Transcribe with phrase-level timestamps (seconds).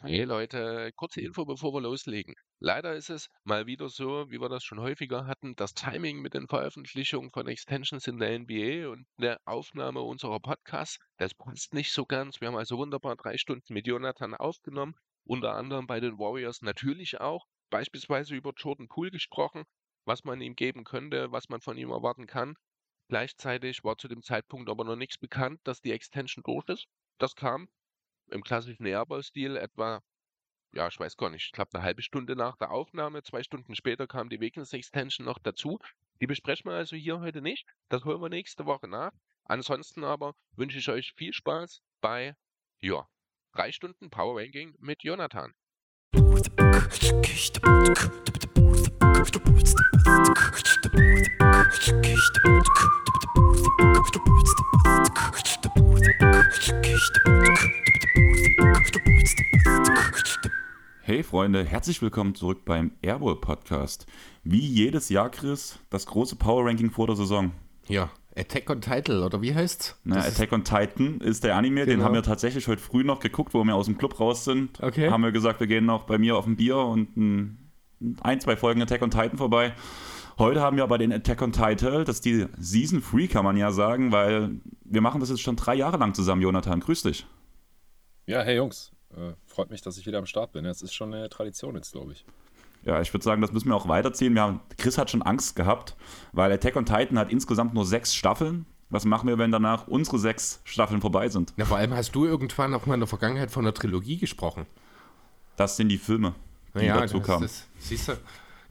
[0.00, 2.36] Hey Leute, kurze Info, bevor wir loslegen.
[2.60, 6.34] Leider ist es mal wieder so, wie wir das schon häufiger hatten, das Timing mit
[6.34, 11.90] den Veröffentlichungen von Extensions in der NBA und der Aufnahme unserer Podcasts, das passt nicht
[11.92, 12.40] so ganz.
[12.40, 17.20] Wir haben also wunderbar drei Stunden mit Jonathan aufgenommen, unter anderem bei den Warriors natürlich
[17.20, 19.64] auch, beispielsweise über Jordan Poole gesprochen,
[20.04, 22.54] was man ihm geben könnte, was man von ihm erwarten kann.
[23.08, 26.86] Gleichzeitig war zu dem Zeitpunkt aber noch nichts bekannt, dass die Extension durch ist.
[27.18, 27.68] Das kam
[28.30, 30.02] im klassischen Airball-Stil etwa,
[30.72, 33.74] ja, ich weiß gar nicht, ich glaube eine halbe Stunde nach der Aufnahme, zwei Stunden
[33.74, 35.78] später kam die Weakness Extension noch dazu.
[36.20, 37.66] Die besprechen wir also hier heute nicht.
[37.88, 39.12] Das holen wir nächste Woche nach.
[39.44, 42.36] Ansonsten aber wünsche ich euch viel Spaß bei,
[42.80, 43.08] ja,
[43.52, 45.54] drei Stunden Power Ranking mit Jonathan.
[49.18, 49.24] Hey
[61.24, 64.06] Freunde, herzlich willkommen zurück beim Airball Podcast.
[64.44, 67.50] Wie jedes Jahr, Chris, das große Power Ranking vor der Saison.
[67.88, 69.98] Ja, Attack on Title, oder wie heißt's?
[70.04, 71.90] Na, Attack on Titan ist der Anime, genau.
[71.90, 74.80] den haben wir tatsächlich heute früh noch geguckt, wo wir aus dem Club raus sind.
[74.80, 75.10] Okay.
[75.10, 77.67] Haben wir gesagt, wir gehen noch bei mir auf ein Bier und ein,
[78.22, 79.74] ein zwei Folgen Attack on Titan vorbei.
[80.38, 83.56] Heute haben wir aber den Attack on Title, das ist die Season 3, kann man
[83.56, 86.78] ja sagen, weil wir machen das jetzt schon drei Jahre lang zusammen, Jonathan.
[86.78, 87.26] Grüß dich.
[88.26, 90.64] Ja, hey Jungs, äh, freut mich, dass ich wieder am Start bin.
[90.64, 92.24] Das ist schon eine Tradition jetzt, glaube ich.
[92.84, 94.34] Ja, ich würde sagen, das müssen wir auch weiterziehen.
[94.34, 95.96] Wir haben, Chris hat schon Angst gehabt,
[96.32, 98.66] weil Attack on Titan hat insgesamt nur sechs Staffeln.
[98.90, 101.52] Was machen wir, wenn danach unsere sechs Staffeln vorbei sind?
[101.56, 104.66] Ja, vor allem hast du irgendwann auch mal in der Vergangenheit von einer Trilogie gesprochen.
[105.56, 106.34] Das sind die Filme,
[106.78, 107.48] die ja, dazu kamen.
[107.78, 108.16] siehst du,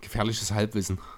[0.01, 0.99] gefährliches Halbwissen.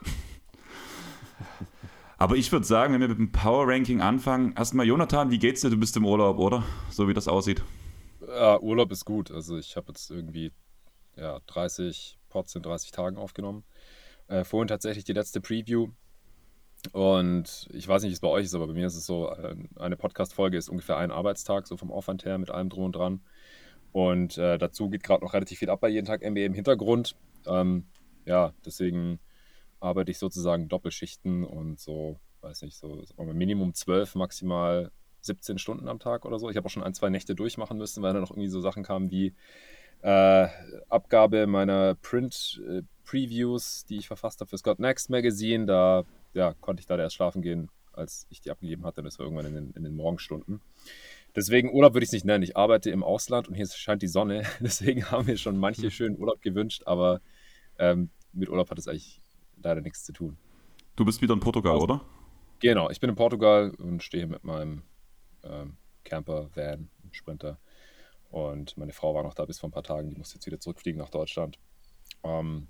[2.18, 5.62] Aber ich würde sagen, wenn wir mit dem Power Ranking anfangen, erstmal Jonathan, wie geht's
[5.62, 5.70] dir?
[5.70, 6.64] Du bist im Urlaub, oder?
[6.90, 7.64] So wie das aussieht.
[8.28, 9.32] Ja, Urlaub ist gut.
[9.32, 10.52] Also ich habe jetzt irgendwie
[11.16, 13.64] ja, 30 Pots in 30 Tagen aufgenommen.
[14.28, 15.88] Äh, vorhin tatsächlich die letzte Preview.
[16.92, 19.30] Und ich weiß nicht, wie es bei euch ist, aber bei mir ist es so,
[19.30, 22.96] äh, eine Podcast-Folge ist ungefähr ein Arbeitstag, so vom Aufwand her, mit allem drum und
[22.96, 23.22] dran.
[23.92, 27.16] Und äh, dazu geht gerade noch relativ viel ab bei jeden Tag NBA im Hintergrund.
[27.48, 27.86] Ähm,
[28.26, 29.20] ja, deswegen
[29.80, 34.92] arbeite ich sozusagen Doppelschichten und so, weiß nicht, so Minimum 12, maximal
[35.22, 36.50] 17 Stunden am Tag oder so.
[36.50, 38.84] Ich habe auch schon ein, zwei Nächte durchmachen müssen, weil da noch irgendwie so Sachen
[38.84, 39.34] kamen wie
[40.02, 40.48] äh,
[40.88, 45.66] Abgabe meiner Print-Previews, äh, die ich verfasst habe für Scott Next Magazine.
[45.66, 49.04] Da ja, konnte ich da erst schlafen gehen, als ich die abgegeben hatte.
[49.04, 50.62] Das war irgendwann in den, in den Morgenstunden.
[51.40, 52.44] Deswegen Urlaub würde ich es nicht nennen.
[52.44, 54.44] Ich arbeite im Ausland und hier scheint die Sonne.
[54.60, 55.90] Deswegen haben wir schon manche hm.
[55.90, 57.22] schönen Urlaub gewünscht, aber
[57.78, 59.22] ähm, mit Urlaub hat es eigentlich
[59.56, 60.38] leider nichts zu tun.
[60.98, 62.02] Du bist wieder in Portugal, also, oder?
[62.60, 64.82] Genau, ich bin in Portugal und stehe mit meinem
[65.44, 67.58] ähm, Camper, Van, Sprinter.
[68.32, 70.60] Und meine Frau war noch da bis vor ein paar Tagen, die muss jetzt wieder
[70.60, 71.58] zurückfliegen nach Deutschland.
[72.22, 72.68] Ähm,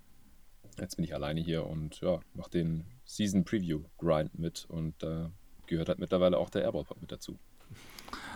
[0.80, 5.26] jetzt bin ich alleine hier und ja, mache den Season Preview Grind mit und äh,
[5.66, 7.40] gehört halt mittlerweile auch der Airball mit dazu.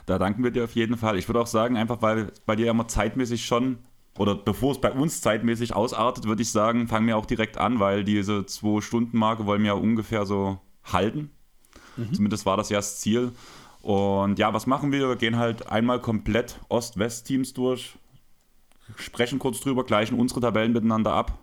[0.05, 1.17] Da danken wir dir auf jeden Fall.
[1.17, 3.77] Ich würde auch sagen, einfach weil bei dir immer zeitmäßig schon
[4.17, 7.79] oder bevor es bei uns zeitmäßig ausartet, würde ich sagen, fangen wir auch direkt an,
[7.79, 11.31] weil diese Zwei-Stunden-Marke wollen wir ja ungefähr so halten.
[11.97, 12.13] Mhm.
[12.13, 13.31] Zumindest war das ja das Ziel.
[13.81, 15.09] Und ja, was machen wir?
[15.09, 17.95] Wir gehen halt einmal komplett Ost-West-Teams durch,
[18.97, 21.39] sprechen kurz drüber, gleichen unsere Tabellen miteinander ab.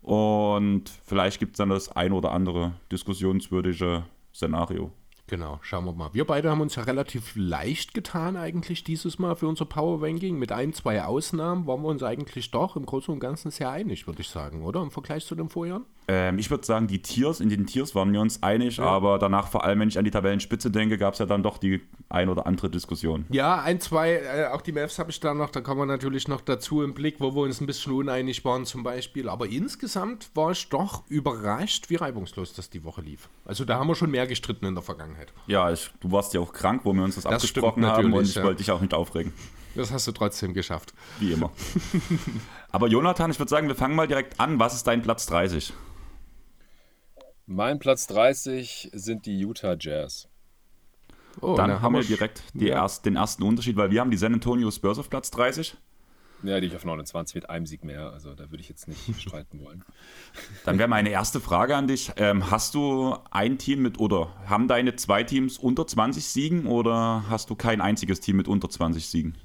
[0.00, 4.92] Und vielleicht gibt es dann das ein oder andere diskussionswürdige Szenario.
[5.28, 6.14] Genau, schauen wir mal.
[6.14, 10.38] Wir beide haben uns ja relativ leicht getan eigentlich dieses Mal für unser Power Ranking.
[10.38, 14.06] Mit ein, zwei Ausnahmen waren wir uns eigentlich doch im Großen und Ganzen sehr einig,
[14.06, 14.82] würde ich sagen, oder?
[14.82, 15.84] Im Vergleich zu den Vorjahren?
[16.08, 18.84] Ähm, ich würde sagen, die Tiers, in den Tiers waren wir uns einig, ja.
[18.84, 21.58] aber danach, vor allem, wenn ich an die Tabellenspitze denke, gab es ja dann doch
[21.58, 23.26] die ein oder andere Diskussion.
[23.30, 26.28] Ja, ein, zwei, äh, auch die Mavs habe ich da noch, da kommen wir natürlich
[26.28, 29.28] noch dazu im Blick, wo wir uns ein bisschen uneinig waren zum Beispiel.
[29.28, 33.28] Aber insgesamt war ich doch überrascht, wie reibungslos das die Woche lief.
[33.44, 35.32] Also da haben wir schon mehr gestritten in der Vergangenheit.
[35.48, 38.24] Ja, ich, du warst ja auch krank, wo wir uns das, das abgesprochen haben und
[38.24, 38.44] ich ja.
[38.44, 39.32] wollte dich auch nicht aufregen.
[39.74, 40.94] Das hast du trotzdem geschafft.
[41.18, 41.50] Wie immer.
[42.72, 44.58] Aber Jonathan, ich würde sagen, wir fangen mal direkt an.
[44.58, 45.72] Was ist dein Platz 30?
[47.46, 50.28] Mein Platz 30 sind die Utah Jazz.
[51.40, 52.82] Oh, dann haben wir direkt ja.
[52.82, 55.76] erst, den ersten Unterschied, weil wir haben die San Antonio Spurs auf Platz 30.
[56.42, 58.12] Ja, die ich auf 29 mit einem Sieg mehr.
[58.12, 59.84] Also da würde ich jetzt nicht streiten wollen.
[60.64, 62.10] Dann wäre meine erste Frage an dich.
[62.16, 67.24] Ähm, hast du ein Team mit oder haben deine zwei Teams unter 20 Siegen oder
[67.28, 69.36] hast du kein einziges Team mit unter 20 Siegen?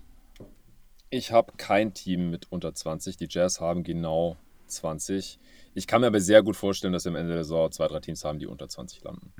[1.12, 3.18] Ich habe kein Team mit unter 20.
[3.18, 5.40] Die Jazz haben genau 20.
[5.74, 8.00] Ich kann mir aber sehr gut vorstellen, dass wir am Ende der Saison zwei, drei
[8.00, 9.34] Teams haben, die unter 20 landen.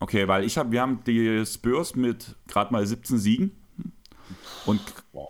[0.00, 3.52] Okay, weil ich habe, wir haben die Spurs mit gerade mal 17 Siegen
[4.66, 4.80] und
[5.12, 5.28] wow.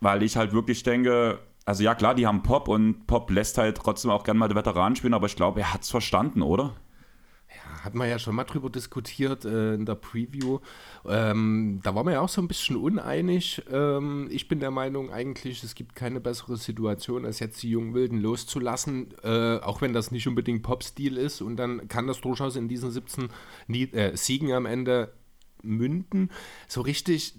[0.00, 3.76] weil ich halt wirklich denke, also ja klar, die haben Pop und Pop lässt halt
[3.76, 6.74] trotzdem auch gerne mal die Veteranen spielen, aber ich glaube, er hat es verstanden, oder?
[7.82, 10.60] Hatten wir ja schon mal drüber diskutiert äh, in der Preview.
[11.06, 13.62] Ähm, da waren wir ja auch so ein bisschen uneinig.
[13.70, 17.94] Ähm, ich bin der Meinung eigentlich, es gibt keine bessere Situation, als jetzt die jungen
[17.94, 21.40] Wilden loszulassen, äh, auch wenn das nicht unbedingt Pop-Stil ist.
[21.40, 23.28] Und dann kann das durchaus in diesen 17
[23.68, 25.12] äh, Siegen am Ende
[25.62, 26.30] münden.
[26.68, 27.34] So richtig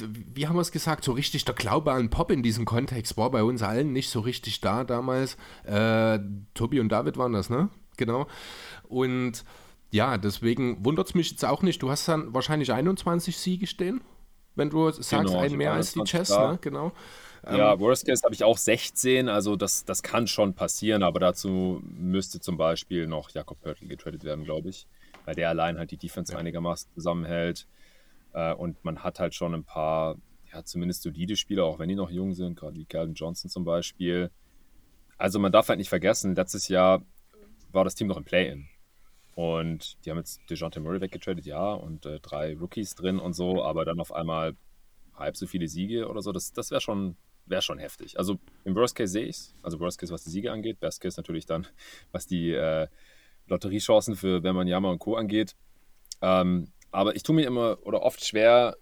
[0.00, 3.30] wie haben wir es gesagt, so richtig der Glaube an Pop in diesem Kontext war
[3.30, 5.36] bei uns allen nicht so richtig da damals.
[5.64, 6.18] Äh,
[6.54, 7.70] Tobi und David waren das, ne?
[7.96, 8.26] Genau.
[8.88, 9.44] Und
[9.96, 11.82] ja, deswegen wundert es mich jetzt auch nicht.
[11.82, 14.02] Du hast dann wahrscheinlich 21 Siege stehen,
[14.54, 16.58] wenn du sagst, genau, ein mehr als die Chess, ne?
[16.60, 16.92] Genau.
[17.44, 21.20] Ja, ähm, Worst Case habe ich auch 16, also das, das kann schon passieren, aber
[21.20, 24.86] dazu müsste zum Beispiel noch Jakob Pörtl getradet werden, glaube ich,
[25.24, 26.38] weil der allein halt die Defense ja.
[26.38, 27.66] einigermaßen zusammenhält.
[28.34, 30.16] Äh, und man hat halt schon ein paar,
[30.52, 33.64] ja, zumindest solide Spieler, auch wenn die noch jung sind, gerade wie Calvin Johnson zum
[33.64, 34.30] Beispiel.
[35.16, 37.02] Also man darf halt nicht vergessen, letztes Jahr
[37.72, 38.66] war das Team noch im Play-In.
[39.36, 43.62] Und die haben jetzt DeJounte Murray weggetradet, ja, und äh, drei Rookies drin und so,
[43.62, 44.56] aber dann auf einmal
[45.14, 48.18] halb so viele Siege oder so, das, das wäre schon, wär schon heftig.
[48.18, 51.02] Also im Worst Case sehe ich es, also Worst Case, was die Siege angeht, Best
[51.02, 51.66] Case natürlich dann,
[52.12, 52.88] was die äh,
[53.46, 55.16] Lotteriechancen für Yama und Co.
[55.16, 55.54] angeht.
[56.22, 58.78] Ähm, aber ich tue mir immer oder oft schwer,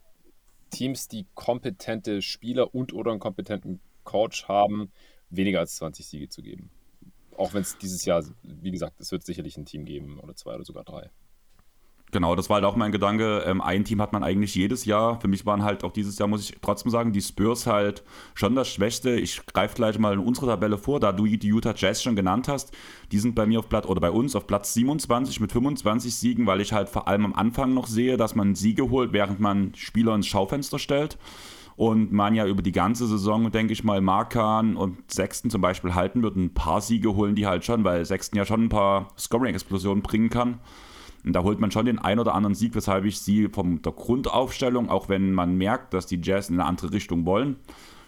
[0.70, 4.92] Teams, die kompetente Spieler und oder einen kompetenten Coach haben,
[5.30, 6.70] weniger als 20 Siege zu geben.
[7.36, 10.54] Auch wenn es dieses Jahr, wie gesagt, es wird sicherlich ein Team geben oder zwei
[10.54, 11.10] oder sogar drei.
[12.14, 13.42] Genau, das war halt auch mein Gedanke.
[13.44, 15.20] Ähm, ein Team hat man eigentlich jedes Jahr.
[15.20, 18.04] Für mich waren halt auch dieses Jahr, muss ich trotzdem sagen, die Spurs halt
[18.34, 19.18] schon das Schwächste.
[19.18, 22.46] Ich greife gleich mal in unsere Tabelle vor, da du die Utah Jazz schon genannt
[22.46, 22.72] hast.
[23.10, 26.46] Die sind bei mir auf Platz oder bei uns auf Platz 27 mit 25 Siegen,
[26.46, 29.74] weil ich halt vor allem am Anfang noch sehe, dass man Siege holt, während man
[29.74, 31.18] Spieler ins Schaufenster stellt
[31.76, 35.94] und man ja über die ganze Saison, denke ich mal, Markan und Sechsten zum Beispiel
[35.94, 36.36] halten wird.
[36.36, 40.30] Ein paar Siege holen die halt schon, weil Sechsten ja schon ein paar Scoring-Explosionen bringen
[40.30, 40.60] kann.
[41.24, 43.92] Und da holt man schon den ein oder anderen Sieg, weshalb ich sie von der
[43.92, 47.56] Grundaufstellung, auch wenn man merkt, dass die Jazz in eine andere Richtung wollen,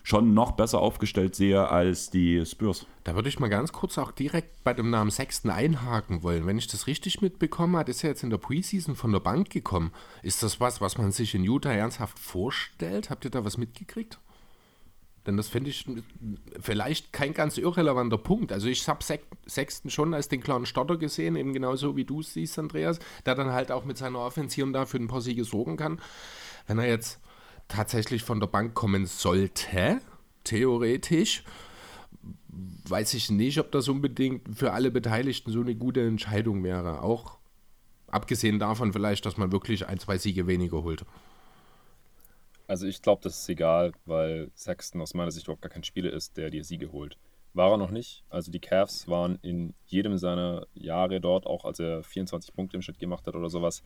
[0.07, 2.87] schon noch besser aufgestellt sehe als die Spurs.
[3.03, 6.47] Da würde ich mal ganz kurz auch direkt bei dem Namen Sexton einhaken wollen.
[6.47, 9.51] Wenn ich das richtig mitbekommen habe, ist er jetzt in der Preseason von der Bank
[9.51, 9.91] gekommen.
[10.23, 13.11] Ist das was, was man sich in Utah ernsthaft vorstellt?
[13.11, 14.21] Habt ihr da was mitgekriegt?
[15.27, 15.85] Denn das finde ich
[16.61, 18.53] vielleicht kein ganz irrelevanter Punkt.
[18.53, 19.05] Also ich habe
[19.49, 23.35] Sexton schon als den klaren Starter gesehen, eben genauso wie du es siehst, Andreas, der
[23.35, 26.01] dann halt auch mit seiner Offensive da für ein paar Siege sorgen kann.
[26.69, 27.19] Wenn er jetzt
[27.69, 30.01] tatsächlich von der Bank kommen sollte,
[30.45, 31.45] theoretisch,
[32.49, 37.03] weiß ich nicht, ob das unbedingt für alle Beteiligten so eine gute Entscheidung wäre.
[37.03, 37.39] Auch
[38.07, 41.05] abgesehen davon vielleicht, dass man wirklich ein, zwei Siege weniger holt.
[42.69, 46.13] Also ich glaube, das ist egal, weil Sexton aus meiner Sicht überhaupt gar kein Spieler
[46.13, 47.17] ist, der dir Siege holt.
[47.55, 48.25] War er noch nicht.
[48.29, 52.83] Also die Cavs waren in jedem seiner Jahre dort, auch als er 24 Punkte im
[52.83, 53.83] Schnitt gemacht hat oder sowas,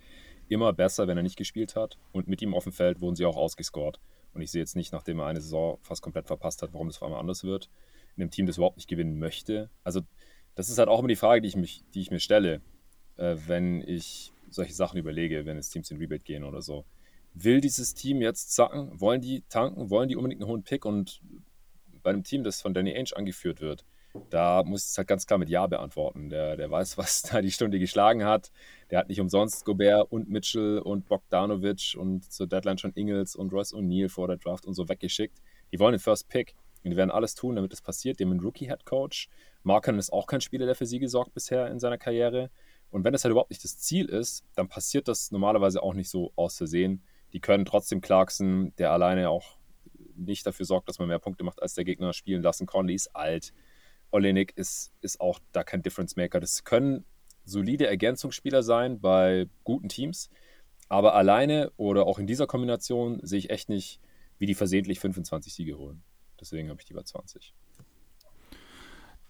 [0.51, 1.99] immer besser, wenn er nicht gespielt hat.
[2.13, 3.99] Und mit ihm auf dem Feld wurden sie auch ausgescored.
[4.35, 6.97] Und ich sehe jetzt nicht, nachdem er eine Saison fast komplett verpasst hat, warum das
[6.97, 7.69] auf einmal anders wird.
[8.17, 9.71] In einem Team, das überhaupt nicht gewinnen möchte.
[9.85, 10.03] Also,
[10.55, 12.61] das ist halt auch immer die Frage, die ich, mich, die ich mir stelle,
[13.17, 16.85] äh, wenn ich solche Sachen überlege, wenn es Teams in Rebate gehen oder so.
[17.35, 19.01] Will dieses Team jetzt zacken?
[19.01, 19.91] Wollen die tanken?
[19.91, 20.85] Wollen die unbedingt einen hohen Pick?
[20.85, 21.21] Und
[22.03, 23.85] bei einem Team, das von Danny Ainge angeführt wird,
[24.31, 26.31] da muss ich es halt ganz klar mit Ja beantworten.
[26.31, 28.51] Der, der weiß, was da die Stunde geschlagen hat.
[28.91, 33.53] Der hat nicht umsonst Gobert und Mitchell und Bogdanovic und zur Deadline schon Ingles und
[33.53, 35.39] Royce O'Neill vor der Draft und so weggeschickt.
[35.73, 36.55] Die wollen den First Pick.
[36.83, 38.21] Und die werden alles tun, damit das passiert.
[38.21, 39.29] Dem ein Rookie-Head-Coach.
[39.63, 42.51] Marken ist auch kein Spieler, der für sie gesorgt bisher in seiner Karriere.
[42.91, 46.09] Und wenn das halt überhaupt nicht das Ziel ist, dann passiert das normalerweise auch nicht
[46.09, 47.03] so aus Versehen.
[47.33, 49.59] Die können trotzdem Clarkson, der alleine auch
[50.17, 52.67] nicht dafür sorgt, dass man mehr Punkte macht als der Gegner, spielen lassen.
[52.67, 53.53] Conley ist alt.
[54.11, 56.41] Olenek ist, ist auch da kein Difference Maker.
[56.41, 57.05] Das können
[57.45, 60.31] solide Ergänzungsspieler sein bei guten Teams,
[60.89, 64.01] aber alleine oder auch in dieser Kombination sehe ich echt nicht,
[64.39, 66.03] wie die versehentlich 25 Siege holen.
[66.41, 67.55] Deswegen habe ich die bei 20.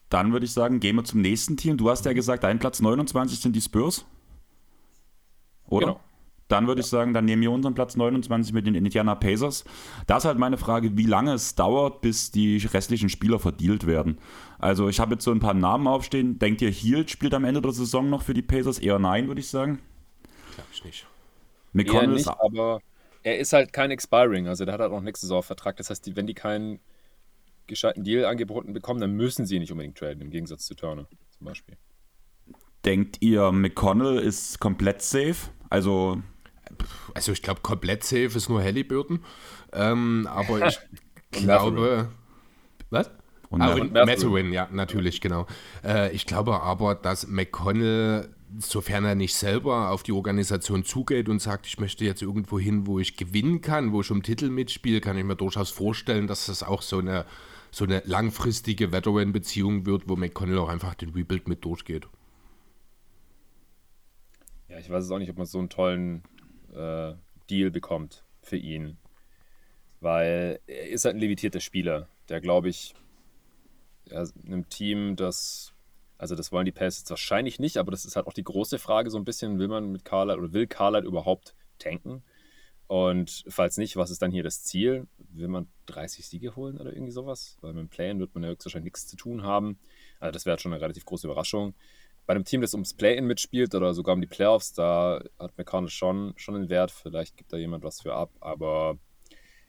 [0.09, 1.77] Dann würde ich sagen, gehen wir zum nächsten Team.
[1.77, 4.05] Du hast ja gesagt, dein Platz 29 sind die Spurs.
[5.67, 5.87] Oder?
[5.87, 6.01] Genau.
[6.51, 6.85] Dann würde ja.
[6.85, 9.65] ich sagen, dann nehmen wir unseren Platz 29 mit den Indiana Pacers.
[10.07, 14.19] Da ist halt meine Frage, wie lange es dauert, bis die restlichen Spieler verdealt werden.
[14.59, 16.39] Also ich habe jetzt so ein paar Namen aufstehen.
[16.39, 18.79] Denkt ihr, Hield spielt am Ende der Saison noch für die Pacers?
[18.79, 19.79] Eher nein, würde ich sagen.
[20.55, 21.07] Glaube ich nicht.
[21.73, 22.81] McConnell nicht, aber
[23.23, 24.49] er ist halt kein Expiring.
[24.49, 25.77] Also der hat halt auch nächste Saison Vertrag.
[25.77, 26.81] Das heißt, wenn die keinen
[27.67, 31.47] gescheiten Deal angeboten bekommen, dann müssen sie nicht unbedingt traden, im Gegensatz zu Turner zum
[31.47, 31.77] Beispiel.
[32.85, 35.51] Denkt ihr, McConnell ist komplett safe?
[35.69, 36.21] Also
[37.15, 39.25] also ich glaube, komplett safe ist nur Halliburton.
[39.73, 40.79] Ähm, aber ich
[41.31, 42.09] glaube.
[42.91, 43.11] Was?
[43.51, 43.93] Und, ah, und.
[43.93, 45.47] Matherin, ja, natürlich, genau.
[45.85, 51.41] Äh, ich glaube aber, dass McConnell, sofern er nicht selber auf die Organisation zugeht und
[51.41, 55.01] sagt, ich möchte jetzt irgendwo hin, wo ich gewinnen kann, wo ich um Titel mitspiele,
[55.01, 57.25] kann ich mir durchaus vorstellen, dass das auch so eine,
[57.73, 62.07] so eine langfristige Veteran-Beziehung wird, wo McConnell auch einfach den Rebuild mit durchgeht.
[64.69, 66.23] Ja, ich weiß es auch nicht, ob man so einen tollen
[66.75, 67.15] äh,
[67.49, 68.99] Deal bekommt für ihn.
[70.01, 72.95] Weil er ist halt ein limitierter Spieler, der, glaube ich,
[74.11, 75.73] einem Team, das,
[76.19, 79.11] also das wollen die Pacers wahrscheinlich nicht, aber das ist halt auch die große Frage
[79.11, 82.23] so ein bisschen, will man mit Carlisle oder will Carlisle überhaupt tanken?
[82.87, 85.07] Und falls nicht, was ist dann hier das Ziel?
[85.19, 87.57] Will man 30 Siege holen oder irgendwie sowas?
[87.61, 89.79] Weil mit dem Play-In wird man ja höchstwahrscheinlich nichts zu tun haben.
[90.19, 91.75] Also das wäre halt schon eine relativ große Überraschung.
[92.31, 95.91] Bei einem Team, das ums Play-In mitspielt oder sogar um die Playoffs, da hat McConnell
[95.91, 96.93] schon, schon einen Wert.
[96.93, 98.99] Vielleicht gibt da jemand was für ab, aber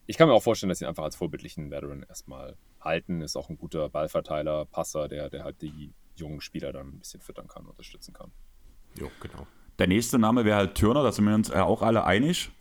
[0.05, 3.21] ich kann mir auch vorstellen, dass sie ihn einfach als vorbildlichen Veteran erstmal halten.
[3.21, 7.19] Ist auch ein guter Ballverteiler, Passer, der, der halt die jungen Spieler dann ein bisschen
[7.19, 8.31] füttern kann, unterstützen kann.
[8.93, 9.47] Jo, genau.
[9.79, 12.51] Der nächste Name wäre halt Turner, da sind wir uns äh, auch alle einig.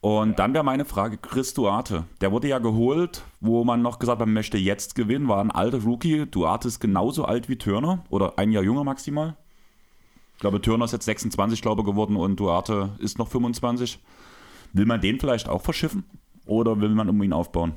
[0.00, 2.04] Und dann wäre meine Frage, Chris Duarte.
[2.20, 5.50] Der wurde ja geholt, wo man noch gesagt hat, man möchte jetzt gewinnen, war ein
[5.50, 6.26] alter Rookie.
[6.26, 9.36] Duarte ist genauso alt wie Turner oder ein Jahr jünger maximal.
[10.38, 13.98] Ich glaube, Turner ist jetzt 26, glaube ich, geworden und Duarte ist noch 25.
[14.72, 16.04] Will man den vielleicht auch verschiffen
[16.46, 17.74] oder will man um ihn aufbauen?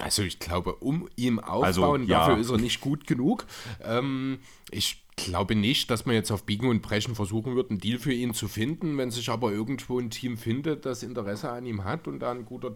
[0.00, 2.18] Also ich glaube, um ihm aufbauen, Also, ja.
[2.26, 3.46] dafür ist er nicht gut genug.
[3.84, 4.40] Ähm,
[4.72, 8.12] ich glaube nicht, dass man jetzt auf Biegen und Brechen versuchen wird, einen Deal für
[8.12, 8.98] ihn zu finden.
[8.98, 12.44] Wenn sich aber irgendwo ein Team findet, das Interesse an ihm hat und da ein
[12.44, 12.74] guter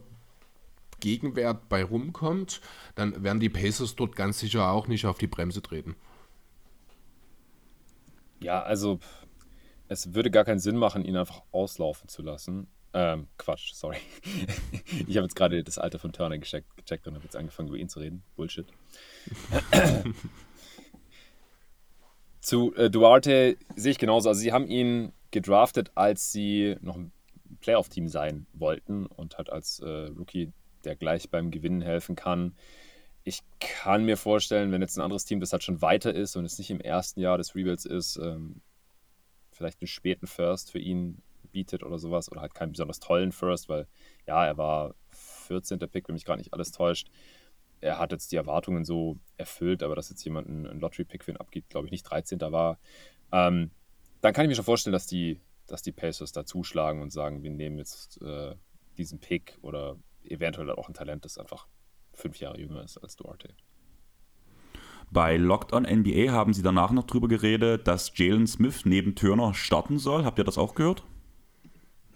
[1.01, 2.61] Gegenwert bei rumkommt,
[2.95, 5.97] dann werden die Pacers dort ganz sicher auch nicht auf die Bremse treten.
[8.41, 8.99] Ja, also
[9.89, 12.69] es würde gar keinen Sinn machen, ihn einfach auslaufen zu lassen.
[12.93, 13.99] Ähm, Quatsch, sorry.
[15.07, 17.77] ich habe jetzt gerade das Alter von Turner gecheckt, gecheckt und habe jetzt angefangen, über
[17.77, 18.23] ihn zu reden.
[18.37, 18.67] Bullshit.
[22.41, 24.29] Zu äh, Duarte sehe ich genauso.
[24.29, 27.11] Also sie haben ihn gedraftet, als sie noch ein
[27.61, 30.53] Playoff-Team sein wollten und halt als äh, Rookie,
[30.85, 32.55] der gleich beim Gewinnen helfen kann.
[33.29, 36.45] Ich kann mir vorstellen, wenn jetzt ein anderes Team, das halt schon weiter ist und
[36.45, 38.61] es nicht im ersten Jahr des Rebuilds ist, ähm,
[39.51, 43.69] vielleicht einen späten First für ihn bietet oder sowas oder halt keinen besonders tollen First,
[43.69, 43.89] weil
[44.29, 45.81] ja, er war 14.
[45.81, 47.09] Pick, wenn mich gerade nicht alles täuscht.
[47.81, 51.37] Er hat jetzt die Erwartungen so erfüllt, aber dass jetzt jemand einen, Lottery-Pick für ihn
[51.37, 52.39] abgibt, glaube ich nicht 13.
[52.41, 52.79] war.
[53.33, 53.73] Ähm,
[54.21, 57.43] dann kann ich mir schon vorstellen, dass die, dass die Pacers da zuschlagen und sagen,
[57.43, 58.55] wir nehmen jetzt äh,
[58.97, 61.67] diesen Pick oder eventuell auch ein Talent, das einfach
[62.17, 63.55] fünf Jahre jünger ist als Duarte.
[65.11, 69.55] Bei Locked on NBA haben sie danach noch drüber geredet, dass Jalen Smith neben Turner
[69.55, 70.25] starten soll.
[70.25, 71.05] Habt ihr das auch gehört?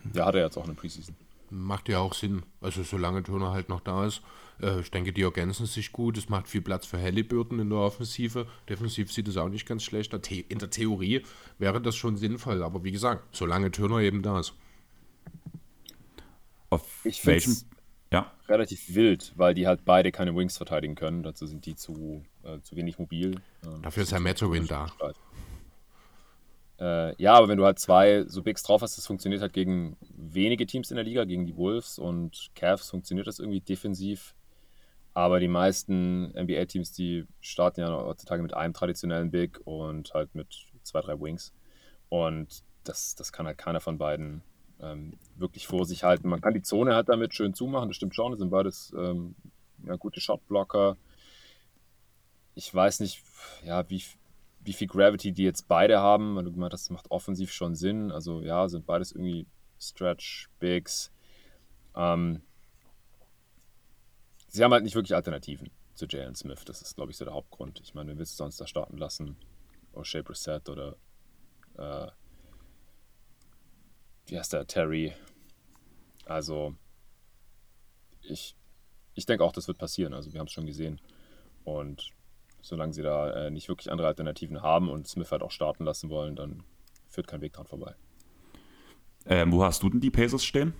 [0.03, 1.15] Der hatte jetzt auch eine Preseason.
[1.51, 2.43] Macht ja auch Sinn.
[2.61, 4.23] Also solange Turner halt noch da ist.
[4.61, 6.17] Äh, ich denke, die ergänzen sich gut.
[6.17, 8.47] Es macht viel Platz für Halliburton in der Offensive.
[8.69, 10.13] Defensiv sieht es auch nicht ganz schlecht.
[10.15, 11.25] In der Theorie
[11.59, 12.63] wäre das schon sinnvoll.
[12.63, 14.55] Aber wie gesagt, solange Turner eben da ist.
[16.71, 17.57] Auf Ich welchem?
[18.13, 21.23] Ja, Relativ wild, weil die halt beide keine Wings verteidigen können.
[21.23, 23.37] Dazu sind die zu, äh, zu wenig mobil.
[23.65, 24.89] Ähm, Dafür ist Herr Maturin da.
[26.81, 29.97] Äh, ja, aber wenn du halt zwei so Bigs drauf hast, das funktioniert halt gegen
[30.17, 34.35] wenige Teams in der Liga, gegen die Wolves und Cavs funktioniert das irgendwie defensiv.
[35.13, 40.67] Aber die meisten NBA-Teams, die starten ja heutzutage mit einem traditionellen Big und halt mit
[40.83, 41.53] zwei, drei Wings.
[42.09, 44.43] Und das, das kann halt keiner von beiden
[44.83, 46.29] ähm, wirklich vor sich halten.
[46.29, 48.33] Man kann die Zone halt damit schön zumachen, das stimmt schon.
[48.33, 49.35] Das sind beides ähm,
[49.85, 50.97] ja, gute Shotblocker.
[52.55, 53.23] Ich weiß nicht,
[53.65, 54.03] ja, wie,
[54.61, 58.11] wie viel Gravity die jetzt beide haben, weil du gemeint das macht offensiv schon Sinn.
[58.11, 59.47] Also ja, sind beides irgendwie
[59.79, 61.13] Stretch, Bigs.
[61.95, 62.43] Ähm,
[64.49, 66.65] sie haben halt nicht wirklich Alternativen zu Jalen Smith.
[66.65, 67.81] Das ist, glaube ich, so der Hauptgrund.
[67.81, 69.37] Ich meine, wen willst du sonst da starten lassen?
[69.95, 70.97] O'Shea Brissett oder
[71.77, 72.09] äh,
[74.31, 74.67] wie heißt der?
[74.67, 75.13] Terry.
[76.25, 76.75] Also
[78.23, 78.55] ich,
[79.15, 80.15] ich denke auch, das wird passieren.
[80.15, 81.01] Also wir haben es schon gesehen.
[81.65, 82.13] Und
[82.63, 86.11] solange sie da äh, nicht wirklich andere Alternativen haben und Smith halt auch starten lassen
[86.11, 86.63] wollen, dann
[87.09, 87.95] führt kein Weg dran vorbei.
[89.27, 90.75] ähm, wo hast du denn die Pacers stehen?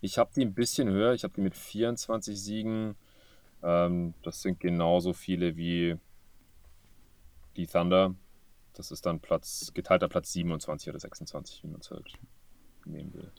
[0.00, 1.12] Ich habe die ein bisschen höher.
[1.14, 2.96] Ich habe die mit 24 Siegen.
[3.62, 5.96] Ähm, das sind genauso viele wie
[7.56, 8.14] die Thunder.
[8.80, 12.14] Das ist dann Platz, geteilter Platz 27 oder 26, wie man es halt
[12.86, 13.30] nehmen will.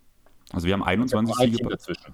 [0.52, 1.58] Also wir haben 21 Ein Siege.
[1.58, 2.14] Team bei- dazwischen.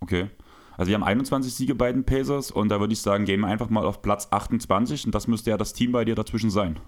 [0.00, 0.28] Okay.
[0.76, 3.46] Also wir haben 21 Siege bei den Pacers und da würde ich sagen, gehen wir
[3.46, 6.78] einfach mal auf Platz 28 und das müsste ja das Team bei dir dazwischen sein.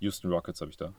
[0.00, 0.92] Houston Rockets habe ich da.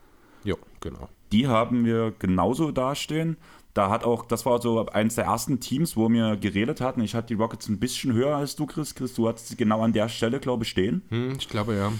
[0.46, 1.10] Ja, genau.
[1.34, 3.36] Die haben wir genauso dastehen.
[3.74, 7.02] da hat auch, das war so eines der ersten Teams, wo wir geredet hatten.
[7.02, 8.96] Ich hatte die Rockets ein bisschen höher als du, Chris.
[8.96, 11.02] Chris, du hattest sie genau an der Stelle, glaube ich, stehen.
[11.10, 11.92] Hm, ich glaube, ja.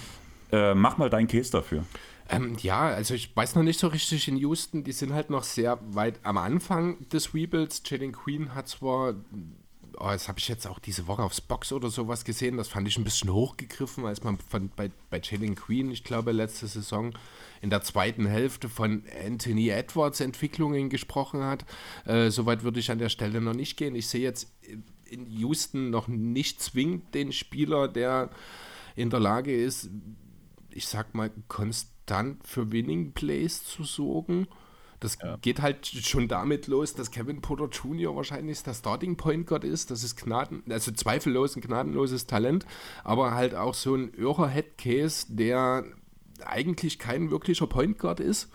[0.52, 1.84] Äh, mach mal deinen Case dafür.
[2.28, 4.84] Ähm, ja, also ich weiß noch nicht so richtig in Houston.
[4.84, 7.82] Die sind halt noch sehr weit am Anfang des Rebuilds.
[7.86, 9.14] Jalen Queen hat zwar
[10.00, 12.56] oh, das habe ich jetzt auch diese Woche aufs Box oder sowas gesehen.
[12.56, 16.32] Das fand ich ein bisschen hochgegriffen, als man von, bei, bei Jalen Queen, ich glaube,
[16.32, 17.12] letzte Saison
[17.60, 21.64] in der zweiten Hälfte von Anthony Edwards Entwicklungen gesprochen hat.
[22.06, 23.94] Äh, Soweit würde ich an der Stelle noch nicht gehen.
[23.94, 24.50] Ich sehe jetzt
[25.04, 28.30] in Houston noch nicht zwingend den Spieler, der
[28.96, 29.90] in der Lage ist,
[30.74, 34.48] ich sag mal, konstant für Winning Plays zu sorgen.
[35.00, 35.38] Das ja.
[35.38, 38.14] geht halt schon damit los, dass Kevin Porter Jr.
[38.14, 39.90] wahrscheinlich der Starting Point Guard ist.
[39.90, 42.66] Das ist Gnaden, also zweifellos ein gnadenloses Talent,
[43.02, 45.84] aber halt auch so ein irrer Headcase, der
[46.44, 48.50] eigentlich kein wirklicher Point Guard ist.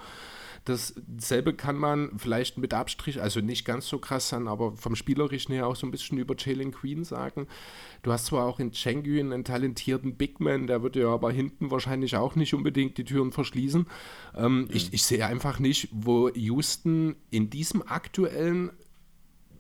[0.66, 5.54] Dasselbe kann man vielleicht mit Abstrich, also nicht ganz so krass sein, aber vom Spielerischen
[5.54, 7.48] her auch so ein bisschen über Jalen Queen sagen.
[8.02, 12.16] Du hast zwar auch in Chengyu einen talentierten Bigman, der würde ja aber hinten wahrscheinlich
[12.16, 13.86] auch nicht unbedingt die Türen verschließen.
[14.36, 14.70] Ähm, mhm.
[14.72, 18.72] ich, ich sehe einfach nicht, wo Houston in diesem aktuellen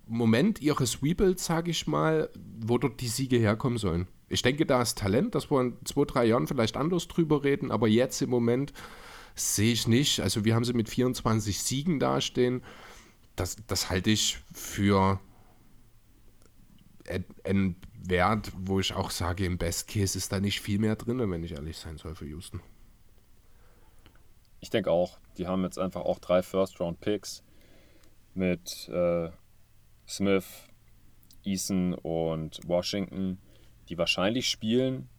[0.07, 4.07] Moment ihres Rebuilds, sage ich mal, wo dort die Siege herkommen sollen.
[4.27, 7.71] Ich denke, da ist Talent, dass wir in zwei, drei Jahren vielleicht anders drüber reden,
[7.71, 8.73] aber jetzt im Moment
[9.35, 10.19] sehe ich nicht.
[10.21, 12.63] Also wir haben sie mit 24 Siegen dastehen.
[13.35, 15.19] Das, das halte ich für
[17.43, 17.75] einen
[18.07, 21.43] Wert, wo ich auch sage, im Best Case ist da nicht viel mehr drin, wenn
[21.43, 22.61] ich ehrlich sein soll für Houston.
[24.59, 27.43] Ich denke auch, die haben jetzt einfach auch drei First-Round-Picks
[28.33, 29.29] mit äh,
[30.07, 30.45] Smith,
[31.43, 33.39] Eason und Washington,
[33.89, 35.09] die wahrscheinlich spielen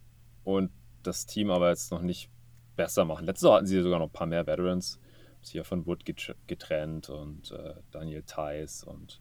[0.45, 0.71] und
[1.03, 2.31] das Team aber jetzt noch nicht
[2.77, 3.27] besser machen.
[3.27, 5.01] Letztes Jahr hatten sie sogar noch ein paar mehr Veterans.
[5.43, 9.21] Sie ja von Wood getrennt und äh, Daniel Theiss und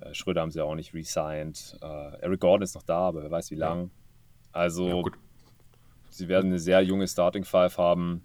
[0.00, 1.76] äh, Schröder haben sie auch nicht resigned.
[1.82, 3.90] Äh, Eric Gordon ist noch da, aber wer weiß wie lang.
[4.52, 5.12] Also, ja,
[6.10, 8.22] sie werden eine sehr junge Starting Five haben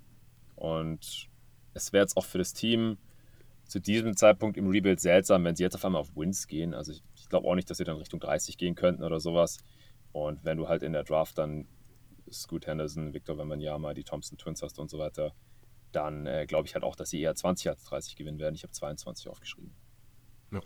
[0.55, 1.29] und
[1.73, 2.97] es wäre jetzt auch für das Team
[3.65, 6.73] zu diesem Zeitpunkt im Rebuild seltsam, wenn sie jetzt auf einmal auf Wins gehen.
[6.73, 9.57] Also, ich, ich glaube auch nicht, dass sie dann Richtung 30 gehen könnten oder sowas.
[10.13, 11.67] Und wenn du halt in der Draft dann
[12.31, 15.33] Scoot Henderson, Victor Wembanyama, die Thompson Twins hast und so weiter,
[15.91, 18.55] dann äh, glaube ich halt auch, dass sie eher 20 als 30 gewinnen werden.
[18.55, 19.73] Ich habe 22 aufgeschrieben.
[20.51, 20.61] Ja.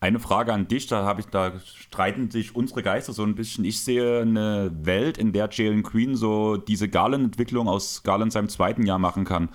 [0.00, 3.64] Eine Frage an dich, da ich, da streiten sich unsere Geister so ein bisschen.
[3.64, 8.84] Ich sehe eine Welt, in der Jalen Green so diese Garland-Entwicklung aus Garland seinem zweiten
[8.84, 9.48] Jahr machen kann.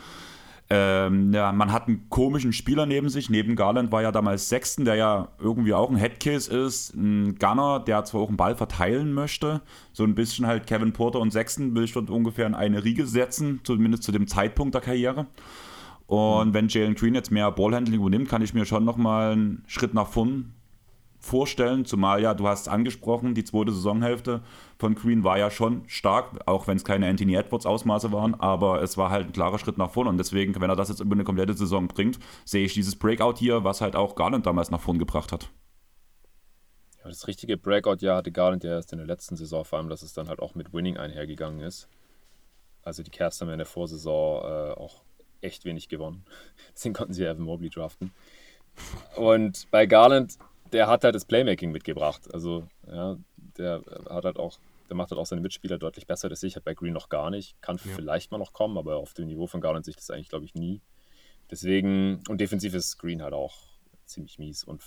[0.74, 3.30] Ähm, ja, man hat einen komischen Spieler neben sich.
[3.30, 6.96] Neben Garland war ja damals Sexton, der ja irgendwie auch ein Headcase ist.
[6.96, 9.62] Ein Gunner, der zwar auch einen Ball verteilen möchte.
[9.92, 13.06] So ein bisschen halt Kevin Porter und Sexton will ich dort ungefähr in eine Riege
[13.06, 15.28] setzen, zumindest zu dem Zeitpunkt der Karriere.
[16.08, 16.54] Und mhm.
[16.54, 20.08] wenn Jalen Green jetzt mehr Ballhandling übernimmt, kann ich mir schon nochmal einen Schritt nach
[20.08, 20.54] vorn
[21.22, 24.42] vorstellen, zumal ja, du hast angesprochen, die zweite Saisonhälfte
[24.80, 28.82] von Green war ja schon stark, auch wenn es keine Anthony Edwards Ausmaße waren, aber
[28.82, 31.14] es war halt ein klarer Schritt nach vorne und deswegen, wenn er das jetzt über
[31.14, 34.82] eine komplette Saison bringt, sehe ich dieses Breakout hier, was halt auch Garland damals nach
[34.82, 35.50] vorne gebracht hat.
[37.04, 40.02] Ja, das richtige Breakout-Jahr hatte Garland ja erst in der letzten Saison, vor allem, dass
[40.02, 41.88] es dann halt auch mit Winning einhergegangen ist.
[42.84, 45.04] Also die Cavs haben ja in der Vorsaison äh, auch
[45.42, 46.26] echt wenig gewonnen.
[46.76, 48.12] Deswegen konnten sie Evan Mobley draften.
[49.16, 50.38] Und bei Garland
[50.72, 52.34] der hat halt das Playmaking mitgebracht.
[52.34, 53.18] Also, ja,
[53.58, 54.58] der hat halt auch,
[54.90, 56.30] der macht halt auch seine Mitspieler deutlich besser.
[56.30, 57.62] Das sehe ich halt bei Green noch gar nicht.
[57.62, 57.92] Kann ja.
[57.96, 60.46] vielleicht mal noch kommen, aber auf dem Niveau von Garland sehe ich das eigentlich, glaube
[60.46, 60.82] ich, nie.
[61.50, 63.56] Deswegen, und defensiv ist Green halt auch
[64.06, 64.84] ziemlich mies und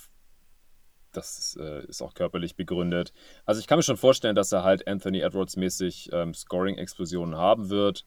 [1.12, 3.12] das äh, ist auch körperlich begründet.
[3.44, 8.04] Also ich kann mir schon vorstellen, dass er halt Anthony Edwards-mäßig ähm, Scoring-Explosionen haben wird.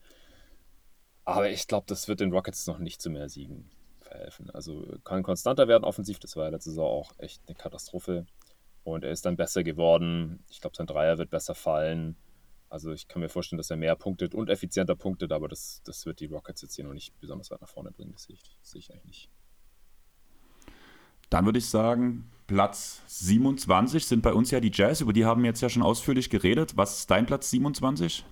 [1.24, 3.70] Aber ich glaube, das wird den Rockets noch nicht zu mehr Siegen
[4.08, 4.50] verhelfen.
[4.50, 6.18] Also kann konstanter werden offensiv.
[6.18, 8.26] Das war ja letzte Saison auch echt eine Katastrophe.
[8.84, 10.42] Und er ist dann besser geworden.
[10.48, 12.16] Ich glaube, sein Dreier wird besser fallen.
[12.70, 16.04] Also ich kann mir vorstellen, dass er mehr punktet und effizienter punktet, aber das, das
[16.04, 18.12] wird die Rockets jetzt hier noch nicht besonders weit nach vorne bringen.
[18.12, 19.30] Das sehe ich, das sehe ich eigentlich nicht.
[21.30, 25.42] Dann würde ich sagen, Platz 27 sind bei uns ja die Jazz, über die haben
[25.42, 26.76] wir jetzt ja schon ausführlich geredet.
[26.76, 28.24] Was ist dein Platz 27?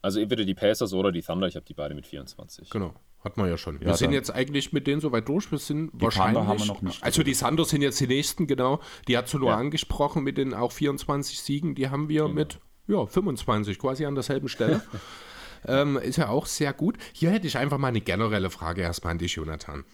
[0.00, 2.70] Also entweder die Pacers oder die Thunder, ich habe die beide mit 24.
[2.70, 2.94] Genau.
[3.24, 3.80] Hat man ja schon.
[3.80, 5.50] Wir ja, sind jetzt eigentlich mit denen soweit durch.
[5.50, 6.44] Wir sind die wahrscheinlich.
[6.44, 8.80] Haben wir noch nicht also die Sanders sind jetzt die nächsten, genau.
[9.08, 9.56] Die hat du nur ja.
[9.56, 11.74] angesprochen mit den auch 24 Siegen.
[11.74, 12.34] Die haben wir genau.
[12.34, 14.82] mit ja, 25, quasi an derselben Stelle.
[15.66, 16.96] ähm, ist ja auch sehr gut.
[17.12, 19.84] Hier hätte ich einfach mal eine generelle Frage erstmal an dich, Jonathan.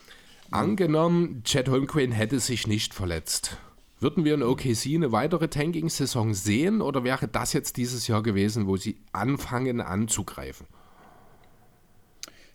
[0.51, 3.57] Angenommen, Chad Holmgren hätte sich nicht verletzt.
[3.99, 8.67] Würden wir in OKC eine weitere Tanking-Saison sehen oder wäre das jetzt dieses Jahr gewesen,
[8.67, 10.67] wo sie anfangen anzugreifen?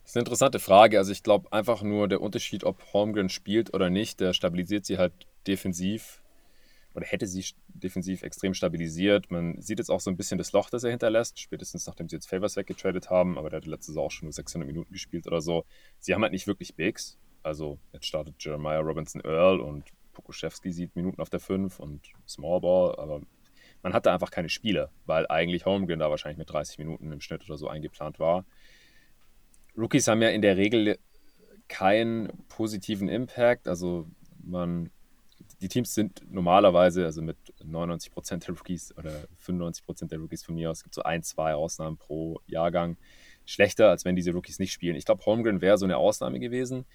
[0.10, 0.98] Das ist eine interessante Frage.
[0.98, 4.98] Also ich glaube einfach nur der Unterschied, ob Holmgren spielt oder nicht, der stabilisiert sie
[4.98, 5.14] halt
[5.46, 6.24] defensiv
[6.96, 9.30] oder hätte sie defensiv extrem stabilisiert.
[9.30, 12.16] Man sieht jetzt auch so ein bisschen das Loch, das er hinterlässt, spätestens nachdem sie
[12.16, 15.28] jetzt Favors weggetradet haben, aber der hatte letztes Jahr auch schon nur 600 Minuten gespielt
[15.28, 15.64] oder so.
[16.00, 17.20] Sie haben halt nicht wirklich Bigs.
[17.44, 22.96] Also jetzt startet Jeremiah Robinson Earl und Pokuschewski sieht Minuten auf der 5 und Smallball,
[22.98, 23.22] aber
[23.84, 27.46] man hatte einfach keine Spieler, weil eigentlich Holmgren da wahrscheinlich mit 30 Minuten im Schnitt
[27.46, 28.44] oder so eingeplant war.
[29.78, 30.98] Rookies haben ja in der Regel
[31.68, 34.08] keinen positiven Impact, also
[34.44, 34.90] man
[35.62, 39.12] die Teams sind normalerweise, also mit 99% der Rookies oder
[39.46, 42.98] 95% der Rookies von mir aus, es gibt so ein, zwei Ausnahmen pro Jahrgang,
[43.46, 44.96] schlechter, als wenn diese Rookies nicht spielen.
[44.96, 46.86] Ich glaube, Holmgren wäre so eine Ausnahme gewesen.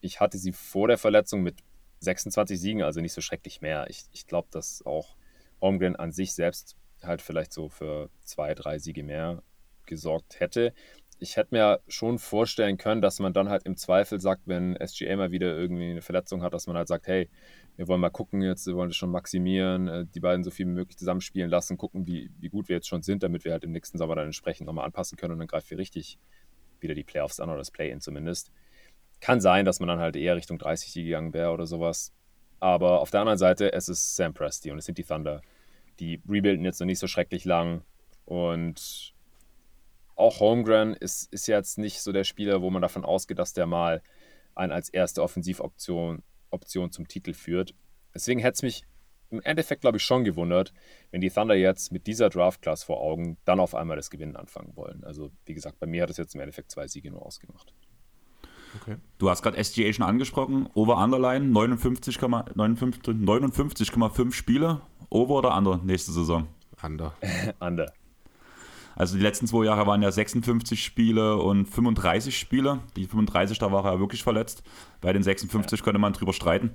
[0.00, 1.62] Ich hatte sie vor der Verletzung mit
[2.00, 3.86] 26 Siegen, also nicht so schrecklich mehr.
[3.88, 5.16] Ich, ich glaube, dass auch
[5.60, 9.42] Holmgren an sich selbst halt vielleicht so für zwei, drei Siege mehr
[9.86, 10.74] gesorgt hätte.
[11.22, 15.16] Ich hätte mir schon vorstellen können, dass man dann halt im Zweifel sagt, wenn SGA
[15.16, 17.28] mal wieder irgendwie eine Verletzung hat, dass man halt sagt, hey,
[17.76, 20.66] wir wollen mal gucken jetzt, wir wollen das schon maximieren, äh, die beiden so viel
[20.66, 23.64] wie möglich zusammenspielen lassen, gucken, wie, wie gut wir jetzt schon sind, damit wir halt
[23.64, 26.18] im nächsten Sommer dann entsprechend nochmal anpassen können und dann greifen wir richtig
[26.80, 28.50] wieder die Playoffs an oder das Play-In zumindest.
[29.20, 32.12] Kann sein, dass man dann halt eher Richtung 30 gegangen wäre oder sowas.
[32.58, 35.42] Aber auf der anderen Seite, es ist Sam Presti und es sind die Thunder.
[35.98, 37.82] Die rebuilden jetzt noch nicht so schrecklich lang
[38.24, 39.14] und
[40.20, 43.66] auch Holmgren ist, ist jetzt nicht so der Spieler, wo man davon ausgeht, dass der
[43.66, 44.02] mal
[44.54, 47.74] einen als erste Offensivoption Option zum Titel führt.
[48.14, 48.84] Deswegen hätte es mich
[49.30, 50.72] im Endeffekt, glaube ich, schon gewundert,
[51.12, 54.74] wenn die Thunder jetzt mit dieser Draft-Class vor Augen dann auf einmal das Gewinnen anfangen
[54.74, 55.04] wollen.
[55.04, 57.72] Also, wie gesagt, bei mir hat es jetzt im Endeffekt zwei Siege nur ausgemacht.
[58.80, 58.96] Okay.
[59.18, 60.68] Du hast gerade SGA schon angesprochen.
[60.74, 64.80] Over-Underline 59,5 59, 59, Spiele.
[65.08, 66.48] Over oder Under nächste Saison?
[66.82, 67.14] Under.
[67.60, 67.92] Under.
[68.96, 72.80] Also die letzten zwei Jahre waren ja 56 Spiele und 35 Spiele.
[72.96, 74.62] Die 35, da war er wirklich verletzt.
[75.00, 75.84] Bei den 56 ja.
[75.84, 76.70] könnte man drüber streiten.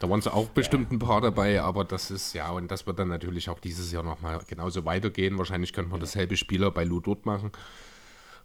[0.00, 2.98] Da waren es auch bestimmt ein paar dabei, aber das ist, ja, und das wird
[2.98, 5.38] dann natürlich auch dieses Jahr nochmal genauso weitergehen.
[5.38, 7.52] Wahrscheinlich könnte man dasselbe Spieler bei Lou dort machen.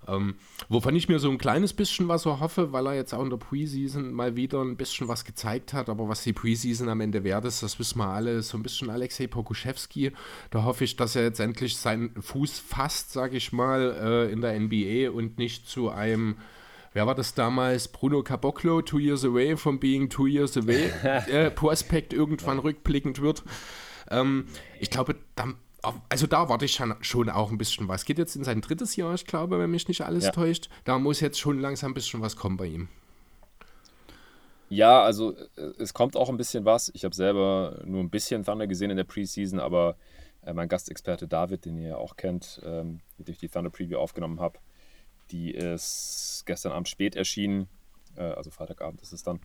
[0.08, 0.36] Ähm,
[0.70, 3.38] wovon ich mir so ein kleines bisschen was hoffe, weil er jetzt auch in der
[3.38, 7.46] Preseason mal wieder ein bisschen was gezeigt hat, aber was die Preseason am Ende wert
[7.46, 10.12] ist, das wissen wir alle, so ein bisschen Alexei Pokuschewski.
[10.52, 14.42] Da hoffe ich, dass er jetzt endlich seinen Fuß fasst, sage ich mal, äh, in
[14.42, 16.36] der NBA und nicht zu einem
[16.94, 17.90] wer war das damals?
[17.90, 23.44] Bruno Caboclo, Two Years Away from Being Two Years Away, äh, Prospekt irgendwann rückblickend wird.
[24.10, 24.46] Ähm,
[24.80, 25.54] ich glaube, da
[26.10, 28.06] also da warte ich schon auch ein bisschen was.
[28.06, 30.32] Geht jetzt in sein drittes Jahr, ich glaube, wenn mich nicht alles ja.
[30.32, 30.70] täuscht.
[30.84, 32.88] Da muss jetzt schon langsam ein bisschen was kommen bei ihm.
[34.70, 36.92] Ja, also äh, es kommt auch ein bisschen was.
[36.94, 39.96] Ich habe selber nur ein bisschen Thunder gesehen in der Preseason, aber
[40.42, 43.70] äh, mein Gastexperte David, den ihr ja auch kennt, ähm, mit dem ich die Thunder
[43.70, 44.60] Preview aufgenommen habe,
[45.32, 47.68] die ist gestern Abend spät erschienen,
[48.16, 49.40] äh, also Freitagabend ist es dann.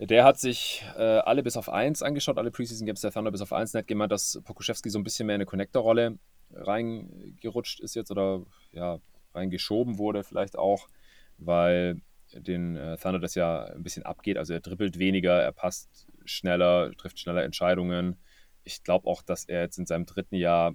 [0.00, 3.40] Der hat sich äh, alle bis auf eins angeschaut, alle Preseason Games der Thunder bis
[3.40, 3.74] auf eins.
[3.74, 6.18] Er hat gemeint, dass Pokuschewski so ein bisschen mehr in eine Connector-Rolle
[6.52, 9.00] reingerutscht ist jetzt oder ja,
[9.34, 10.88] reingeschoben wurde vielleicht auch,
[11.36, 12.00] weil
[12.32, 14.38] den äh, Thunder das ja ein bisschen abgeht.
[14.38, 18.18] Also er dribbelt weniger, er passt schneller, trifft schneller Entscheidungen.
[18.64, 20.74] Ich glaube auch, dass er jetzt in seinem dritten Jahr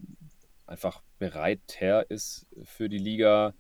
[0.65, 3.53] einfach bereiter ist für die Liga.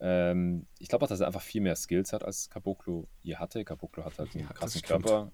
[0.00, 3.64] Ähm, ich glaube auch, dass er einfach viel mehr Skills hat, als Caboclo je hatte.
[3.64, 5.30] Caboclo hat halt einen ja, krassen Körper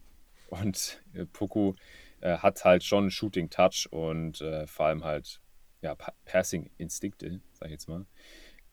[0.49, 1.75] und äh, Poku
[2.21, 5.41] äh, hat halt schon Shooting Touch und äh, vor allem halt
[5.83, 8.07] ja, pa Passing Instinkte, sag ich jetzt mal.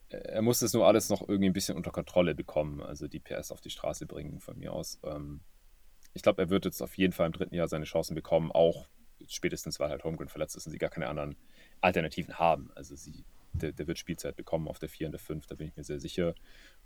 [0.08, 3.20] Äh, er muss das nur alles noch irgendwie ein bisschen unter Kontrolle bekommen, also die
[3.20, 4.98] PS auf die Straße bringen von mir aus.
[5.04, 5.42] Ähm,
[6.12, 8.88] ich glaube, er wird jetzt auf jeden Fall im dritten Jahr seine Chancen bekommen, auch
[9.28, 11.36] spätestens, weil halt Holmgren verletzt ist und sie gar keine anderen
[11.80, 12.70] Alternativen haben.
[12.74, 13.24] Also sie
[13.54, 15.84] der, der, wird Spielzeit bekommen auf der 4 und der 5, da bin ich mir
[15.84, 16.34] sehr sicher.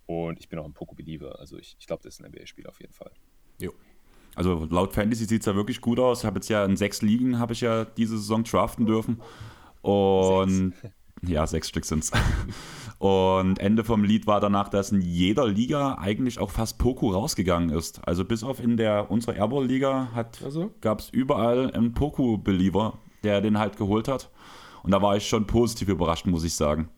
[0.07, 1.39] Und ich bin auch ein Poco-Believer.
[1.39, 3.11] Also ich, ich glaube, das ist ein NBA-Spiel auf jeden Fall.
[3.61, 3.73] Jo.
[4.35, 6.21] Also laut Fantasy sieht es ja wirklich gut aus.
[6.21, 9.21] Ich habe jetzt ja in sechs Ligen habe ich ja diese Saison draften dürfen.
[9.83, 10.95] Und sechs.
[11.27, 12.13] ja, sechs Stück sind es.
[12.99, 17.71] Und Ende vom Lied war danach, dass in jeder Liga eigentlich auch fast Poku rausgegangen
[17.71, 18.01] ist.
[18.07, 20.73] Also bis auf in der unserer Airball-Liga also?
[20.81, 24.31] gab es überall einen Poku-Believer, der den halt geholt hat.
[24.83, 26.89] Und da war ich schon positiv überrascht, muss ich sagen.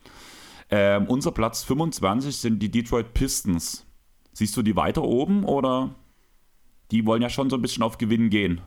[0.70, 3.86] Ähm, unser Platz 25 sind die Detroit Pistons.
[4.32, 5.94] Siehst du die weiter oben oder
[6.90, 8.60] die wollen ja schon so ein bisschen auf Gewinn gehen?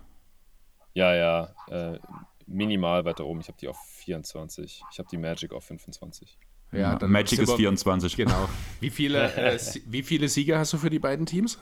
[0.94, 2.00] Ja, ja, äh,
[2.46, 3.40] minimal weiter oben.
[3.40, 4.84] Ich habe die auf 24.
[4.92, 6.38] Ich habe die Magic auf 25.
[6.72, 8.16] Ja, dann Magic ist 24.
[8.16, 8.50] Genau.
[8.80, 11.60] Wie viele, äh, wie viele Siege hast du für die beiden Teams?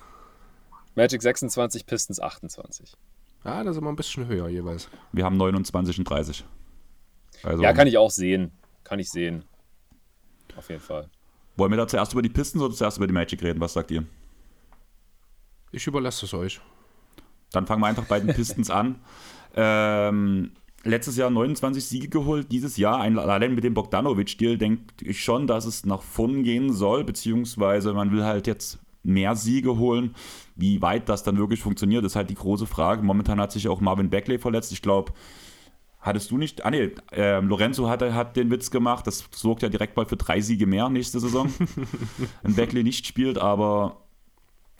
[0.95, 2.93] Magic 26, Pistons 28.
[3.43, 4.89] Ah, das ist immer ein bisschen höher jeweils.
[5.11, 6.45] Wir haben 29 und 30.
[7.43, 8.51] Also, ja, kann ich auch sehen.
[8.83, 9.43] Kann ich sehen.
[10.55, 11.09] Auf jeden Fall.
[11.57, 13.59] Wollen wir da zuerst über die Pistons oder zuerst über die Magic reden?
[13.59, 14.05] Was sagt ihr?
[15.71, 16.59] Ich überlasse es euch.
[17.51, 18.95] Dann fangen wir einfach bei den Pistons an.
[19.53, 20.53] Ähm,
[20.85, 25.45] letztes Jahr 29 Siege geholt, dieses Jahr ein, allein mit dem Bogdanovic-Deal denke ich schon,
[25.45, 30.15] dass es nach vorn gehen soll, beziehungsweise man will halt jetzt mehr Siege holen.
[30.55, 33.03] Wie weit das dann wirklich funktioniert, ist halt die große Frage.
[33.03, 34.71] Momentan hat sich auch Marvin Beckley verletzt.
[34.71, 35.11] Ich glaube,
[36.01, 36.65] hattest du nicht.
[36.65, 39.07] Ah, nee, äh, Lorenzo hat, hat den Witz gemacht.
[39.07, 41.51] Das sorgt ja direkt mal für drei Siege mehr nächste Saison.
[42.41, 43.97] Wenn Beckley nicht spielt, aber.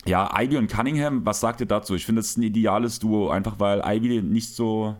[0.06, 1.94] Ja, Ivy und Cunningham, was sagt ihr dazu?
[1.94, 4.96] Ich finde, das ist ein ideales Duo, einfach weil Ivy nicht so.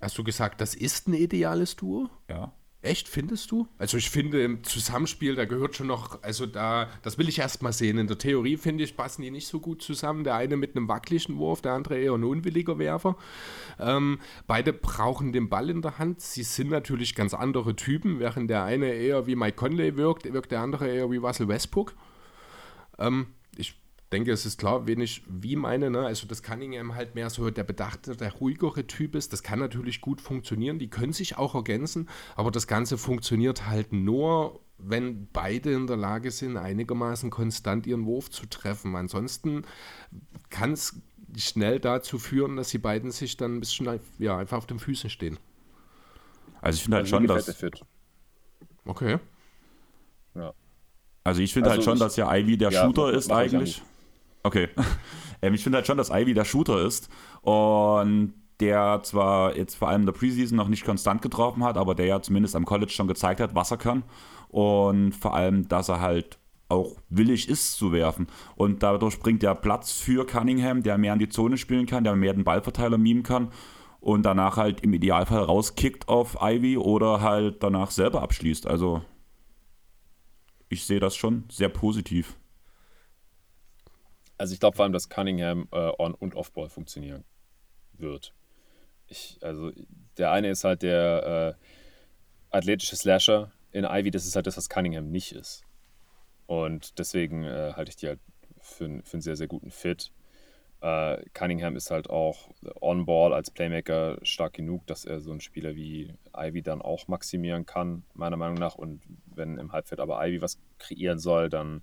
[0.00, 2.08] Hast du gesagt, das ist ein ideales Duo?
[2.28, 2.52] Ja.
[2.82, 3.68] Echt, findest du?
[3.76, 7.62] Also ich finde im Zusammenspiel, da gehört schon noch, also da, das will ich erst
[7.62, 7.98] mal sehen.
[7.98, 10.24] In der Theorie finde ich, passen die nicht so gut zusammen.
[10.24, 13.16] Der eine mit einem wackeligen Wurf, der andere eher ein unwilliger Werfer.
[13.78, 16.22] Ähm, beide brauchen den Ball in der Hand.
[16.22, 20.50] Sie sind natürlich ganz andere Typen, während der eine eher wie Mike Conley wirkt, wirkt
[20.50, 21.94] der andere eher wie Russell Westbrook.
[22.98, 23.26] Ähm,
[24.12, 25.90] denke, es ist klar, wen ich wie meine.
[25.90, 26.00] Ne?
[26.00, 29.32] Also, dass Cunningham halt mehr so der bedachte, der ruhigere Typ ist.
[29.32, 30.78] Das kann natürlich gut funktionieren.
[30.78, 35.96] Die können sich auch ergänzen, aber das Ganze funktioniert halt nur, wenn beide in der
[35.96, 38.96] Lage sind, einigermaßen konstant ihren Wurf zu treffen.
[38.96, 39.62] Ansonsten
[40.48, 41.00] kann es
[41.36, 45.10] schnell dazu führen, dass die beiden sich dann ein bisschen ja, einfach auf den Füßen
[45.10, 45.38] stehen.
[46.60, 47.62] Also ich finde halt schon, dass.
[48.84, 49.18] Okay.
[50.34, 50.52] Ja.
[51.22, 53.30] Also ich finde halt also halt schon, ich, dass ja Ivy der ja, Shooter ist
[53.30, 53.82] eigentlich.
[54.42, 54.68] Okay.
[55.42, 57.08] ähm, ich finde halt schon, dass Ivy der Shooter ist
[57.42, 61.94] und der zwar jetzt vor allem in der Preseason noch nicht konstant getroffen hat, aber
[61.94, 64.02] der ja zumindest am College schon gezeigt hat, was er kann.
[64.48, 68.26] Und vor allem, dass er halt auch willig ist zu werfen.
[68.54, 72.14] Und dadurch bringt er Platz für Cunningham, der mehr in die Zone spielen kann, der
[72.16, 73.50] mehr den Ballverteiler mimen kann
[74.00, 78.66] und danach halt im Idealfall rauskickt auf Ivy oder halt danach selber abschließt.
[78.66, 79.02] Also
[80.68, 82.36] ich sehe das schon sehr positiv.
[84.40, 87.24] Also ich glaube vor allem, dass Cunningham äh, on- und off-ball funktionieren
[87.92, 88.32] wird.
[89.06, 89.70] Ich, also
[90.16, 94.70] der eine ist halt der äh, athletische Slasher in Ivy, das ist halt das, was
[94.70, 95.62] Cunningham nicht ist.
[96.46, 98.20] Und deswegen äh, halte ich die halt
[98.62, 100.10] für, für einen sehr, sehr guten Fit.
[100.80, 102.48] Äh, Cunningham ist halt auch
[102.80, 107.66] on-ball als Playmaker stark genug, dass er so einen Spieler wie Ivy dann auch maximieren
[107.66, 108.76] kann, meiner Meinung nach.
[108.76, 111.82] Und wenn im Halbfeld aber Ivy was kreieren soll, dann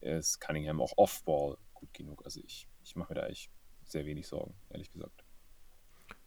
[0.00, 2.24] ist Cunningham auch off-ball gut genug.
[2.24, 3.50] Also ich, ich mache mir da eigentlich
[3.84, 5.24] sehr wenig Sorgen, ehrlich gesagt.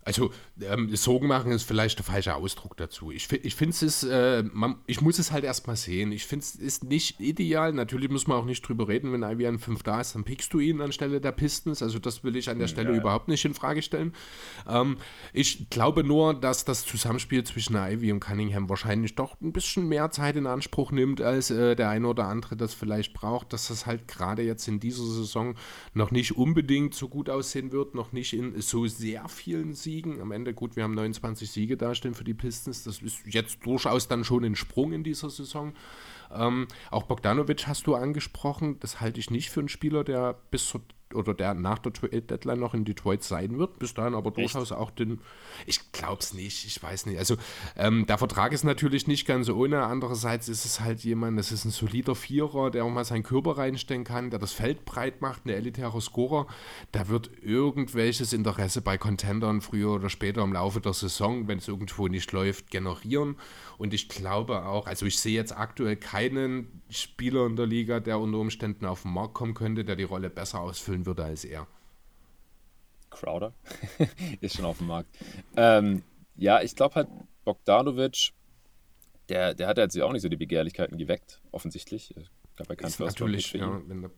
[0.05, 3.11] Also ähm, Sorgen machen ist vielleicht der falsche Ausdruck dazu.
[3.11, 4.43] Ich, ich finde es, äh,
[4.85, 6.11] ich muss es halt erstmal sehen.
[6.11, 7.73] Ich finde es ist nicht ideal.
[7.73, 10.53] Natürlich muss man auch nicht drüber reden, wenn Ivy an 5 da ist, dann pickst
[10.53, 11.81] du ihn anstelle der Pistons.
[11.81, 12.97] Also das will ich an der Stelle ja.
[12.97, 14.13] überhaupt nicht in Frage stellen.
[14.67, 14.97] Ähm,
[15.31, 20.11] ich glaube nur, dass das Zusammenspiel zwischen Ivy und Cunningham wahrscheinlich doch ein bisschen mehr
[20.11, 23.53] Zeit in Anspruch nimmt, als äh, der eine oder andere das vielleicht braucht.
[23.53, 25.55] Dass das halt gerade jetzt in dieser Saison
[25.93, 30.21] noch nicht unbedingt so gut aussehen wird, noch nicht in so sehr vielen Siegen Siegen.
[30.21, 32.83] Am Ende, gut, wir haben 29 Siege dastehen für die Pistons.
[32.83, 35.73] Das ist jetzt durchaus dann schon ein Sprung in dieser Saison.
[36.31, 38.79] Ähm, auch Bogdanovic hast du angesprochen.
[38.79, 40.81] Das halte ich nicht für einen Spieler, der bis zur
[41.13, 44.79] oder der nach der Deadline noch in Detroit sein wird, bis dahin aber durchaus Echt?
[44.79, 45.19] auch den.
[45.65, 47.17] Ich glaube es nicht, ich weiß nicht.
[47.17, 47.37] Also
[47.75, 49.83] ähm, der Vertrag ist natürlich nicht ganz ohne.
[49.83, 53.57] Andererseits ist es halt jemand, das ist ein solider Vierer, der auch mal seinen Körper
[53.57, 56.47] reinstellen kann, der das Feld breit macht, ein elitärer Scorer.
[56.91, 61.67] Da wird irgendwelches Interesse bei Contendern früher oder später im Laufe der Saison, wenn es
[61.67, 63.37] irgendwo nicht läuft, generieren.
[63.77, 68.19] Und ich glaube auch, also ich sehe jetzt aktuell keinen Spieler in der Liga, der
[68.19, 71.67] unter Umständen auf den Markt kommen könnte, der die Rolle besser ausfüllen würde als er.
[73.09, 73.53] Crowder
[74.41, 75.09] ist schon auf dem Markt.
[75.55, 76.03] Ähm,
[76.35, 77.07] ja, ich glaube halt,
[77.45, 78.31] Bogdanovic,
[79.29, 82.15] der, der hat jetzt auch nicht so die Begehrlichkeiten geweckt, offensichtlich.
[82.17, 84.09] Ich glaube, er kann natürlich, ja, wenn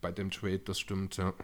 [0.00, 1.34] bei dem Trade, das stimmt, ja.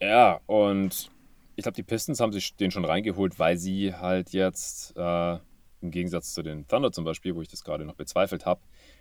[0.00, 1.10] Ja, und
[1.56, 5.38] ich glaube, die Pistons haben sich den schon reingeholt, weil sie halt jetzt äh,
[5.82, 8.60] im Gegensatz zu den Thunder zum Beispiel, wo ich das gerade noch bezweifelt habe,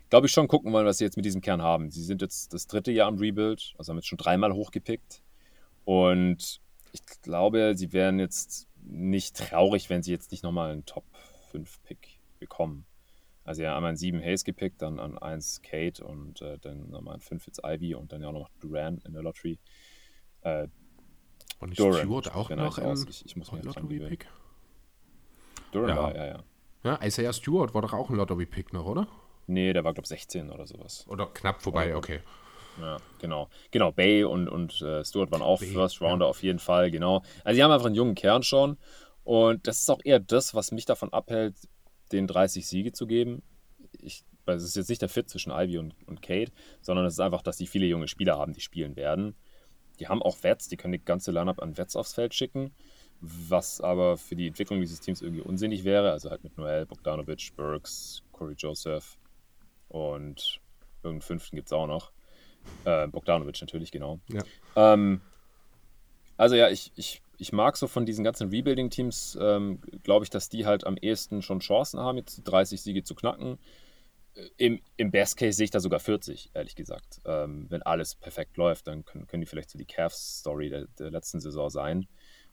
[0.10, 1.92] glaube ich schon gucken wollen, was sie jetzt mit diesem Kern haben.
[1.92, 5.22] Sie sind jetzt das dritte Jahr im Rebuild, also haben jetzt schon dreimal hochgepickt.
[5.86, 12.20] Und ich glaube, sie wären jetzt nicht traurig, wenn sie jetzt nicht nochmal einen Top-5-Pick
[12.40, 12.86] bekommen.
[13.44, 17.16] Also ja, einmal an 7 Hayes gepickt, dann an 1 Kate und äh, dann nochmal
[17.16, 19.60] an 5 jetzt Ivy und dann ja auch noch Duran in der Lottery.
[20.42, 20.68] Äh,
[21.60, 24.28] und Duran, Stewart auch noch im ich, ich muss mir Lottery-Pick?
[25.72, 25.96] Duran ja.
[25.98, 26.44] war, ja, ja.
[26.84, 29.08] Ja, Isaiah Stewart war doch auch ein Lottery-Pick noch, oder?
[29.50, 31.06] Nee, der war, glaube ich, 16 oder sowas.
[31.08, 32.20] Oder knapp vorbei, okay.
[32.80, 33.50] Ja, genau.
[33.72, 36.30] Genau, Bay und, und äh, Stewart waren auch Bay, First Rounder ja.
[36.30, 37.24] auf jeden Fall, genau.
[37.44, 38.78] Also die haben einfach einen jungen Kern schon.
[39.24, 41.56] Und das ist auch eher das, was mich davon abhält,
[42.12, 43.42] den 30 Siege zu geben.
[44.00, 47.20] Ich, es ist jetzt nicht der Fit zwischen Ivy und, und Kate, sondern es ist
[47.20, 49.36] einfach, dass die viele junge Spieler haben, die spielen werden.
[50.00, 52.72] Die haben auch Wets, die können die ganze Lineup an Wets aufs Feld schicken,
[53.20, 56.12] was aber für die Entwicklung dieses Teams irgendwie unsinnig wäre.
[56.12, 59.19] Also halt mit Noel, Bogdanovic, Burks, Corey Joseph
[59.90, 60.62] und
[61.04, 62.12] irgendeinen fünften gibt es auch noch.
[62.86, 64.20] Äh, Bogdanovic natürlich, genau.
[64.28, 64.44] Ja.
[64.76, 65.22] Ähm,
[66.38, 70.50] also ja, ich, ich, ich mag so von diesen ganzen Rebuilding-Teams, ähm, glaube ich, dass
[70.50, 73.58] die halt am ehesten schon Chancen haben, jetzt 30 Siege zu knacken.
[74.36, 77.20] Äh, Im, Im Best Case sehe ich da sogar 40, ehrlich gesagt.
[77.26, 81.12] Ähm, wenn alles perfekt läuft, dann können, können die vielleicht so die Cavs-Story der, der,
[81.12, 82.08] letzten Saison sein.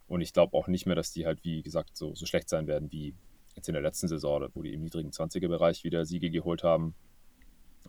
[0.07, 2.67] Und ich glaube auch nicht mehr, dass die halt, wie gesagt, so, so schlecht sein
[2.67, 3.13] werden wie
[3.55, 6.95] jetzt in der letzten Saison, wo die im niedrigen 20er-Bereich wieder Siege geholt haben.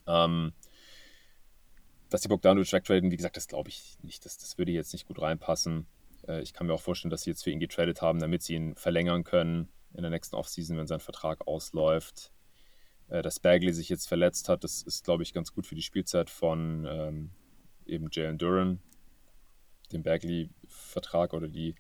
[0.07, 0.53] Ähm,
[2.11, 4.25] dass die Bogdanovic wegtraden, wie gesagt, das glaube ich nicht.
[4.25, 5.87] Das, das würde jetzt nicht gut reinpassen.
[6.27, 8.55] Äh, ich kann mir auch vorstellen, dass sie jetzt für ihn getradet haben, damit sie
[8.55, 12.33] ihn verlängern können in der nächsten Offseason, wenn sein Vertrag ausläuft.
[13.09, 15.83] Äh, dass Bagley sich jetzt verletzt hat, das ist, glaube ich, ganz gut für die
[15.83, 17.31] Spielzeit von ähm,
[17.87, 18.81] eben Jalen Duran.
[19.93, 21.75] Den Bagley-Vertrag oder die,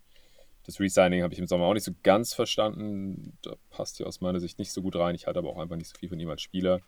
[0.64, 3.36] das Resigning habe ich im Sommer auch nicht so ganz verstanden.
[3.42, 5.14] Da passt hier aus meiner Sicht nicht so gut rein.
[5.14, 6.80] Ich halte aber auch einfach nicht so viel von ihm als Spieler.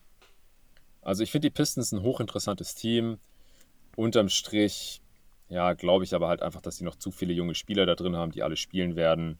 [1.02, 3.18] Also ich finde die Pistons ein hochinteressantes Team.
[3.96, 5.02] Unterm Strich,
[5.48, 8.16] ja, glaube ich aber halt einfach, dass sie noch zu viele junge Spieler da drin
[8.16, 9.38] haben, die alle spielen werden.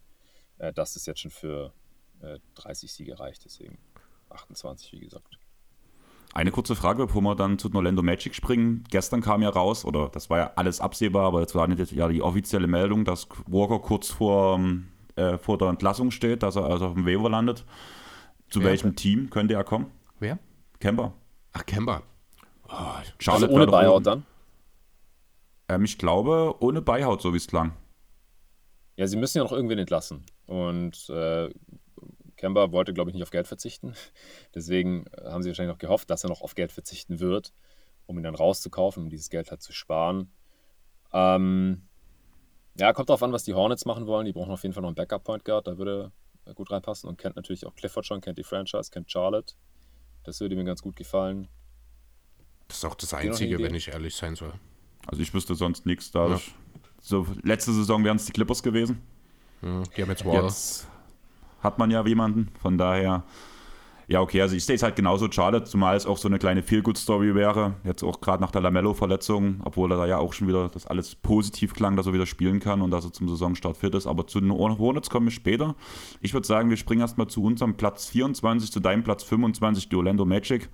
[0.61, 1.73] Äh, dass es jetzt schon für
[2.21, 3.79] äh, 30 Siege reicht, deswegen
[4.29, 5.39] 28, wie gesagt.
[6.33, 8.83] Eine kurze Frage, bevor wir dann zu Orlando Magic springen.
[8.89, 12.07] Gestern kam ja raus, oder das war ja alles absehbar, aber jetzt war jetzt ja
[12.07, 14.61] die offizielle Meldung, dass Walker kurz vor,
[15.15, 17.65] äh, vor der Entlassung steht, dass er also auf dem Waiver landet.
[18.49, 18.67] Zu Wer?
[18.69, 19.87] welchem Team könnte er kommen?
[20.19, 20.37] Wer?
[20.79, 21.13] Kemper.
[21.53, 22.03] Ach, Kemba.
[22.69, 24.25] Oh, also ohne Buyout dann?
[25.67, 27.73] Ähm, ich glaube, ohne Buyout, so wie es klang.
[28.95, 30.25] Ja, sie müssen ja noch irgendwen entlassen.
[30.45, 31.49] Und äh,
[32.37, 33.93] Kemba wollte, glaube ich, nicht auf Geld verzichten.
[34.55, 37.53] Deswegen haben sie wahrscheinlich noch gehofft, dass er noch auf Geld verzichten wird,
[38.05, 40.31] um ihn dann rauszukaufen, um dieses Geld halt zu sparen.
[41.13, 41.87] Ähm,
[42.79, 44.25] ja, kommt darauf an, was die Hornets machen wollen.
[44.25, 46.11] Die brauchen auf jeden Fall noch einen Backup-Point Guard, da würde
[46.45, 49.53] er gut reinpassen und kennt natürlich auch Clifford schon, kennt die Franchise, kennt Charlotte.
[50.23, 51.47] Das würde mir ganz gut gefallen.
[52.67, 54.53] Das ist auch das Einzige, wenn ich ehrlich sein soll.
[55.07, 56.11] Also ich wüsste sonst nichts.
[56.11, 56.41] Da ja.
[57.01, 59.01] So, letzte Saison wären es die Clippers gewesen.
[59.61, 60.43] Ja, die haben jetzt Waller.
[60.43, 60.87] Jetzt
[61.61, 62.49] hat man ja jemanden.
[62.61, 63.23] Von daher,
[64.11, 66.63] ja, okay, also ich sehe es halt genauso schade, zumal es auch so eine kleine
[66.63, 67.75] Feel-Good-Story wäre.
[67.85, 71.15] Jetzt auch gerade nach der Lamello-Verletzung, obwohl er da ja auch schon wieder das alles
[71.15, 74.07] positiv klang, dass er wieder spielen kann und dass er zum Saisonstart fit ist.
[74.07, 75.75] Aber zu den Hornets kommen wir später.
[76.19, 79.95] Ich würde sagen, wir springen erstmal zu unserem Platz 24, zu deinem Platz 25, die
[79.95, 80.67] Orlando Magic.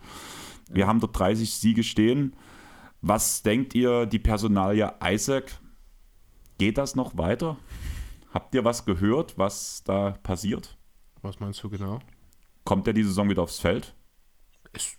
[0.71, 2.35] Wir haben dort 30 Siege stehen.
[3.01, 5.59] Was denkt ihr, die Personalie Isaac?
[6.57, 7.57] Geht das noch weiter?
[8.33, 10.75] Habt ihr was gehört, was da passiert?
[11.21, 11.99] Was meinst du genau?
[12.67, 13.95] Kommt er die Saison wieder aufs Feld?
[14.73, 14.97] Es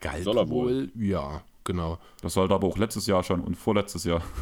[0.00, 1.98] galt Soll er wohl, ja, genau.
[2.22, 4.22] Das sollte aber auch letztes Jahr schon und vorletztes Jahr.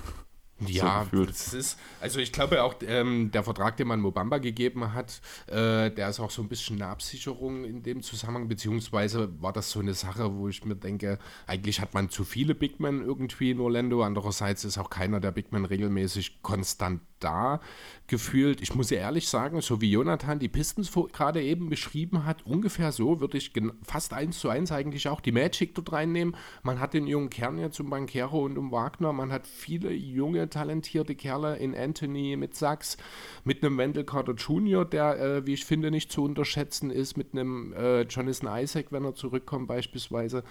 [0.66, 4.94] Ja, so das ist, also ich glaube auch, ähm, der Vertrag, den man Mobamba gegeben
[4.94, 9.52] hat, äh, der ist auch so ein bisschen eine Absicherung in dem Zusammenhang, beziehungsweise war
[9.52, 13.02] das so eine Sache, wo ich mir denke, eigentlich hat man zu viele Big Men
[13.02, 17.60] irgendwie in Orlando, andererseits ist auch keiner der Big Men regelmäßig konstant da
[18.08, 18.60] gefühlt.
[18.60, 22.92] Ich muss ja ehrlich sagen, so wie Jonathan die Pistons gerade eben beschrieben hat, ungefähr
[22.92, 26.36] so würde ich fast eins zu eins eigentlich auch die Magic dort reinnehmen.
[26.62, 30.48] Man hat den jungen Kern jetzt um Bankero und um Wagner, man hat viele junge,
[30.48, 32.96] talentierte Kerle in Anthony mit Sachs,
[33.44, 37.32] mit einem Wendell Carter Jr., der, äh, wie ich finde, nicht zu unterschätzen ist, mit
[37.32, 40.44] einem äh, Jonathan Isaac, wenn er zurückkommt beispielsweise.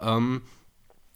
[0.00, 0.42] Ähm,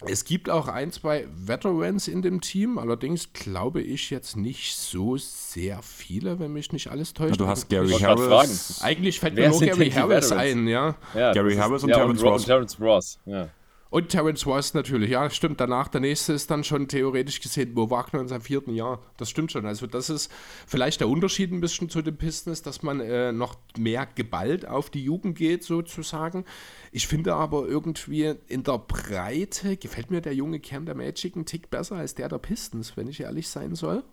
[0.07, 5.17] es gibt auch ein, zwei Veterans in dem Team, allerdings glaube ich jetzt nicht so
[5.17, 7.41] sehr viele, wenn mich nicht alles täuscht.
[7.41, 8.81] du hast Gary Harris.
[8.83, 10.97] Eigentlich fällt Wer mir nur Gary Harris ein, ja.
[11.15, 12.45] ja Gary Harris und ja, Terrence Ross.
[12.45, 13.49] Terrence Ross, ja.
[13.91, 15.61] Und Terence Ross natürlich, ja, stimmt.
[15.61, 19.03] Danach der nächste ist dann schon theoretisch gesehen Mo Wagner in seinem vierten Jahr.
[19.17, 19.67] Das stimmt schon.
[19.67, 20.31] Also, das ist
[20.69, 24.91] vielleicht der Unterschied ein bisschen zu den Pistons, dass man äh, noch mehr geballt auf
[24.91, 26.45] die Jugend geht, sozusagen.
[26.93, 31.45] Ich finde aber irgendwie in der Breite gefällt mir der junge Kern der Magic einen
[31.45, 34.05] Tick besser als der der Pistons, wenn ich ehrlich sein soll.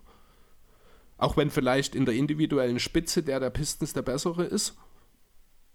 [1.18, 4.76] Auch wenn vielleicht in der individuellen Spitze der der Pistons der bessere ist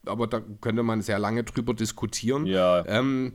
[0.05, 2.45] aber da könnte man sehr lange drüber diskutieren.
[2.45, 2.85] Ja.
[2.85, 3.33] Ähm,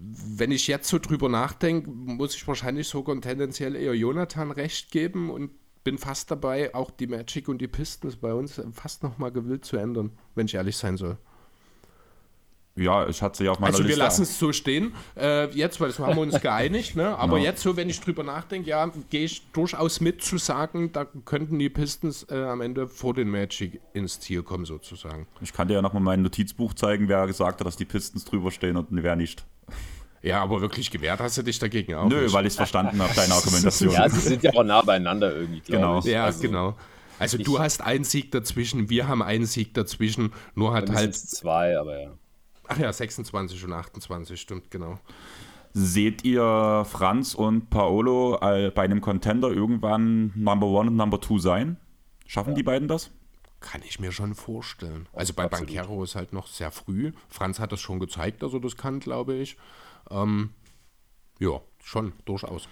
[0.00, 5.30] wenn ich jetzt so drüber nachdenke, muss ich wahrscheinlich sogar tendenziell eher Jonathan recht geben
[5.30, 5.50] und
[5.84, 9.76] bin fast dabei, auch die Magic und die Pistons bei uns fast nochmal gewillt zu
[9.76, 11.16] ändern, wenn ich ehrlich sein soll.
[12.80, 14.00] Ja, ich hatte sie ja auf meiner Also wir Liste.
[14.02, 17.16] lassen es so stehen, äh, jetzt, weil so haben wir uns geeinigt, ne?
[17.18, 17.44] aber Ja.
[17.44, 21.58] jetzt so, wenn ich drüber nachdenke, ja, gehe ich durchaus mit zu sagen, da könnten
[21.58, 25.26] die Pistons äh, am Ende vor den Magic ins Ziel kommen sozusagen.
[25.40, 28.50] Ich kann dir ja nochmal mein Notizbuch zeigen, wer gesagt hat, dass die Pistons drüber
[28.50, 29.44] stehen und wer nicht.
[30.22, 32.32] Ja, aber wirklich gewehrt hast du dich dagegen auch Nö, nicht.
[32.34, 33.92] weil ich es verstanden habe, deine Argumentation.
[33.92, 35.98] Ja, sie sind ja auch nah beieinander irgendwie, Genau.
[36.00, 36.06] ich.
[36.06, 36.76] Ja, Also, genau.
[37.18, 41.78] Also du hast einen Sieg dazwischen, wir haben einen Sieg dazwischen, nur hat halt, zwei,
[41.78, 42.10] aber ja.
[42.70, 44.98] Ach ja, 26 und 28, stimmt, genau.
[45.72, 51.38] Seht ihr Franz und Paolo äh, bei einem Contender irgendwann Number One und Number Two
[51.38, 51.76] sein?
[52.26, 53.10] Schaffen die beiden das?
[53.60, 55.08] Kann ich mir schon vorstellen.
[55.12, 55.68] Also bei Absolut.
[55.68, 57.12] Bankero ist halt noch sehr früh.
[57.28, 59.56] Franz hat das schon gezeigt, dass er das kann, glaube ich.
[60.10, 60.50] Ähm,
[61.38, 62.68] ja, schon, durchaus.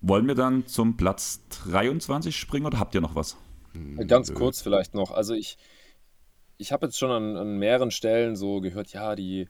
[0.00, 3.36] Wollen wir dann zum Platz 23 springen oder habt ihr noch was?
[4.06, 5.10] Ganz kurz vielleicht noch.
[5.10, 5.58] Also ich,
[6.58, 9.48] ich habe jetzt schon an, an mehreren Stellen so gehört, ja, die,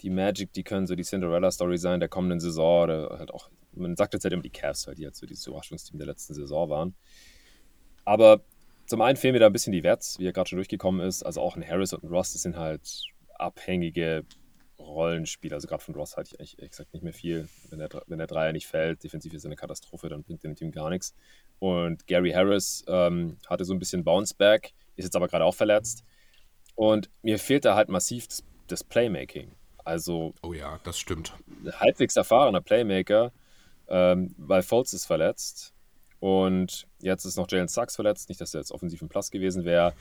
[0.00, 2.84] die Magic, die können so die Cinderella-Story sein der kommenden Saison.
[2.84, 5.46] Oder halt auch, man sagt jetzt halt immer die Cavs, weil die halt so dieses
[5.46, 6.94] Überraschungsteam der letzten Saison waren.
[8.04, 8.42] Aber
[8.86, 11.22] zum einen fehlen mir da ein bisschen die Werts, wie er gerade schon durchgekommen ist.
[11.22, 13.04] Also auch ein Harris und ein Ross, das sind halt
[13.38, 14.24] abhängige
[14.78, 15.54] Rollenspieler.
[15.54, 17.48] Also gerade von Ross halte ich eigentlich gesagt nicht mehr viel.
[17.70, 20.56] Wenn der, wenn der Dreier nicht fällt, defensiv ist er eine Katastrophe, dann bringt dem
[20.56, 21.14] Team gar nichts.
[21.60, 26.04] Und Gary Harris ähm, hatte so ein bisschen Bounce-Back, ist jetzt aber gerade auch verletzt.
[26.74, 29.52] Und mir fehlt da halt massiv das, das Playmaking.
[29.84, 31.34] Also Oh ja, das stimmt.
[31.80, 33.32] halbwegs erfahrener Playmaker,
[33.88, 35.74] ähm, weil Fultz ist verletzt
[36.20, 38.28] und jetzt ist noch Jalen Sachs verletzt.
[38.28, 39.92] Nicht, dass er jetzt offensiv im Plus gewesen wäre,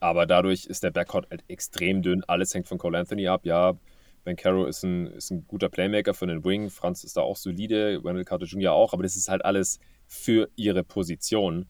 [0.00, 2.24] aber dadurch ist der Backcourt halt extrem dünn.
[2.26, 3.46] Alles hängt von Cole Anthony ab.
[3.46, 3.76] Ja,
[4.24, 6.68] Ben Caro ist ein, ist ein guter Playmaker für den Wing.
[6.70, 8.72] Franz ist da auch solide, Wendell Carter Jr.
[8.72, 11.66] auch, aber das ist halt alles für ihre Position.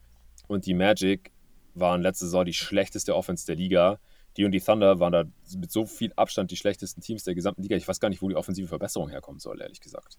[0.48, 1.30] Und die Magic
[1.74, 4.00] waren letzte Saison die schlechteste Offense der Liga.
[4.40, 5.24] Die und die Thunder waren da
[5.54, 7.76] mit so viel Abstand die schlechtesten Teams der gesamten Liga.
[7.76, 10.16] Ich weiß gar nicht, wo die offensive Verbesserung herkommen soll, ehrlich gesagt.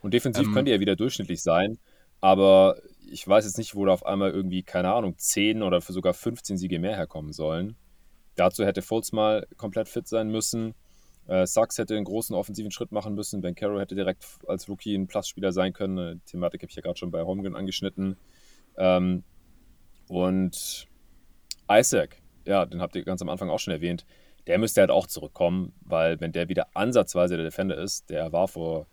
[0.00, 1.76] Und defensiv Ähm, können die ja wieder durchschnittlich sein,
[2.20, 2.76] aber
[3.10, 6.14] ich weiß jetzt nicht, wo da auf einmal irgendwie, keine Ahnung, 10 oder für sogar
[6.14, 7.74] 15 Siege mehr herkommen sollen.
[8.36, 10.74] Dazu hätte Fultz mal komplett fit sein müssen.
[11.26, 13.40] Äh, Sachs hätte einen großen offensiven Schritt machen müssen.
[13.40, 15.98] Ben Caro hätte direkt als Rookie ein Plus-Spieler sein können.
[15.98, 18.16] Eine Thematik habe ich ja gerade schon bei Holmgren angeschnitten.
[18.76, 19.24] Ähm,
[20.06, 20.86] und
[21.68, 24.06] Isaac, ja, den habt ihr ganz am Anfang auch schon erwähnt,
[24.46, 28.48] der müsste halt auch zurückkommen, weil wenn der wieder ansatzweise der Defender ist, der war
[28.48, 28.86] vor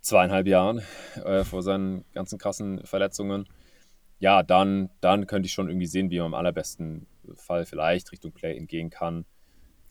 [0.00, 0.82] zweieinhalb Jahren,
[1.24, 3.48] äh, vor seinen ganzen krassen Verletzungen,
[4.18, 8.32] ja, dann, dann könnte ich schon irgendwie sehen, wie man im allerbesten Fall vielleicht Richtung
[8.32, 9.24] Play gehen kann.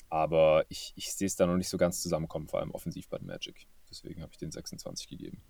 [0.09, 3.20] Aber ich, ich sehe es da noch nicht so ganz zusammenkommen, vor allem offensiv bei
[3.20, 3.68] Magic.
[3.89, 5.41] Deswegen habe ich den 26 gegeben.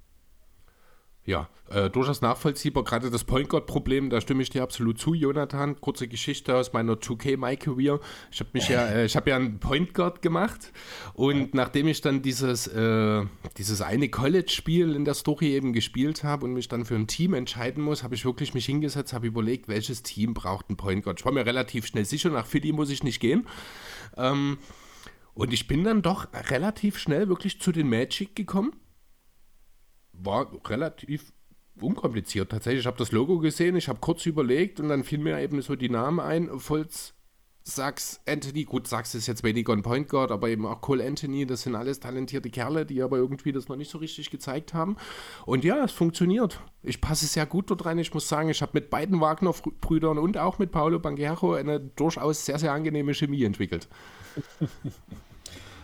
[1.25, 2.83] Ja, äh, durchaus nachvollziehbar.
[2.83, 5.81] Gerade das Point Guard-Problem, da stimme ich dir absolut zu, Jonathan.
[5.81, 7.99] Kurze Geschichte aus meiner 2K My Career.
[8.31, 10.71] Ich habe mich ja, äh, ich habe ja einen Point Guard gemacht
[11.15, 13.23] und nachdem ich dann dieses, äh,
[13.57, 17.33] dieses eine College-Spiel in der Story eben gespielt habe und mich dann für ein Team
[17.33, 21.19] entscheiden muss, habe ich wirklich mich hingesetzt, habe überlegt, welches Team braucht einen Point Guard.
[21.19, 23.47] Ich war mir relativ schnell sicher, nach Philly muss ich nicht gehen.
[24.15, 24.59] Ähm,
[25.33, 28.73] und ich bin dann doch relativ schnell wirklich zu den Magic gekommen
[30.21, 31.31] war relativ
[31.79, 32.51] unkompliziert.
[32.51, 35.61] Tatsächlich, ich habe das Logo gesehen, ich habe kurz überlegt und dann fiel mir eben
[35.61, 36.49] so die Namen ein.
[36.51, 37.13] Volz,
[37.67, 38.63] Sachs, Anthony.
[38.63, 41.47] Gut, Sachs ist jetzt weniger ein Point Guard, aber eben auch Cole Anthony.
[41.47, 44.97] Das sind alles talentierte Kerle, die aber irgendwie das noch nicht so richtig gezeigt haben.
[45.45, 46.61] Und ja, es funktioniert.
[46.83, 47.97] Ich passe sehr gut dort rein.
[47.97, 52.45] Ich muss sagen, ich habe mit beiden Wagner-Brüdern und auch mit Paolo Banguero eine durchaus
[52.45, 53.87] sehr, sehr angenehme Chemie entwickelt.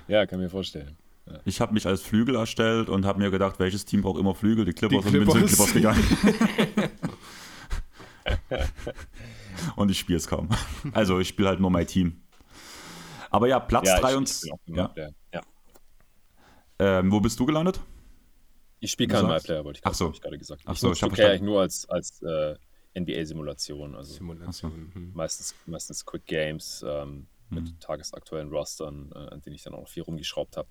[0.07, 0.97] Ja, kann mir vorstellen.
[1.45, 4.65] Ich habe mich als Flügel erstellt und habe mir gedacht, welches Team braucht immer Flügel?
[4.65, 5.71] Die Clippers, Die und bin zu den Clippers.
[5.71, 6.99] Clippers gegangen.
[9.75, 10.49] und ich spiele es kaum.
[10.93, 12.21] Also ich spiele halt nur mein Team.
[13.29, 14.41] Aber ja, Platz Ja, 3 ich, und...
[14.43, 14.75] ja.
[14.75, 14.87] ja.
[14.89, 15.11] Player.
[15.33, 15.41] Ja.
[16.79, 17.79] Ähm, wo bist du gelandet?
[18.79, 20.11] Ich spiele keinen MyPlayer, wollte ich, Ach so.
[20.11, 20.63] ich gerade gesagt.
[20.65, 21.31] Ach ich so, ich hab 2K verstanden.
[21.31, 22.55] eigentlich nur als, als äh,
[22.99, 23.95] NBA-Simulation.
[23.95, 24.91] Also Simulation.
[24.93, 25.11] hm.
[25.13, 27.55] meistens, meistens Quick Games ähm, Mhm.
[27.63, 30.69] mit tagesaktuellen Rostern, äh, an denen ich dann auch noch viel rumgeschraubt habe,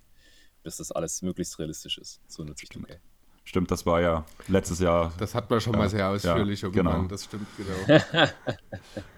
[0.62, 2.20] bis das alles möglichst realistisch ist.
[2.28, 2.98] So nutze ich 2K.
[3.44, 5.12] Stimmt, das war ja letztes Jahr.
[5.18, 7.02] Das hat man schon mal sehr ausführlich ja, genau.
[7.04, 7.98] Das stimmt, genau.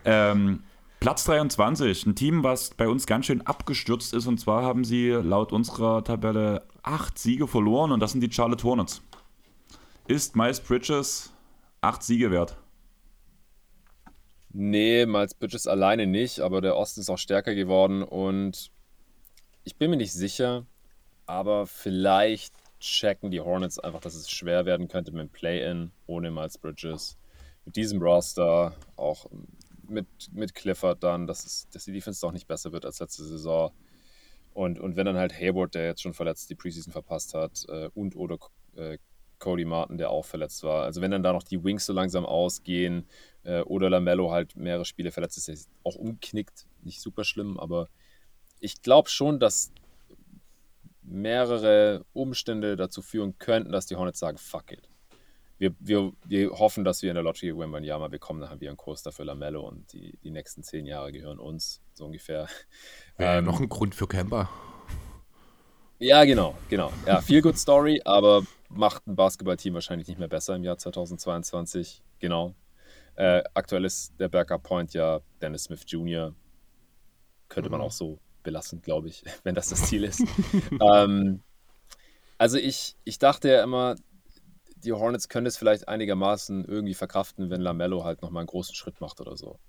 [0.05, 0.63] Ähm,
[1.01, 4.27] Platz 23, ein Team, was bei uns ganz schön abgestürzt ist.
[4.27, 8.63] Und zwar haben sie laut unserer Tabelle acht Siege verloren und das sind die Charlotte
[8.63, 9.03] Hornets.
[10.07, 11.33] Ist Miles Bridges
[11.81, 12.57] acht Siege wert?
[14.51, 18.71] Nee, Miles Bridges alleine nicht, aber der Osten ist auch stärker geworden und
[19.65, 20.67] ich bin mir nicht sicher,
[21.27, 26.31] aber vielleicht checken die Hornets einfach, dass es schwer werden könnte mit dem Play-In ohne
[26.31, 27.17] Miles Bridges.
[27.65, 29.27] Mit diesem Roster, auch
[29.87, 33.25] mit, mit Clifford dann, dass, es, dass die Defense doch nicht besser wird als letzte
[33.25, 33.71] Saison.
[34.53, 37.89] Und, und wenn dann halt Hayward, der jetzt schon verletzt die Preseason verpasst hat, äh,
[37.95, 38.39] und oder
[38.75, 38.99] äh,
[39.39, 40.85] Cody Martin, der auch verletzt war.
[40.85, 43.07] Also wenn dann da noch die Wings so langsam ausgehen
[43.43, 47.89] äh, oder Lamello halt mehrere Spiele verletzt ist, ist auch umknickt, nicht super schlimm, aber
[48.61, 49.73] ich glaube schon, dass
[51.03, 54.89] mehrere Umstände dazu führen könnten, dass die Hornets sagen, fuck it.
[55.59, 58.77] Wir, wir, wir hoffen, dass wir in der Lottery Wembanyama bekommen, dann haben wir einen
[58.77, 62.49] Kurs dafür Lamello und die, die nächsten zehn Jahre gehören uns, so ungefähr.
[63.17, 64.49] Wäre ähm, noch ein Grund für Camper.
[65.99, 66.93] Ja, genau, genau.
[67.07, 72.03] Ja, viel Good Story, aber macht ein Basketballteam wahrscheinlich nicht mehr besser im Jahr 2022.
[72.19, 72.57] Genau.
[73.15, 76.35] Äh, aktuell ist der Backup Point ja Dennis Smith Jr.
[77.49, 77.87] Könnte man mhm.
[77.87, 80.23] auch so belassen, glaube ich, wenn das das Ziel ist.
[80.81, 81.43] ähm,
[82.39, 83.97] also ich, ich dachte ja immer,
[84.77, 89.01] die Hornets können es vielleicht einigermaßen irgendwie verkraften, wenn Lamello halt nochmal einen großen Schritt
[89.01, 89.61] macht oder so.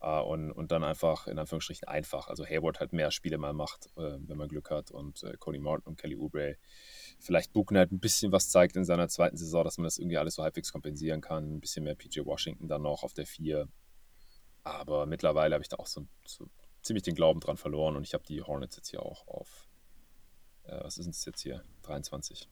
[0.00, 2.28] Uh, und, und dann einfach, in Anführungsstrichen, einfach.
[2.28, 4.92] Also Hayward halt mehr Spiele mal macht, äh, wenn man Glück hat.
[4.92, 6.56] Und äh, Cody Martin und Kelly Oubre
[7.18, 10.16] vielleicht Buchner halt ein bisschen was zeigt in seiner zweiten Saison, dass man das irgendwie
[10.16, 11.56] alles so halbwegs kompensieren kann.
[11.56, 13.66] Ein bisschen mehr PJ Washington dann noch auf der 4.
[14.62, 16.48] Aber mittlerweile habe ich da auch so, so,
[16.88, 19.68] ziemlich den Glauben dran verloren und ich habe die Hornets jetzt hier auch auf,
[20.64, 21.62] äh, was ist es jetzt hier?
[21.82, 22.48] 23.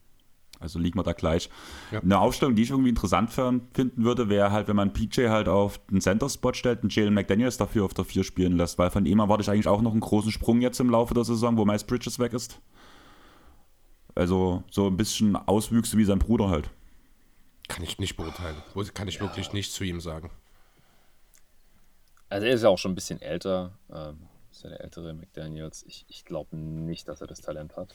[0.59, 1.51] Also liegen wir da gleich.
[1.91, 2.01] Ja.
[2.01, 5.79] Eine Aufstellung, die ich irgendwie interessant finden würde, wäre halt, wenn man PJ halt auf
[5.89, 9.19] den Center-Spot stellt und Jalen McDaniels dafür auf der 4 spielen lässt, weil von ihm
[9.19, 11.85] erwarte ich eigentlich auch noch einen großen Sprung jetzt im Laufe der Saison, wo Miles
[11.85, 12.61] Bridges weg ist.
[14.15, 16.71] Also so ein bisschen Auswüchse wie sein Bruder halt.
[17.69, 18.57] Kann ich nicht beurteilen.
[18.95, 19.21] Kann ich ja.
[19.23, 20.31] wirklich nichts zu ihm sagen.
[22.29, 23.79] Also er ist ja auch schon ein bisschen älter.
[23.93, 25.85] Ähm, ist ja der ältere McDaniels.
[25.87, 27.95] Ich, ich glaube nicht, dass er das Talent hat.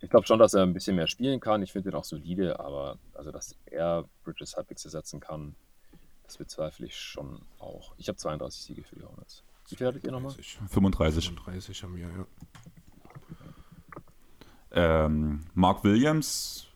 [0.00, 1.62] Ich glaube schon, dass er ein bisschen mehr spielen kann.
[1.62, 5.54] Ich finde ihn auch solide, aber also, dass er Bridges halbwegs ersetzen kann,
[6.24, 7.94] das bezweifle ich schon auch.
[7.96, 9.44] Ich habe 32 Siege für die Hornets.
[9.68, 10.32] Wie viel hattet ihr nochmal?
[10.32, 11.26] 35.
[11.26, 12.26] 35 haben wir, ja.
[14.76, 16.66] Ähm, Mark Williams,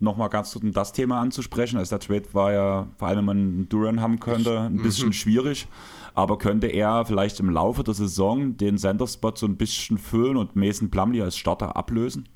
[0.00, 1.76] nochmal ganz kurz um das Thema anzusprechen.
[1.76, 5.08] Also der Trade war ja, vor allem wenn man einen Duran haben könnte, ein bisschen
[5.08, 5.12] mhm.
[5.12, 5.66] schwierig.
[6.14, 10.56] Aber könnte er vielleicht im Laufe der Saison den Center-Spot so ein bisschen füllen und
[10.56, 12.28] Mason Plumlee als Starter ablösen?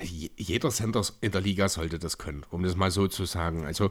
[0.00, 3.64] Jeder Center in der Liga sollte das können, um das mal so zu sagen.
[3.64, 3.90] Also,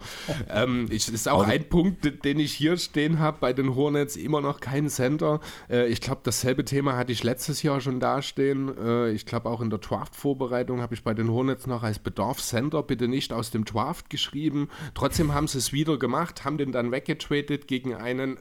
[0.50, 4.16] ähm, ich, ist auch also, ein Punkt, den ich hier stehen habe bei den Hornets,
[4.16, 5.42] immer noch kein Center.
[5.70, 8.78] Äh, ich glaube, dasselbe Thema hatte ich letztes Jahr schon dastehen.
[8.78, 12.84] Äh, ich glaube, auch in der Draft-Vorbereitung habe ich bei den Hornets noch als Bedarf-Center
[12.84, 14.70] bitte nicht aus dem Draft geschrieben.
[14.94, 18.38] Trotzdem haben sie es wieder gemacht, haben den dann weggetradet gegen einen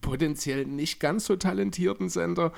[0.00, 2.52] potenziell nicht ganz so talentierten Center.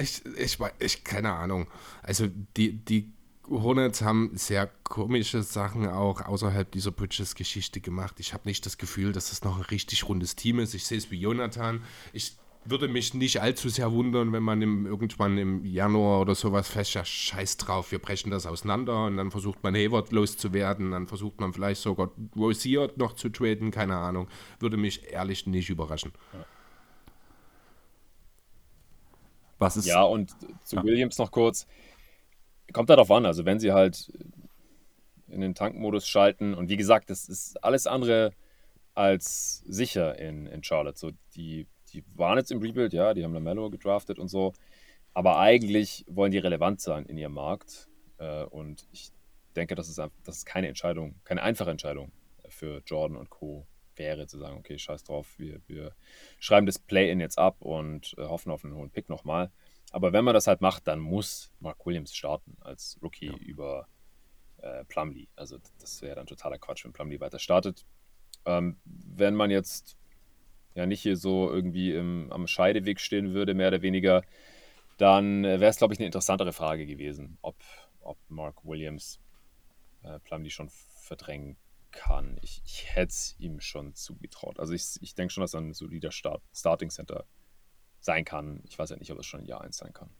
[0.00, 1.68] Ich, ich, ich, keine Ahnung.
[2.02, 2.26] Also
[2.56, 3.12] die, die
[3.48, 8.18] Hornets haben sehr komische Sachen auch außerhalb dieser Bridges-Geschichte gemacht.
[8.18, 10.74] Ich habe nicht das Gefühl, dass das noch ein richtig rundes Team ist.
[10.74, 11.82] Ich sehe es wie Jonathan.
[12.12, 16.68] Ich würde mich nicht allzu sehr wundern, wenn man im, irgendwann im Januar oder sowas
[16.68, 21.06] fest, ja, scheiß drauf, wir brechen das auseinander und dann versucht man Hayward loszuwerden, dann
[21.06, 24.26] versucht man vielleicht sogar Rosier noch zu traden, keine Ahnung.
[24.58, 26.12] Würde mich ehrlich nicht überraschen.
[26.32, 26.44] Ja.
[29.58, 29.86] Was ist.
[29.86, 30.34] Ja, und
[30.64, 30.84] zu ja.
[30.84, 31.66] Williams noch kurz.
[32.72, 34.12] Kommt darauf an, also wenn sie halt
[35.28, 38.32] in den Tankmodus schalten und wie gesagt, das ist alles andere
[38.94, 40.98] als sicher in, in Charlotte.
[40.98, 44.52] So, die, die waren jetzt im Rebuild, ja, die haben Lamello gedraftet und so,
[45.14, 47.88] aber eigentlich wollen die relevant sein in ihrem Markt
[48.18, 49.10] äh, und ich
[49.54, 52.12] denke, das ist, das ist keine Entscheidung, keine einfache Entscheidung
[52.48, 53.66] für Jordan und Co
[53.98, 55.94] wäre, zu sagen, okay, scheiß drauf, wir, wir
[56.38, 59.50] schreiben das Play-In jetzt ab und äh, hoffen auf einen hohen Pick nochmal.
[59.92, 63.36] Aber wenn man das halt macht, dann muss Mark Williams starten als Rookie ja.
[63.36, 63.88] über
[64.58, 65.28] äh, Plumlee.
[65.36, 67.86] Also das wäre dann totaler Quatsch, wenn Plumlee weiter startet.
[68.44, 69.96] Ähm, wenn man jetzt
[70.74, 74.22] ja nicht hier so irgendwie im, am Scheideweg stehen würde, mehr oder weniger,
[74.98, 77.56] dann äh, wäre es, glaube ich, eine interessantere Frage gewesen, ob,
[78.00, 79.20] ob Mark Williams
[80.02, 81.56] äh, Plumlee schon verdrängen
[81.96, 82.38] kann.
[82.42, 84.60] Ich, ich hätte es ihm schon zugetraut.
[84.60, 87.24] Also ich, ich denke schon, dass er ein solider Start, Starting Center
[87.98, 88.62] sein kann.
[88.68, 90.10] Ich weiß ja nicht, ob es schon ein Jahr 1 sein kann.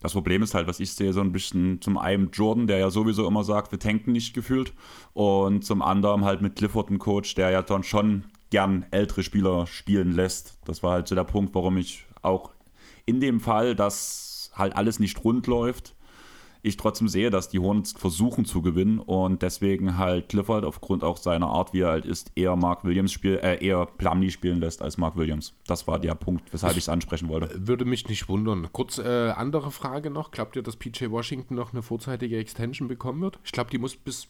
[0.00, 2.90] Das Problem ist halt, was ich sehe, so ein bisschen zum einen Jordan, der ja
[2.90, 4.74] sowieso immer sagt, wir tanken nicht gefühlt.
[5.14, 9.66] Und zum anderen halt mit Clifford ein Coach, der ja dann schon gern ältere Spieler
[9.66, 10.60] spielen lässt.
[10.64, 12.52] Das war halt so der Punkt, warum ich auch
[13.06, 15.95] in dem Fall, dass halt alles nicht rund läuft,
[16.66, 21.16] ich trotzdem sehe, dass die Hornets versuchen zu gewinnen und deswegen halt Clifford aufgrund auch
[21.16, 24.82] seiner Art, wie er halt ist, eher Mark Williams spiel, äh, eher Plumlee spielen lässt
[24.82, 25.54] als Mark Williams.
[25.66, 27.50] Das war der Punkt, weshalb ich es ansprechen wollte.
[27.66, 28.68] Würde mich nicht wundern.
[28.72, 30.30] Kurz äh, andere Frage noch.
[30.30, 33.38] Glaubt ihr, dass PJ Washington noch eine vorzeitige Extension bekommen wird?
[33.44, 34.28] Ich glaube, die muss bis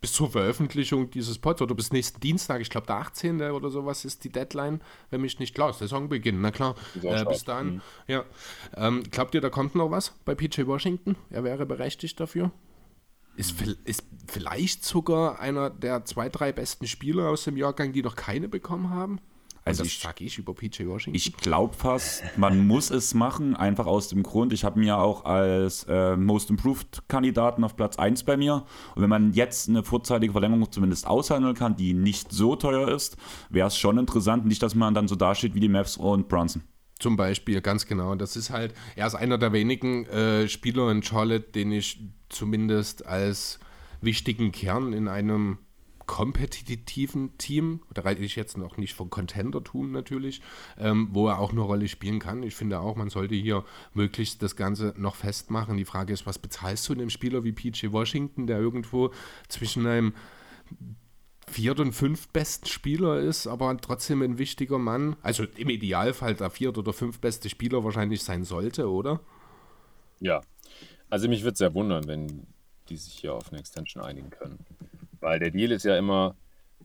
[0.00, 3.40] bis zur Veröffentlichung dieses Pods oder bis nächsten Dienstag, ich glaube der 18.
[3.42, 4.80] oder sowas ist die Deadline,
[5.10, 7.82] wenn mich nicht klar ist, Saisonbeginn, na klar, äh, bis dahin, mhm.
[8.06, 8.24] ja.
[8.76, 11.16] Ähm, glaubt ihr, da kommt noch was bei PJ Washington?
[11.30, 12.52] Er wäre berechtigt dafür?
[13.36, 18.16] Ist, ist vielleicht sogar einer der zwei, drei besten Spieler aus dem Jahrgang, die noch
[18.16, 19.20] keine bekommen haben?
[19.66, 21.16] Also das sage ich über PJ Washington.
[21.16, 24.52] Ich glaube fast, man muss es machen, einfach aus dem Grund.
[24.52, 28.64] Ich habe mir auch als äh, Most Improved Kandidaten auf Platz 1 bei mir.
[28.94, 33.16] Und wenn man jetzt eine vorzeitige Verlängerung zumindest aushandeln kann, die nicht so teuer ist,
[33.50, 34.46] wäre es schon interessant.
[34.46, 36.62] Nicht, dass man dann so dasteht wie die Mavs und Brunson.
[37.00, 38.14] Zum Beispiel, ganz genau.
[38.14, 43.04] Das ist halt, er ist einer der wenigen äh, Spieler in Charlotte, den ich zumindest
[43.04, 43.58] als
[44.00, 45.58] wichtigen Kern in einem
[46.06, 50.40] kompetitiven Team, da rede ich jetzt noch nicht von Contender-Tun natürlich,
[50.78, 52.42] ähm, wo er auch eine Rolle spielen kann.
[52.42, 55.76] Ich finde auch, man sollte hier möglichst das Ganze noch festmachen.
[55.76, 59.10] Die Frage ist, was bezahlst du einem Spieler wie PJ Washington, der irgendwo
[59.48, 60.14] zwischen einem
[61.48, 65.16] viert- und fünftbesten Spieler ist, aber trotzdem ein wichtiger Mann.
[65.22, 69.20] Also im Idealfall der viert- oder fünftbeste Spieler wahrscheinlich sein sollte, oder?
[70.20, 70.40] Ja.
[71.08, 72.46] Also mich würde es sehr wundern, wenn
[72.88, 74.58] die sich hier auf eine Extension einigen können.
[75.20, 76.36] Weil der Deal ist ja immer,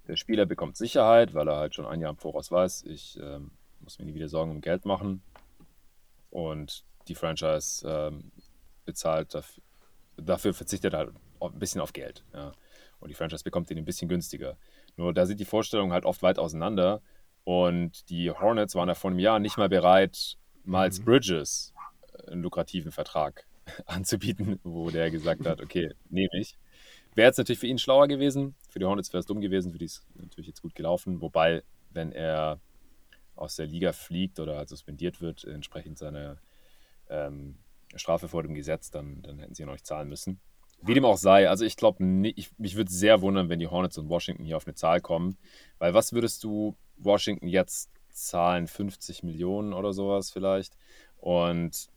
[0.08, 3.52] der Spieler bekommt Sicherheit, weil er halt schon ein Jahr im Voraus weiß, ich ähm,
[3.80, 5.22] muss mir nie wieder Sorgen um Geld machen.
[6.30, 8.32] Und die Franchise ähm,
[8.86, 9.64] bezahlt dafür,
[10.18, 12.24] dafür verzichtet halt ein bisschen auf Geld.
[12.34, 12.54] Ja.
[13.00, 14.58] Und die Franchise bekommt den ein bisschen günstiger.
[14.96, 17.02] Nur da sind die Vorstellungen halt oft weit auseinander.
[17.44, 21.06] Und die Hornets waren ja vor einem Jahr nicht mal bereit, Miles mhm.
[21.06, 21.74] Bridges
[22.28, 23.46] einen lukrativen Vertrag
[23.86, 26.58] anzubieten, wo der gesagt hat, okay, nehme ich.
[27.16, 28.56] Wäre jetzt natürlich für ihn schlauer gewesen.
[28.70, 29.72] Für die Hornets wäre es dumm gewesen.
[29.72, 31.22] Für die ist natürlich jetzt gut gelaufen.
[31.22, 32.60] Wobei, wenn er
[33.36, 36.38] aus der Liga fliegt oder halt suspendiert wird, entsprechend seiner
[37.10, 37.58] ähm,
[37.96, 40.40] Strafe vor dem Gesetz, dann, dann hätten sie ihn nicht zahlen müssen.
[40.84, 42.04] Wie dem auch sei, also ich glaube,
[42.36, 45.38] ich, mich würde sehr wundern, wenn die Hornets und Washington hier auf eine Zahl kommen.
[45.78, 48.68] Weil was würdest du Washington jetzt zahlen?
[48.68, 50.76] 50 Millionen oder sowas vielleicht?
[51.18, 51.90] Und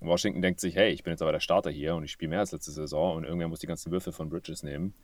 [0.00, 2.40] Washington denkt sich, hey, ich bin jetzt aber der Starter hier und ich spiele mehr
[2.40, 4.94] als letzte Saison und irgendwer muss die ganzen Würfel von Bridges nehmen.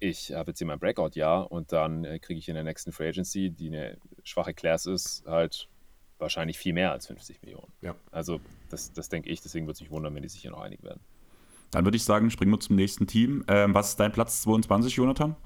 [0.00, 3.08] Ich habe jetzt hier mein Breakout-Jahr und dann äh, kriege ich in der nächsten Free
[3.08, 5.68] Agency, die eine schwache Class ist, halt
[6.18, 7.72] wahrscheinlich viel mehr als 50 Millionen.
[7.80, 7.94] Ja.
[8.10, 10.60] Also das, das denke ich, deswegen würde es mich wundern, wenn die sich hier noch
[10.60, 11.00] einig werden.
[11.70, 13.44] Dann würde ich sagen, springen wir zum nächsten Team.
[13.48, 15.36] Ähm, was ist dein Platz 22, Jonathan?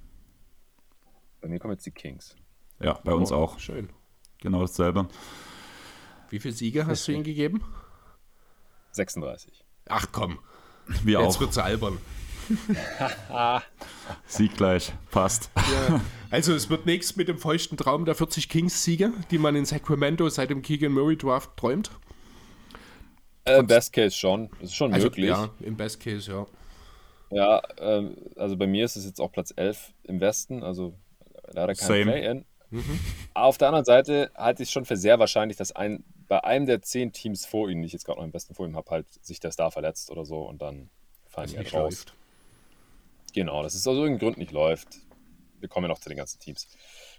[1.40, 2.36] Bei mir kommen jetzt die Kings.
[2.80, 3.58] Ja, bei oh, uns auch.
[3.58, 3.88] Schön.
[4.40, 5.08] Genau dasselbe.
[6.30, 7.64] Wie viele Siege hast du ihnen gegeben?
[8.98, 9.64] 36.
[9.88, 10.38] Ach komm.
[11.04, 11.98] Wir Jetzt wird es albern.
[14.26, 15.50] Sieg gleich, passt.
[15.56, 16.00] Ja.
[16.30, 20.28] Also es wird nichts mit dem feuchten Traum der 40 Kings-Siege, die man in Sacramento
[20.28, 21.90] seit dem Keegan Murray Draft träumt.
[23.44, 24.50] Äh, Im Best Case schon.
[24.60, 25.28] Das ist schon also, möglich.
[25.28, 26.46] Ja, im Best Case, ja.
[27.30, 30.94] Ja, ähm, also bei mir ist es jetzt auch Platz 11 im Westen, also
[31.52, 32.44] leider kein Play-In.
[32.70, 33.00] Mhm.
[33.34, 36.66] Auf der anderen Seite halte ich es schon für sehr wahrscheinlich, dass ein bei einem
[36.66, 38.90] der zehn Teams vor ihnen, die ich jetzt gerade noch am besten vor ihm habe,
[38.90, 40.90] halt sich der Star verletzt oder so und dann
[41.26, 41.94] fallen die halt raus.
[41.94, 42.14] Läuft.
[43.34, 44.98] Genau, dass es aus irgendeinem Grund nicht läuft.
[45.60, 46.68] Wir kommen ja noch zu den ganzen Teams.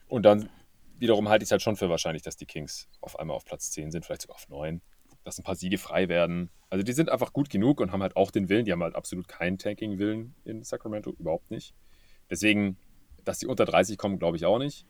[0.07, 0.49] Und dann
[0.97, 3.71] wiederum halte ich es halt schon für wahrscheinlich, dass die Kings auf einmal auf Platz
[3.71, 4.81] 10 sind, vielleicht sogar auf 9.
[5.23, 6.49] Dass ein paar Siege frei werden.
[6.69, 8.65] Also die sind einfach gut genug und haben halt auch den Willen.
[8.65, 11.73] Die haben halt absolut keinen Tanking-Willen in Sacramento, überhaupt nicht.
[12.29, 12.77] Deswegen,
[13.25, 14.85] dass sie unter 30 kommen, glaube ich auch nicht.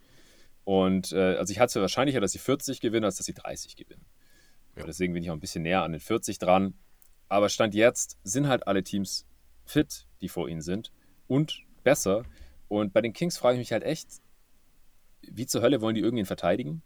[0.64, 3.34] Und äh, also ich halte es für wahrscheinlicher, dass sie 40 gewinnen, als dass sie
[3.34, 4.06] 30 gewinnen.
[4.76, 4.86] Ja.
[4.86, 6.76] Deswegen bin ich auch ein bisschen näher an den 40 dran.
[7.28, 9.26] Aber Stand jetzt sind halt alle Teams
[9.66, 10.92] fit, die vor ihnen sind
[11.28, 12.24] und besser.
[12.68, 14.08] Und bei den Kings frage ich mich halt echt,
[15.22, 16.82] wie zur Hölle wollen die irgendwen verteidigen,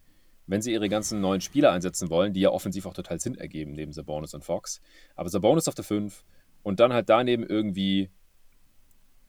[0.48, 3.74] wenn sie ihre ganzen neuen Spieler einsetzen wollen, die ja offensiv auch total Sinn ergeben,
[3.74, 4.82] neben Sabonis und Fox.
[5.16, 6.24] Aber Sabonis auf der 5
[6.64, 8.10] und dann halt daneben irgendwie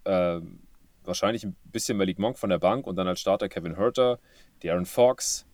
[0.05, 0.61] ähm,
[1.07, 4.19] wahrscheinlich ein bisschen Malik Monk von der Bank und dann als Starter Kevin Herter,
[4.63, 5.47] Darren Fox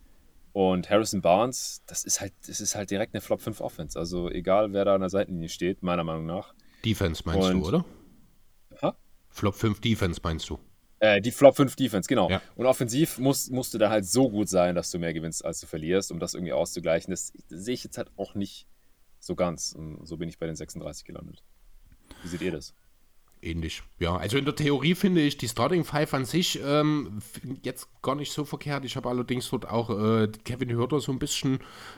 [0.53, 1.81] und Harrison Barnes.
[1.87, 3.97] Das ist halt, das ist halt direkt eine Flop 5 Offense.
[3.97, 6.53] Also egal, wer da an der Seitenlinie steht, meiner Meinung nach.
[6.83, 7.85] Defense meinst und, du, oder?
[8.81, 8.95] Ha?
[9.29, 10.59] Flop 5 Defense meinst du?
[10.99, 12.29] Äh, die Flop 5 Defense, genau.
[12.29, 12.41] Ja.
[12.55, 15.59] Und offensiv muss, musst du da halt so gut sein, dass du mehr gewinnst, als
[15.59, 17.11] du verlierst, um das irgendwie auszugleichen.
[17.11, 18.67] Das, das sehe ich jetzt halt auch nicht
[19.19, 19.73] so ganz.
[19.73, 21.43] Und so bin ich bei den 36 gelandet.
[22.21, 22.75] Wie seht ihr das?
[23.43, 24.15] Ähnlich, ja.
[24.15, 27.23] Also in der Theorie finde ich die Starting Five an sich ähm,
[27.63, 28.85] jetzt gar nicht so verkehrt.
[28.85, 31.57] Ich habe allerdings dort auch äh, Kevin Hörter so ein bisschen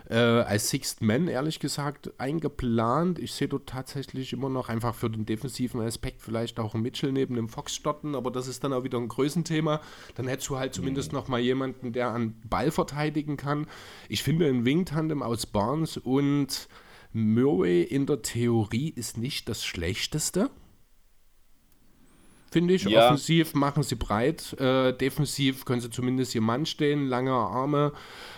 [0.10, 3.20] äh, als Sixth Man, ehrlich gesagt, eingeplant.
[3.20, 7.36] Ich sehe dort tatsächlich immer noch einfach für den defensiven Aspekt vielleicht auch Mitchell neben
[7.36, 9.82] dem Fox starten, aber das ist dann auch wieder ein Größenthema.
[10.16, 11.18] Dann hättest du halt zumindest mhm.
[11.18, 13.68] noch mal jemanden, der an Ball verteidigen kann.
[14.08, 16.70] Ich finde ein Wing-Tandem aus Barnes und
[17.12, 20.50] Murray in der Theorie ist nicht das Schlechteste
[22.54, 22.84] finde ich.
[22.84, 23.08] Ja.
[23.08, 27.92] Offensiv machen sie breit, äh, defensiv können sie zumindest ihr Mann stehen, lange Arme,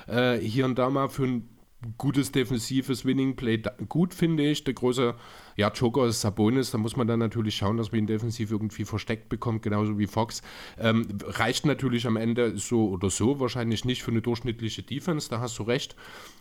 [0.07, 1.49] äh, hier und da mal für ein
[1.97, 4.63] gutes defensives Winning Play gut, finde ich.
[4.63, 5.15] Der große
[5.55, 8.85] ja, Joker ist Sabonis, da muss man dann natürlich schauen, dass man ihn defensiv irgendwie
[8.85, 10.41] versteckt bekommt, genauso wie Fox.
[10.77, 15.39] Ähm, reicht natürlich am Ende so oder so, wahrscheinlich nicht für eine durchschnittliche Defense, da
[15.39, 15.95] hast du recht.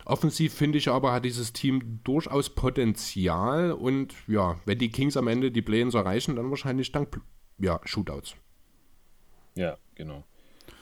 [0.05, 5.27] Offensiv finde ich aber, hat dieses Team durchaus Potenzial und ja, wenn die Kings am
[5.27, 7.21] Ende die Play-ins erreichen, dann wahrscheinlich dank
[7.57, 8.35] ja, Shootouts.
[9.55, 10.23] Ja, genau.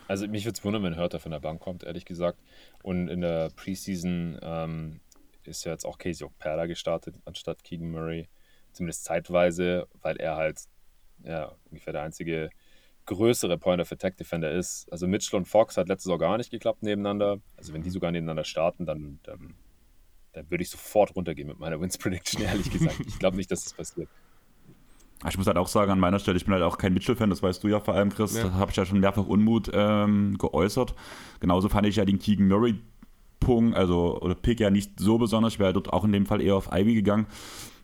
[0.07, 2.39] Also mich würde es wundern, wenn Hörter von der Bank kommt, ehrlich gesagt.
[2.81, 4.99] Und in der Preseason ähm,
[5.43, 8.27] ist ja jetzt auch Casey Okpera gestartet, anstatt Keegan Murray.
[8.73, 10.61] Zumindest zeitweise, weil er halt
[11.23, 12.49] ja, ungefähr der einzige
[13.05, 14.91] größere Point of Attack Defender ist.
[14.91, 17.39] Also Mitchell und Fox hat letztes Jahr gar nicht geklappt nebeneinander.
[17.57, 19.55] Also wenn die sogar nebeneinander starten, dann, dann,
[20.31, 22.99] dann würde ich sofort runtergehen mit meiner Wins Prediction, ehrlich gesagt.
[23.05, 24.09] Ich glaube nicht, dass das passiert.
[25.29, 27.41] Ich muss halt auch sagen, an meiner Stelle, ich bin halt auch kein Mitchell-Fan, das
[27.41, 28.35] weißt du ja vor allem, Chris.
[28.35, 28.43] Ja.
[28.43, 30.95] Da habe ich ja schon mehrfach Unmut ähm, geäußert.
[31.39, 32.75] Genauso fand ich ja den Keegan Murray
[33.39, 35.53] Punkt, also oder Pick ja nicht so besonders.
[35.53, 37.27] Ich wäre dort auch in dem Fall eher auf Ivy gegangen.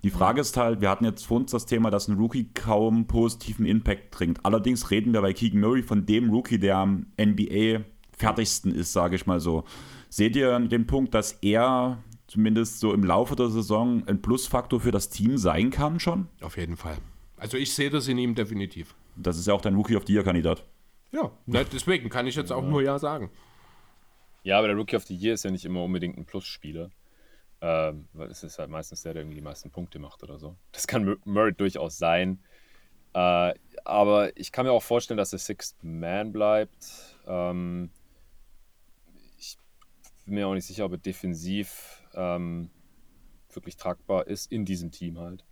[0.04, 3.06] Die Frage ist halt, wir hatten jetzt vor uns das Thema, dass ein Rookie kaum
[3.06, 4.46] positiven Impact bringt.
[4.46, 7.82] Allerdings reden wir bei Keegan Murray von dem Rookie, der am NBA
[8.18, 9.66] fertigsten ist, sage ich mal so.
[10.10, 14.92] Seht ihr den Punkt, dass er zumindest so im Laufe der Saison ein Plusfaktor für
[14.92, 16.28] das Team sein kann schon?
[16.42, 16.98] Auf jeden Fall.
[17.40, 18.96] Also ich sehe das in ihm definitiv.
[19.16, 20.66] Das ist ja auch dein Rookie of the Year-Kandidat.
[21.12, 23.32] Ja, na, deswegen kann ich jetzt auch nur Ja sagen.
[24.44, 26.92] Ja, aber der Rookie of the Year ist ja nicht immer unbedingt ein Plusspieler.
[27.62, 30.56] Ähm, weil es ist halt meistens der, der irgendwie die meisten Punkte macht oder so.
[30.72, 32.40] Das kann Mur- Murray durchaus sein.
[33.14, 37.18] Äh, aber ich kann mir auch vorstellen, dass er Sixth Man bleibt.
[37.28, 37.90] Ähm,
[39.38, 39.58] ich
[40.26, 42.70] bin mir auch nicht sicher, ob er defensiv ähm,
[43.52, 45.44] wirklich tragbar ist in diesem Team halt.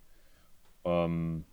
[0.85, 1.43] Ähm,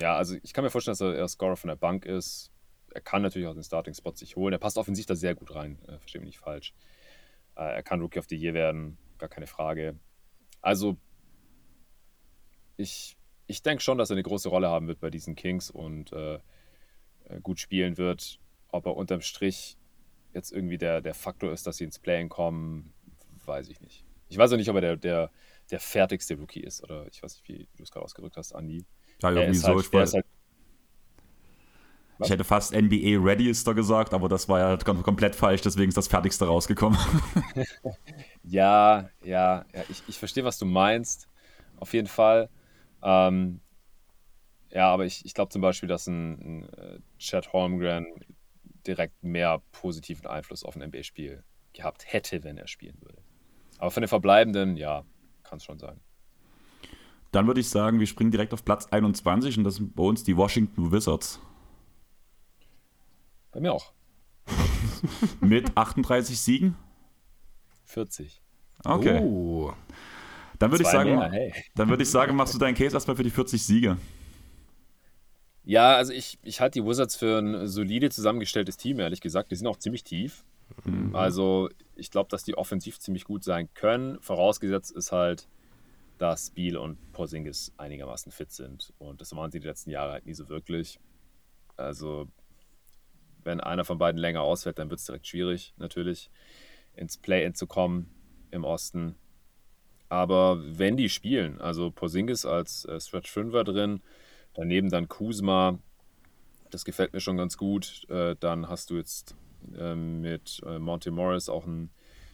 [0.00, 2.52] ja, also ich kann mir vorstellen, dass er Scorer von der Bank ist.
[2.94, 4.52] Er kann natürlich auch den Starting-Spot sich holen.
[4.52, 6.72] Er passt offensiv da sehr gut rein, äh, verstehe mich nicht falsch.
[7.56, 9.98] Äh, er kann Rookie of the Year werden, gar keine Frage.
[10.60, 10.96] Also,
[12.76, 16.12] ich, ich denke schon, dass er eine große Rolle haben wird bei diesen Kings und
[16.12, 16.38] äh,
[17.24, 18.40] äh, gut spielen wird.
[18.68, 19.76] Ob er unterm Strich
[20.32, 22.92] jetzt irgendwie der, der Faktor ist, dass sie ins Playen kommen,
[23.44, 24.04] weiß ich nicht.
[24.28, 25.30] Ich weiß auch nicht, ob er der, der,
[25.70, 28.84] der fertigste Rookie ist oder ich weiß nicht, wie du es gerade ausgedrückt hast, Andi.
[29.22, 29.80] Ja, irgendwie ist so.
[29.80, 30.26] halt, ich, ist halt
[32.20, 35.96] ich hätte fast NBA Readyster gesagt, aber das war ja kom- komplett falsch, deswegen ist
[35.96, 36.98] das Fertigste rausgekommen.
[38.42, 41.28] Ja, ja, ja ich, ich verstehe, was du meinst.
[41.76, 42.48] Auf jeden Fall.
[43.02, 43.60] Ähm,
[44.70, 48.06] ja, aber ich, ich glaube zum Beispiel, dass ein, ein äh, Chad Holmgren
[48.86, 53.22] direkt mehr positiven Einfluss auf ein NBA-Spiel gehabt hätte, wenn er spielen würde.
[53.78, 55.04] Aber von den Verbleibenden, ja,
[55.42, 56.00] kann es schon sein.
[57.32, 60.24] Dann würde ich sagen, wir springen direkt auf Platz 21 und das sind bei uns
[60.24, 61.40] die Washington Wizards.
[63.52, 63.92] Bei mir auch.
[65.40, 66.76] Mit 38 Siegen.
[67.84, 68.40] 40.
[68.84, 69.20] Okay.
[69.22, 69.72] Oh.
[70.58, 71.54] Dann würde ich sagen, mehr, hey.
[71.74, 73.96] dann würde ich sagen, machst du deinen Case erstmal für die 40 Siege.
[75.64, 79.50] Ja, also ich, ich halte die Wizards für ein solide zusammengestelltes Team, ehrlich gesagt.
[79.50, 80.44] Die sind auch ziemlich tief.
[81.12, 84.18] Also ich glaube, dass die offensiv ziemlich gut sein können.
[84.20, 85.48] Vorausgesetzt ist halt,
[86.18, 88.92] dass Beal und Porzingis einigermaßen fit sind.
[88.98, 90.98] Und das waren sie die letzten Jahre halt nie so wirklich.
[91.76, 92.28] Also
[93.44, 96.30] wenn einer von beiden länger ausfällt, dann wird es direkt schwierig, natürlich,
[96.94, 98.10] ins Play-In zu kommen
[98.50, 99.14] im Osten.
[100.08, 104.02] Aber wenn die spielen, also Porzingis als äh, Stretch 5er drin,
[104.54, 105.78] daneben dann Kuzma,
[106.70, 108.08] das gefällt mir schon ganz gut.
[108.08, 109.36] Äh, dann hast du jetzt
[109.78, 111.90] äh, mit äh, Monty Morris auch einen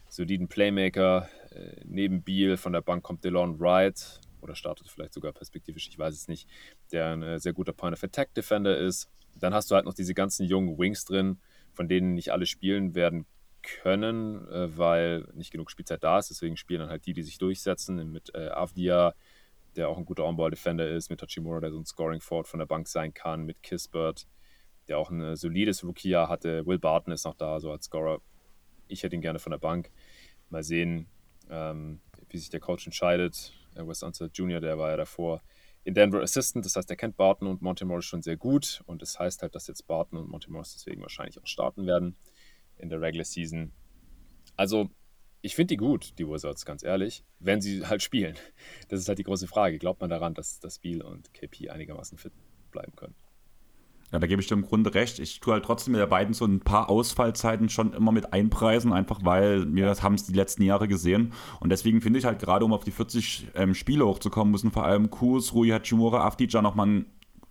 [0.08, 1.28] soliden Playmaker.
[1.54, 5.98] Äh, neben Beal von der Bank kommt DeLon Wright oder startet vielleicht sogar perspektivisch, ich
[5.98, 6.48] weiß es nicht,
[6.92, 9.10] der ein äh, sehr guter Point-of-Attack-Defender ist.
[9.36, 11.40] Dann hast du halt noch diese ganzen jungen Wings drin,
[11.72, 13.26] von denen nicht alle spielen werden
[13.62, 16.30] können, äh, weil nicht genug Spielzeit da ist.
[16.30, 19.14] Deswegen spielen dann halt die, die sich durchsetzen, mit Avdia,
[19.76, 22.86] der auch ein guter On-Ball-Defender ist, mit Hachimura, der so ein Scoring-Forward von der Bank
[22.88, 24.26] sein kann, mit Kispert,
[24.88, 26.66] der auch ein solides Rookie-Jahr hatte.
[26.66, 28.20] Will Barton ist noch da, so als Scorer.
[28.86, 29.90] Ich hätte ihn gerne von der Bank.
[30.50, 31.08] Mal sehen,
[31.50, 33.52] ähm, wie sich der Coach entscheidet.
[33.74, 35.42] Äh, Wes Unser Jr., der war ja davor
[35.84, 39.02] in Denver Assistant, das heißt, er kennt Barton und Monty Morris schon sehr gut und
[39.02, 42.16] das heißt halt, dass jetzt Barton und Monty Morris deswegen wahrscheinlich auch starten werden
[42.78, 43.70] in der Regular Season.
[44.56, 44.88] Also,
[45.42, 48.34] ich finde die gut, die Wizards, ganz ehrlich, wenn sie halt spielen.
[48.88, 49.78] Das ist halt die große Frage.
[49.78, 52.32] Glaubt man daran, dass das Spiel und KP einigermaßen fit
[52.70, 53.14] bleiben können?
[54.14, 55.18] Ja, da gebe ich dir im Grunde recht.
[55.18, 58.92] Ich tue halt trotzdem mit der beiden so ein paar Ausfallzeiten schon immer mit einpreisen,
[58.92, 61.32] einfach weil wir das haben es die letzten Jahre gesehen.
[61.58, 64.84] Und deswegen finde ich halt gerade, um auf die 40 ähm, Spiele hochzukommen, müssen vor
[64.84, 67.06] allem Kus, Rui Hachimura, Avdija nochmal ein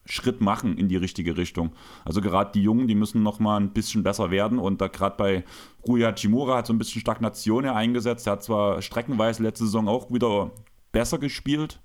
[0.05, 1.71] Schritt machen in die richtige Richtung.
[2.05, 5.17] Also gerade die Jungen, die müssen noch mal ein bisschen besser werden und da gerade
[5.17, 5.43] bei
[5.85, 8.25] Rui Hachimura hat so ein bisschen Stagnation ja eingesetzt.
[8.25, 10.51] Er hat zwar streckenweise letzte Saison auch wieder
[10.93, 11.81] besser gespielt.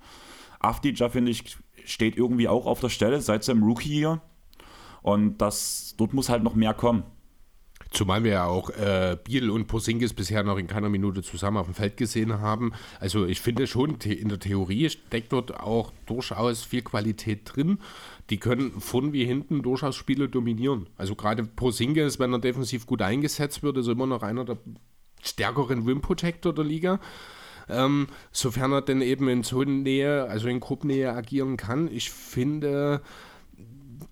[0.61, 4.21] Afdija, finde ich, steht irgendwie auch auf der Stelle seit seinem Rookie hier.
[5.03, 7.05] Und das, dort muss halt noch mehr kommen.
[7.91, 11.67] Zumal wir ja auch äh, Biel und Posingis bisher noch in keiner Minute zusammen auf
[11.67, 12.73] dem Feld gesehen haben.
[13.01, 17.79] Also ich finde schon, in der Theorie steckt dort auch durchaus viel Qualität drin.
[18.29, 20.89] Die können von wie hinten durchaus Spiele dominieren.
[20.99, 24.59] Also gerade Posingis, wenn er defensiv gut eingesetzt wird, ist immer noch einer der
[25.23, 27.01] stärkeren Rim Protector der Liga.
[27.71, 31.89] Ähm, sofern er denn eben in Zonennähe, also in Gruppennähe agieren kann.
[31.91, 33.01] Ich finde,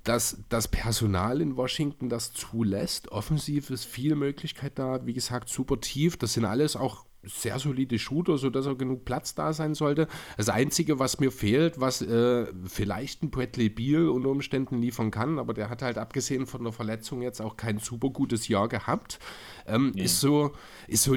[0.05, 3.13] dass das Personal in Washington das zulässt.
[3.13, 5.05] Offensiv ist viel Möglichkeit da.
[5.07, 6.17] Wie gesagt, super tief.
[6.17, 10.09] Das sind alles auch sehr solide Shooter, sodass auch genug Platz da sein sollte.
[10.37, 15.39] Das Einzige, was mir fehlt, was äh, vielleicht ein Bradley Beal unter Umständen liefern kann,
[15.39, 19.19] aber der hat halt abgesehen von der Verletzung jetzt auch kein super gutes Jahr gehabt,
[19.67, 20.05] ähm, ja.
[20.05, 20.53] ist, so,
[20.87, 21.17] ist so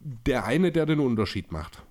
[0.00, 1.85] der eine, der den Unterschied macht.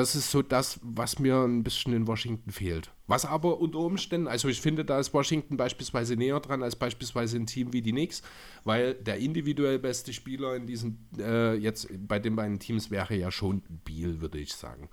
[0.00, 2.90] Das ist so das, was mir ein bisschen in Washington fehlt.
[3.06, 7.36] Was aber unter Umständen, also ich finde, da ist Washington beispielsweise näher dran als beispielsweise
[7.36, 8.22] ein Team wie die Knicks,
[8.64, 13.30] weil der individuell beste Spieler in diesen, äh, jetzt bei den beiden Teams wäre ja
[13.30, 14.88] schon Beal, würde ich sagen.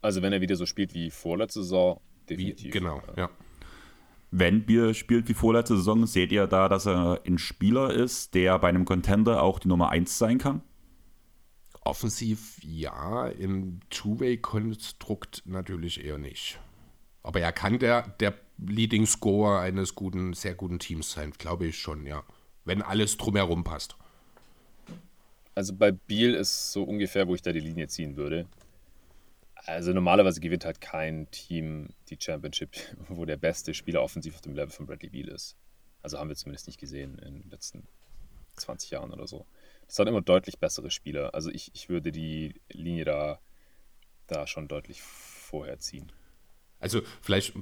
[0.00, 2.00] Also wenn er wieder so spielt wie vorletzte Saison,
[2.30, 2.68] definitiv.
[2.68, 3.28] Wie, genau, ja.
[4.30, 8.58] Wenn Biel spielt wie vorletzte Saison, seht ihr da, dass er ein Spieler ist, der
[8.58, 10.62] bei einem Contender auch die Nummer 1 sein kann?
[11.84, 16.60] Offensiv ja, im Two-Way-Konstrukt natürlich eher nicht.
[17.22, 21.78] Aber er kann der, der Leading Scorer eines guten, sehr guten Teams sein, glaube ich
[21.78, 22.24] schon, ja.
[22.64, 23.96] Wenn alles drumherum passt.
[25.54, 28.46] Also bei Biel ist so ungefähr, wo ich da die Linie ziehen würde.
[29.54, 32.76] Also normalerweise gewinnt halt kein Team die Championship,
[33.08, 35.56] wo der beste Spieler offensiv auf dem Level von Bradley Beal ist.
[36.02, 37.86] Also haben wir zumindest nicht gesehen in den letzten
[38.56, 39.46] 20 Jahren oder so.
[39.92, 41.34] Es waren immer deutlich bessere Spieler.
[41.34, 43.40] Also ich, ich würde die Linie da,
[44.26, 46.10] da schon deutlich vorher ziehen.
[46.80, 47.52] Also vielleicht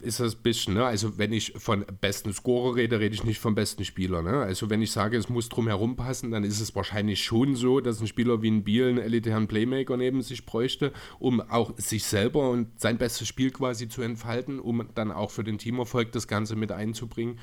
[0.00, 0.86] ist das ein bisschen, ne?
[0.86, 4.22] also wenn ich von besten Scorer rede, rede ich nicht vom besten Spieler.
[4.22, 4.38] Ne?
[4.38, 7.80] Also wenn ich sage, es muss drum herum passen, dann ist es wahrscheinlich schon so,
[7.80, 12.04] dass ein Spieler wie ein Biel einen elitären Playmaker neben sich bräuchte, um auch sich
[12.04, 16.28] selber und sein bestes Spiel quasi zu entfalten, um dann auch für den Teamerfolg das
[16.28, 17.40] Ganze mit einzubringen.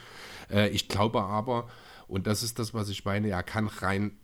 [0.49, 1.67] Äh, ich glaube aber,
[2.07, 4.17] und das ist das, was ich meine, er kann rein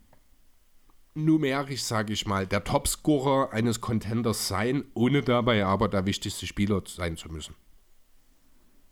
[1.14, 6.82] numerisch, sage ich mal, der Topscorer eines Contenders sein, ohne dabei aber der wichtigste Spieler
[6.86, 7.54] sein zu müssen.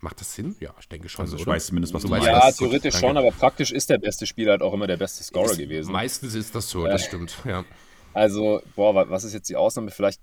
[0.01, 0.57] Macht das Sinn?
[0.59, 1.25] Ja, ich denke schon.
[1.25, 1.53] Also ich oder?
[1.53, 2.27] weiß zumindest, was du meinst.
[2.27, 5.53] Ja, theoretisch schon, aber praktisch ist der beste Spieler halt auch immer der beste Scorer
[5.53, 5.93] ist, gewesen.
[5.93, 7.37] Meistens ist das so, das stimmt.
[7.45, 7.65] Ja.
[8.13, 9.93] Also, boah, was ist jetzt die Ausnahme?
[9.93, 10.21] Vielleicht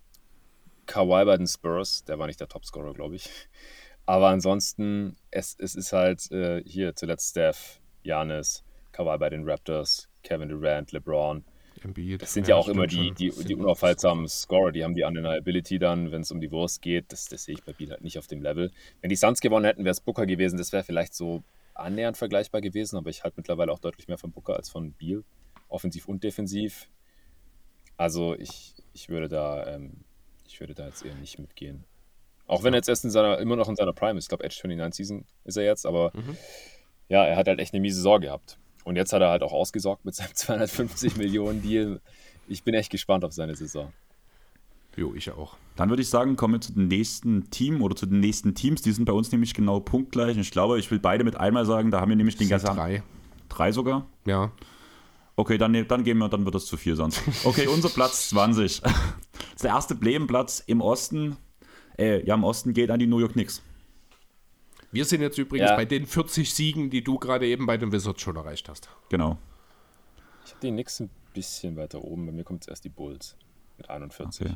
[0.86, 3.30] Kawhi bei den Spurs, der war nicht der Topscorer, glaube ich.
[4.06, 10.10] Aber ansonsten, es, es ist halt äh, hier zuletzt Steph, Janis, Kawhi bei den Raptors,
[10.24, 11.46] Kevin Durant, LeBron.
[11.86, 12.22] Embiid.
[12.22, 15.80] Das sind ja, ja auch immer die, die, die unaufhaltsamen Scorer, die haben die Undeniability
[15.80, 17.12] dann, wenn es um die Wurst geht.
[17.12, 18.72] Das, das sehe ich bei Biel halt nicht auf dem Level.
[19.02, 20.58] Wenn die Suns gewonnen hätten, wäre es Booker gewesen.
[20.58, 24.32] Das wäre vielleicht so annähernd vergleichbar gewesen, aber ich halte mittlerweile auch deutlich mehr von
[24.32, 25.24] Booker als von Biel.
[25.68, 26.90] Offensiv und defensiv.
[27.98, 30.04] Also ich, ich würde da, ähm,
[30.48, 31.84] ich würde da jetzt eher nicht mitgehen.
[32.48, 34.26] Auch wenn er jetzt erst in seiner, immer noch in seiner Prime ist.
[34.26, 36.36] Ich glaube, Edge 29 Season ist er jetzt, aber mhm.
[37.08, 38.58] ja, er hat halt echt eine miese Sorge gehabt.
[38.90, 42.02] Und jetzt hat er halt auch ausgesorgt mit seinem 250 Millionen Deal.
[42.48, 43.94] Ich bin echt gespannt auf seine Saison.
[44.98, 45.58] Jo, ich auch.
[45.76, 48.82] Dann würde ich sagen, kommen wir zu dem nächsten Team oder zu den nächsten Teams.
[48.82, 50.36] Die sind bei uns nämlich genau punktgleich.
[50.38, 51.92] Ich glaube, ich will beide mit einmal sagen.
[51.92, 52.66] Da haben wir nämlich den ganzen.
[52.66, 53.04] Drei.
[53.48, 54.08] Drei sogar?
[54.26, 54.52] Ja.
[55.36, 57.22] Okay, dann, ne, dann gehen wir, dann wird das zu viel sonst.
[57.44, 58.82] Okay, unser Platz 20.
[58.82, 58.92] Das
[59.54, 61.38] ist der erste Plebenplatz im Osten.
[61.96, 63.62] Äh, ja, im Osten geht an die New York Knicks.
[64.92, 65.76] Wir sind jetzt übrigens ja.
[65.76, 68.90] bei den 40 Siegen, die du gerade eben bei den Wizards schon erreicht hast.
[69.10, 69.38] Genau.
[70.46, 72.26] Ich habe die Knicks ein bisschen weiter oben.
[72.26, 73.36] Bei mir kommt erst die Bulls
[73.78, 74.48] mit 41.
[74.48, 74.56] Okay.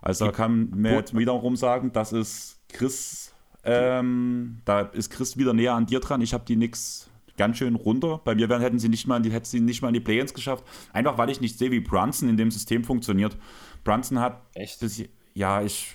[0.00, 5.52] Also da kann man jetzt wiederum sagen, das ist Chris, ähm, da ist Chris wieder
[5.52, 6.20] näher an dir dran.
[6.20, 8.20] Ich habe die Knicks ganz schön runter.
[8.24, 10.64] Bei mir hätten sie nicht mal, die, hätten sie nicht mal in die Play-ins geschafft.
[10.92, 13.36] Einfach weil ich nicht sehe, wie Brunson in dem System funktioniert.
[13.84, 14.42] Brunson hat.
[14.54, 14.82] Echt?
[14.82, 15.02] Das,
[15.34, 15.94] ja, ich.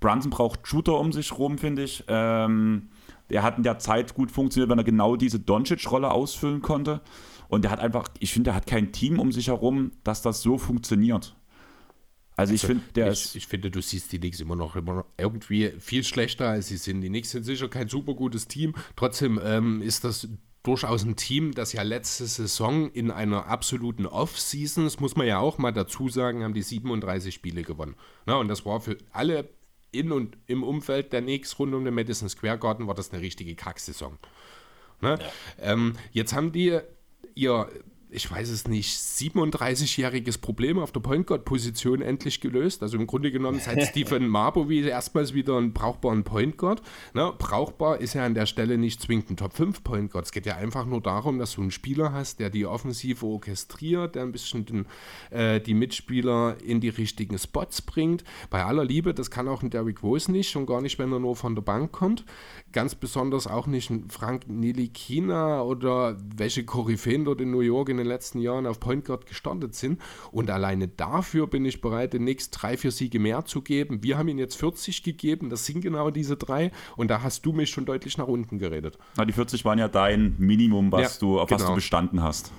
[0.00, 2.04] Brunson braucht Shooter um sich rum, finde ich.
[2.08, 2.88] Ähm,
[3.30, 7.00] der hat in der Zeit gut funktioniert, wenn er genau diese Doncic-Rolle ausfüllen konnte.
[7.48, 10.42] Und der hat einfach, ich finde, der hat kein Team um sich herum, dass das
[10.42, 11.36] so funktioniert.
[12.36, 13.36] Also, also ich finde, der ich, ist.
[13.36, 16.76] Ich finde, du siehst die Knicks immer noch, immer noch irgendwie viel schlechter, als sie
[16.76, 17.00] sind.
[17.00, 18.74] Die Knicks sind sicher kein super gutes Team.
[18.96, 20.28] Trotzdem ähm, ist das
[20.64, 25.38] durchaus ein Team, das ja letzte Saison in einer absoluten Off-Season, das muss man ja
[25.38, 27.94] auch mal dazu sagen, haben die 37 Spiele gewonnen.
[28.26, 29.50] Na, und das war für alle
[29.94, 33.22] in und im Umfeld der Knicks rund um den Madison Square Garden war das eine
[33.22, 34.18] richtige Kacksaison.
[35.00, 35.18] Ne?
[35.20, 35.72] Ja.
[35.72, 36.78] Ähm, jetzt haben die
[37.34, 37.68] ihr
[38.14, 42.82] ich weiß es nicht, 37-jähriges Problem auf der Point Guard-Position endlich gelöst.
[42.82, 46.80] Also im Grunde genommen seit Stephen Marbovi erstmals wieder einen brauchbaren Point Guard.
[47.12, 50.26] Ne, brauchbar ist ja an der Stelle nicht zwingend ein Top 5 Point Guard.
[50.26, 54.14] Es geht ja einfach nur darum, dass du einen Spieler hast, der die Offensive orchestriert,
[54.14, 54.86] der ein bisschen den,
[55.30, 58.22] äh, die Mitspieler in die richtigen Spots bringt.
[58.48, 61.18] Bei aller Liebe, das kann auch ein Derrick Rose nicht, schon gar nicht, wenn er
[61.18, 62.24] nur von der Bank kommt.
[62.72, 67.96] Ganz besonders auch nicht ein Frank Nilikina oder welche Koryphäen dort in New York in
[67.96, 70.00] den letzten Jahren auf Point Guard gestartet sind.
[70.32, 74.02] Und alleine dafür bin ich bereit, den nächsten drei, vier Siege mehr zu geben.
[74.02, 76.70] Wir haben ihn jetzt 40 gegeben, das sind genau diese drei.
[76.96, 78.98] Und da hast du mich schon deutlich nach unten geredet.
[79.16, 81.60] Na, die 40 waren ja dein Minimum, was ja, du, auf genau.
[81.60, 82.52] was du bestanden hast.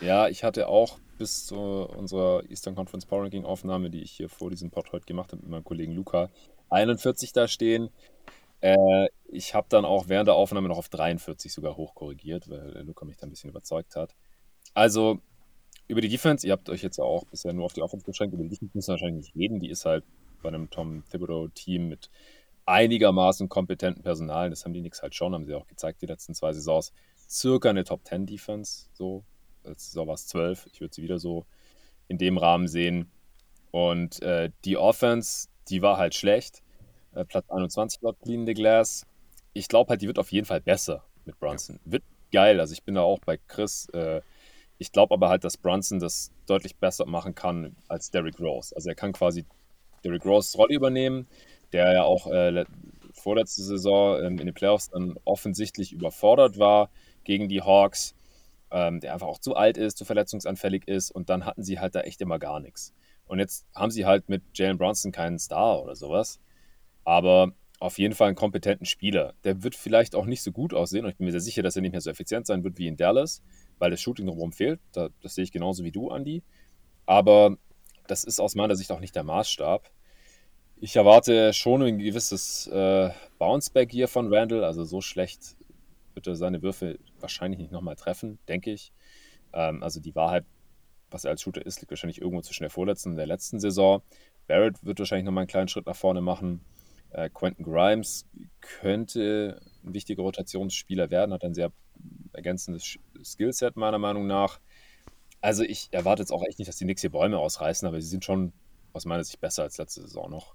[0.00, 4.28] Ja, ich hatte auch bis zu unserer Eastern Conference Power Ranking Aufnahme, die ich hier
[4.28, 6.30] vor diesem Pod heute gemacht habe mit meinem Kollegen Luca,
[6.70, 7.90] 41 da stehen.
[8.60, 13.04] Äh, ich habe dann auch während der Aufnahme noch auf 43 sogar hochkorrigiert, weil Luca
[13.04, 14.14] mich da ein bisschen überzeugt hat.
[14.74, 15.20] Also
[15.86, 18.42] über die Defense, ihr habt euch jetzt auch bisher nur auf die Offense beschränkt, über
[18.42, 19.60] die Defense müssen wir wahrscheinlich nicht reden.
[19.60, 20.04] Die ist halt
[20.42, 22.10] bei einem Tom Thibodeau-Team mit
[22.66, 26.34] einigermaßen kompetenten Personal, das haben die Knicks halt schon, haben sie auch gezeigt, die letzten
[26.34, 26.92] zwei Saisons,
[27.28, 29.24] circa eine Top 10 Defense, so.
[29.64, 31.44] Als Saison war es 12, ich würde sie wieder so
[32.06, 33.10] in dem Rahmen sehen.
[33.70, 36.62] Und äh, die Offense, die war halt schlecht.
[37.12, 39.06] Äh, Platz 21 laut Clean the Glass.
[39.58, 41.80] Ich glaube halt, die wird auf jeden Fall besser mit Brunson.
[41.84, 41.92] Ja.
[41.92, 42.60] Wird geil.
[42.60, 43.88] Also ich bin da auch bei Chris.
[43.92, 44.22] Äh,
[44.78, 48.74] ich glaube aber halt, dass Brunson das deutlich besser machen kann als Derrick Rose.
[48.76, 49.44] Also er kann quasi
[50.04, 51.26] Derrick Roses Rolle übernehmen,
[51.72, 52.64] der ja auch äh,
[53.12, 56.90] vorletzte Saison ähm, in den Playoffs dann offensichtlich überfordert war
[57.24, 58.14] gegen die Hawks,
[58.70, 61.96] ähm, der einfach auch zu alt ist, zu verletzungsanfällig ist und dann hatten sie halt
[61.96, 62.94] da echt immer gar nichts.
[63.26, 66.38] Und jetzt haben sie halt mit Jalen Brunson keinen Star oder sowas
[67.08, 69.34] aber auf jeden Fall einen kompetenten Spieler.
[69.44, 71.76] Der wird vielleicht auch nicht so gut aussehen und ich bin mir sehr sicher, dass
[71.76, 73.42] er nicht mehr so effizient sein wird wie in Dallas,
[73.78, 74.80] weil das Shooting drumherum fehlt.
[74.92, 76.42] das sehe ich genauso wie du, Andy.
[77.06, 77.56] Aber
[78.06, 79.90] das ist aus meiner Sicht auch nicht der Maßstab.
[80.80, 84.64] Ich erwarte schon ein gewisses äh, Bounceback hier von Randall.
[84.64, 85.56] Also so schlecht
[86.14, 88.92] wird er seine Würfe wahrscheinlich nicht nochmal treffen, denke ich.
[89.52, 90.44] Ähm, also die Wahrheit,
[91.10, 94.02] was er als Shooter ist, liegt wahrscheinlich irgendwo zwischen der vorletzten und der letzten Saison.
[94.46, 96.60] Barrett wird wahrscheinlich nochmal einen kleinen Schritt nach vorne machen.
[97.10, 98.26] Äh, Quentin Grimes
[98.60, 101.72] könnte ein wichtiger Rotationsspieler werden, hat ein sehr
[102.32, 104.60] ergänzendes Skillset meiner Meinung nach.
[105.40, 108.08] Also ich erwarte jetzt auch echt nicht, dass die Knicks hier Bäume ausreißen, aber sie
[108.08, 108.52] sind schon
[108.92, 110.54] aus meiner Sicht besser als letzte Saison noch.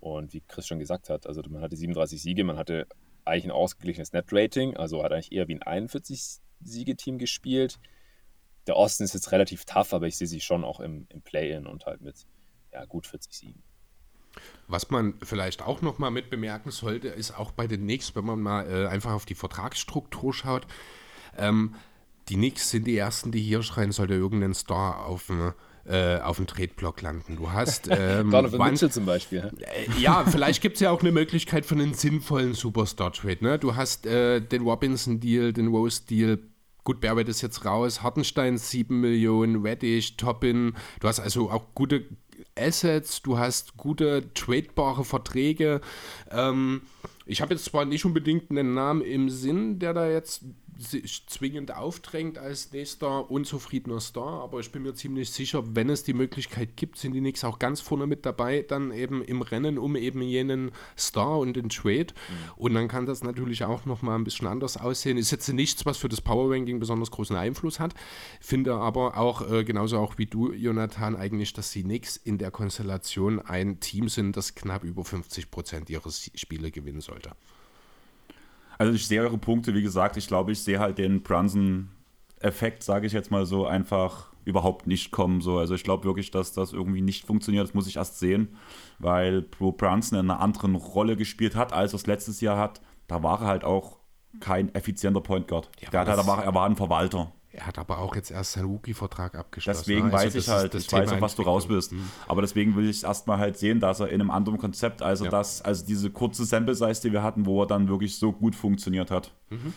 [0.00, 2.86] Und wie Chris schon gesagt hat, also man hatte 37 Siege, man hatte
[3.24, 7.78] eigentlich ein ausgeglichenes Net-Rating, also hat eigentlich eher wie ein 41-Siege-Team gespielt.
[8.66, 11.66] Der Osten ist jetzt relativ tough, aber ich sehe sie schon auch im, im Play-In
[11.66, 12.26] und halt mit
[12.72, 13.62] ja, gut 40 Siegen.
[14.68, 18.24] Was man vielleicht auch noch mal mit bemerken sollte, ist auch bei den Knicks, wenn
[18.24, 20.66] man mal äh, einfach auf die Vertragsstruktur schaut,
[21.36, 21.74] ähm,
[22.28, 25.52] die Knicks sind die ersten, die hier schreien, sollte irgendein Star auf dem
[25.88, 27.36] äh, auf dem Tretblock landen.
[27.36, 29.52] Du hast ähm, Donovan Mitchell zum Beispiel.
[29.60, 33.38] Äh, ja, vielleicht gibt es ja auch eine Möglichkeit für einen sinnvollen Superstar-Trade.
[33.40, 33.58] Ne?
[33.60, 36.40] Du hast äh, den Robinson-Deal, den Rose-Deal,
[36.82, 40.74] Gut, Barrett ist jetzt raus, Hartenstein 7 Millionen, Reddish, Toppin.
[41.00, 42.04] Du hast also auch gute
[42.58, 45.80] Assets, du hast gute tradebare Verträge.
[46.30, 46.82] Ähm,
[47.26, 50.44] ich habe jetzt zwar nicht unbedingt einen Namen im Sinn, der da jetzt
[50.78, 56.12] zwingend aufdrängt als nächster unzufriedener Star, aber ich bin mir ziemlich sicher, wenn es die
[56.12, 59.96] Möglichkeit gibt, sind die Knicks auch ganz vorne mit dabei, dann eben im Rennen um
[59.96, 62.06] eben jenen Star und den Trade.
[62.06, 62.52] Mhm.
[62.56, 65.18] Und dann kann das natürlich auch nochmal ein bisschen anders aussehen.
[65.18, 67.94] Ist jetzt nichts, was für das Power Ranking besonders großen Einfluss hat.
[68.40, 72.50] Finde aber auch, äh, genauso auch wie du, Jonathan, eigentlich, dass die Knicks in der
[72.50, 77.30] Konstellation ein Team sind, das knapp über 50 Prozent ihrer Spiele gewinnen sollte.
[78.78, 83.06] Also ich sehe eure Punkte, wie gesagt, ich glaube, ich sehe halt den Brunson-Effekt, sage
[83.06, 85.40] ich jetzt mal so, einfach überhaupt nicht kommen.
[85.40, 85.58] So.
[85.58, 87.66] Also ich glaube wirklich, dass das irgendwie nicht funktioniert.
[87.66, 88.56] Das muss ich erst sehen,
[88.98, 92.80] weil Pro Brunson in einer anderen Rolle gespielt hat, als er es letztes Jahr hat.
[93.08, 93.98] Da war er halt auch
[94.40, 95.70] kein effizienter Point Guard.
[95.80, 97.32] Ja, Der hat halt, er war ein Verwalter.
[97.56, 99.84] Er hat aber auch jetzt erst seinen Rookie-Vertrag abgeschlossen.
[99.86, 101.92] Deswegen also weiß ich halt, ich weiß auch, was du raus bist.
[101.92, 102.10] Mhm.
[102.28, 105.30] Aber deswegen will ich erstmal halt sehen, dass er in einem anderen Konzept, also ja.
[105.30, 109.10] das, also diese kurze Sample-Size, die wir hatten, wo er dann wirklich so gut funktioniert
[109.10, 109.32] hat.
[109.48, 109.72] Mhm.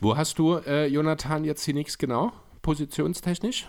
[0.00, 2.32] Wo hast du, äh, Jonathan, jetzt hier nichts genau,
[2.62, 3.68] positionstechnisch?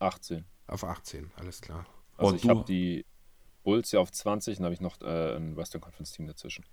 [0.00, 0.44] 18.
[0.66, 1.86] Auf 18, alles klar.
[2.18, 3.06] Also und ich habe die
[3.64, 6.64] Bulls ja auf 20 und habe ich noch äh, ein Western Conference Team dazwischen.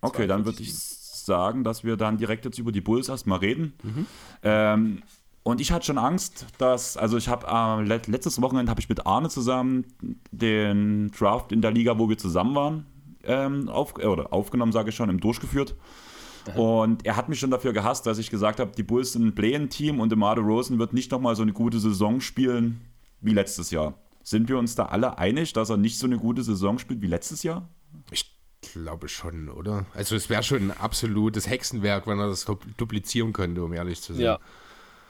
[0.00, 3.74] Okay, dann würde ich sagen, dass wir dann direkt jetzt über die Bulls erstmal reden.
[3.82, 4.06] Mhm.
[4.42, 5.02] Ähm,
[5.44, 9.06] Und ich hatte schon Angst, dass, also ich habe äh, letztes Wochenende habe ich mit
[9.06, 9.86] Arne zusammen
[10.30, 12.86] den Draft in der Liga, wo wir zusammen waren,
[13.24, 15.74] ähm, auf, oder aufgenommen, sage ich schon, im durchgeführt.
[16.56, 19.34] Und er hat mich schon dafür gehasst, dass ich gesagt habe, die Bulls sind ein
[19.34, 22.80] Play-in-Team und DeMar Rosen wird nicht nochmal so eine gute Saison spielen
[23.20, 23.94] wie letztes Jahr.
[24.24, 27.06] Sind wir uns da alle einig, dass er nicht so eine gute Saison spielt wie
[27.06, 27.68] letztes Jahr?
[28.10, 29.86] Ich glaube schon, oder?
[29.94, 34.12] Also es wäre schon ein absolutes Hexenwerk, wenn er das duplizieren könnte, um ehrlich zu
[34.14, 34.22] sein.
[34.22, 34.38] Ja,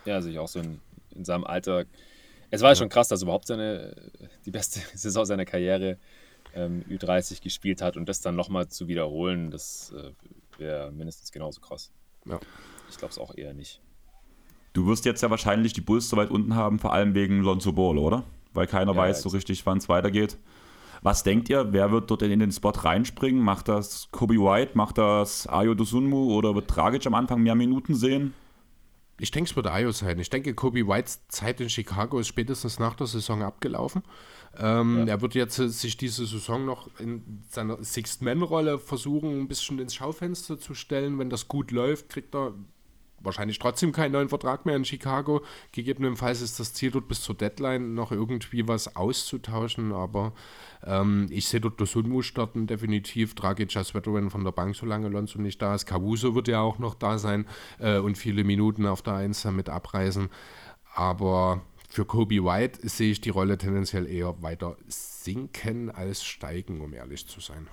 [0.05, 0.81] ja also ich auch so in,
[1.15, 1.85] in seinem Alter.
[2.51, 3.95] Es war ja schon krass, dass er überhaupt seine,
[4.45, 5.99] die beste Saison seiner Karriere
[6.55, 10.13] ähm, Ü30 gespielt hat und das dann nochmal zu wiederholen, das äh,
[10.59, 11.91] wäre mindestens genauso krass.
[12.27, 12.39] Ja.
[12.91, 13.81] Ich glaube es auch eher nicht.
[14.73, 17.73] Du wirst jetzt ja wahrscheinlich die Bulls so weit unten haben, vor allem wegen Lonzo
[17.73, 18.25] Ball, oder?
[18.55, 20.39] Weil keiner ja, weiß so richtig, wann es weitergeht.
[21.03, 23.43] Was denkt ihr, wer wird dort in den Spot reinspringen?
[23.43, 27.95] Macht das Kobe White, macht das Ayo Dosunmu oder wird Dragic am Anfang mehr Minuten
[27.95, 28.35] sehen?
[29.23, 30.19] Ich denke, es wird Ayo sein.
[30.19, 34.03] Ich denke, Kobe Whites Zeit in Chicago ist spätestens nach der Saison abgelaufen.
[34.59, 35.15] Ähm, ja.
[35.15, 39.95] Er wird jetzt äh, sich diese Saison noch in seiner Sixth-Man-Rolle versuchen, ein bisschen ins
[39.95, 41.21] Schaufenster zu stellen.
[41.21, 42.55] Wenn das gut läuft, kriegt er
[43.23, 45.43] wahrscheinlich trotzdem keinen neuen Vertrag mehr in Chicago.
[45.73, 50.33] Gegebenenfalls ist das Ziel dort bis zur Deadline noch irgendwie was auszutauschen, aber
[50.85, 53.35] ähm, ich sehe dort Dosunmu starten definitiv.
[53.35, 55.87] Dragic als Veteran von der Bank, solange Lonzo nicht da ist.
[55.87, 57.47] Caruso wird ja auch noch da sein
[57.79, 60.29] äh, und viele Minuten auf der Eins damit abreisen.
[60.95, 66.95] Aber für Kobe White sehe ich die Rolle tendenziell eher weiter sinken als steigen, um
[66.95, 67.69] ehrlich zu sein.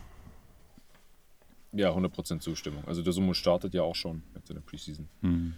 [1.72, 2.84] Ja, 100% Zustimmung.
[2.86, 5.08] Also der Sumo startet ja auch schon jetzt in der Preseason.
[5.22, 5.54] Mhm.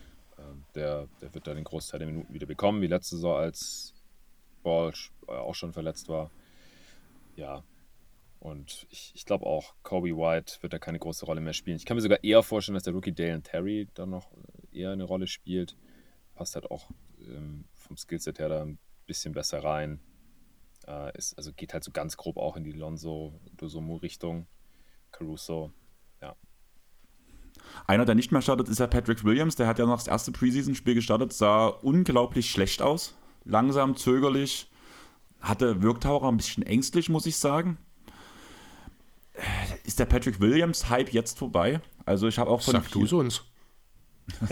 [0.75, 3.93] Der, der wird da den Großteil der Minuten wieder bekommen, wie letzte Saison, als
[4.63, 4.91] Ball
[5.27, 6.31] äh, auch schon verletzt war.
[7.35, 7.63] Ja,
[8.39, 11.77] und ich, ich glaube auch, Kobe White wird da keine große Rolle mehr spielen.
[11.77, 14.91] Ich kann mir sogar eher vorstellen, dass der Rookie Dale Terry da noch äh, eher
[14.91, 15.77] eine Rolle spielt.
[16.33, 16.89] Passt halt auch
[17.19, 19.99] ähm, vom Skillset her da ein bisschen besser rein.
[20.87, 24.47] Äh, ist, also geht halt so ganz grob auch in die Lonzo Dosomu-Richtung.
[25.11, 25.71] Caruso.
[27.87, 29.55] Einer, der nicht mehr startet, ist ja Patrick Williams.
[29.55, 33.15] Der hat ja noch das erste Preseason-Spiel gestartet, sah unglaublich schlecht aus.
[33.45, 34.69] Langsam, zögerlich.
[35.39, 37.77] Hatte, wirkte auch ein bisschen ängstlich, muss ich sagen.
[39.83, 41.81] Ist der Patrick Williams-Hype jetzt vorbei?
[42.05, 42.73] Also ich habe auch von.
[42.73, 43.43] Sag du uns.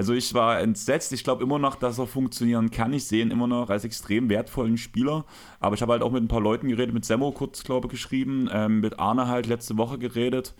[0.00, 1.12] Also ich war entsetzt.
[1.12, 2.94] Ich glaube immer noch, dass er funktionieren kann.
[2.94, 5.26] Ich sehe ihn immer noch als extrem wertvollen Spieler.
[5.58, 7.90] Aber ich habe halt auch mit ein paar Leuten geredet, mit Semmo kurz, glaube ich,
[7.90, 10.54] geschrieben, ähm, mit Arne halt letzte Woche geredet.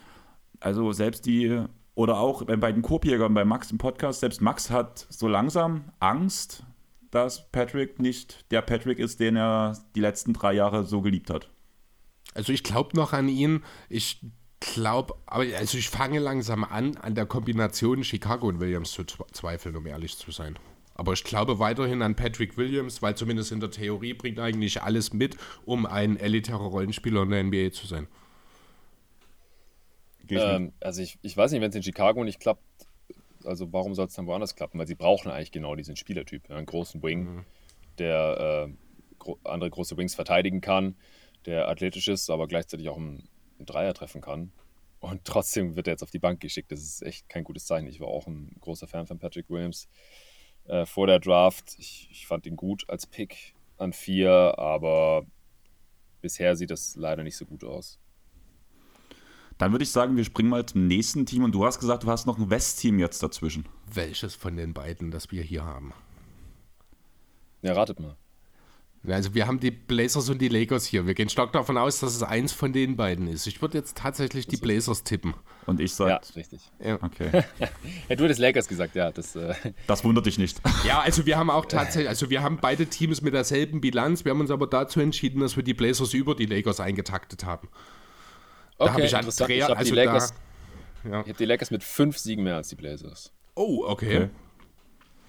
[0.61, 1.59] Also selbst die,
[1.95, 6.63] oder auch bei den Korbjägern, bei Max im Podcast, selbst Max hat so langsam Angst,
[7.11, 11.49] dass Patrick nicht der Patrick ist, den er die letzten drei Jahre so geliebt hat.
[12.35, 13.63] Also ich glaube noch an ihn.
[13.89, 14.21] Ich
[14.61, 19.77] glaube, aber also ich fange langsam an, an der Kombination Chicago und Williams zu zweifeln,
[19.77, 20.59] um ehrlich zu sein.
[20.95, 24.83] Aber ich glaube weiterhin an Patrick Williams, weil zumindest in der Theorie bringt er eigentlich
[24.83, 28.07] alles mit, um ein elitärer Rollenspieler in der NBA zu sein.
[30.29, 32.63] Ähm, also ich, ich weiß nicht, wenn es in Chicago nicht klappt,
[33.45, 34.79] also warum soll es dann woanders klappen?
[34.79, 37.45] Weil sie brauchen eigentlich genau diesen Spielertyp, einen großen Wing, mhm.
[37.99, 38.73] der äh,
[39.19, 40.97] gro andere große Wings verteidigen kann,
[41.47, 43.25] der athletisch ist, aber gleichzeitig auch ein
[43.61, 44.53] einen Dreier treffen kann.
[45.01, 46.71] Und trotzdem wird er jetzt auf die Bank geschickt.
[46.73, 47.87] Das ist echt kein gutes Zeichen.
[47.87, 49.89] Ich war auch ein großer Fan von Patrick Williams
[50.67, 51.75] äh, vor der Draft.
[51.79, 55.25] Ich, ich, fand ihn gut als Pick an vier, aber
[56.21, 57.99] bisher sieht das leider nicht so gut aus.
[59.57, 61.45] Dann würde ich sagen, wir springen mal zum nächsten Team.
[61.45, 63.67] Und du hast gesagt, du hast noch ein West-Team jetzt dazwischen.
[63.93, 65.95] Welches von den beiden, das wir hier haben?
[67.63, 68.17] Ja, ratet mal.
[69.09, 71.07] Also wir haben die Blazers und die Lakers hier.
[71.07, 73.47] Wir gehen stark davon aus, dass es eins von den beiden ist.
[73.47, 75.33] Ich würde jetzt tatsächlich die Blazers tippen.
[75.65, 76.11] Und ich sage...
[76.11, 76.61] Ja, richtig.
[76.85, 76.99] Ja.
[77.01, 77.31] Okay.
[78.09, 79.11] ja, du hättest Lakers gesagt, ja.
[79.11, 79.55] Das, äh
[79.87, 80.61] das wundert dich nicht.
[80.85, 84.25] Ja, also wir haben auch tatsächlich, also wir haben beide Teams mit derselben Bilanz.
[84.25, 87.69] Wir haben uns aber dazu entschieden, dass wir die Blazers über die Lakers eingetaktet haben.
[88.79, 90.35] Da okay, habe ich Andrea, ich also Lakers,
[91.05, 91.21] da, ja.
[91.21, 93.33] Ich habe die Lakers mit fünf Siegen mehr als die Blazers.
[93.55, 94.17] Oh, okay.
[94.17, 94.29] okay.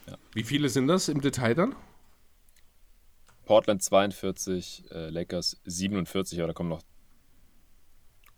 [0.07, 0.17] Ja.
[0.33, 1.75] Wie viele sind das im Detail dann?
[3.51, 6.81] Portland 42, äh, Lakers 47, aber da kommt noch,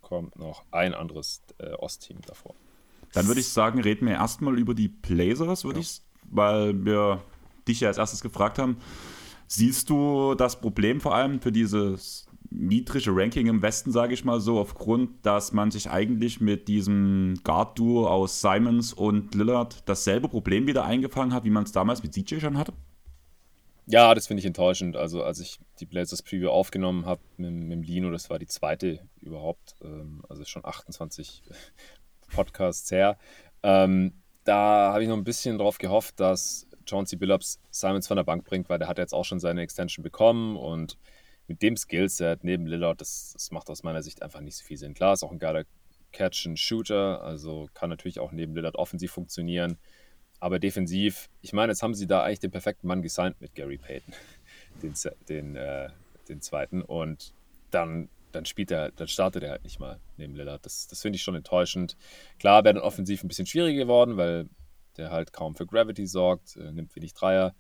[0.01, 2.55] kommt noch ein anderes äh, Ostteam davor.
[3.13, 5.83] Dann würde ich sagen, reden wir erstmal über die Blazers, würde ja.
[5.83, 7.21] ich, weil wir
[7.67, 8.77] dich ja als erstes gefragt haben.
[9.45, 14.41] Siehst du das Problem vor allem für dieses niedrige Ranking im Westen, sage ich mal
[14.41, 20.65] so, aufgrund, dass man sich eigentlich mit diesem Guard-Duo aus Simons und Lillard dasselbe Problem
[20.65, 22.73] wieder eingefangen hat, wie man es damals mit CJ schon hatte?
[23.85, 24.95] Ja, das finde ich enttäuschend.
[24.95, 28.99] Also, als ich die Blazers Preview aufgenommen habe mit, mit Lino, das war die zweite
[29.19, 31.43] überhaupt, ähm, also schon 28
[32.33, 33.17] Podcasts her,
[33.61, 34.13] ähm,
[34.45, 38.43] da habe ich noch ein bisschen drauf gehofft, dass Chauncey Billups Simons von der Bank
[38.45, 40.97] bringt, weil der hat jetzt auch schon seine Extension bekommen und
[41.47, 44.77] mit dem Skillset neben Lillard, das, das macht aus meiner Sicht einfach nicht so viel
[44.77, 44.93] Sinn.
[44.93, 45.63] Klar, ist auch ein geiler
[46.11, 49.77] Catch-and-Shooter, also kann natürlich auch neben Lillard offensiv funktionieren.
[50.43, 53.77] Aber defensiv, ich meine, jetzt haben sie da eigentlich den perfekten Mann gesigned mit Gary
[53.77, 54.13] Payton,
[54.83, 54.93] den,
[55.29, 55.87] den, äh,
[56.27, 56.81] den zweiten.
[56.81, 57.33] Und
[57.71, 60.65] dann, dann spielt er, dann startet er halt nicht mal neben Lillard.
[60.65, 61.95] Das, das finde ich schon enttäuschend.
[62.39, 64.49] Klar wäre dann offensiv ein bisschen schwieriger geworden, weil
[64.97, 67.55] der halt kaum für Gravity sorgt, äh, nimmt wenig Dreier.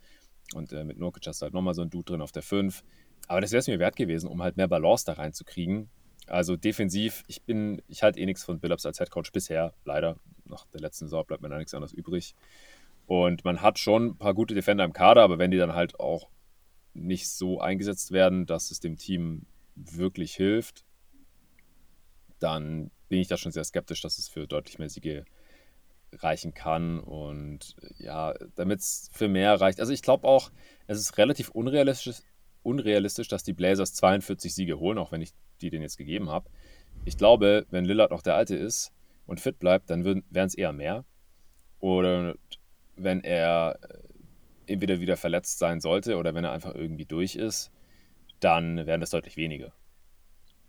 [0.53, 2.83] Und äh, mit Nurkic hast du halt nochmal so ein Dude drin auf der 5.
[3.29, 5.89] Aber das wäre es mir wert gewesen, um halt mehr Balance da reinzukriegen.
[6.27, 10.17] Also defensiv, ich bin, ich halte eh nichts von Billups als Headcoach bisher, leider.
[10.45, 12.35] Nach der letzten Saison bleibt mir da nichts anderes übrig.
[13.05, 15.99] Und man hat schon ein paar gute Defender im Kader, aber wenn die dann halt
[15.99, 16.29] auch
[16.93, 19.45] nicht so eingesetzt werden, dass es dem Team
[19.75, 20.85] wirklich hilft,
[22.39, 25.25] dann bin ich da schon sehr skeptisch, dass es für deutlich mehr Siege
[26.13, 26.99] reichen kann.
[26.99, 29.79] Und ja, damit es für mehr reicht.
[29.79, 30.51] Also ich glaube auch,
[30.87, 32.21] es ist relativ unrealistisch,
[32.61, 36.49] unrealistisch, dass die Blazers 42 Siege holen, auch wenn ich die denen jetzt gegeben habe.
[37.05, 38.91] Ich glaube, wenn Lillard noch der Alte ist
[39.25, 41.05] und fit bleibt, dann wären es eher mehr.
[41.79, 42.35] Oder
[42.95, 47.71] wenn er äh, entweder wieder verletzt sein sollte oder wenn er einfach irgendwie durch ist,
[48.39, 49.73] dann wären das deutlich weniger.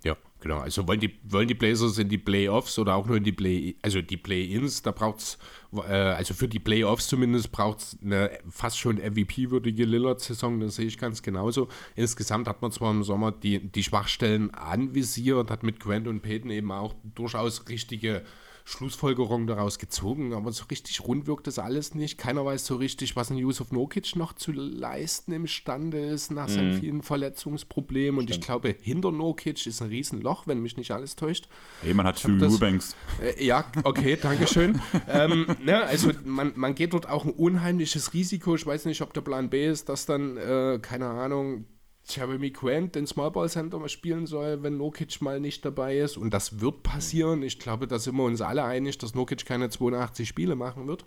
[0.04, 0.58] Ja, genau.
[0.58, 3.76] Also wollen die, wollen die Blazers in die Playoffs oder auch nur in die Play,
[3.80, 5.38] also die Play-Ins, da braucht es,
[5.72, 10.86] äh, also für die Playoffs zumindest braucht es eine fast schon MVP-würdige Lillard-Saison, das sehe
[10.86, 11.68] ich ganz genauso.
[11.96, 16.50] Insgesamt hat man zwar im Sommer die, die Schwachstellen anvisiert, hat mit Grant und Peyton
[16.50, 18.24] eben auch durchaus richtige
[18.66, 22.16] Schlussfolgerung daraus gezogen, aber so richtig rund wirkt das alles nicht.
[22.16, 26.72] Keiner weiß so richtig, was ein Yusuf Nokic noch zu leisten imstande ist nach seinen
[26.72, 26.80] mhm.
[26.80, 28.18] vielen Verletzungsproblemen.
[28.18, 31.46] Und ich glaube, hinter Nokic ist ein Riesenloch, wenn mich nicht alles täuscht.
[31.82, 32.96] Hey, man hat Phil Eubanks.
[33.20, 34.80] Äh, ja, okay, danke schön.
[35.08, 38.54] ähm, ne, also man, man geht dort auch ein unheimliches Risiko.
[38.54, 41.66] Ich weiß nicht, ob der Plan B ist, dass dann, äh, keine Ahnung,
[42.06, 46.16] Jeremy Grant den Small Ball Center mal spielen soll, wenn Nokic mal nicht dabei ist.
[46.16, 47.42] Und das wird passieren.
[47.42, 51.04] Ich glaube, da sind wir uns alle einig, dass Nokic keine 82 Spiele machen wird.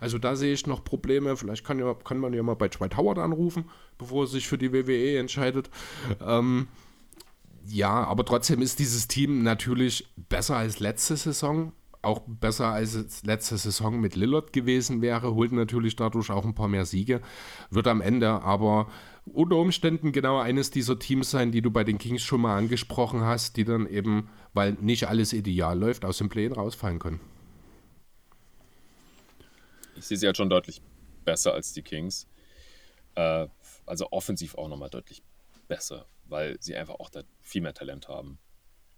[0.00, 1.36] Also da sehe ich noch Probleme.
[1.36, 3.66] Vielleicht kann, ja, kann man ja mal bei Dwight Howard anrufen,
[3.98, 5.70] bevor er sich für die WWE entscheidet.
[6.24, 6.68] Ähm,
[7.66, 11.72] ja, aber trotzdem ist dieses Team natürlich besser als letzte Saison.
[12.02, 15.34] Auch besser als letzte Saison mit Lillard gewesen wäre.
[15.34, 17.20] Holt natürlich dadurch auch ein paar mehr Siege.
[17.68, 18.90] Wird am Ende aber
[19.26, 23.22] unter Umständen genau eines dieser Teams sein, die du bei den Kings schon mal angesprochen
[23.22, 27.20] hast, die dann eben, weil nicht alles ideal läuft, aus dem Play rausfallen können.
[29.96, 30.80] Ich sehe sie halt schon deutlich
[31.24, 32.26] besser als die Kings.
[33.14, 33.48] Äh,
[33.86, 35.22] also offensiv auch nochmal deutlich
[35.68, 38.38] besser, weil sie einfach auch da viel mehr Talent haben.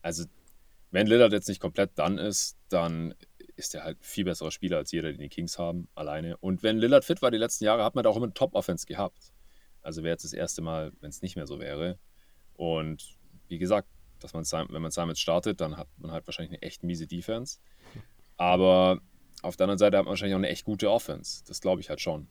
[0.03, 0.25] Also,
[0.91, 3.15] wenn Lillard jetzt nicht komplett dann ist, dann
[3.57, 6.37] ist er halt viel besserer Spieler als jeder, den die Kings haben, alleine.
[6.39, 8.87] Und wenn Lillard fit war die letzten Jahre, hat man da auch immer eine Top-Offense
[8.87, 9.32] gehabt.
[9.83, 11.99] Also wäre jetzt das erste Mal, wenn es nicht mehr so wäre.
[12.55, 13.19] Und
[13.49, 13.89] wie gesagt,
[14.21, 17.59] dass man, wenn man Simons startet, dann hat man halt wahrscheinlich eine echt miese Defense.
[18.37, 19.01] Aber
[19.43, 21.43] auf der anderen Seite hat man wahrscheinlich auch eine echt gute Offense.
[21.47, 22.29] Das glaube ich halt schon.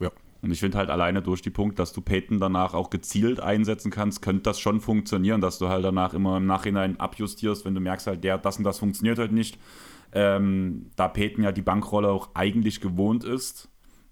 [0.00, 0.10] Ja.
[0.40, 3.90] Und ich finde halt alleine durch die Punkt, dass du Peyton danach auch gezielt einsetzen
[3.90, 7.80] kannst, könnte das schon funktionieren, dass du halt danach immer im Nachhinein abjustierst, wenn du
[7.80, 9.58] merkst halt, der, das und das funktioniert halt nicht.
[10.12, 13.68] Ähm, da Peyton ja die Bankrolle auch eigentlich gewohnt ist,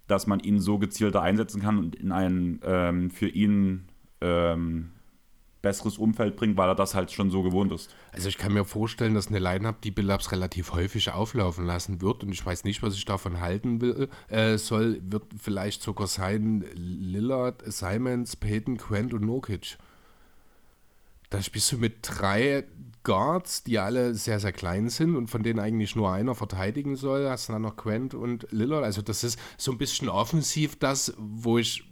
[0.07, 3.87] dass man ihn so gezielter einsetzen kann und in ein ähm, für ihn
[4.21, 4.91] ähm,
[5.61, 7.93] besseres Umfeld bringt, weil er das halt schon so gewohnt ist.
[8.13, 12.23] Also ich kann mir vorstellen, dass eine Line-Up die Billups relativ häufig auflaufen lassen wird
[12.23, 16.63] und ich weiß nicht, was ich davon halten will, äh, soll, wird vielleicht sogar sein
[16.73, 19.77] Lillard, Simons, Peyton, Quent und Nokic.
[21.29, 22.63] Da spielst du mit drei
[23.03, 27.29] Guards, die alle sehr, sehr klein sind und von denen eigentlich nur einer verteidigen soll.
[27.29, 28.83] Hast du dann noch Quent und Lillard.
[28.83, 31.83] Also das ist so ein bisschen offensiv das, wo ich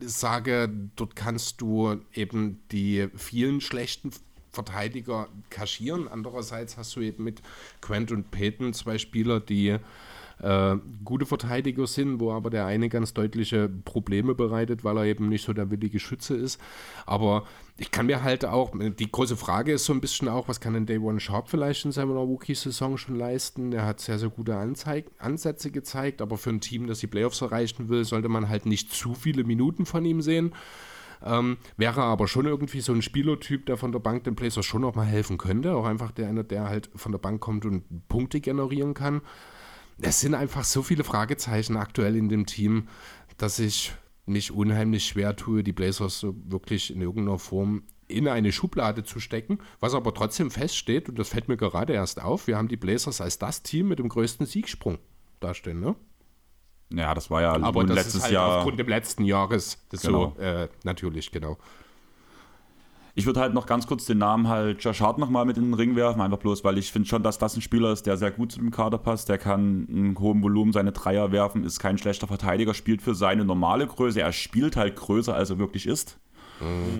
[0.00, 4.10] sage, dort kannst du eben die vielen schlechten
[4.50, 6.08] Verteidiger kaschieren.
[6.08, 7.42] Andererseits hast du eben mit
[7.80, 9.78] Quent und Peyton zwei Spieler, die
[10.42, 15.28] äh, gute Verteidiger sind, wo aber der eine ganz deutliche Probleme bereitet, weil er eben
[15.28, 16.60] nicht so der willige Schütze ist.
[17.06, 17.44] Aber
[17.76, 20.74] ich kann mir halt auch, die große Frage ist so ein bisschen auch, was kann
[20.74, 23.72] denn Day One Sharp vielleicht in seiner Rookie-Saison schon leisten?
[23.72, 27.40] Er hat sehr, sehr gute Anzeig Ansätze gezeigt, aber für ein Team, das die Playoffs
[27.40, 30.54] erreichen will, sollte man halt nicht zu viele Minuten von ihm sehen.
[31.24, 34.82] Ähm, wäre aber schon irgendwie so ein Spielertyp, der von der Bank den Blazers schon
[34.82, 35.74] noch mal helfen könnte.
[35.74, 39.22] Auch einfach der einer, der halt von der Bank kommt und Punkte generieren kann
[40.00, 42.88] es sind einfach so viele Fragezeichen aktuell in dem Team,
[43.36, 43.92] dass ich
[44.26, 49.18] mich unheimlich schwer tue, die Blazers so wirklich in irgendeiner Form in eine Schublade zu
[49.20, 52.76] stecken, was aber trotzdem feststeht, und das fällt mir gerade erst auf, wir haben die
[52.76, 54.98] Blazers als das Team mit dem größten Siegsprung
[55.40, 55.94] dastehen, ne?
[56.92, 58.58] Ja, das war ja aber das letztes ist halt Jahr.
[58.58, 60.34] aufgrund des letzten Jahres Genau.
[60.36, 61.58] so, äh, natürlich, genau.
[63.16, 65.74] Ich würde halt noch ganz kurz den Namen halt Josh Hart nochmal mit in den
[65.74, 68.32] Ring werfen, einfach bloß, weil ich finde schon, dass das ein Spieler ist, der sehr
[68.32, 69.28] gut zu dem Kader passt.
[69.28, 73.44] Der kann in hohem Volumen seine Dreier werfen, ist kein schlechter Verteidiger, spielt für seine
[73.44, 74.20] normale Größe.
[74.20, 76.18] Er spielt halt größer, als er wirklich ist.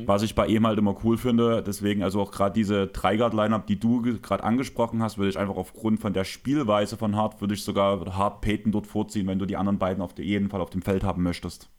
[0.07, 1.63] Was ich bei ihm halt immer cool finde.
[1.63, 6.01] Deswegen, also auch gerade diese Dreigard-Lineup, die du gerade angesprochen hast, würde ich einfach aufgrund
[6.01, 9.57] von der Spielweise von Hart, würde ich sogar Hart Peyton dort vorziehen, wenn du die
[9.57, 11.71] anderen beiden auf jeden Fall auf dem Feld haben möchtest.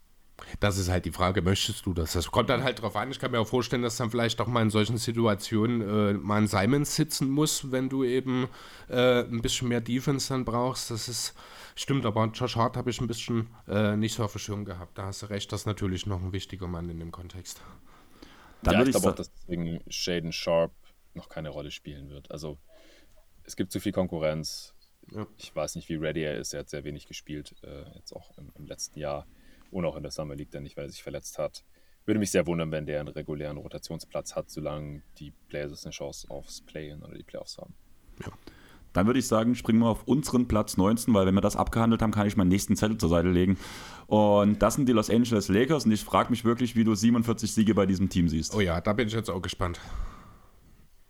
[0.59, 2.13] Das ist halt die Frage, möchtest du das?
[2.13, 3.09] Das kommt dann halt drauf an.
[3.09, 6.41] Ich kann mir auch vorstellen, dass dann vielleicht auch mal in solchen Situationen äh, mal
[6.41, 8.49] ein Simons sitzen muss, wenn du eben
[8.89, 10.91] äh, ein bisschen mehr Defense dann brauchst.
[10.91, 11.35] Das ist,
[11.75, 14.97] stimmt, aber Josh Hart habe ich ein bisschen äh, nicht so auf dem Schirm gehabt.
[14.97, 17.61] Da hast du recht, das ist natürlich noch ein wichtiger Mann in dem Kontext.
[18.61, 20.73] Dann ja, ich glaube auch, dass deswegen Shaden Sharp
[21.13, 22.29] noch keine Rolle spielen wird.
[22.31, 22.57] Also
[23.43, 24.73] es gibt zu viel Konkurrenz.
[25.11, 25.27] Ja.
[25.37, 26.53] Ich weiß nicht, wie ready er ist.
[26.53, 29.27] Er hat sehr wenig gespielt, äh, jetzt auch im, im letzten Jahr.
[29.71, 31.63] Und auch in der Summer League dann nicht, weil er sich verletzt hat.
[32.05, 36.29] Würde mich sehr wundern, wenn der einen regulären Rotationsplatz hat, solange die Blazers eine Chance
[36.29, 37.73] aufs Play-In oder die Playoffs haben.
[38.95, 42.01] Dann würde ich sagen, springen wir auf unseren Platz 19, weil wenn wir das abgehandelt
[42.01, 43.57] haben, kann ich meinen nächsten Zettel zur Seite legen.
[44.07, 47.51] Und das sind die Los Angeles Lakers und ich frage mich wirklich, wie du 47
[47.51, 48.55] Siege bei diesem Team siehst.
[48.55, 49.81] Oh ja, da bin ich jetzt auch gespannt.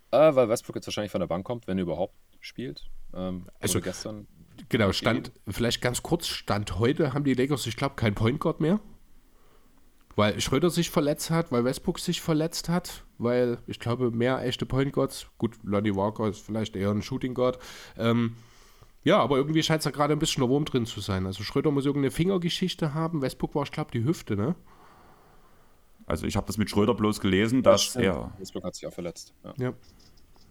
[0.10, 2.90] Äh, weil Westbrook jetzt wahrscheinlich von der Bank kommt, wenn er überhaupt spielt.
[3.14, 4.28] Ähm, also gestern.
[4.70, 8.60] Genau, Stand, vielleicht ganz kurz, Stand heute haben die Lakers, ich glaube, kein Point Guard
[8.60, 8.80] mehr.
[10.16, 14.66] Weil Schröder sich verletzt hat, weil Westbrook sich verletzt hat, weil ich glaube, mehr echte
[14.66, 17.60] Point Guards, gut, Lonnie Walker ist vielleicht eher ein Shooting Guard.
[17.98, 18.36] Ähm,
[19.04, 21.26] ja, aber irgendwie scheint es da gerade ein bisschen der Wurm drin zu sein.
[21.26, 23.22] Also Schröder muss irgendeine Fingergeschichte haben.
[23.22, 24.56] Westbrook war, ich glaube, die Hüfte, ne?
[26.08, 28.06] Also ich habe das mit Schröder bloß gelesen, dass stimmt.
[28.06, 29.34] er, Westbrook hat sich auch verletzt.
[29.44, 29.54] Ja.
[29.58, 29.74] Ja.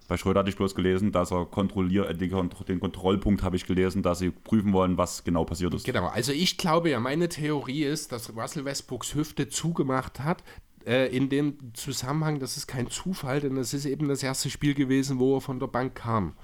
[0.09, 3.67] Bei Schröder hatte ich bloß gelesen, dass er kontrolliert, den, Kont- den Kontrollpunkt habe ich
[3.67, 5.85] gelesen, dass sie prüfen wollen, was genau passiert ist.
[5.85, 10.43] Genau, also ich glaube ja, meine Theorie ist, dass Russell Westbrooks Hüfte zugemacht hat.
[10.87, 14.75] Äh, in dem Zusammenhang, das ist kein Zufall, denn es ist eben das erste Spiel
[14.75, 16.35] gewesen, wo er von der Bank kam.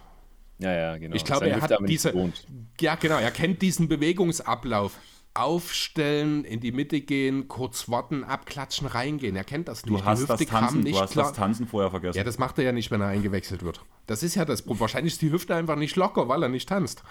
[0.58, 1.14] ja, ja, genau.
[1.14, 2.14] Ich glaube, er hat diese.
[2.80, 4.96] Ja, genau, er kennt diesen Bewegungsablauf.
[5.34, 9.36] Aufstellen, in die Mitte gehen, kurz warten, abklatschen, reingehen.
[9.36, 10.00] Er kennt das nicht.
[10.00, 11.26] Du hast, das Tanzen, nicht du hast klar.
[11.26, 12.18] das Tanzen vorher vergessen.
[12.18, 13.80] Ja, das macht er ja nicht, wenn er eingewechselt wird.
[14.06, 14.80] Das ist ja das Problem.
[14.80, 17.04] Wahrscheinlich ist die Hüfte einfach nicht locker, weil er nicht tanzt.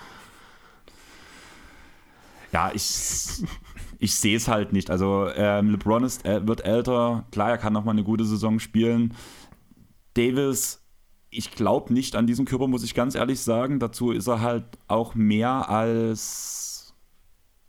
[2.52, 3.44] Ja, ich,
[4.00, 4.90] ich sehe es halt nicht.
[4.90, 8.60] Also ähm, LeBron ist, äh, wird älter, klar, er kann noch mal eine gute Saison
[8.60, 9.14] spielen.
[10.14, 10.84] Davis,
[11.30, 13.80] ich glaube nicht an diesen Körper, muss ich ganz ehrlich sagen.
[13.80, 16.69] Dazu ist er halt auch mehr als.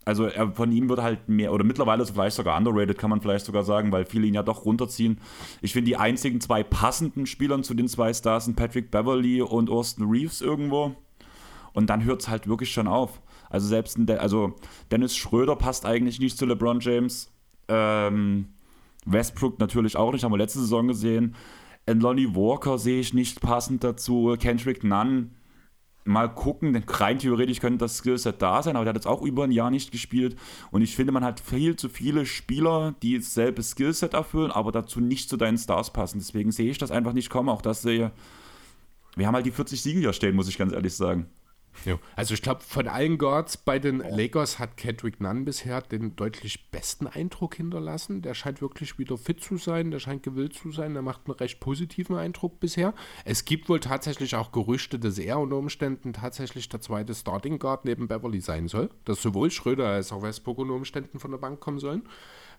[0.03, 3.11] Also er, von ihm wird halt mehr, oder mittlerweile ist er vielleicht sogar underrated, kann
[3.11, 5.19] man vielleicht sogar sagen, weil viele ihn ja doch runterziehen.
[5.61, 9.69] Ich finde die einzigen zwei passenden Spielern zu den zwei Stars sind Patrick Beverly und
[9.69, 10.95] Austin Reeves irgendwo.
[11.73, 13.21] Und dann hört es halt wirklich schon auf.
[13.49, 14.55] Also selbst De also
[14.91, 17.31] Dennis Schröder passt eigentlich nicht zu LeBron James.
[17.67, 18.47] Ähm,
[19.05, 21.35] Westbrook natürlich auch nicht, haben wir letzte Saison gesehen.
[21.87, 24.35] Und Lonnie Walker sehe ich nicht passend dazu.
[24.39, 25.31] Kendrick Nunn,
[26.03, 29.21] mal gucken, denn rein theoretisch könnte das Skillset da sein, aber der hat jetzt auch
[29.21, 30.35] über ein Jahr nicht gespielt.
[30.71, 34.99] Und ich finde, man hat viel zu viele Spieler, die dasselbe Skillset erfüllen, aber dazu
[34.99, 36.19] nicht zu deinen Stars passen.
[36.19, 37.49] Deswegen sehe ich das einfach nicht kommen.
[37.49, 38.11] Auch das sehe.
[39.15, 41.27] Wir haben halt die 40 Siege hier stehen, muss ich ganz ehrlich sagen.
[41.85, 41.99] Ja.
[42.15, 46.69] Also ich glaube, von allen Guards bei den Lakers hat Kendrick Nunn bisher den deutlich
[46.69, 48.21] besten Eindruck hinterlassen.
[48.21, 51.35] Der scheint wirklich wieder fit zu sein, der scheint gewillt zu sein, der macht einen
[51.35, 52.93] recht positiven Eindruck bisher.
[53.25, 57.85] Es gibt wohl tatsächlich auch Gerüchte, dass er unter Umständen tatsächlich der zweite Starting Guard
[57.85, 58.89] neben Beverly sein soll.
[59.05, 62.03] Dass sowohl Schröder als auch Westbrook unter Umständen von der Bank kommen sollen.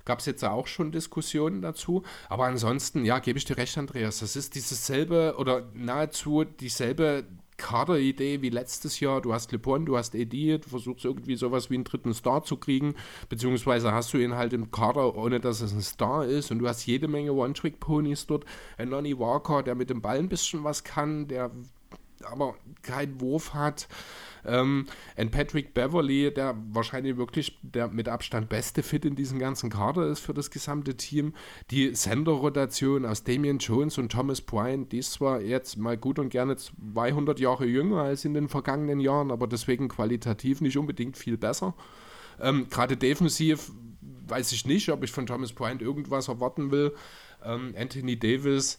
[0.04, 2.02] Gab es jetzt auch schon Diskussionen dazu.
[2.28, 4.18] Aber ansonsten, ja, gebe ich dir recht, Andreas.
[4.18, 7.24] Das ist dieses selbe oder nahezu dieselbe
[7.62, 9.20] Kaderidee wie letztes Jahr.
[9.20, 12.56] Du hast LeBron, du hast AD, du versuchst irgendwie sowas wie einen dritten Star zu
[12.56, 12.94] kriegen,
[13.28, 16.50] beziehungsweise hast du ihn halt im Kader, ohne dass es ein Star ist.
[16.50, 18.44] Und du hast jede Menge One-Trick-Ponys dort.
[18.76, 21.52] Ein Lonnie Walker, der mit dem Ball ein bisschen was kann, der
[22.24, 23.88] aber keinen Wurf hat.
[24.44, 24.86] Ähm,
[25.16, 30.06] ein Patrick Beverly, der wahrscheinlich wirklich der mit Abstand beste Fit in diesem ganzen Kader
[30.08, 31.34] ist für das gesamte Team.
[31.70, 36.30] Die Sender-Rotation aus Damian Jones und Thomas Bryant, die ist zwar jetzt mal gut und
[36.30, 41.36] gerne 200 Jahre jünger als in den vergangenen Jahren, aber deswegen qualitativ nicht unbedingt viel
[41.36, 41.74] besser.
[42.40, 43.70] Ähm, Gerade defensiv
[44.26, 46.94] weiß ich nicht, ob ich von Thomas Bryant irgendwas erwarten will.
[47.44, 48.78] Ähm, Anthony Davis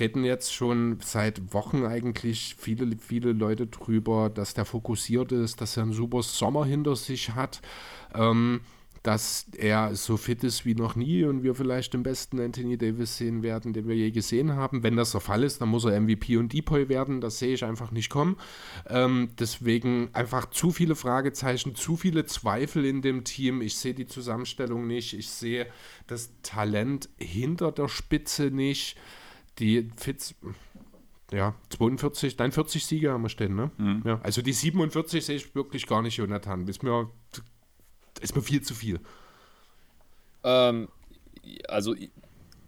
[0.00, 5.76] reden jetzt schon seit Wochen eigentlich viele, viele Leute drüber, dass der fokussiert ist, dass
[5.76, 7.60] er einen super Sommer hinter sich hat.
[8.14, 8.60] Ähm,
[9.04, 13.18] dass er so fit ist wie noch nie und wir vielleicht den besten Anthony Davis
[13.18, 14.82] sehen werden, den wir je gesehen haben.
[14.82, 17.20] Wenn das der Fall ist, dann muss er MVP und Depoy werden.
[17.20, 18.38] Das sehe ich einfach nicht kommen.
[18.88, 23.60] Ähm, deswegen einfach zu viele Fragezeichen, zu viele Zweifel in dem Team.
[23.60, 25.12] Ich sehe die Zusammenstellung nicht.
[25.12, 25.66] Ich sehe
[26.06, 28.96] das Talent hinter der Spitze nicht.
[29.58, 30.34] Die Fitz,
[31.32, 33.70] ja, 42, nein, 40 Siege haben wir stehen, ne?
[33.78, 34.02] Mhm.
[34.04, 36.66] Ja, also die 47 sehe ich wirklich gar nicht, Jonathan.
[36.68, 37.10] Ist mir
[38.20, 39.00] ist mir viel zu viel.
[40.44, 40.88] Ähm,
[41.68, 41.94] also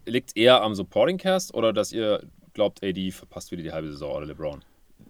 [0.05, 4.17] liegt eher am Supporting Cast oder dass ihr glaubt, AD verpasst wieder die halbe Saison
[4.17, 4.65] oder LeBron?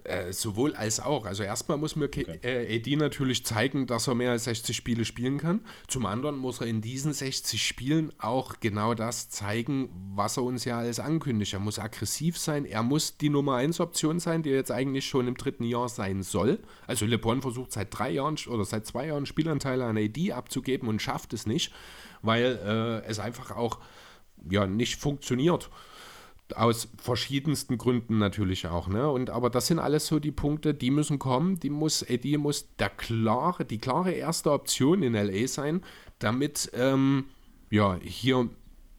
[0.06, 1.26] Äh, sowohl als auch.
[1.26, 2.24] Also erstmal muss mir okay.
[2.42, 5.62] äh, AD natürlich zeigen, dass er mehr als 60 Spiele spielen kann.
[5.88, 10.64] Zum anderen muss er in diesen 60 Spielen auch genau das zeigen, was er uns
[10.64, 11.54] ja alles ankündigt.
[11.54, 15.06] Er muss aggressiv sein, er muss die Nummer 1 Option sein, die er jetzt eigentlich
[15.06, 16.60] schon im dritten Jahr sein soll.
[16.86, 21.02] Also LeBron versucht seit drei Jahren oder seit zwei Jahren Spielanteile an AD abzugeben und
[21.02, 21.72] schafft es nicht,
[22.22, 23.80] weil äh, es einfach auch
[24.48, 25.68] ja, nicht funktioniert.
[26.54, 28.88] Aus verschiedensten Gründen natürlich auch.
[28.88, 29.10] Ne?
[29.10, 31.58] Und, aber das sind alles so die Punkte, die müssen kommen.
[31.58, 35.82] Die muss, die muss der klare, die klare erste Option in LA sein,
[36.18, 37.24] damit ähm,
[37.70, 38.48] ja, hier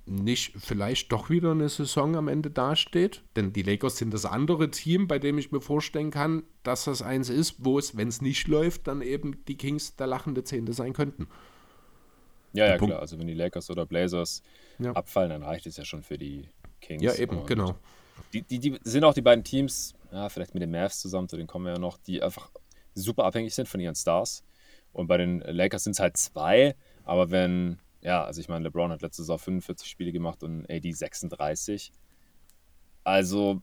[0.07, 3.23] nicht vielleicht doch wieder eine Saison am Ende dasteht.
[3.35, 7.01] Denn die Lakers sind das andere Team, bei dem ich mir vorstellen kann, dass das
[7.01, 10.73] eins ist, wo es, wenn es nicht läuft, dann eben die Kings der lachende Zehnte
[10.73, 11.27] sein könnten.
[12.53, 12.99] Ja, ja, klar.
[12.99, 14.41] Also wenn die Lakers oder Blazers
[14.79, 14.93] ja.
[14.93, 16.49] abfallen, dann reicht es ja schon für die
[16.81, 17.03] Kings.
[17.03, 17.75] Ja, eben, genau.
[18.33, 21.37] Die, die, die sind auch die beiden Teams, ja, vielleicht mit den Mavs zusammen, zu
[21.37, 22.51] denen kommen wir ja noch, die einfach
[22.93, 24.43] super abhängig sind von ihren Stars.
[24.93, 28.91] Und bei den Lakers sind es halt zwei, aber wenn, ja, also ich meine, LeBron
[28.91, 31.91] hat letzte Saison 45 Spiele gemacht und AD 36.
[33.03, 33.61] Also,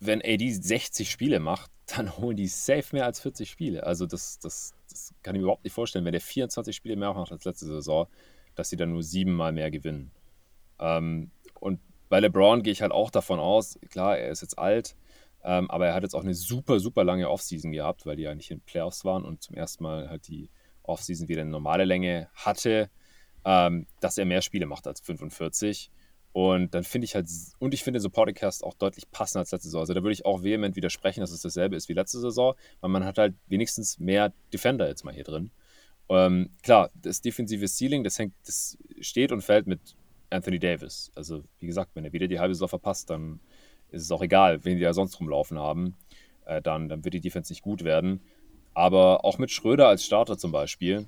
[0.00, 3.84] wenn AD 60 Spiele macht, dann holen die safe mehr als 40 Spiele.
[3.84, 7.12] Also, das, das, das kann ich mir überhaupt nicht vorstellen, wenn der 24 Spiele mehr
[7.14, 8.06] macht als letzte Saison,
[8.54, 10.10] dass sie dann nur siebenmal mehr gewinnen.
[10.78, 11.39] Ähm, und
[12.10, 14.96] bei LeBron gehe ich halt auch davon aus, klar, er ist jetzt alt,
[15.42, 18.34] ähm, aber er hat jetzt auch eine super, super lange Offseason gehabt, weil die ja
[18.34, 20.50] nicht in Playoffs waren und zum ersten Mal halt die
[20.82, 22.90] Offseason wieder eine normale Länge hatte,
[23.44, 25.90] ähm, dass er mehr Spiele macht als 45.
[26.32, 27.28] Und dann finde ich halt,
[27.58, 29.80] und ich finde so Podcast auch deutlich passender als letzte Saison.
[29.80, 32.90] Also da würde ich auch vehement widersprechen, dass es dasselbe ist wie letzte Saison, weil
[32.90, 35.50] man hat halt wenigstens mehr Defender jetzt mal hier drin.
[36.08, 39.96] Ähm, klar, das defensive Ceiling, das hängt, das steht und fällt mit
[40.30, 41.10] Anthony Davis.
[41.14, 43.40] Also, wie gesagt, wenn er wieder die halbe Saison verpasst, dann
[43.90, 45.96] ist es auch egal, wen die da sonst rumlaufen haben.
[46.46, 48.20] Äh, dann, dann wird die Defense nicht gut werden.
[48.72, 51.06] Aber auch mit Schröder als Starter zum Beispiel.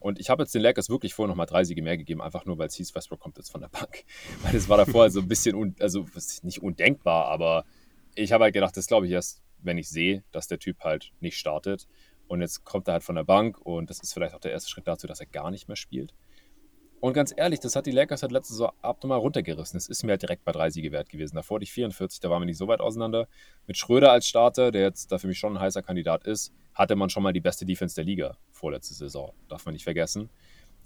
[0.00, 2.56] Und ich habe jetzt den Lakers wirklich vorher nochmal drei Siege mehr gegeben, einfach nur,
[2.56, 4.04] weil es hieß, Westbrook kommt jetzt von der Bank.
[4.42, 6.06] Weil es war davor also ein bisschen, un, also
[6.42, 7.66] nicht undenkbar, aber
[8.14, 11.12] ich habe halt gedacht, das glaube ich erst, wenn ich sehe, dass der Typ halt
[11.20, 11.86] nicht startet.
[12.28, 14.70] Und jetzt kommt er halt von der Bank und das ist vielleicht auch der erste
[14.70, 16.14] Schritt dazu, dass er gar nicht mehr spielt.
[17.00, 19.78] Und ganz ehrlich, das hat die Lakers halt letzte Saison abnormal runtergerissen.
[19.78, 21.34] Es ist mir halt direkt bei drei Siege wert gewesen.
[21.34, 23.26] Davor die 44, da waren wir nicht so weit auseinander.
[23.66, 26.96] Mit Schröder als Starter, der jetzt da für mich schon ein heißer Kandidat ist, hatte
[26.96, 29.32] man schon mal die beste Defense der Liga vorletzte Saison.
[29.48, 30.28] Darf man nicht vergessen.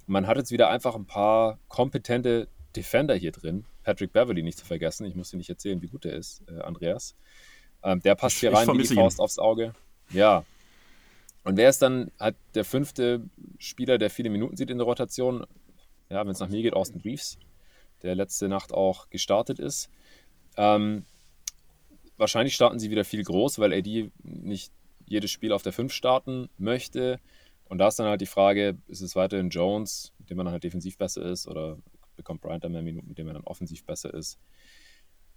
[0.07, 3.65] Man hat jetzt wieder einfach ein paar kompetente Defender hier drin.
[3.83, 5.07] Patrick Beverly nicht zu vergessen.
[5.07, 7.17] Ich muss dir nicht erzählen, wie gut er ist, äh, Andreas.
[7.83, 9.23] Ähm, der passt hier rein wie die Faust ihn.
[9.23, 9.75] aufs Auge.
[10.11, 10.45] Ja.
[11.43, 13.23] Und wer ist dann halt der fünfte
[13.59, 15.45] Spieler, der viele Minuten sieht in der Rotation?
[16.15, 17.39] Ja, wenn es nach mir geht, Austin Reeves,
[18.03, 19.91] der letzte Nacht auch gestartet ist.
[20.57, 21.05] Ähm,
[22.17, 24.73] wahrscheinlich starten sie wieder viel groß, weil AD nicht
[25.07, 27.19] jedes Spiel auf der 5 starten möchte.
[27.65, 30.53] Und da ist dann halt die Frage, ist es weiterhin Jones, mit dem man dann
[30.53, 31.79] halt defensiv besser ist, oder
[32.17, 34.39] bekommt Bryant dann mehr Minuten, mit dem er dann offensiv besser ist?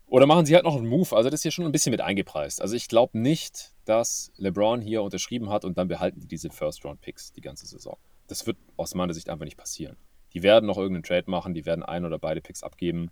[0.06, 1.16] Oder machen sie halt noch einen Move?
[1.16, 2.62] Also das ist hier schon ein bisschen mit eingepreist.
[2.62, 7.34] Also ich glaube nicht, dass LeBron hier unterschrieben hat und dann behalten die diese First-Round-Picks
[7.34, 7.98] die ganze Saison.
[8.28, 9.98] Das wird aus meiner Sicht einfach nicht passieren.
[10.38, 13.10] Die werden noch irgendeinen Trade machen, die werden ein oder beide Picks abgeben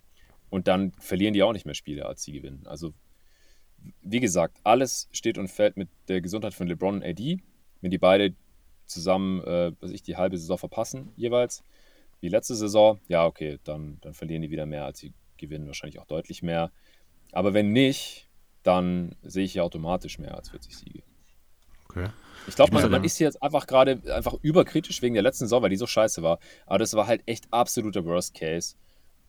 [0.51, 2.67] und dann verlieren die auch nicht mehr Spiele, als sie gewinnen.
[2.67, 2.93] Also,
[4.03, 7.39] wie gesagt, alles steht und fällt mit der Gesundheit von LeBron und AD.
[7.81, 8.35] Wenn die beide
[8.85, 11.63] zusammen, äh, was ich, die halbe Saison verpassen, jeweils,
[12.21, 15.97] wie letzte Saison, ja, okay, dann, dann verlieren die wieder mehr, als sie gewinnen, wahrscheinlich
[15.97, 16.71] auch deutlich mehr.
[17.31, 18.29] Aber wenn nicht,
[18.61, 21.01] dann sehe ich ja automatisch mehr als 40 Siege.
[21.95, 22.09] Okay.
[22.47, 25.69] Ich glaube, man, man, ist jetzt einfach gerade einfach überkritisch wegen der letzten Saison, weil
[25.69, 26.39] die so scheiße war.
[26.65, 28.75] Aber das war halt echt absoluter Worst Case.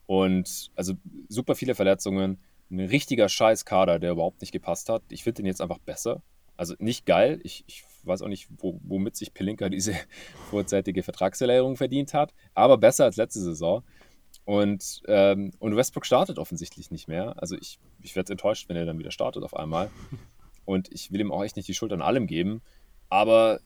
[0.07, 0.95] Und also
[1.29, 2.39] super viele Verletzungen,
[2.71, 5.03] ein richtiger Scheiß-Kader, der überhaupt nicht gepasst hat.
[5.09, 6.23] Ich finde den jetzt einfach besser.
[6.57, 7.41] Also nicht geil.
[7.43, 9.95] Ich, ich weiß auch nicht, wo, womit sich Pelinka diese
[10.51, 13.83] vorzeitige Vertragserklärung verdient hat, aber besser als letzte Saison.
[14.45, 17.35] Und, ähm, und Westbrook startet offensichtlich nicht mehr.
[17.41, 19.91] Also ich, ich werde enttäuscht, wenn er dann wieder startet auf einmal.
[20.67, 22.61] Und ich will ihm auch echt nicht die Schuld an allem geben.
[23.09, 23.61] Aber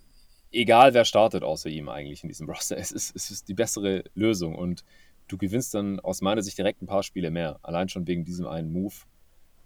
[0.53, 4.05] egal wer startet außer ihm eigentlich in diesem Roster, es ist, es ist die bessere
[4.15, 4.85] Lösung und
[5.27, 8.47] du gewinnst dann aus meiner Sicht direkt ein paar Spiele mehr, allein schon wegen diesem
[8.47, 8.95] einen Move.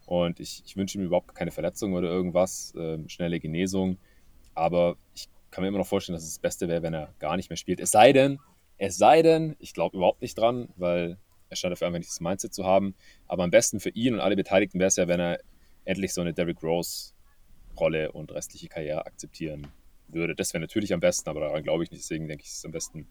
[0.07, 3.97] Und ich, ich wünsche ihm überhaupt keine Verletzung oder irgendwas, äh, schnelle Genesung.
[4.55, 7.37] Aber ich kann mir immer noch vorstellen, dass es das Beste wäre, wenn er gar
[7.37, 7.81] nicht mehr spielt.
[7.81, 8.39] Es sei denn,
[8.77, 11.17] es sei denn, ich glaube überhaupt nicht dran, weil
[11.49, 12.95] er scheint dafür einfach nicht das Mindset zu haben.
[13.27, 15.41] Aber am besten für ihn und alle Beteiligten wäre es ja, wenn er
[15.87, 17.14] endlich so eine Derrick Rose
[17.79, 19.67] Rolle und restliche Karriere akzeptieren
[20.09, 20.35] würde.
[20.35, 22.03] Das wäre natürlich am besten, aber daran glaube ich nicht.
[22.03, 23.07] Deswegen denke ich, es ist am besten,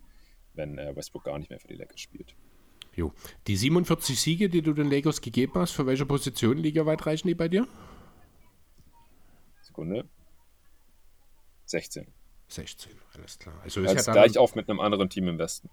[0.53, 2.35] wenn äh, Westbrook gar nicht mehr für die Lakers spielt.
[2.95, 3.11] Jo.
[3.47, 7.35] Die 47 Siege, die du den Lakers gegeben hast, für welche Position weit reichen die
[7.35, 7.67] bei dir?
[9.61, 10.07] Sekunde.
[11.65, 12.07] 16.
[12.49, 13.59] 16, alles klar.
[13.63, 15.69] Also ist ja gleich auf mit einem anderen Team im Westen.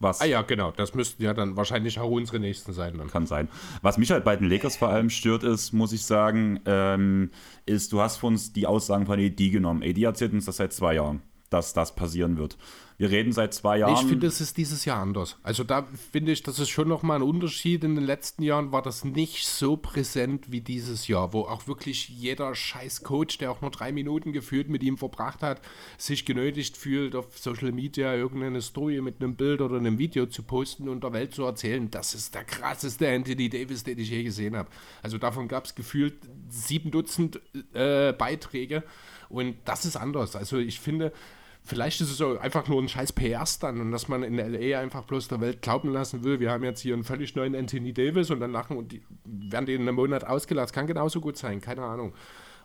[0.00, 0.22] Was?
[0.22, 0.72] Ah ja, genau.
[0.72, 2.96] Das müssten ja dann wahrscheinlich auch unsere Nächsten sein.
[2.96, 3.08] Dann.
[3.08, 3.48] Kann sein.
[3.82, 7.30] Was mich halt bei den Lakers vor allem stört, ist, muss ich sagen, ähm,
[7.66, 9.82] ist, du hast von uns die Aussagen von AD genommen.
[9.82, 12.56] AD erzählt uns das seit zwei Jahren, dass das passieren wird.
[13.00, 13.94] Wir reden seit zwei Jahren.
[13.94, 15.38] Ich finde, es ist dieses Jahr anders.
[15.42, 17.82] Also da finde ich, das ist schon nochmal ein Unterschied.
[17.82, 22.10] In den letzten Jahren war das nicht so präsent wie dieses Jahr, wo auch wirklich
[22.10, 25.62] jeder scheiß Coach, der auch nur drei Minuten gefühlt mit ihm verbracht hat,
[25.96, 30.42] sich genötigt fühlt, auf Social Media irgendeine Story mit einem Bild oder einem Video zu
[30.42, 34.24] posten und der Welt zu erzählen, das ist der krasseste Anthony Davis, den ich je
[34.24, 34.68] gesehen habe.
[35.02, 36.18] Also davon gab es gefühlt
[36.50, 37.40] sieben Dutzend
[37.72, 38.82] äh, Beiträge
[39.30, 40.36] und das ist anders.
[40.36, 41.14] Also ich finde,
[41.62, 45.04] Vielleicht ist es so einfach nur ein scheiß PR-Stand und dass man in LA einfach
[45.04, 48.30] bloß der Welt glauben lassen will, wir haben jetzt hier einen völlig neuen Anthony Davis
[48.30, 50.74] und dann lachen und die werden die in einem Monat ausgelassen.
[50.74, 52.14] Kann genauso gut sein, keine Ahnung.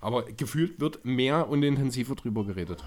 [0.02, 2.84] Aber gefühlt wird mehr und intensiver drüber geredet.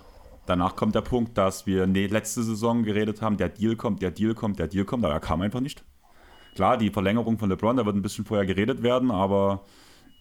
[0.47, 4.35] Danach kommt der Punkt, dass wir letzte Saison geredet haben, der Deal kommt, der Deal
[4.35, 5.85] kommt, der Deal kommt, aber er kam einfach nicht.
[6.55, 9.65] Klar, die Verlängerung von LeBron, da wird ein bisschen vorher geredet werden, aber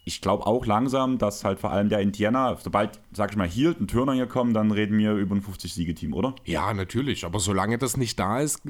[0.08, 3.82] ich glaube auch langsam, dass halt vor allem der Indiana, sobald, sag ich mal, Hield
[3.82, 6.34] und Turner hier kommen, dann reden wir über ein 50-Siege-Team, oder?
[6.46, 7.26] Ja, natürlich.
[7.26, 8.62] Aber solange das nicht da ist,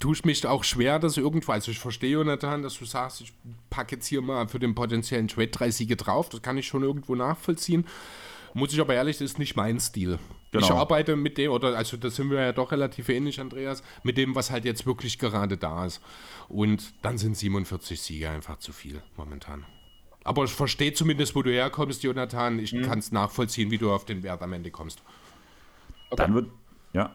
[0.00, 1.52] tue ich mich auch schwer, dass irgendwo.
[1.52, 3.32] Also ich verstehe, Jonathan, dass du sagst, ich
[3.70, 6.28] packe jetzt hier mal für den potenziellen Trade drei Siege drauf.
[6.30, 7.86] Das kann ich schon irgendwo nachvollziehen.
[8.52, 10.18] Muss ich aber ehrlich, das ist nicht mein Stil.
[10.50, 10.66] Genau.
[10.66, 14.18] Ich arbeite mit dem, oder also da sind wir ja doch relativ ähnlich, Andreas, mit
[14.18, 16.02] dem, was halt jetzt wirklich gerade da ist.
[16.48, 19.64] Und dann sind 47 Siege einfach zu viel momentan.
[20.24, 22.58] Aber ich verstehe zumindest, wo du herkommst, Jonathan.
[22.58, 22.82] Ich mhm.
[22.82, 25.02] kann es nachvollziehen, wie du auf den Wert am Ende kommst.
[26.10, 26.22] Okay.
[26.22, 26.50] Dann wird.
[26.92, 27.14] Ja.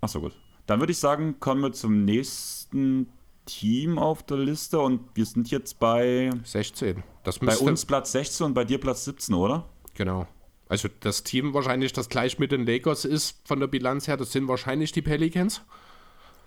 [0.00, 0.32] Achso, gut.
[0.66, 3.08] Dann würde ich sagen, kommen wir zum nächsten
[3.46, 7.02] Team auf der Liste und wir sind jetzt bei 16.
[7.24, 9.68] Das bei uns Platz 16 und bei dir Platz 17, oder?
[9.94, 10.26] Genau.
[10.68, 14.32] Also das Team wahrscheinlich, das gleich mit den Lakers ist von der Bilanz her, das
[14.32, 15.62] sind wahrscheinlich die Pelicans.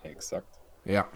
[0.04, 0.58] Exakt.
[0.84, 1.08] Ja.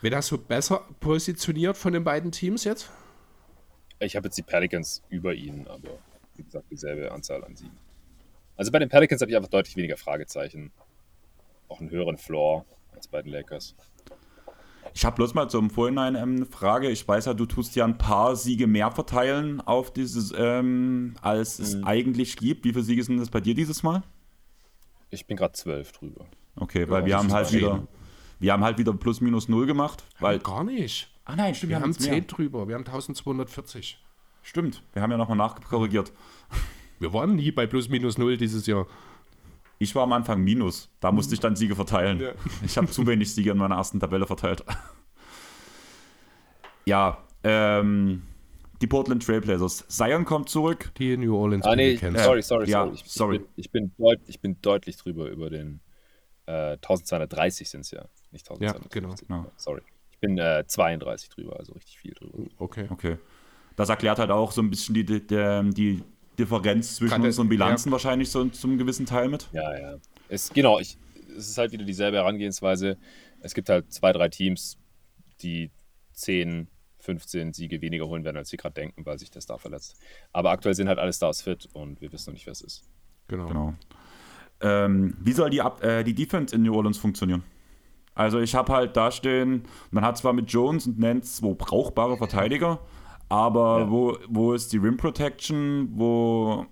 [0.00, 2.88] Wen hast du besser positioniert von den beiden Teams jetzt?
[4.00, 5.98] Ich habe jetzt die Pelicans über ihnen, aber
[6.36, 7.76] wie gesagt, dieselbe Anzahl an Siegen.
[8.56, 10.72] Also bei den Pelicans habe ich einfach deutlich weniger Fragezeichen.
[11.68, 13.74] Auch einen höheren Floor als bei den Lakers.
[14.94, 16.90] Ich habe bloß mal zum Vorhinein ähm, eine Frage.
[16.90, 21.58] Ich weiß ja, du tust ja ein paar Siege mehr verteilen auf dieses, ähm, als
[21.58, 21.84] es mhm.
[21.84, 22.64] eigentlich gibt.
[22.64, 24.02] Wie viele Siege sind das bei dir dieses Mal?
[25.10, 26.26] Ich bin gerade zwölf drüber.
[26.56, 27.86] Okay, weil ja, wir haben halt wieder,
[28.40, 30.04] wir haben halt wieder plus minus null gemacht.
[30.20, 31.10] Weil gar nicht.
[31.28, 34.02] Ah nein, stimmt, wir, wir haben 10 drüber, wir haben 1240.
[34.42, 36.12] Stimmt, wir haben ja nochmal nachkorrigiert.
[37.00, 38.88] Wir waren nie bei plus minus null dieses Jahr.
[39.78, 40.90] Ich war am Anfang minus.
[40.98, 42.18] Da musste ich dann Siege verteilen.
[42.18, 42.32] Ja.
[42.64, 44.64] Ich habe zu wenig Siege in meiner ersten Tabelle verteilt.
[46.86, 48.24] ja, ähm,
[48.82, 49.84] die Portland Trailblazers.
[49.86, 50.90] Zion kommt zurück.
[50.98, 52.94] Die New Orleans ah, nee, sorry, sorry, ja, sorry.
[52.94, 53.40] Ich, sorry.
[53.54, 55.78] Ich, bin, ich, bin deut, ich bin deutlich drüber über den
[56.46, 58.06] äh, 1230 sind es ja.
[58.32, 58.82] Nicht 1230.
[58.82, 59.52] Ja, genau.
[59.56, 59.82] Sorry.
[60.18, 62.50] Ich bin äh, 32 drüber, also richtig viel drüber.
[62.58, 62.88] Okay.
[62.90, 63.18] Okay.
[63.76, 66.02] Das erklärt halt auch so ein bisschen die, die, die
[66.36, 67.92] Differenz zwischen Kann unseren Bilanzen ja.
[67.92, 69.48] wahrscheinlich so zum gewissen Teil mit.
[69.52, 69.96] Ja, ja.
[70.28, 70.98] Es, genau, ich,
[71.36, 72.98] es ist halt wieder dieselbe Herangehensweise.
[73.40, 74.76] Es gibt halt zwei, drei Teams,
[75.40, 75.70] die
[76.14, 76.66] 10,
[76.98, 79.96] 15 Siege weniger holen werden, als wir gerade denken, weil sich der Star verletzt.
[80.32, 82.82] Aber aktuell sind halt alle Stars fit und wir wissen noch nicht, wer es ist.
[83.28, 83.46] Genau.
[83.46, 83.74] genau.
[84.60, 87.44] Ähm, wie soll die, äh, die Defense in New Orleans funktionieren?
[88.18, 89.62] Also ich habe halt da stehen,
[89.92, 92.80] man hat zwar mit Jones und Nance zwei brauchbare Verteidiger,
[93.28, 93.90] aber ja.
[93.90, 95.88] wo, wo ist die Rim Protection?
[95.92, 96.66] Wo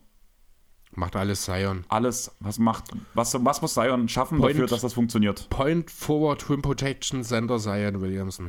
[0.97, 1.85] Macht alles Sion.
[1.89, 5.48] Alles, was macht, was, was muss Sion schaffen Point, dafür, dass das funktioniert?
[5.48, 8.48] Point Forward Rim Protection Center Sion Williamson.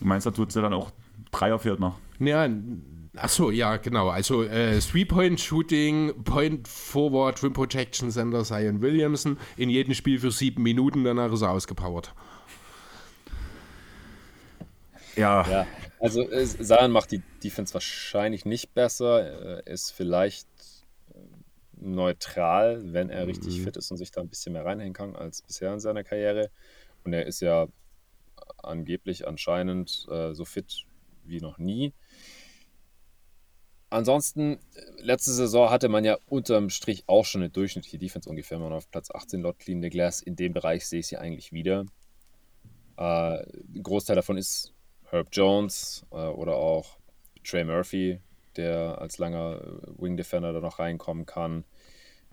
[0.00, 0.90] Du meinst, da tut sie dann auch
[1.30, 2.00] Dreier fehlt noch?
[2.18, 2.48] Ja,
[3.20, 4.08] Achso, ja, genau.
[4.08, 9.38] Also äh, Three-Point-Shooting, Point Forward, Rim Protection Center Zion Williamson.
[9.56, 12.14] In jedem Spiel für sieben Minuten, danach ist er ausgepowert.
[15.16, 15.48] Ja.
[15.48, 15.66] ja.
[16.00, 19.20] Also Zion macht die Defense wahrscheinlich nicht besser.
[19.20, 20.46] Er ist vielleicht
[21.12, 21.18] äh,
[21.80, 23.64] neutral, wenn er richtig Mhm.
[23.64, 26.50] fit ist und sich da ein bisschen mehr reinhängen kann als bisher in seiner Karriere.
[27.04, 27.66] Und er ist ja
[28.62, 30.84] angeblich anscheinend äh, so fit
[31.24, 31.92] wie noch nie.
[33.90, 34.58] Ansonsten, äh,
[34.98, 38.58] letzte Saison hatte man ja unterm Strich auch schon eine durchschnittliche Defense ungefähr.
[38.58, 40.20] Man auf Platz 18 laut Clean the Glass.
[40.20, 41.86] In dem Bereich sehe ich sie eigentlich wieder.
[42.96, 43.02] Äh,
[43.42, 44.74] ein Großteil davon ist
[45.10, 46.98] Herb Jones äh, oder auch
[47.44, 48.20] Trey Murphy,
[48.56, 51.64] der als langer äh, Wing Defender da noch reinkommen kann.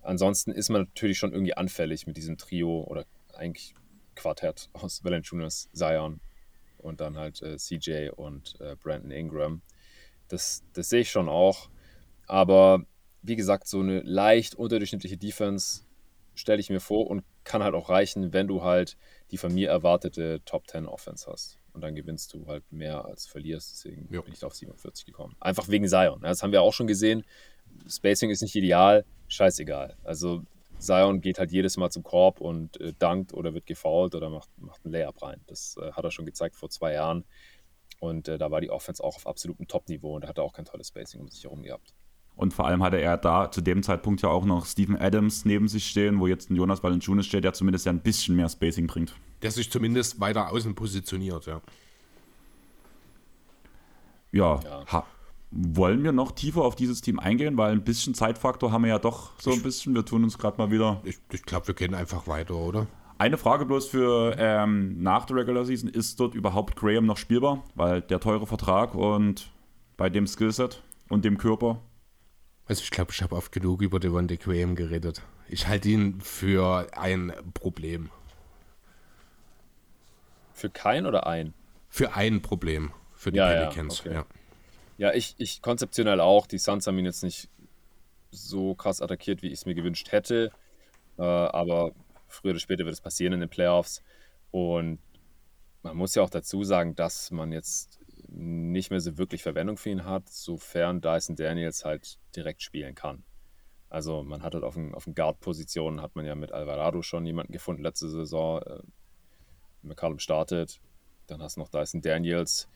[0.02, 3.74] Ansonsten ist man natürlich schon irgendwie anfällig mit diesem Trio oder eigentlich
[4.16, 6.20] Quartett aus Valanciunas, Zion
[6.78, 9.62] und dann halt äh, CJ und äh, Brandon Ingram.
[10.28, 11.70] Das, das sehe ich schon auch.
[12.28, 12.86] Aber
[13.22, 15.82] wie gesagt, so eine leicht unterdurchschnittliche Defense
[16.34, 18.98] stelle ich mir vor und kann halt auch reichen, wenn du halt
[19.32, 21.58] die von mir erwartete Top 10 Offense hast.
[21.74, 23.72] Und dann gewinnst du halt mehr als verlierst.
[23.72, 24.22] Deswegen Ja.
[24.22, 25.36] bin ich da auf 47 gekommen.
[25.40, 26.22] Einfach wegen Zion.
[26.24, 27.24] Ja, Das haben wir auch schon gesehen.
[27.88, 29.98] Spacing ist nicht ideal, scheißegal.
[30.04, 30.44] Also
[30.80, 34.50] Zion geht halt jedes Mal zum Korb und äh, dankt oder wird gefoult oder macht,
[34.58, 35.42] macht einen Layup rein.
[35.48, 37.26] Das äh, hat er schon gezeigt vor zwei Jahren.
[38.00, 40.66] Und äh, da war die Offense auch auf absolutem Top-Niveau und er hatte auch kein
[40.66, 41.94] tolles Spacing um sich herum gehabt.
[42.36, 45.68] Und vor allem hatte er da zu dem Zeitpunkt ja auch noch Steven Adams neben
[45.70, 48.88] sich stehen, wo jetzt ein Jonas Valanciunas steht, der zumindest ja ein bisschen mehr Spacing
[48.88, 49.16] bringt.
[49.42, 51.62] Der sich zumindest weiter außen positioniert, ja.
[54.32, 54.60] Ja,
[54.92, 55.06] Ja.
[55.52, 59.00] Wollen wir noch tiefer auf dieses Team eingehen, weil ein bisschen Zeitfaktor haben wir ja
[59.00, 59.96] doch so ein bisschen.
[59.96, 61.00] Wir tun uns gerade mal wieder.
[61.06, 62.88] Ich, ich glaube, wir gehen einfach weiter, oder?
[63.18, 67.64] Eine Frage bloß für ähm, nach der Regular Season: Ist dort überhaupt Graham noch spielbar?
[67.76, 69.50] Weil der teure Vertrag und
[69.96, 71.82] bei dem Skillset und dem Körper.
[72.66, 75.22] Also ich glaube, ich habe oft genug über Devontae Graham geredet.
[75.48, 78.10] Ich halte ihn für ein Problem.
[80.54, 81.54] Für kein oder ein?
[81.90, 82.92] Für ein Problem.
[83.14, 84.14] Für die Ja, ja, Pelicans, okay.
[84.14, 84.26] ja.
[84.98, 86.48] Ja, ich, ich konzeptionell auch.
[86.48, 87.50] Die Suns haben ihn jetzt nicht
[88.32, 90.52] so krass attackiert, wie ich es mir gewünscht hätte.
[91.18, 91.92] Äh, aber
[92.36, 94.04] früher oder später wird es passieren in den Playoffs.
[94.52, 95.00] Und
[95.82, 99.90] man muss ja auch dazu sagen, dass man jetzt nicht mehr so wirklich Verwendung für
[99.90, 103.24] ihn hat, sofern Dyson Daniels halt direkt spielen kann.
[103.90, 107.26] Also man hat halt auf den, auf den Guard-Positionen, hat man ja mit Alvarado schon
[107.26, 108.62] jemanden gefunden letzte Saison.
[108.62, 108.80] Äh,
[109.84, 110.82] McCallum startet,
[111.28, 112.68] dann hast du noch Dyson Daniels.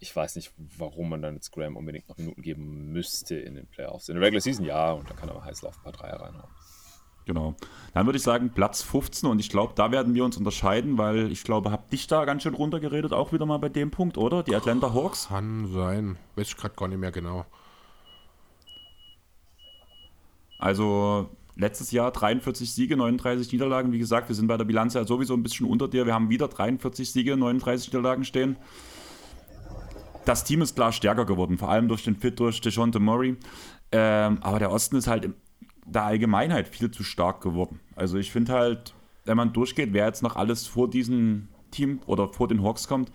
[0.00, 3.66] Ich weiß nicht, warum man dann jetzt Graham unbedingt noch Minuten geben müsste in den
[3.68, 4.08] Playoffs.
[4.08, 6.20] In der Regular Season ja, und da kann er mal heiß laufen, ein paar Dreier
[6.20, 6.50] reinhauen.
[7.26, 7.54] Genau.
[7.94, 11.30] Dann würde ich sagen, Platz 15 und ich glaube, da werden wir uns unterscheiden, weil
[11.30, 14.42] ich glaube, hab dich da ganz schön runtergeredet, auch wieder mal bei dem Punkt, oder?
[14.42, 15.28] Die Atlanta Hawks.
[15.28, 16.16] Kann sein.
[16.36, 17.44] Weiß ich gerade gar nicht mehr genau.
[20.58, 23.92] Also letztes Jahr 43 Siege, 39 Niederlagen.
[23.92, 26.06] Wie gesagt, wir sind bei der Bilanz ja sowieso ein bisschen unter dir.
[26.06, 28.56] Wir haben wieder 43 Siege, 39 Niederlagen stehen.
[30.24, 33.36] Das Team ist klar stärker geworden, vor allem durch den Fit durch DeJounte Murray.
[33.90, 35.30] Ähm, aber der Osten ist halt
[35.86, 37.80] der Allgemeinheit viel zu stark geworden.
[37.96, 38.94] Also ich finde halt,
[39.24, 43.10] wenn man durchgeht, wer jetzt noch alles vor diesem Team oder vor den Hawks kommt,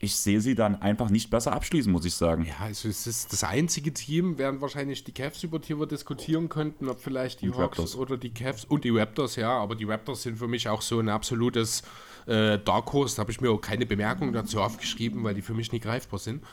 [0.00, 2.44] ich sehe sie dann einfach nicht besser abschließen, muss ich sagen.
[2.44, 6.48] Ja, also es ist das einzige Team, während wahrscheinlich die Cavs, über die wir diskutieren
[6.48, 7.96] könnten, ob vielleicht die Und Hawks Raptors.
[7.96, 10.98] oder die Cavs und die Raptors, ja, aber die Raptors sind für mich auch so
[10.98, 11.82] ein absolutes
[12.26, 13.16] äh, Dark Horse.
[13.16, 16.18] Da habe ich mir auch keine Bemerkung dazu aufgeschrieben, weil die für mich nicht greifbar
[16.18, 16.44] sind.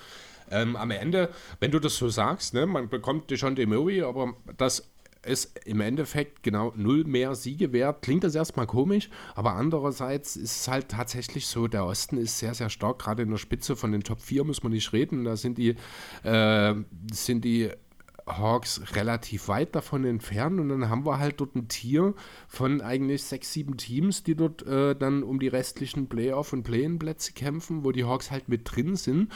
[0.51, 1.29] Ähm, am Ende,
[1.59, 4.91] wenn du das so sagst, ne, man bekommt schon den Murray, aber das
[5.23, 8.01] ist im Endeffekt genau null mehr Siege wert.
[8.01, 12.53] Klingt das erstmal komisch, aber andererseits ist es halt tatsächlich so, der Osten ist sehr,
[12.53, 15.23] sehr stark, gerade in der Spitze von den Top 4 muss man nicht reden.
[15.23, 15.75] Da sind die,
[16.23, 16.73] äh,
[17.11, 17.69] sind die
[18.27, 22.13] Hawks relativ weit davon entfernt und dann haben wir halt dort ein Tier
[22.47, 27.33] von eigentlich sechs, sieben Teams, die dort äh, dann um die restlichen Playoff- und Play-In-Plätze
[27.33, 29.31] kämpfen, wo die Hawks halt mit drin sind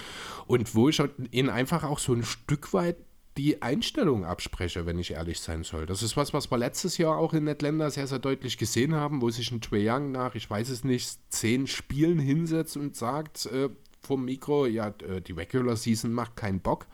[0.48, 1.02] und wo ich
[1.32, 2.98] ihnen einfach auch so ein Stück weit
[3.38, 5.86] die Einstellung abspreche, wenn ich ehrlich sein soll.
[5.86, 9.22] Das ist was, was wir letztes Jahr auch in Atlanta sehr, sehr deutlich gesehen haben,
[9.22, 13.46] wo sich ein Trae Young nach, ich weiß es nicht, zehn Spielen hinsetzt und sagt
[13.48, 13.70] äh,
[14.02, 16.86] vom Mikro, ja, äh, die Regular Season macht keinen Bock.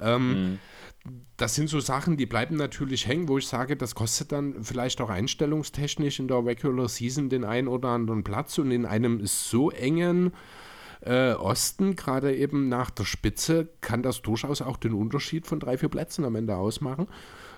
[0.00, 0.58] Ähm,
[1.36, 5.00] Das sind so Sachen, die bleiben natürlich hängen, wo ich sage, das kostet dann vielleicht
[5.00, 9.70] auch einstellungstechnisch in der Regular Season den einen oder anderen Platz und in einem so
[9.70, 10.32] engen
[11.02, 15.76] äh, Osten, gerade eben nach der Spitze, kann das durchaus auch den Unterschied von drei,
[15.76, 17.08] vier Plätzen am Ende ausmachen.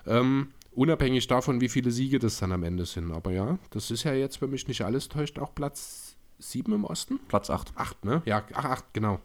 [0.05, 3.11] Ähm, unabhängig davon, wie viele Siege das dann am Ende sind.
[3.11, 6.83] Aber ja, das ist ja jetzt, wenn mich nicht alles täuscht, auch Platz 7 im
[6.83, 7.19] Osten?
[7.27, 7.71] Platz 8.
[7.75, 8.21] 8, ne?
[8.25, 9.19] Ja, ach, 8, genau.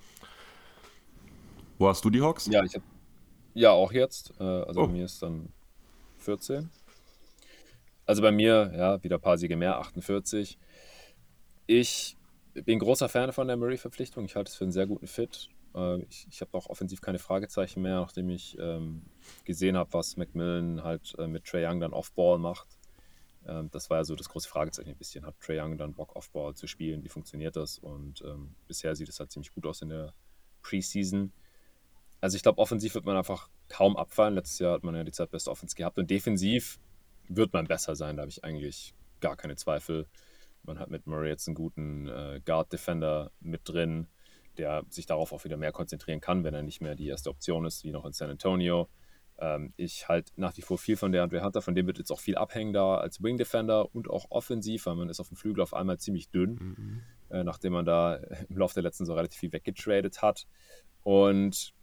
[1.78, 2.47] Wo hast du die Hawks?
[2.47, 2.82] Ja, ich hab,
[3.55, 4.33] ja auch jetzt.
[4.41, 4.87] Äh, also Oh.
[4.87, 5.53] bei mir ist dann
[6.19, 6.70] 14.
[8.07, 10.59] Also bei mir, ja, wieder ein paar Siege mehr, 48.
[11.66, 12.16] Ich
[12.55, 14.24] bin großer Fan von der Murray-Verpflichtung.
[14.24, 15.49] Ich halte es für einen sehr guten Fit.
[15.74, 19.03] Äh, ich ich habe auch offensiv keine Fragezeichen mehr, nachdem ich ähm,
[19.45, 22.69] gesehen habe, was Macmillan halt äh, mit Trey Young dann Off-Ball macht.
[23.47, 25.24] Ähm, das war ja so das große Fragezeichen ein bisschen.
[25.24, 27.03] Hat Trey Young dann Bock, Off-Ball zu spielen?
[27.05, 27.79] Wie funktioniert das?
[27.79, 30.12] Und ähm, bisher sieht es halt ziemlich gut aus in der
[30.62, 31.33] Preseason.
[32.23, 34.36] Also ich glaube, offensiv wird man einfach kaum abfallen.
[34.36, 36.78] Letztes Jahr hat man ja die zweitbeste Offense gehabt und defensiv
[37.28, 38.16] wird man besser sein.
[38.16, 40.07] Da habe ich eigentlich gar keine Zweifel.
[40.62, 44.07] Man hat mit Murray jetzt einen guten äh, Guard-Defender mit drin,
[44.57, 47.65] der sich darauf auch wieder mehr konzentrieren kann, wenn er nicht mehr die erste Option
[47.65, 48.89] ist, wie noch in San Antonio.
[49.40, 52.12] Ähm, ich halte nach wie vor viel von der Andre Hunter, von dem wird jetzt
[52.12, 55.36] auch viel abhängen da als Wing Defender und auch offensiv, weil man ist auf dem
[55.36, 57.03] Flügel auf einmal ziemlich dünn, mhm.
[57.31, 58.15] äh, nachdem man da
[58.49, 60.47] im Laufe der letzten so relativ viel weggetradet hat.
[61.03, 61.74] Und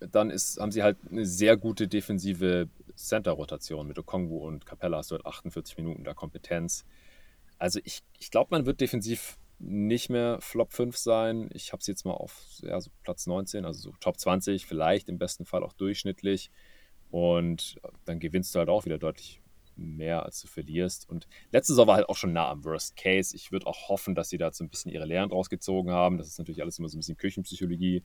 [0.00, 5.10] dann ist, haben sie halt eine sehr gute defensive Center-Rotation mit Okongwu und Capella hast
[5.10, 6.84] du halt 48 Minuten da Kompetenz.
[7.58, 11.48] Also ich, ich glaube, man wird defensiv nicht mehr Flop 5 sein.
[11.52, 15.08] Ich habe es jetzt mal auf ja, so Platz 19, also so Top 20, vielleicht
[15.08, 16.50] im besten Fall auch durchschnittlich.
[17.10, 19.40] Und dann gewinnst du halt auch wieder deutlich
[19.76, 21.08] mehr, als du verlierst.
[21.08, 23.34] Und letzte Saison war halt auch schon nah am Worst Case.
[23.34, 26.18] Ich würde auch hoffen, dass sie da so ein bisschen ihre Lehren draus gezogen haben.
[26.18, 28.02] Das ist natürlich alles immer so ein bisschen Küchenpsychologie.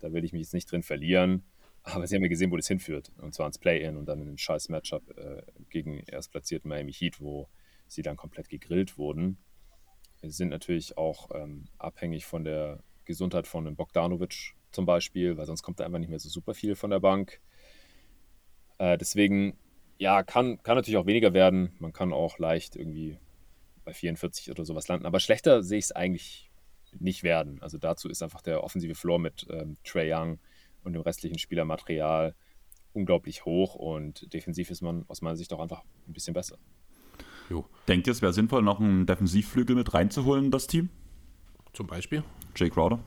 [0.00, 1.44] Da will ich mich jetzt nicht drin verlieren.
[1.82, 3.10] Aber sie haben ja gesehen, wo das hinführt.
[3.18, 7.20] Und zwar ins Play-In und dann in ein scheiß Matchup äh, gegen erstplatzierten Miami Heat,
[7.20, 7.48] wo
[7.86, 9.38] sie dann komplett gegrillt wurden.
[10.22, 15.46] Sie sind natürlich auch ähm, abhängig von der Gesundheit von einem Bogdanovic zum Beispiel, weil
[15.46, 17.40] sonst kommt da einfach nicht mehr so super viel von der Bank.
[18.78, 19.58] Äh, deswegen,
[19.98, 21.74] ja, kann, kann natürlich auch weniger werden.
[21.78, 23.18] Man kann auch leicht irgendwie
[23.84, 25.06] bei 44 oder sowas landen.
[25.06, 26.49] Aber schlechter sehe ich es eigentlich
[26.98, 27.60] nicht werden.
[27.62, 30.38] Also dazu ist einfach der offensive Floor mit ähm, Trey Young
[30.82, 32.34] und dem restlichen Spielermaterial
[32.92, 36.58] unglaublich hoch und defensiv ist man aus meiner Sicht auch einfach ein bisschen besser.
[37.48, 37.66] Jo.
[37.88, 40.88] Denkt ihr, es wäre sinnvoll, noch einen Defensivflügel mit reinzuholen in das Team?
[41.72, 42.24] Zum Beispiel?
[42.56, 43.00] Jay Crowder.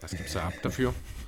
[0.00, 0.94] Was gibt es da ab dafür?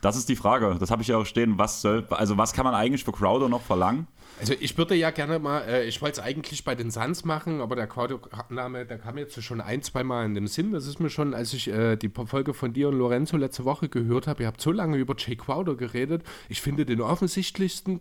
[0.00, 0.76] Das ist die Frage.
[0.80, 1.58] Das habe ich ja auch stehen.
[1.58, 4.06] Was soll, also was kann man eigentlich für Crowder noch verlangen?
[4.40, 7.60] Also ich würde ja gerne mal, äh, ich wollte es eigentlich bei den Suns machen,
[7.60, 10.72] aber der Crowder-Name, der kam jetzt schon ein, zwei Mal in den Sinn.
[10.72, 13.90] Das ist mir schon, als ich äh, die Folge von dir und Lorenzo letzte Woche
[13.90, 16.22] gehört habe, ihr habt so lange über Jay Crowder geredet.
[16.48, 18.00] Ich finde den offensichtlichsten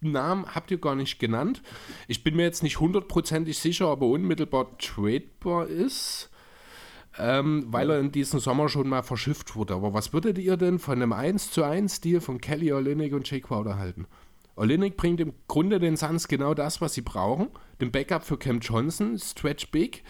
[0.00, 1.62] Namen habt ihr gar nicht genannt.
[2.06, 6.30] Ich bin mir jetzt nicht hundertprozentig sicher, ob er unmittelbar tradebar ist,
[7.18, 9.74] ähm, weil er in diesem Sommer schon mal verschifft wurde.
[9.74, 13.30] Aber was würdet ihr denn von einem 1 zu 1 Deal von Kelly Olynyk und
[13.30, 14.06] Jake Crowder halten?
[14.56, 17.48] Olynyk bringt im Grunde den Suns genau das, was sie brauchen.
[17.80, 20.02] Den Backup für Cam Johnson, Stretch Big.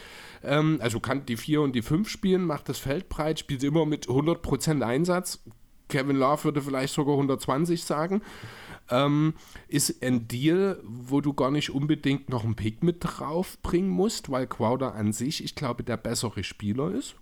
[0.44, 3.86] Ähm, also kann die 4 und die 5 spielen, macht das Feld breit, spielt immer
[3.86, 5.42] mit 100% Einsatz.
[5.88, 8.22] Kevin Love würde vielleicht sogar 120 sagen
[8.90, 9.34] ähm,
[9.68, 14.46] ist ein Deal, wo du gar nicht unbedingt noch einen Pick mit draufbringen musst, weil
[14.46, 17.16] Crowder an sich, ich glaube, der bessere Spieler ist.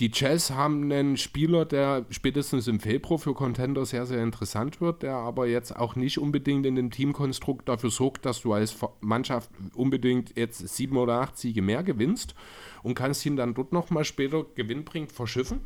[0.00, 5.02] Die Jazz haben einen Spieler, der spätestens im Februar für Contender sehr, sehr interessant wird,
[5.02, 9.50] der aber jetzt auch nicht unbedingt in dem Teamkonstrukt dafür sorgt, dass du als Mannschaft
[9.74, 12.34] unbedingt jetzt sieben oder acht Siege mehr gewinnst
[12.82, 15.60] und kannst ihn dann dort nochmal später gewinnbringend verschiffen.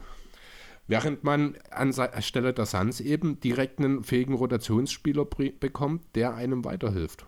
[0.88, 1.92] Während man an
[2.22, 7.26] Stelle der Suns eben direkt einen fähigen Rotationsspieler bekommt, der einem weiterhilft.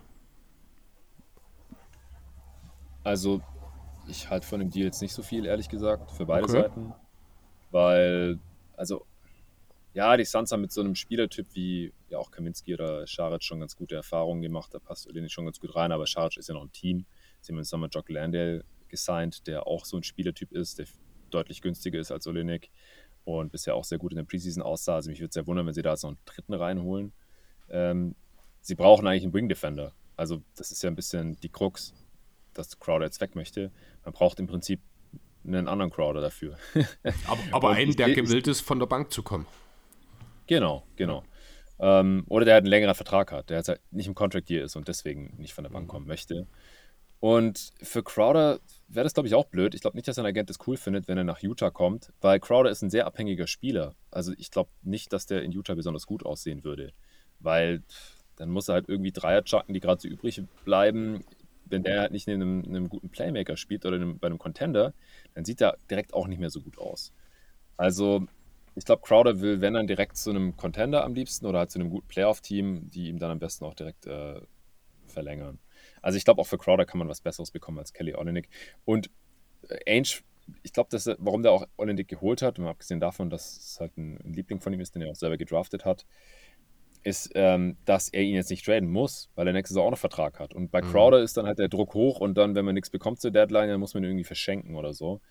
[3.03, 3.41] Also,
[4.07, 6.61] ich halte von dem Deal jetzt nicht so viel, ehrlich gesagt, für beide okay.
[6.61, 6.93] Seiten.
[7.71, 8.39] Weil,
[8.77, 9.05] also,
[9.93, 13.59] ja, die Suns haben mit so einem Spielertyp wie ja auch Kaminski oder Scharic schon
[13.59, 14.73] ganz gute Erfahrungen gemacht.
[14.73, 17.05] Da passt Olenek schon ganz gut rein, aber Scharic ist ja noch ein Team.
[17.41, 20.85] Sie haben im Sommer Jock Landale gesigned, der auch so ein Spielertyp ist, der
[21.29, 22.69] deutlich günstiger ist als Olenek
[23.25, 24.95] und bisher auch sehr gut in der Preseason aussah.
[24.95, 27.13] Also mich würde sehr wundern, wenn sie da jetzt noch einen dritten reinholen.
[27.69, 28.15] Ähm,
[28.61, 29.93] sie brauchen eigentlich einen Wing Defender.
[30.15, 31.93] Also das ist ja ein bisschen die Krux,
[32.53, 33.71] dass Crowder jetzt weg möchte.
[34.03, 34.81] Man braucht im Prinzip
[35.45, 36.57] einen anderen Crowder dafür.
[37.27, 39.45] aber, aber einen, der gewillt ist, von der Bank zu kommen.
[40.47, 41.23] Genau, genau.
[41.79, 44.63] Ähm, oder der halt einen längeren Vertrag hat, der jetzt halt nicht im Contract hier
[44.63, 45.89] ist und deswegen nicht von der Bank mhm.
[45.89, 46.47] kommen möchte.
[47.19, 49.75] Und für Crowder wäre das, glaube ich, auch blöd.
[49.75, 52.39] Ich glaube nicht, dass ein Agent das cool findet, wenn er nach Utah kommt, weil
[52.39, 53.95] Crowder ist ein sehr abhängiger Spieler.
[54.09, 56.93] Also ich glaube nicht, dass der in Utah besonders gut aussehen würde,
[57.39, 57.83] weil
[58.37, 61.25] dann muss er halt irgendwie Dreier chucken, die gerade so übrig bleiben.
[61.65, 64.93] Wenn der halt nicht in einem, einem guten Playmaker spielt oder einem, bei einem Contender,
[65.35, 67.11] dann sieht er direkt auch nicht mehr so gut aus.
[67.75, 68.25] Also
[68.75, 71.79] ich glaube, Crowder will, wenn dann direkt zu einem Contender am liebsten oder halt zu
[71.79, 74.39] einem guten Playoff-Team, die ihm dann am besten auch direkt äh,
[75.05, 75.59] verlängern.
[76.01, 78.49] Also ich glaube, auch für Crowder kann man was Besseres bekommen als Kelly Olynyk.
[78.85, 79.09] Und
[79.67, 80.21] äh, Ainge,
[80.63, 80.89] ich glaube,
[81.19, 84.61] warum der auch Olynyk geholt hat, mal abgesehen davon, dass es halt ein, ein, Liebling
[84.61, 86.05] von ihm ist, den er auch selber gedraftet hat,
[87.03, 89.97] ist, ähm, dass er ihn jetzt nicht traden muss, weil er nächstes Jahr auch noch
[89.97, 90.53] Vertrag hat.
[90.53, 90.91] Und bei mhm.
[90.91, 93.69] Crowder ist dann halt der Druck hoch und dann, wenn man nichts bekommt zur Deadline,
[93.69, 95.21] dann muss man ihn irgendwie verschenken oder so.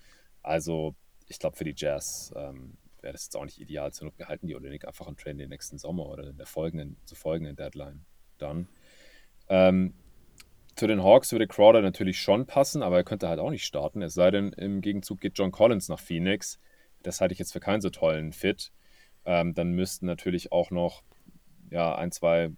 [0.43, 0.95] Also,
[1.27, 3.93] ich glaube, für die Jazz ähm, wäre das jetzt auch nicht ideal.
[3.93, 6.97] Zur Not behalten die Olynyk einfach und trainen den nächsten Sommer oder in der folgenden,
[7.05, 8.05] zur folgenden Deadline
[8.39, 8.69] dann.
[9.49, 9.95] Ähm,
[10.79, 14.01] zu den Hawks würde Crowder natürlich schon passen, aber er könnte halt auch nicht starten.
[14.01, 16.61] Es sei denn, im Gegenzug geht John Collins nach Phoenix.
[17.03, 18.71] Das halte ich jetzt für keinen so tollen Fit.
[19.25, 21.03] Ähm, dann müssten natürlich auch noch
[21.71, 22.53] ja, ein, zwei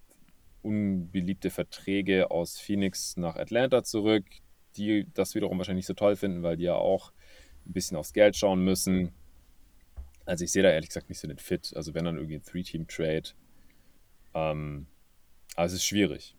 [0.61, 4.25] unbeliebte Verträge aus Phoenix nach Atlanta zurück,
[4.77, 7.11] die das wiederum wahrscheinlich nicht so toll finden, weil die ja auch
[7.65, 9.13] ein bisschen aufs Geld schauen müssen.
[10.25, 11.73] Also ich sehe da ehrlich gesagt nicht so den Fit.
[11.75, 13.29] Also wenn dann irgendwie ein Three-Team-Trade.
[14.35, 14.85] Ähm,
[15.55, 16.35] aber es ist schwierig.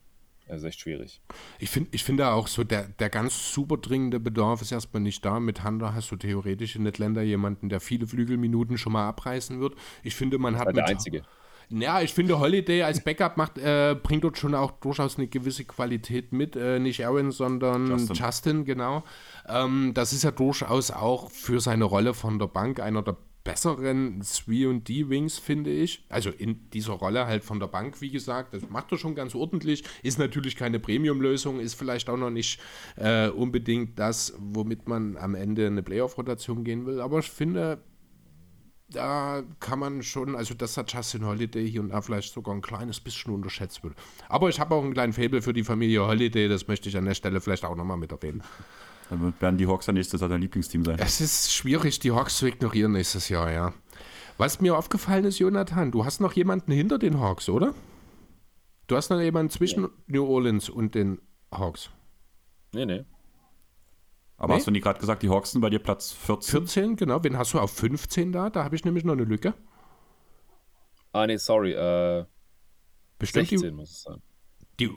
[0.53, 1.23] Also echt schwierig.
[1.59, 5.24] Ich finde ich find auch so, der, der ganz super dringende Bedarf ist erstmal nicht
[5.24, 5.41] da.
[5.41, 9.74] Mit Hunter hast du theoretisch in Atlanta jemanden, der viele Flügelminuten schon mal abreißen wird.
[10.03, 10.66] Ich finde, man hat.
[10.66, 11.23] Halt der Einzige.
[11.70, 15.65] Ja, ich finde, Holiday als Backup macht, äh, bringt dort schon auch durchaus eine gewisse
[15.65, 16.55] Qualität mit.
[16.55, 19.05] Äh, nicht Aaron, sondern Justin, Justin genau.
[19.49, 24.23] Ähm, das ist ja durchaus auch für seine Rolle von der Bank einer der besseren
[24.23, 26.05] 3D-Wings, finde ich.
[26.09, 28.55] Also in dieser Rolle halt von der Bank, wie gesagt.
[28.55, 29.85] Das macht er schon ganz ordentlich.
[30.02, 32.60] Ist natürlich keine Premium-Lösung, ist vielleicht auch noch nicht
[32.97, 37.01] äh, unbedingt das, womit man am Ende eine Playoff-Rotation gehen will.
[37.01, 37.82] Aber ich finde,
[38.93, 42.62] da kann man schon, also das hat Justin Holiday hier und da vielleicht sogar ein
[42.62, 43.94] kleines bisschen unterschätzt wird.
[44.28, 47.05] Aber ich habe auch einen kleinen Fable für die Familie Holiday, das möchte ich an
[47.05, 48.43] der Stelle vielleicht auch nochmal mit erwähnen.
[49.12, 50.97] Dann werden die Hawks dann nächstes Jahr dein Lieblingsteam sein.
[50.98, 53.74] Es ist schwierig, die Hawks zu ignorieren nächstes Jahr, ja.
[54.39, 57.74] Was mir aufgefallen ist, Jonathan, du hast noch jemanden hinter den Hawks, oder?
[58.86, 59.90] Du hast noch jemanden zwischen ja.
[60.06, 61.20] New Orleans und den
[61.51, 61.90] Hawks.
[62.72, 63.05] Nee, nee.
[64.39, 64.60] Aber nee?
[64.60, 66.51] hast du nicht gerade gesagt, die Hawks sind bei dir Platz 14?
[66.66, 67.22] 14, genau.
[67.22, 68.48] Wen hast du auf 15 da?
[68.48, 69.52] Da habe ich nämlich noch eine Lücke.
[71.12, 71.72] Ah, nee, sorry.
[71.72, 72.24] Äh,
[73.18, 74.22] Bestimmt 16 die, muss es sein.
[74.80, 74.90] Die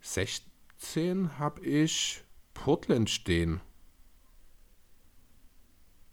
[0.00, 2.23] 16 habe ich
[2.54, 3.60] Portland stehen.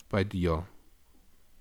[0.08, 0.66] Bei dir.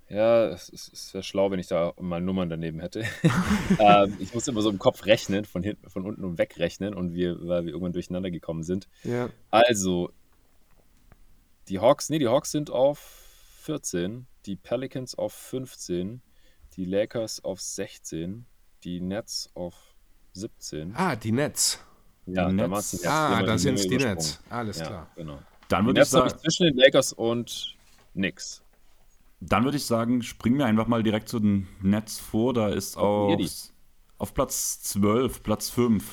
[0.10, 3.06] Ja, es, es wäre schlau, wenn ich da mal Nummern daneben hätte.
[3.80, 7.14] ähm, ich muss immer so im Kopf rechnen, von hinten, von unten und wegrechnen und
[7.14, 8.90] wir, weil wir irgendwann durcheinander gekommen sind.
[9.04, 9.30] Ja.
[9.52, 10.12] Also,
[11.70, 13.00] die Hawks, nee, die Hawks sind auf
[13.62, 16.22] 14, die Pelicans auf 15,
[16.76, 18.46] die Lakers auf 16,
[18.84, 19.96] die Nets auf
[20.34, 20.94] 17.
[20.96, 21.80] Ah, die Nets.
[22.26, 22.94] Ja, die Nets.
[22.94, 24.40] Nets ah, da sind es die Nets.
[24.50, 25.08] Alles ja, klar.
[25.16, 25.40] Genau.
[25.68, 27.76] Dann würde ich sagen, ich zwischen den Lakers und
[28.14, 28.62] Knicks.
[29.40, 32.54] Dann würde ich sagen, springen wir einfach mal direkt zu den Nets vor.
[32.54, 33.40] Da ist auf,
[34.18, 36.04] auf Platz 12, Platz 5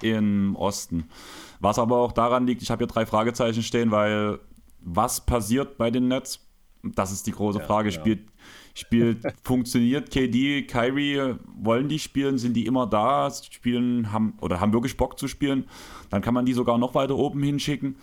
[0.00, 1.10] im Osten.
[1.58, 4.38] Was aber auch daran liegt, ich habe hier drei Fragezeichen stehen, weil
[4.80, 6.40] was passiert bei den Nets?
[6.82, 7.90] Das ist die große ja, Frage.
[7.90, 8.00] Genau.
[8.00, 8.29] Spielt,
[8.74, 12.38] spielt, funktioniert KD, Kyrie, wollen die spielen?
[12.38, 13.30] Sind die immer da?
[13.30, 15.64] Spielen, haben oder haben wirklich Bock zu spielen?
[16.10, 17.96] Dann kann man die sogar noch weiter oben hinschicken,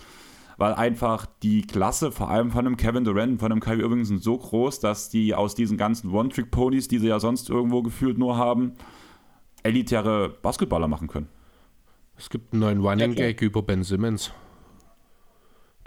[0.58, 4.24] weil einfach die Klasse, vor allem von einem Kevin Durant, von einem Kyrie Irving, sind
[4.24, 8.38] so groß, dass die aus diesen ganzen One-Trick-Ponys, die sie ja sonst irgendwo gefühlt nur
[8.38, 8.74] haben,
[9.64, 11.28] elitäre Basketballer machen können.
[12.18, 14.32] Es gibt einen neuen Running Gag über Ben Simmons.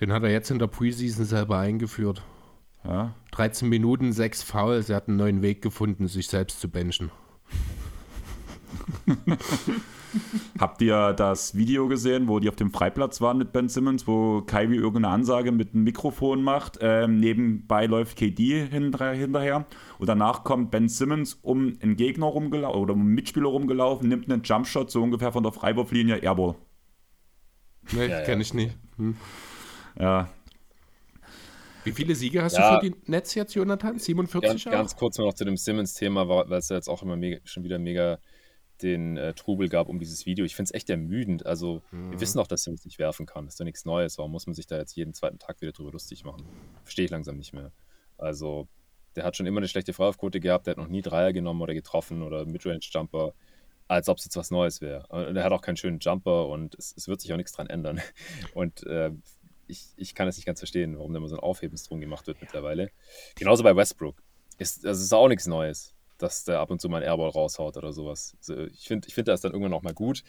[0.01, 2.23] Den hat er jetzt in der Preseason selber eingeführt.
[2.85, 3.15] Ja.
[3.33, 4.89] 13 Minuten, 6 Fouls.
[4.89, 7.11] Er hat einen neuen Weg gefunden, sich selbst zu benchen.
[10.59, 14.43] Habt ihr das Video gesehen, wo die auf dem Freiplatz waren mit Ben Simmons, wo
[14.43, 16.79] Kyrie irgendeine Ansage mit einem Mikrofon macht?
[16.81, 19.67] Ähm, nebenbei läuft KD hinterher
[19.99, 24.31] und danach kommt Ben Simmons um einen Gegner rumgelaufen oder um einen Mitspieler rumgelaufen, nimmt
[24.31, 26.57] einen Jumpshot so ungefähr von der Freiwurflinie Airball.
[27.93, 28.77] Nee, ja, kenne ich nicht.
[28.97, 29.17] Hm.
[29.99, 30.29] Ja.
[31.85, 33.99] Wie viele Siege hast ja, du für die Netz jetzt, Jonathan?
[33.99, 37.39] 47 ganz, ganz kurz noch zu dem Simmons-Thema, weil es ja jetzt auch immer mega,
[37.45, 38.19] schon wieder mega
[38.83, 40.45] den äh, Trubel gab um dieses Video.
[40.45, 41.47] Ich finde es echt ermüdend.
[41.47, 42.13] Also, mhm.
[42.13, 43.45] wir wissen doch, dass Simmons nicht werfen kann.
[43.45, 44.19] Das ist doch nichts Neues.
[44.19, 46.45] Warum muss man sich da jetzt jeden zweiten Tag wieder drüber lustig machen?
[46.83, 47.73] Verstehe ich langsam nicht mehr.
[48.19, 48.69] Also,
[49.17, 50.67] der hat schon immer eine schlechte Freiwurfquote gehabt.
[50.67, 53.35] Der hat noch nie Dreier genommen oder getroffen oder Midrange-Jumper,
[53.89, 55.07] als ob es jetzt was Neues wäre.
[55.09, 57.69] Und er hat auch keinen schönen Jumper und es, es wird sich auch nichts dran
[57.69, 58.01] ändern.
[58.55, 59.11] Und äh,
[59.71, 62.27] ich, ich kann es nicht ganz verstehen, warum da immer so ein Aufhebens drum gemacht
[62.27, 62.45] wird ja.
[62.45, 62.91] mittlerweile.
[63.37, 64.23] Genauso bei Westbrook.
[64.59, 67.77] Ist, das ist auch nichts Neues, dass der ab und zu mal einen Airball raushaut
[67.77, 68.37] oder sowas.
[68.41, 70.23] Also ich finde, ich find, das dann irgendwann auch mal gut.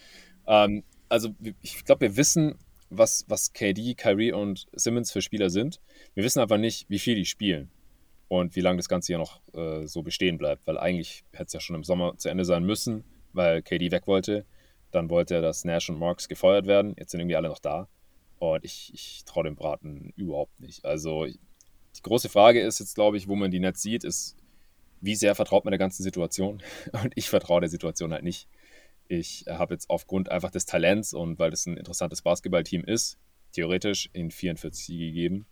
[0.48, 2.58] Ähm, also ich glaube, wir wissen,
[2.90, 5.82] was, was KD, Kyrie und Simmons für Spieler sind.
[6.14, 7.72] Wir wissen aber nicht, wie viel die spielen
[8.28, 11.54] und wie lange das Ganze hier noch äh, so bestehen bleibt, weil eigentlich hätte es
[11.54, 13.04] ja schon im Sommer zu Ende sein müssen,
[13.34, 14.46] weil KD weg wollte.
[14.92, 16.96] Dann wollte er, dass Nash und Marks gefeuert werden.
[16.98, 17.88] Jetzt sind irgendwie alle noch da.
[18.42, 20.84] Und ich, ich traue dem Braten überhaupt nicht.
[20.84, 24.36] Also die große Frage ist jetzt, glaube ich, wo man die Netz sieht, ist,
[25.00, 26.64] wie sehr vertraut man der ganzen Situation?
[27.04, 28.48] Und ich vertraue der Situation halt nicht.
[29.08, 33.20] Ich habe jetzt aufgrund einfach des Talents und weil das ein interessantes Basketballteam ist,
[33.52, 35.46] theoretisch in 44 gegeben.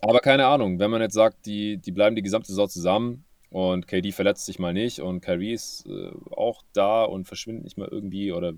[0.00, 3.86] Aber keine Ahnung, wenn man jetzt sagt, die, die bleiben die gesamte Saison zusammen und
[3.86, 7.88] KD verletzt sich mal nicht und Kyrie ist äh, auch da und verschwindet nicht mal
[7.88, 8.54] irgendwie oder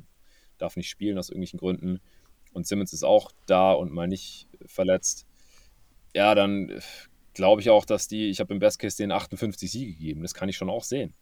[0.56, 2.00] darf nicht spielen aus irgendwelchen Gründen
[2.56, 5.26] und Simmons ist auch da und mal nicht verletzt,
[6.14, 6.80] ja, dann äh,
[7.34, 10.32] glaube ich auch, dass die, ich habe im Best Case den 58 Siege gegeben, das
[10.32, 11.14] kann ich schon auch sehen.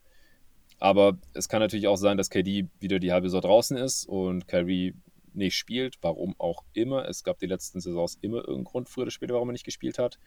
[0.78, 4.46] Aber es kann natürlich auch sein, dass KD wieder die halbe Saison draußen ist und
[4.46, 4.94] Kyrie
[5.32, 7.08] nicht spielt, warum auch immer.
[7.08, 9.98] Es gab die letzten Saisons immer irgendeinen Grund, früher oder später, warum er nicht gespielt
[9.98, 10.20] hat.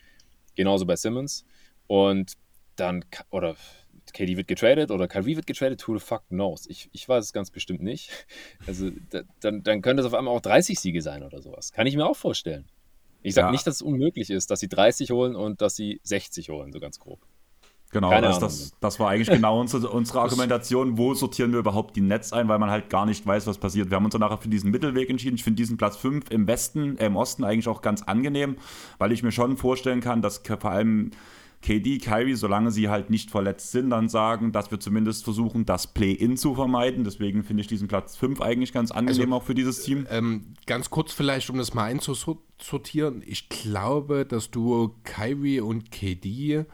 [0.55, 1.45] Genauso bei Simmons.
[1.87, 2.33] Und
[2.79, 3.55] dann, oder
[4.13, 6.65] KD wird getradet oder Kyrie wird getradet, who the fuck knows?
[6.67, 8.09] Ich, ich weiß es ganz bestimmt nicht.
[8.67, 11.71] Also da, dann, dann könnte es auf einmal auch 30 Siege sein oder sowas.
[11.71, 12.65] Kann ich mir auch vorstellen.
[13.21, 13.51] Ich sage ja.
[13.51, 16.79] nicht, dass es unmöglich ist, dass sie 30 holen und dass sie 60 holen, so
[16.79, 17.19] ganz grob.
[17.91, 22.01] Genau, das, das, das, war eigentlich genau unsere, unsere Argumentation, wo sortieren wir überhaupt die
[22.01, 23.89] Netz ein, weil man halt gar nicht weiß, was passiert.
[23.89, 25.35] Wir haben uns dann nachher für diesen Mittelweg entschieden.
[25.35, 28.57] Ich finde diesen Platz 5 im Westen, äh, im Osten eigentlich auch ganz angenehm,
[28.97, 31.11] weil ich mir schon vorstellen kann, dass vor allem
[31.61, 35.87] KD, Kyrie, solange sie halt nicht verletzt sind, dann sagen, dass wir zumindest versuchen, das
[35.87, 37.03] Play-In zu vermeiden.
[37.03, 40.07] Deswegen finde ich diesen Platz 5 eigentlich ganz angenehm also, auch für dieses Team.
[40.09, 43.23] Ähm, ganz kurz vielleicht, um das mal einzusortieren.
[43.25, 46.65] Ich glaube, dass du Kyrie und KD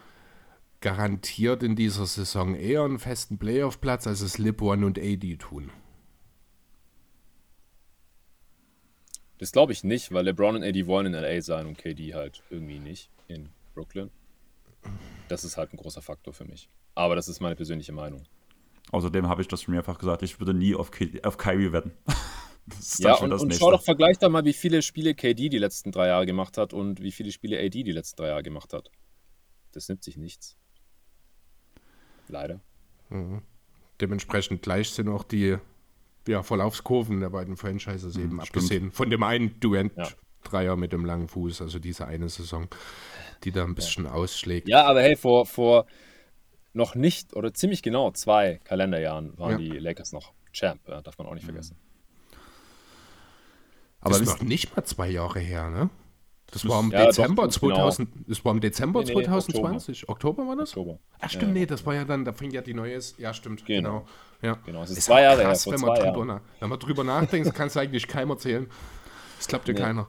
[0.82, 5.72] garantiert in dieser Saison eher einen festen Playoff-Platz, als es Lip One und AD tun.
[9.38, 12.44] Das glaube ich nicht, weil LeBron und AD wollen in LA sein und KD halt
[12.50, 14.10] irgendwie nicht in Brooklyn.
[15.28, 16.70] Das ist halt ein großer Faktor für mich.
[16.96, 18.24] Aber das ist meine persönliche Meinung.
[18.92, 21.92] Außerdem habe ich das schon mehrfach gesagt, ich würde nie auf, K auf Kyrie wetten.
[23.00, 26.08] ja, und, und schau doch, vergleich doch mal, wie viele Spiele KD die letzten drei
[26.08, 28.92] Jahre gemacht hat und wie viele Spiele AD die letzten drei Jahre gemacht hat.
[29.72, 30.56] Das nimmt sich nichts.
[32.28, 32.62] Leider.
[33.10, 33.42] Mhm.
[34.00, 35.58] Dementsprechend gleich sind auch die
[36.28, 38.42] ja, Verlaufskurven der beiden Franchises mhm, eben, stimmt.
[38.42, 40.76] abgesehen von dem einen Duent-Dreier ja.
[40.76, 42.68] mit dem langen Fuß, also diese eine Saison,
[43.44, 44.12] die da ein bisschen ja.
[44.12, 44.68] ausschlägt.
[44.68, 45.86] Ja, aber hey, vor, vor
[46.74, 49.58] noch nicht oder ziemlich genau zwei Kalenderjahren waren ja.
[49.58, 51.52] die Lakers noch Champ, darf man auch nicht mhm.
[51.52, 51.78] vergessen.
[54.02, 55.90] Aber das ist noch nicht mal zwei Jahre her, ne?
[56.52, 58.26] Das war im ja, Dezember doch, 2000, genau.
[58.28, 60.08] das war im Dezember nee, nee, 2020.
[60.08, 60.12] Oktober.
[60.12, 60.48] Oktober.
[60.50, 60.70] war das?
[60.78, 61.00] Oktober.
[61.20, 63.66] Ach stimmt, ja, nee, das war ja dann, da fing ja die neue, ja stimmt,
[63.66, 63.90] genau.
[63.90, 64.08] genau.
[64.44, 64.60] Ja.
[64.66, 67.56] Genau, es ist, ist zwei Jahre krass, her, wenn, man drüber, wenn man drüber nachdenkt,
[67.56, 68.70] kannst du eigentlich keinem erzählen.
[69.38, 69.80] Das klappt ja nee.
[69.80, 70.08] keiner.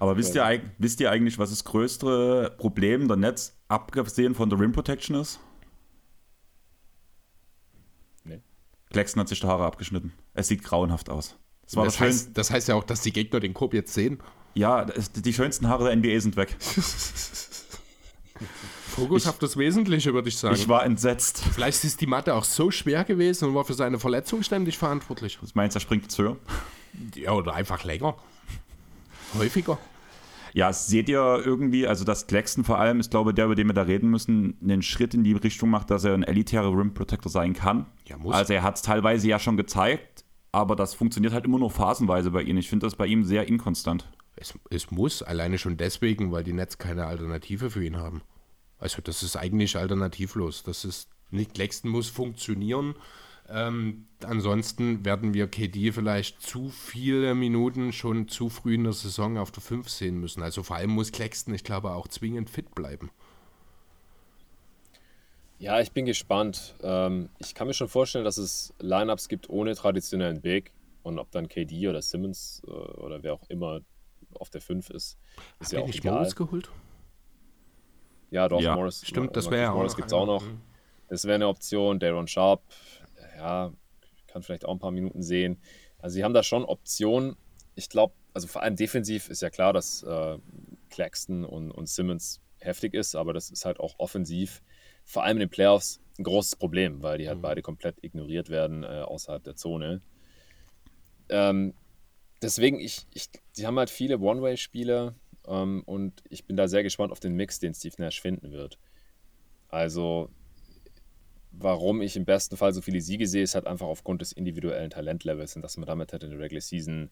[0.00, 4.58] Aber wisst ihr, wisst ihr eigentlich, was das größte Problem der Netz, abgesehen von der
[4.58, 5.38] Rim Protection ist?
[8.24, 8.40] Nee.
[8.88, 10.14] Claxton hat sich die Haare abgeschnitten.
[10.32, 11.36] Es sieht grauenhaft aus.
[11.64, 14.22] Das, das, das heißt, das heißt ja auch, dass die Gegner den Korb jetzt sehen.
[14.54, 16.56] Ja, die schönsten Haare der NBA sind weg.
[18.88, 20.54] Fokus auf das Wesentliche, würde ich sagen.
[20.54, 21.42] Ich war entsetzt.
[21.52, 25.38] Vielleicht ist die Matte auch so schwer gewesen und war für seine Verletzung ständig verantwortlich.
[25.42, 26.36] Was meinst du, er springt zu höher?
[27.14, 28.16] Ja, oder einfach länger.
[29.36, 29.78] Häufiger.
[30.52, 33.66] Ja, seht ihr irgendwie, also dass Claxton vor allem ist, glaube ich, der, über den
[33.68, 36.94] wir da reden müssen, einen Schritt in die Richtung macht, dass er ein elitärer Rim
[36.94, 37.86] Protector sein kann.
[38.06, 38.34] Ja, muss.
[38.34, 42.30] Also er hat es teilweise ja schon gezeigt, aber das funktioniert halt immer nur phasenweise
[42.30, 42.56] bei ihm.
[42.56, 44.10] Ich finde das bei ihm sehr inkonstant.
[44.36, 48.22] Es, es muss, alleine schon deswegen, weil die Nets keine Alternative für ihn haben.
[48.78, 50.62] Also das ist eigentlich alternativlos.
[50.62, 52.94] Das ist nicht Claxton muss funktionieren.
[53.52, 59.38] Ähm, ansonsten werden wir KD vielleicht zu viele Minuten schon zu früh in der Saison
[59.38, 60.42] auf der 5 sehen müssen.
[60.42, 63.10] Also vor allem muss Claxton, ich glaube, auch zwingend fit bleiben.
[65.58, 66.74] Ja, ich bin gespannt.
[66.82, 70.72] Ähm, ich kann mir schon vorstellen, dass es Lineups gibt ohne traditionellen Big
[71.02, 73.80] und ob dann KD oder Simmons äh, oder wer auch immer
[74.34, 75.18] auf der 5 ist.
[75.58, 76.14] Ist Hat ja auch nicht egal.
[76.14, 76.70] Morris geholt?
[78.30, 78.74] Ja, doch, ja.
[78.74, 79.02] Morris.
[79.04, 80.44] Stimmt, das wäre Morris gibt es auch noch.
[81.08, 81.98] Das wäre eine Option.
[81.98, 82.62] Daron Sharp,
[83.40, 83.72] ja,
[84.26, 85.60] kann vielleicht auch ein paar Minuten sehen.
[85.98, 87.36] Also, sie haben da schon Optionen.
[87.74, 90.38] Ich glaube, also vor allem defensiv ist ja klar, dass äh,
[90.90, 94.62] Claxton und, und Simmons heftig ist, aber das ist halt auch offensiv,
[95.04, 97.42] vor allem in den Playoffs, ein großes Problem, weil die halt mhm.
[97.42, 100.02] beide komplett ignoriert werden äh, außerhalb der Zone.
[101.30, 101.72] Ähm,
[102.42, 105.14] deswegen, ich, ich, sie haben halt viele One-Way-Spieler
[105.46, 108.78] ähm, und ich bin da sehr gespannt auf den Mix, den Steve Nash finden wird.
[109.68, 110.28] Also,
[111.52, 114.90] warum ich im besten Fall so viele Siege sehe, ist halt einfach aufgrund des individuellen
[114.90, 117.10] Talentlevels und dass man damit halt in der Regular Season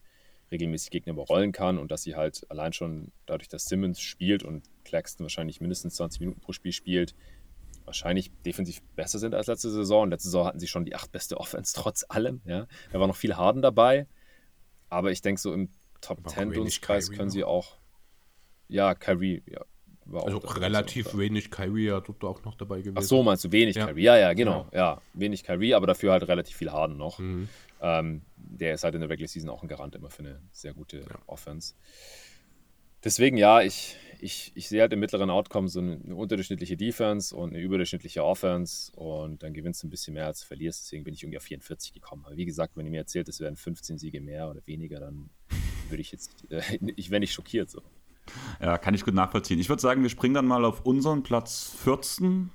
[0.51, 4.67] regelmäßig Gegner überrollen kann und dass sie halt allein schon dadurch, dass Simmons spielt und
[4.83, 7.13] Claxton wahrscheinlich mindestens 20 Minuten pro Spiel spielt,
[7.85, 10.09] wahrscheinlich defensiv besser sind als letzte Saison.
[10.09, 12.41] Letzte Saison hatten sie schon die acht beste Offense trotz allem.
[12.45, 12.67] Ja.
[12.91, 14.07] Da war noch viel Harden dabei.
[14.89, 15.69] Aber ich denke, so im
[16.01, 17.77] Top 10 Dunstkreis können sie auch.
[18.67, 19.65] Ja, Kyrie, ja.
[20.13, 22.97] Also relativ wenig Kyrie ja dort auch noch dabei gewesen.
[22.97, 23.87] Ach so, meinst du wenig ja.
[23.87, 24.03] Kyrie?
[24.03, 24.67] Ja, ja, genau.
[24.71, 24.77] Ja.
[24.77, 25.01] ja.
[25.13, 27.19] wenig Kyrie, aber dafür halt relativ viel Harden noch.
[27.19, 27.49] Mhm.
[27.81, 30.73] Ähm, der ist halt in der Regular Season auch ein Garant immer für eine sehr
[30.73, 31.05] gute ja.
[31.27, 31.75] Offense.
[33.03, 37.33] Deswegen, ja, ich, ich, ich sehe halt im mittleren Outcome so eine, eine, unterdurchschnittliche Defense
[37.33, 40.83] und eine überdurchschnittliche Offense und dann gewinnst du ein bisschen mehr als du verlierst.
[40.83, 42.25] Deswegen bin ich irgendwie auf 44 gekommen.
[42.25, 45.29] Aber wie gesagt, wenn ihr mir erzählt, es wären 15 Siege mehr oder weniger, dann
[45.87, 46.61] würde ich jetzt, äh,
[46.97, 47.81] ich wäre nicht schockiert so.
[48.61, 49.59] Ja, kann ich gut nachvollziehen.
[49.59, 52.51] Ich würde sagen, wir springen dann mal auf unseren Platz 14.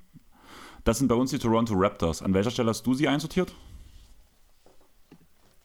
[0.83, 2.21] Das sind bei uns die Toronto Raptors.
[2.21, 3.53] An welcher Stelle hast du sie einsortiert?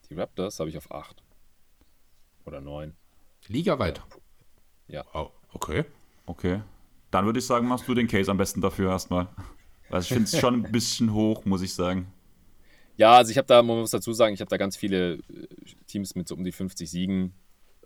[0.08, 1.22] Die Raptors habe ich auf 8.
[2.46, 2.94] Oder 9.
[3.48, 4.02] Ligaweit.
[4.88, 5.04] Ja.
[5.14, 5.84] Oh, okay.
[6.26, 6.62] Okay.
[7.10, 9.28] Dann würde ich sagen, machst du den Case am besten dafür erstmal.
[9.88, 12.12] Weil ich finde es schon ein bisschen hoch, muss ich sagen.
[12.96, 15.20] Ja, also ich habe da, man muss dazu sagen, ich habe da ganz viele äh,
[15.86, 17.32] Teams mit so um die 50 Siegen.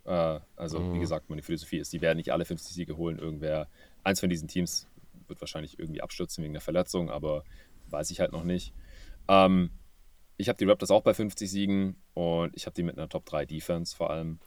[0.04, 0.94] Äh, also, mhm.
[0.94, 3.18] wie gesagt, meine Philosophie ist, die werden nicht alle 50 Siege holen.
[3.18, 3.68] Irgendwer,
[4.02, 4.88] eins von diesen Teams
[5.26, 7.44] wird wahrscheinlich irgendwie abstürzen wegen der Verletzung, aber
[7.88, 8.74] weiß ich halt noch nicht.
[9.28, 9.70] Ähm,
[10.36, 13.24] ich habe die Raptors auch bei 50 Siegen und ich habe die mit einer Top
[13.24, 14.40] 3 Defense vor allem.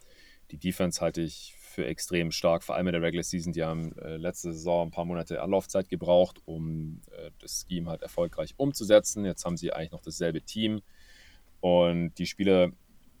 [0.50, 3.52] Die Defense halte ich für extrem stark, vor allem in der Regular Season.
[3.52, 8.02] Die haben äh, letzte Saison ein paar Monate Anlaufzeit gebraucht, um äh, das Scheme halt
[8.02, 9.24] erfolgreich umzusetzen.
[9.24, 10.80] Jetzt haben sie eigentlich noch dasselbe Team
[11.60, 12.70] und die Spieler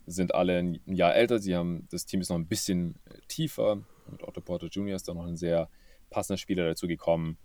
[0.08, 1.38] sind alle ein Jahr älter.
[1.38, 3.82] Sie haben, das Team ist noch ein bisschen äh, tiefer.
[4.10, 4.96] Mit Otto Porter Jr.
[4.96, 5.68] ist da noch ein sehr
[6.10, 7.38] passender Spieler dazu gekommen.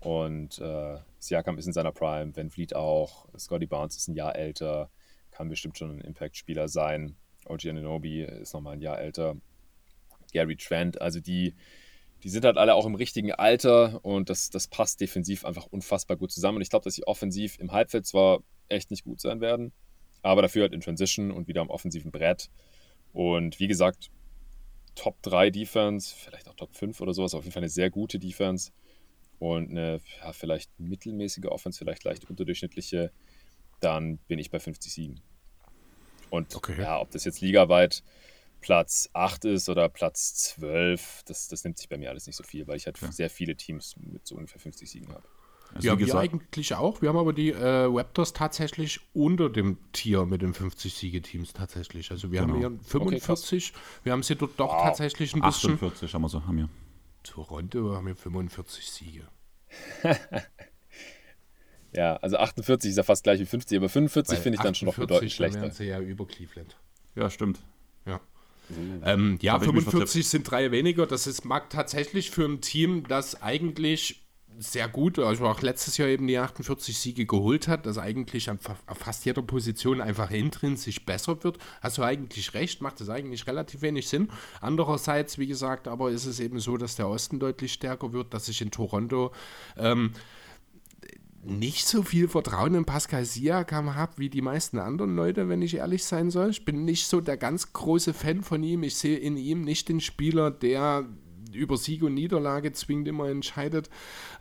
[0.00, 3.26] Und äh, Siakam ist in seiner Prime, Van Vliet auch.
[3.38, 4.90] Scotty Barnes ist ein Jahr älter,
[5.30, 7.16] kann bestimmt schon ein Impact-Spieler sein.
[7.46, 9.36] OG Ananobi ist nochmal ein Jahr älter.
[10.32, 11.54] Gary Trent, also die,
[12.22, 16.16] die sind halt alle auch im richtigen Alter und das, das passt defensiv einfach unfassbar
[16.16, 16.56] gut zusammen.
[16.56, 19.72] Und ich glaube, dass sie offensiv im Halbfeld zwar echt nicht gut sein werden,
[20.24, 22.50] aber dafür halt in Transition und wieder am offensiven Brett.
[23.12, 24.10] Und wie gesagt,
[24.94, 28.18] Top 3 Defense, vielleicht auch Top 5 oder sowas, auf jeden Fall eine sehr gute
[28.18, 28.72] Defense
[29.38, 33.12] und eine ja, vielleicht mittelmäßige Offense, vielleicht leicht unterdurchschnittliche,
[33.80, 35.20] dann bin ich bei 50 Siegen.
[36.30, 36.80] Und okay.
[36.80, 38.02] ja, ob das jetzt ligaweit
[38.60, 42.44] Platz 8 ist oder Platz 12, das, das nimmt sich bei mir alles nicht so
[42.44, 43.12] viel, weil ich halt ja.
[43.12, 45.28] sehr viele Teams mit so ungefähr 50 Siegen habe.
[45.74, 47.02] Also ja, wir eigentlich auch.
[47.02, 52.12] Wir haben aber die äh, Raptors tatsächlich unter dem Tier mit den 50-Siege-Teams tatsächlich.
[52.12, 52.54] Also wir genau.
[52.54, 53.72] haben hier 45.
[53.72, 54.84] Okay, wir haben sie dort doch wow.
[54.84, 55.74] tatsächlich ein bisschen.
[55.74, 56.68] 48 haben wir so, haben wir.
[57.24, 59.26] Toronto haben wir 45 Siege.
[61.92, 64.86] ja, also 48 ist ja fast gleich wie 50, aber 45 finde ich dann schon
[64.86, 65.60] noch bedeutend schlechter.
[65.60, 66.76] Dann sie ja über Cleveland.
[67.16, 67.64] Ja, stimmt.
[68.06, 68.20] Ja.
[69.02, 71.06] Ähm, ja, 45 sind drei weniger.
[71.06, 74.23] Das ist, mag tatsächlich für ein Team, das eigentlich
[74.58, 78.58] sehr gut, also auch letztes Jahr eben die 48 Siege geholt hat, dass eigentlich an
[78.58, 81.58] fast jeder Position einfach intrinsisch besser wird.
[81.80, 84.30] Hast du eigentlich recht, macht das eigentlich relativ wenig Sinn.
[84.60, 88.48] Andererseits, wie gesagt, aber ist es eben so, dass der Osten deutlich stärker wird, dass
[88.48, 89.32] ich in Toronto
[89.76, 90.12] ähm,
[91.42, 95.76] nicht so viel Vertrauen in Pascal Siakam habe wie die meisten anderen Leute, wenn ich
[95.76, 96.50] ehrlich sein soll.
[96.50, 98.82] Ich bin nicht so der ganz große Fan von ihm.
[98.82, 101.06] Ich sehe in ihm nicht den Spieler, der
[101.54, 103.90] über Sieg und Niederlage zwingend immer entscheidet.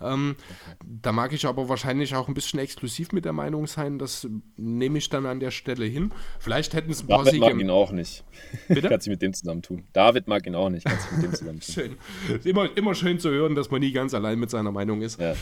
[0.02, 0.76] Ähm, okay.
[1.02, 4.00] Da mag ich aber wahrscheinlich auch ein bisschen exklusiv mit der Meinung sein.
[4.00, 4.28] Das
[4.58, 6.12] nehme ich dann an der Stelle hin.
[6.40, 7.46] Vielleicht hätten es ein paar David Siege.
[7.46, 8.24] mag ihn auch nicht.
[8.68, 8.90] Bitte?
[8.90, 9.84] Kannst du mit dem zusammentun.
[9.94, 10.86] David mag ihn auch nicht.
[10.86, 11.62] Kannst du mit dem zusammentun.
[11.74, 11.98] schön.
[12.44, 15.20] Immer, immer schön zu hören, dass man nie ganz allein mit seiner Meinung ist.
[15.20, 15.36] Ja,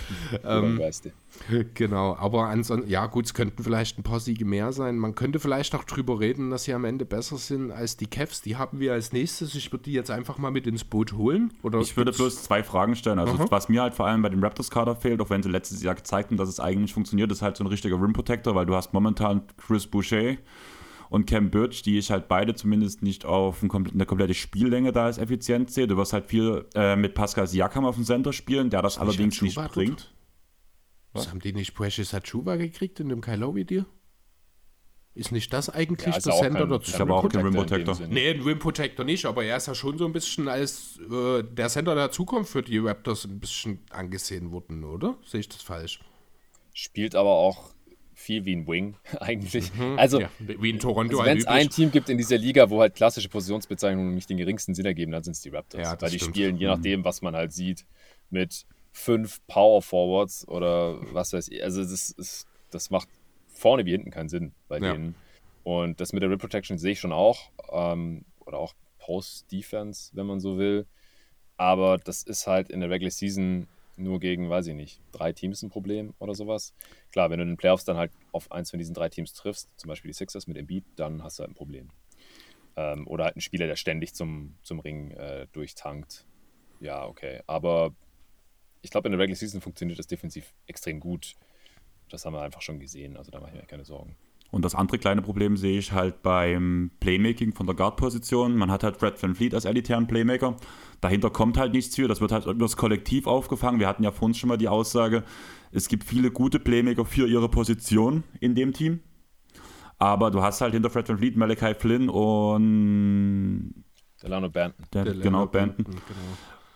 [0.44, 0.80] ähm,
[1.74, 2.16] genau.
[2.16, 4.98] Aber ansonsten, ja gut, es könnten vielleicht ein paar Siege mehr sein.
[4.98, 8.42] Man könnte vielleicht auch drüber reden, dass sie am Ende besser sind als die Cavs.
[8.42, 9.56] Die haben wir als nächstes.
[9.56, 11.54] Ich würde die jetzt einfach mal mit ins Boot holen.
[11.64, 13.20] Oder ich würde bloß zwei Fragen stellen.
[13.20, 13.48] Also, Aha.
[13.50, 16.30] was mir halt vor allem bei dem Raptors-Kader fehlt, auch wenn sie letztes Jahr gezeigt
[16.30, 19.44] haben, dass es eigentlich funktioniert, ist halt so ein richtiger Rim-Protector, weil du hast momentan
[19.58, 20.38] Chris Boucher
[21.10, 25.18] und Cam Birch, die ich halt beide zumindest nicht auf eine komplette Spiellänge da als
[25.18, 25.86] effizient sehe.
[25.86, 29.42] Du wirst halt viel äh, mit Pascal Siakam auf dem Center spielen, der das allerdings
[29.42, 30.14] nicht bringt.
[31.14, 31.30] Was?
[31.30, 33.86] Haben die nicht Precious Achuba gekriegt in dem Kailobi-Deal?
[35.14, 36.92] Ist nicht das eigentlich ja, der Sender dazu?
[36.92, 37.98] Ich habe auch keinen Rim Protector.
[38.08, 41.44] Nee, ein Rim Protector nicht, aber er ist ja schon so ein bisschen als äh,
[41.44, 45.18] der Sender der Zukunft für die Raptors ein bisschen angesehen worden, oder?
[45.26, 46.00] Sehe ich das falsch?
[46.74, 47.74] Spielt aber auch
[48.14, 49.74] viel wie ein Wing eigentlich.
[49.74, 51.20] Mhm, also, ja, wie in Toronto.
[51.20, 54.38] Also wenn es ein Team gibt in dieser Liga, wo halt klassische Positionsbezeichnungen nicht den
[54.38, 55.82] geringsten Sinn ergeben, dann sind es die Raptors.
[55.82, 56.36] Ja, weil die stimmt.
[56.38, 56.74] spielen, je mhm.
[56.74, 57.86] nachdem, was man halt sieht,
[58.30, 61.62] mit fünf Power Forwards oder was weiß ich.
[61.64, 63.10] Also das, ist, das macht
[63.62, 64.94] vorne wie hinten keinen Sinn bei ja.
[64.94, 65.16] denen.
[65.64, 67.52] Und das mit der Rim Protection sehe ich schon auch.
[67.72, 70.88] Ähm, oder auch Post-Defense, wenn man so will.
[71.58, 73.68] Aber das ist halt in der Regular Season
[73.98, 76.74] nur gegen, weiß ich nicht, drei Teams ein Problem oder sowas.
[77.12, 79.70] Klar, wenn du in den Playoffs dann halt auf eins von diesen drei Teams triffst,
[79.78, 81.90] zum Beispiel die Sixers mit Embiid, dann hast du halt ein Problem.
[82.76, 86.26] Ähm, oder halt ein Spieler, der ständig zum, zum Ring äh, durchtankt.
[86.80, 87.42] Ja, okay.
[87.46, 87.94] Aber
[88.82, 91.36] ich glaube, in der Regular Season funktioniert das defensiv extrem gut
[92.12, 93.18] das haben wir einfach schon gesehen.
[93.18, 94.16] Also da mache ich mir keine Sorgen.
[94.52, 98.58] Und das andere kleine Problem sehe ich halt beim Playmaking von der Guard-Position.
[98.58, 100.58] Man hat halt Fred Van Fleet als elitären Playmaker.
[101.00, 102.10] Dahinter kommt halt nichts für.
[102.10, 103.80] Das wird halt über das Kollektiv aufgefangen.
[103.80, 105.24] Wir hatten ja vorhin schon mal die Aussage,
[105.72, 109.00] es gibt viele gute Playmaker für ihre Position in dem Team.
[109.98, 113.86] Aber du hast halt hinter Fred Van Fleet Malachi Flynn und
[114.22, 114.86] Delano Banton.
[114.94, 115.86] Der, genau, Banton.
[115.86, 116.02] Genau.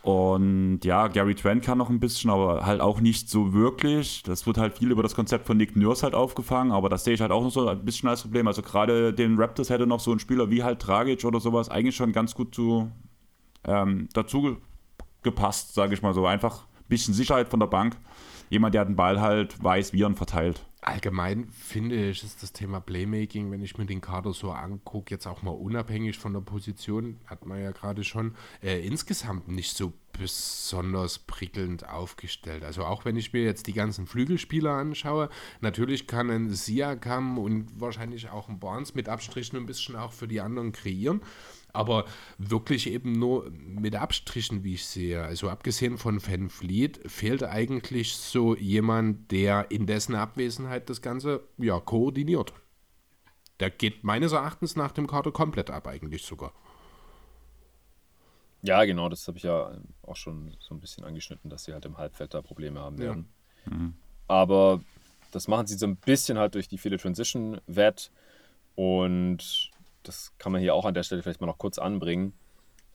[0.06, 4.22] Und ja, Gary Trent kann noch ein bisschen, aber halt auch nicht so wirklich.
[4.22, 7.16] Das wird halt viel über das Konzept von Nick Nurse halt aufgefangen, aber das sehe
[7.16, 8.46] ich halt auch noch so ein bisschen als Problem.
[8.46, 11.96] Also gerade den Raptors hätte noch so ein Spieler wie halt Dragic oder sowas eigentlich
[11.96, 12.92] schon ganz gut zu,
[13.64, 14.58] ähm, dazu
[15.24, 16.28] gepasst, sage ich mal so.
[16.28, 17.98] Einfach ein bisschen Sicherheit von der Bank.
[18.52, 20.68] Jemand, der den Ball halt weiß, wie er ihn verteilt.
[20.88, 25.26] Allgemein finde ich, ist das Thema Playmaking, wenn ich mir den Kader so angucke, jetzt
[25.26, 29.94] auch mal unabhängig von der Position, hat man ja gerade schon, äh, insgesamt nicht so
[30.14, 32.64] besonders prickelnd aufgestellt.
[32.64, 35.30] Also auch wenn ich mir jetzt die ganzen Flügelspieler anschaue,
[35.60, 40.28] natürlich kann ein Siakam und wahrscheinlich auch ein Barnes mit Abstrichen ein bisschen auch für
[40.28, 41.22] die anderen kreieren
[41.76, 42.06] aber
[42.38, 45.24] wirklich eben nur mit Abstrichen, wie ich sehe.
[45.24, 51.44] Also abgesehen von Van Fleet fehlt eigentlich so jemand, der in dessen Abwesenheit das Ganze
[51.58, 52.54] ja, koordiniert.
[53.60, 56.52] Der geht meines Erachtens nach dem Kader komplett ab, eigentlich sogar.
[58.62, 61.86] Ja, genau, das habe ich ja auch schon so ein bisschen angeschnitten, dass sie halt
[61.86, 63.30] im Halbfeld da Probleme haben werden.
[63.66, 63.74] Ja.
[63.74, 63.94] Mhm.
[64.28, 64.82] Aber
[65.32, 68.12] das machen sie so ein bisschen halt durch die viele Transition wett
[68.76, 69.72] und
[70.08, 72.34] das kann man hier auch an der Stelle vielleicht mal noch kurz anbringen.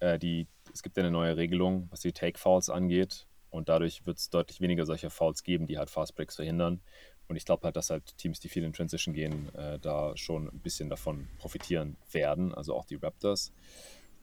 [0.00, 3.26] Äh, die, es gibt ja eine neue Regelung, was die Take-Fouls angeht.
[3.50, 6.80] Und dadurch wird es deutlich weniger solcher Fouls geben, die halt Fast Breaks verhindern.
[7.28, 10.48] Und ich glaube halt, dass halt Teams, die viel in Transition gehen, äh, da schon
[10.48, 12.54] ein bisschen davon profitieren werden.
[12.54, 13.52] Also auch die Raptors.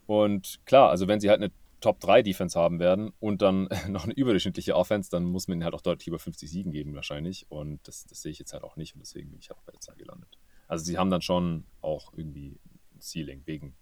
[0.08, 4.06] Und klar, also wenn sie halt eine Top 3 Defense haben werden und dann noch
[4.06, 7.46] eine überdurchschnittliche Offense, dann muss man ihnen halt auch deutlich über 50 Siegen geben wahrscheinlich.
[7.50, 9.72] Und das, das sehe ich jetzt halt auch nicht und deswegen bin ich halt bei
[9.72, 10.38] der Zahl gelandet.
[10.68, 12.60] Also sie haben dann schon auch irgendwie
[13.00, 13.76] Ceiling wegen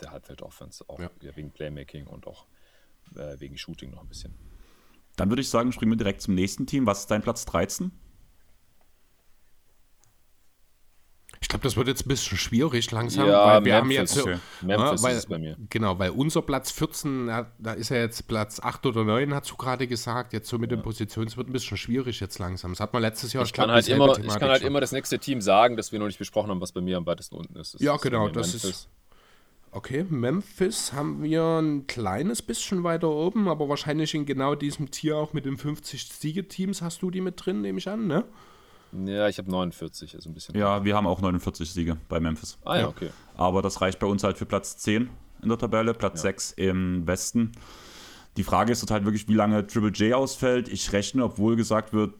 [0.00, 1.10] der Halbfeld-Offense, auch ja.
[1.22, 2.46] Ja, wegen Playmaking und auch
[3.16, 4.34] äh, wegen Shooting noch ein bisschen.
[5.16, 6.86] Dann würde ich sagen, springen wir direkt zum nächsten Team.
[6.86, 7.90] Was ist dein Platz 13?
[11.60, 14.38] Glaube, das wird jetzt ein bisschen schwierig langsam, ja, weil wir Memphis, haben jetzt okay.
[14.62, 15.56] Memphis ja, weil, ist bei mir.
[15.70, 17.26] Genau, weil unser Platz 14,
[17.58, 20.70] da ist er jetzt Platz 8 oder 9, hast du gerade gesagt, jetzt so mit
[20.70, 20.76] ja.
[20.76, 22.72] den Positionen, es wird ein bisschen schwierig jetzt langsam.
[22.72, 25.18] Das hat man letztes Jahr ich kann, halt immer, ich kann halt immer das nächste
[25.18, 27.74] Team sagen, das wir noch nicht besprochen haben, was bei mir am weitesten unten ist.
[27.74, 28.64] Das ja, ist genau, das Memphis.
[28.64, 28.88] ist.
[29.70, 35.16] Okay, Memphis haben wir ein kleines bisschen weiter oben, aber wahrscheinlich in genau diesem Tier
[35.16, 38.24] auch mit den 50 Siegeteams hast du die mit drin, nehme ich an, ne?
[38.92, 40.56] Ja, ich habe 49, also ein bisschen.
[40.56, 42.58] Ja, wir haben auch 49 Siege bei Memphis.
[42.64, 43.10] Ah ja, okay.
[43.36, 45.08] Aber das reicht bei uns halt für Platz 10
[45.42, 46.30] in der Tabelle, Platz ja.
[46.30, 47.52] 6 im Westen.
[48.36, 50.68] Die Frage ist halt wirklich, wie lange Triple J ausfällt.
[50.68, 52.14] Ich rechne, obwohl gesagt wird,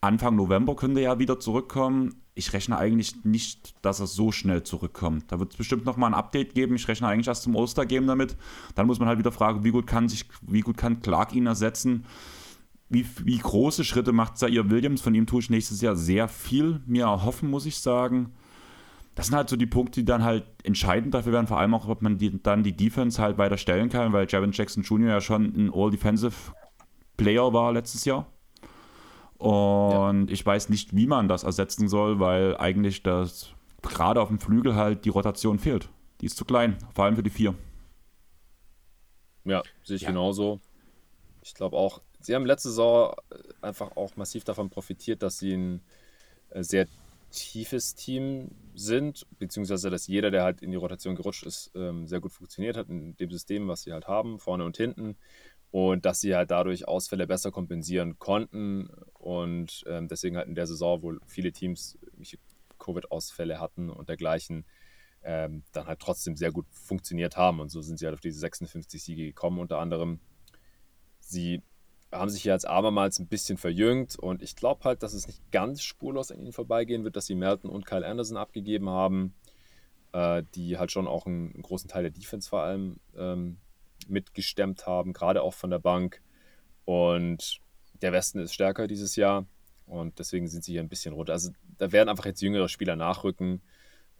[0.00, 2.22] Anfang November könnte er ja wieder zurückkommen.
[2.34, 5.30] Ich rechne eigentlich nicht, dass er so schnell zurückkommt.
[5.32, 6.76] Da wird es bestimmt nochmal ein Update geben.
[6.76, 8.36] Ich rechne eigentlich erst zum Ostergame damit.
[8.76, 11.46] Dann muss man halt wieder fragen, wie gut kann sich, wie gut kann Clark ihn
[11.46, 12.04] ersetzen
[12.88, 15.00] wie, wie große Schritte macht Zaire Williams?
[15.00, 18.32] Von ihm tue ich nächstes Jahr sehr viel mir erhoffen, muss ich sagen.
[19.14, 21.88] Das sind halt so die Punkte, die dann halt entscheidend dafür werden, vor allem auch,
[21.88, 25.08] ob man die, dann die Defense halt weiter stellen kann, weil Javon Jackson Jr.
[25.08, 26.52] ja schon ein All-Defensive
[27.16, 28.26] Player war letztes Jahr.
[29.38, 30.32] Und ja.
[30.32, 33.50] ich weiß nicht, wie man das ersetzen soll, weil eigentlich das
[33.82, 35.90] gerade auf dem Flügel halt die Rotation fehlt.
[36.20, 37.54] Die ist zu klein, vor allem für die vier.
[39.44, 40.08] Ja, sehe ich ja.
[40.08, 40.60] genauso.
[41.42, 45.54] Ich glaube auch, sie haben letzte Saison äh, einfach auch massiv davon profitiert, dass sie
[45.54, 45.80] ein
[46.50, 46.86] äh, sehr
[47.30, 52.20] tiefes Team sind, beziehungsweise dass jeder, der halt in die Rotation gerutscht ist, ähm, sehr
[52.20, 55.16] gut funktioniert hat in dem System, was sie halt haben, vorne und hinten.
[55.70, 58.88] Und dass sie halt dadurch Ausfälle besser kompensieren konnten.
[59.12, 61.98] Und ähm, deswegen halt in der Saison, wo viele Teams
[62.78, 64.64] Covid-Ausfälle hatten und dergleichen,
[65.22, 67.60] ähm, dann halt trotzdem sehr gut funktioniert haben.
[67.60, 70.20] Und so sind sie halt auf diese 56 Siege gekommen, unter anderem.
[71.20, 71.62] Sie
[72.10, 75.82] haben sich jetzt abermals ein bisschen verjüngt und ich glaube halt, dass es nicht ganz
[75.82, 79.34] spurlos an ihnen vorbeigehen wird, dass sie Melton und Kyle Anderson abgegeben haben,
[80.12, 83.58] äh, die halt schon auch einen, einen, großen Teil der Defense vor allem ähm,
[84.06, 86.22] mitgestemmt haben, gerade auch von der Bank.
[86.86, 87.60] Und
[88.00, 89.46] der Westen ist stärker dieses Jahr
[89.84, 91.34] und deswegen sind sie hier ein bisschen runter.
[91.34, 93.60] Also da werden einfach jetzt jüngere Spieler nachrücken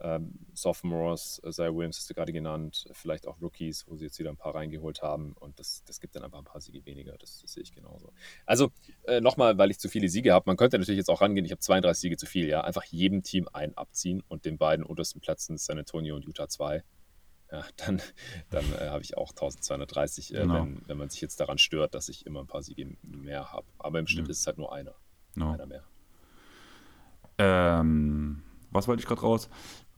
[0.00, 4.18] ähm, Sophomores, äh, Zay Williams hast du gerade genannt, vielleicht auch Rookies, wo sie jetzt
[4.18, 7.16] wieder ein paar reingeholt haben und das, das gibt dann einfach ein paar Siege weniger,
[7.18, 8.12] das, das sehe ich genauso.
[8.46, 8.70] Also
[9.06, 11.52] äh, nochmal, weil ich zu viele Siege habe, man könnte natürlich jetzt auch rangehen, ich
[11.52, 15.20] habe 32 Siege zu viel, ja, einfach jedem Team einen abziehen und den beiden untersten
[15.20, 16.82] Plätzen San Antonio und Utah 2.
[17.50, 18.02] Ja, dann,
[18.50, 20.54] dann äh, habe ich auch 1230, äh, genau.
[20.54, 23.66] wenn, wenn man sich jetzt daran stört, dass ich immer ein paar Siege mehr habe.
[23.78, 24.30] Aber im Schnitt ja.
[24.30, 24.94] ist es halt nur einer.
[25.34, 25.52] No.
[25.52, 25.84] Einer mehr.
[27.38, 29.48] Ähm, was wollte ich gerade raus?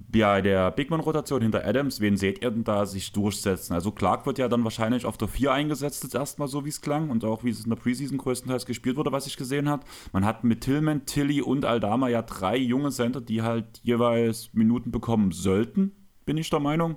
[0.09, 3.75] Bei der Bigman-Rotation hinter Adams, wen seht ihr denn da sich durchsetzen?
[3.75, 6.81] Also Clark wird ja dann wahrscheinlich auf der 4 eingesetzt, jetzt erstmal so wie es
[6.81, 9.85] klang und auch wie es in der Preseason größtenteils gespielt wurde, was ich gesehen habe.
[10.13, 14.91] Man hat mit Tillman, Tilly und Aldama ja drei junge Center, die halt jeweils Minuten
[14.91, 15.93] bekommen sollten,
[16.25, 16.97] bin ich der Meinung.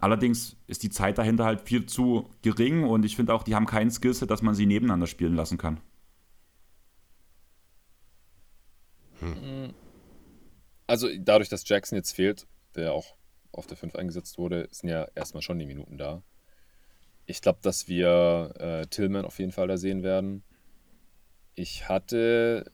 [0.00, 3.66] Allerdings ist die Zeit dahinter halt viel zu gering und ich finde auch, die haben
[3.66, 5.80] kein Skillset, dass man sie nebeneinander spielen lassen kann.
[9.20, 9.74] Hm.
[10.88, 13.14] Also dadurch, dass Jackson jetzt fehlt, der auch
[13.52, 16.22] auf der 5 eingesetzt wurde, sind ja erstmal schon die Minuten da.
[17.26, 20.42] Ich glaube, dass wir äh, Tillman auf jeden Fall da sehen werden.
[21.54, 22.64] Ich hatte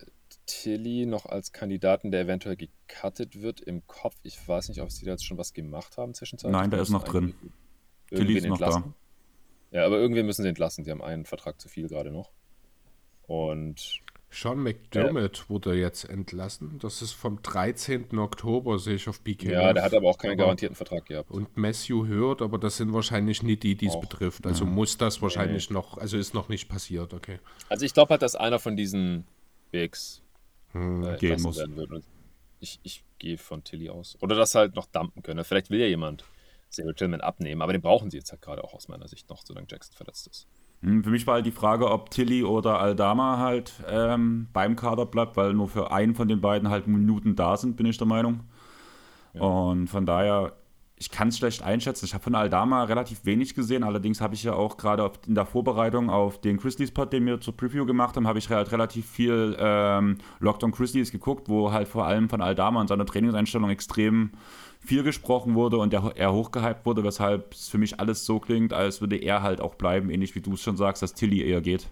[0.47, 4.17] Tilly noch als Kandidaten, der eventuell gecuttet wird, im Kopf.
[4.23, 6.53] Ich weiß nicht, ob sie da jetzt schon was gemacht haben zwischenzeitlich.
[6.53, 7.35] Nein, der ist noch drin.
[8.09, 8.95] Tilly ist noch entlassen.
[9.73, 9.79] da.
[9.79, 10.85] Ja, aber irgendwie müssen sie entlassen.
[10.85, 12.31] Die haben einen Vertrag zu viel gerade noch.
[13.27, 14.03] Und
[14.35, 16.79] Sean McDermott äh, wurde jetzt entlassen.
[16.81, 18.19] Das ist vom 13.
[18.19, 19.51] Oktober, sehe ich auf BK.
[19.51, 21.31] Ja, der hat aber auch keinen garantierten Vertrag gehabt.
[21.31, 24.47] Und Matthew hört, aber das sind wahrscheinlich nicht die, die es betrifft.
[24.47, 24.75] Also mhm.
[24.75, 25.75] muss das wahrscheinlich nee.
[25.75, 27.39] noch, also ist noch nicht passiert, okay.
[27.69, 29.25] Also ich glaube halt, dass einer von diesen
[29.71, 30.21] Bigs
[30.73, 31.63] hm, äh, gehen muss.
[32.59, 34.17] Ich, ich gehe von Tilly aus.
[34.21, 35.45] Oder das halt noch dumpen können.
[35.45, 36.25] Vielleicht will ja jemand
[36.71, 39.45] Sarah Tillman abnehmen, aber den brauchen sie jetzt halt gerade auch aus meiner Sicht noch,
[39.45, 40.49] solange Jackson verletzt ist.
[40.83, 45.07] Hm, für mich war halt die Frage, ob Tilly oder Aldama halt ähm, beim Kader
[45.07, 48.07] bleibt, weil nur für einen von den beiden halt Minuten da sind, bin ich der
[48.07, 48.41] Meinung.
[49.33, 49.43] Ja.
[49.43, 50.53] Und von daher,
[50.97, 52.05] ich kann es schlecht einschätzen.
[52.05, 55.45] Ich habe von Aldama relativ wenig gesehen, allerdings habe ich ja auch gerade in der
[55.45, 59.57] Vorbereitung auf den Grizzlies-Pod, den wir zur Preview gemacht haben, habe ich halt relativ viel
[59.59, 64.31] ähm, Locked on Grizzlies geguckt, wo halt vor allem von Aldama und seiner Trainingseinstellung extrem
[64.85, 68.73] viel gesprochen wurde und der, er hochgehypt wurde, weshalb es für mich alles so klingt,
[68.73, 71.61] als würde er halt auch bleiben, ähnlich wie du es schon sagst, dass Tilly eher
[71.61, 71.89] geht.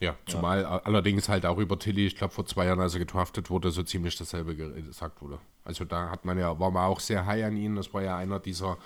[0.00, 0.78] Ja, zumal ja.
[0.78, 3.84] allerdings halt auch über Tilly, ich glaube vor zwei Jahren, als er getraftet wurde, so
[3.84, 5.38] ziemlich dasselbe gesagt wurde.
[5.64, 8.16] Also da hat man ja, war man auch sehr high an ihn, das war ja
[8.16, 8.78] einer dieser,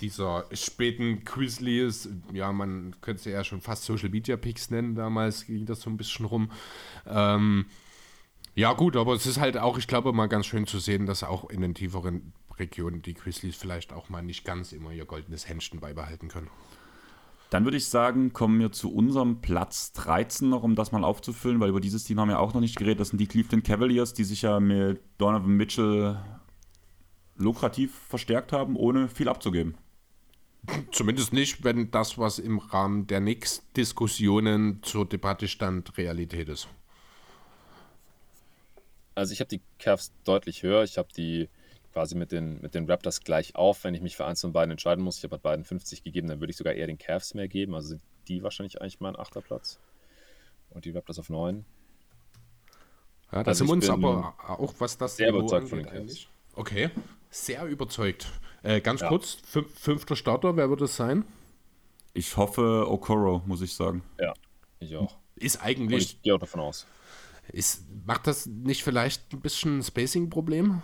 [0.00, 5.46] dieser späten Grizzlies, ja, man könnte sie ja schon fast Social Media Picks nennen, damals
[5.46, 6.50] ging das so ein bisschen rum.
[7.06, 7.64] Ähm,
[8.54, 11.22] ja, gut, aber es ist halt auch, ich glaube, mal ganz schön zu sehen, dass
[11.22, 15.48] auch in den tieferen Region die Grizzlies vielleicht auch mal nicht ganz immer ihr goldenes
[15.48, 16.50] Händchen beibehalten können.
[17.50, 21.60] Dann würde ich sagen, kommen wir zu unserem Platz 13 noch, um das mal aufzufüllen,
[21.60, 23.00] weil über dieses Team haben wir auch noch nicht geredet.
[23.00, 26.18] Das sind die Cleveland Cavaliers, die sich ja mit Donovan Mitchell
[27.36, 29.76] lukrativ verstärkt haben, ohne viel abzugeben.
[30.92, 36.68] Zumindest nicht, wenn das, was im Rahmen der Nix-Diskussionen zur Debatte stand, Realität ist.
[39.14, 40.82] Also ich habe die Cavs deutlich höher.
[40.82, 41.48] Ich habe die
[41.98, 44.70] quasi mit den, mit den Raptors gleich auf, wenn ich mich für eins von beiden
[44.70, 45.18] entscheiden muss.
[45.18, 47.74] Ich habe halt beiden 50 gegeben, dann würde ich sogar eher den Cavs mehr geben.
[47.74, 49.80] Also sind die wahrscheinlich eigentlich mein achter Platz.
[50.70, 51.64] Und die Raptors auf neun.
[53.32, 56.28] Ja, da also sind uns aber auch, was das sehr überzeugt von den Cavs.
[56.54, 56.90] Okay,
[57.30, 58.28] sehr überzeugt.
[58.62, 59.08] Äh, ganz ja.
[59.08, 59.38] kurz,
[59.74, 61.24] fünfter Starter, wer wird es sein?
[62.14, 64.04] Ich hoffe Okoro, muss ich sagen.
[64.20, 64.34] Ja,
[64.78, 65.16] ich auch.
[65.34, 65.94] Ist eigentlich.
[65.94, 66.86] Und ich gehe auch davon aus.
[67.52, 70.80] Ist, macht das nicht vielleicht ein bisschen ein Spacing-Problem?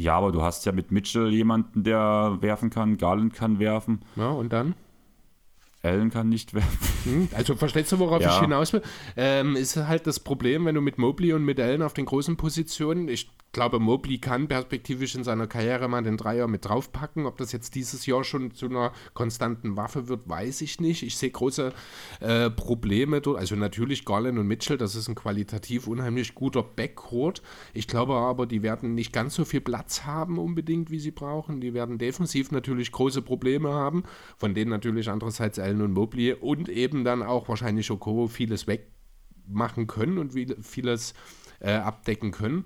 [0.00, 4.00] Ja, aber du hast ja mit Mitchell jemanden, der werfen kann, Garland kann werfen.
[4.16, 4.74] Ja, und dann?
[5.82, 6.88] Allen kann nicht werfen.
[7.04, 8.34] Hm, also verstehst du, worauf ja.
[8.34, 8.82] ich hinaus will?
[9.16, 12.36] Ähm, ist halt das Problem, wenn du mit Mobley und mit Allen auf den großen
[12.36, 17.26] Positionen, ich glaube, Mobley kann perspektivisch in seiner Karriere mal den Dreier mit draufpacken.
[17.26, 21.02] Ob das jetzt dieses Jahr schon zu einer konstanten Waffe wird, weiß ich nicht.
[21.02, 21.72] Ich sehe große
[22.20, 23.38] äh, Probleme dort.
[23.38, 27.42] Also natürlich Garland und Mitchell, das ist ein qualitativ unheimlich guter Backcourt.
[27.74, 31.60] Ich glaube aber, die werden nicht ganz so viel Platz haben unbedingt, wie sie brauchen.
[31.60, 34.04] Die werden defensiv natürlich große Probleme haben,
[34.36, 39.86] von denen natürlich andererseits Allen und Mobley und eben dann auch wahrscheinlich Okoro vieles wegmachen
[39.86, 41.14] können und vieles
[41.60, 42.64] äh, abdecken können.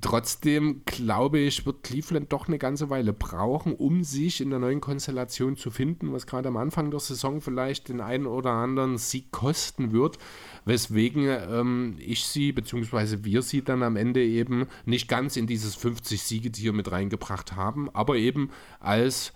[0.00, 4.80] Trotzdem glaube ich, wird Cleveland doch eine ganze Weile brauchen, um sich in der neuen
[4.80, 9.30] Konstellation zu finden, was gerade am Anfang der Saison vielleicht den einen oder anderen Sieg
[9.32, 10.18] kosten wird,
[10.66, 13.24] weswegen ähm, ich sie bzw.
[13.24, 18.16] wir sie dann am Ende eben nicht ganz in dieses 50-Siegetier mit reingebracht haben, aber
[18.16, 18.50] eben
[18.80, 19.32] als,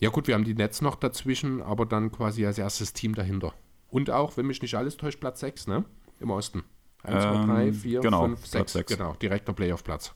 [0.00, 3.54] ja gut, wir haben die Nets noch dazwischen, aber dann quasi als erstes Team dahinter.
[3.88, 5.84] Und auch, wenn mich nicht alles täuscht, Platz 6, ne?
[6.20, 6.64] Im Osten.
[7.02, 8.72] 1, 2, 3, 4, genau, 5, 6.
[8.72, 8.96] 6.
[8.96, 10.14] Genau, direkter Playoff-Platz.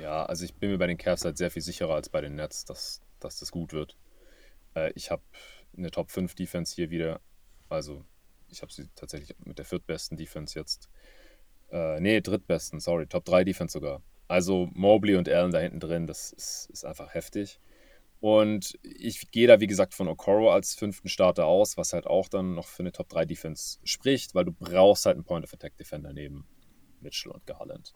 [0.00, 2.34] Ja, also ich bin mir bei den Cavs halt sehr viel sicherer als bei den
[2.34, 3.96] Nets, dass, dass das gut wird.
[4.74, 5.22] Äh, ich habe
[5.76, 7.20] eine Top 5 Defense hier wieder.
[7.68, 8.04] Also
[8.48, 10.88] ich habe sie tatsächlich mit der viertbesten Defense jetzt.
[11.70, 14.02] Äh, nee, drittbesten, sorry, Top 3 Defense sogar.
[14.26, 17.60] Also Mobley und Allen da hinten drin, das ist, ist einfach heftig.
[18.20, 22.28] Und ich gehe da, wie gesagt, von Okoro als fünften Starter aus, was halt auch
[22.28, 25.54] dann noch für eine Top 3 Defense spricht, weil du brauchst halt einen Point of
[25.54, 26.46] Attack Defender neben
[27.00, 27.94] Mitchell und Garland.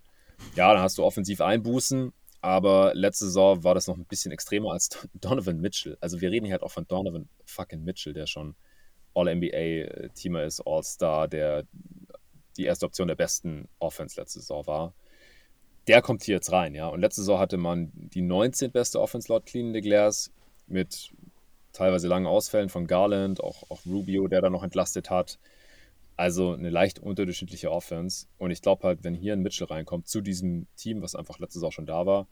[0.54, 2.12] Ja, dann hast du offensiv Einbußen,
[2.42, 5.96] Aber letzte Saison war das noch ein bisschen extremer als Donovan Mitchell.
[6.00, 8.56] Also wir reden hier halt auch von Donovan fucking Mitchell, der schon
[9.14, 11.64] All-NBA-Teamer ist, All-Star, der
[12.56, 14.94] die erste Option der besten Offense letzte Saison war.
[15.88, 16.88] Der kommt hier jetzt rein, ja.
[16.88, 18.70] Und letzte Saison hatte man die 19.
[18.70, 20.30] beste Offense laut Clean the Glass
[20.66, 21.12] mit
[21.72, 25.38] teilweise langen Ausfällen von Garland, auch, auch Rubio, der da noch entlastet hat.
[26.16, 28.26] Also eine leicht unterdurchschnittliche Offense.
[28.38, 31.62] Und ich glaube halt, wenn hier ein Mitchell reinkommt zu diesem Team, was einfach letztes
[31.62, 32.28] Jahr schon da war,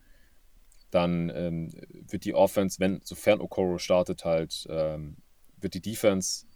[0.91, 1.71] dann ähm,
[2.09, 5.17] wird die Offense, wenn, sofern Okoro startet, halt, ähm,
[5.57, 6.47] wird die Defense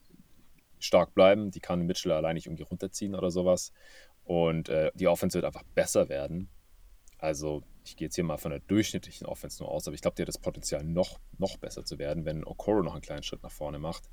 [0.78, 1.50] stark bleiben.
[1.50, 3.72] Die kann Mitchell allein nicht irgendwie runterziehen oder sowas.
[4.24, 6.48] Und äh, die Offense wird einfach besser werden.
[7.24, 10.14] Also ich gehe jetzt hier mal von der durchschnittlichen Offense nur aus, aber ich glaube,
[10.14, 13.42] die hat das Potenzial, noch, noch besser zu werden, wenn Okoro noch einen kleinen Schritt
[13.42, 14.04] nach vorne macht.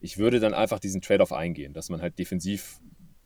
[0.00, 2.80] Ich würde dann einfach diesen Trade-off eingehen, dass man halt defensiv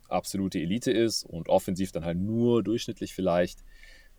[0.09, 3.63] absolute Elite ist und offensiv dann halt nur durchschnittlich vielleicht.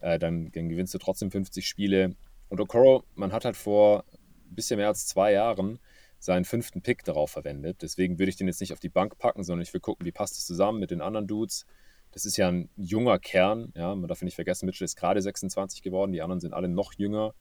[0.01, 2.15] Äh, dann, dann gewinnst du trotzdem 50 Spiele.
[2.49, 5.81] Und Okoro, man hat halt vor ein bisschen mehr als zwei Jahren
[6.21, 7.83] seinen fünften Pick darauf verwendet.
[7.83, 10.13] Deswegen würde ich den jetzt nicht auf die Bank packen, sondern ich will gucken, wie
[10.13, 11.67] passt es zusammen mit den anderen Dudes.
[12.13, 15.83] Das ist ja ein junger Kern, ja, man darf nicht vergessen, Mitchell ist gerade 26
[15.83, 17.35] geworden, die anderen sind alle noch jünger.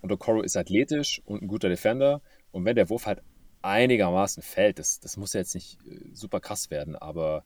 [0.00, 2.22] Und Okoro ist athletisch und ein guter Defender.
[2.52, 3.22] Und wenn der Wurf halt
[3.62, 7.44] einigermaßen fällt, das, das muss ja jetzt nicht äh, super krass werden, aber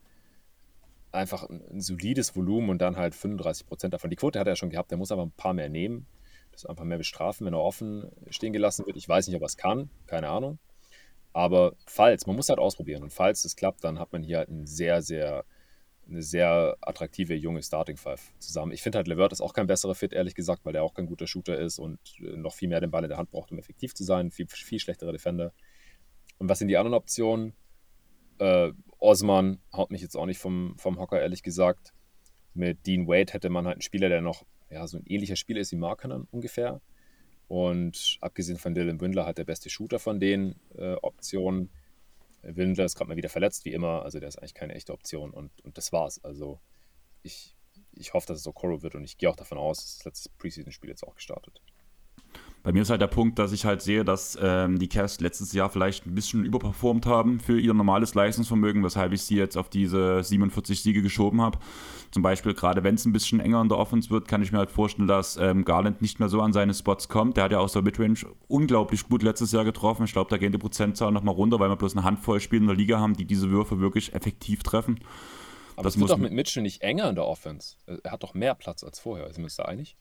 [1.10, 4.10] einfach ein, ein solides Volumen und dann halt 35 Prozent davon.
[4.10, 6.06] Die Quote hat er schon gehabt, der muss aber ein paar mehr nehmen,
[6.52, 8.96] das einfach mehr bestrafen, wenn er offen stehen gelassen wird.
[8.96, 10.58] Ich weiß nicht, ob er es kann, keine Ahnung.
[11.32, 14.50] Aber falls, man muss halt ausprobieren und falls es klappt, dann hat man hier halt
[14.50, 15.44] einen sehr, sehr
[16.08, 18.72] eine sehr attraktive junge Starting Five zusammen.
[18.72, 21.06] Ich finde halt, Levert ist auch kein besserer Fit, ehrlich gesagt, weil der auch kein
[21.06, 23.58] guter Shooter ist und äh, noch viel mehr den Ball in der Hand braucht, um
[23.58, 24.30] effektiv zu sein.
[24.30, 25.52] Viel, viel schlechtere Defender.
[26.38, 27.54] Und was sind die anderen Optionen?
[28.38, 31.92] Äh, Osman haut mich jetzt auch nicht vom, vom Hocker, ehrlich gesagt.
[32.54, 35.60] Mit Dean Wade hätte man halt einen Spieler, der noch ja, so ein ähnlicher Spieler
[35.60, 36.80] ist wie Markkanen ungefähr.
[37.48, 41.70] Und abgesehen von Dylan Windler hat der beste Shooter von den äh, Optionen.
[42.42, 44.02] Windler ist gerade mal wieder verletzt, wie immer.
[44.02, 46.22] Also der ist eigentlich keine echte Option und, und das war's.
[46.24, 46.60] Also
[47.22, 47.56] ich,
[47.92, 50.30] ich hoffe, dass es Okoro wird und ich gehe auch davon aus, dass das letzte
[50.38, 51.60] Preseason-Spiel jetzt auch gestartet.
[52.62, 55.52] Bei mir ist halt der Punkt, dass ich halt sehe, dass ähm, die Cavs letztes
[55.52, 59.68] Jahr vielleicht ein bisschen überperformt haben für ihr normales Leistungsvermögen, weshalb ich sie jetzt auf
[59.68, 61.58] diese 47 Siege geschoben habe.
[62.12, 64.58] Zum Beispiel, gerade wenn es ein bisschen enger in der Offense wird, kann ich mir
[64.58, 67.36] halt vorstellen, dass ähm, Garland nicht mehr so an seine Spots kommt.
[67.36, 70.04] Der hat ja aus der Midrange unglaublich gut letztes Jahr getroffen.
[70.04, 72.68] Ich glaube, da gehen die Prozentzahlen nochmal runter, weil wir bloß eine Handvoll Spieler in
[72.68, 75.00] der Liga haben, die diese Würfe wirklich effektiv treffen.
[75.74, 77.76] Aber das es wird doch mit Mitchell nicht enger in der Offense.
[78.04, 79.26] Er hat doch mehr Platz als vorher.
[79.32, 79.96] Sind wir uns da einig?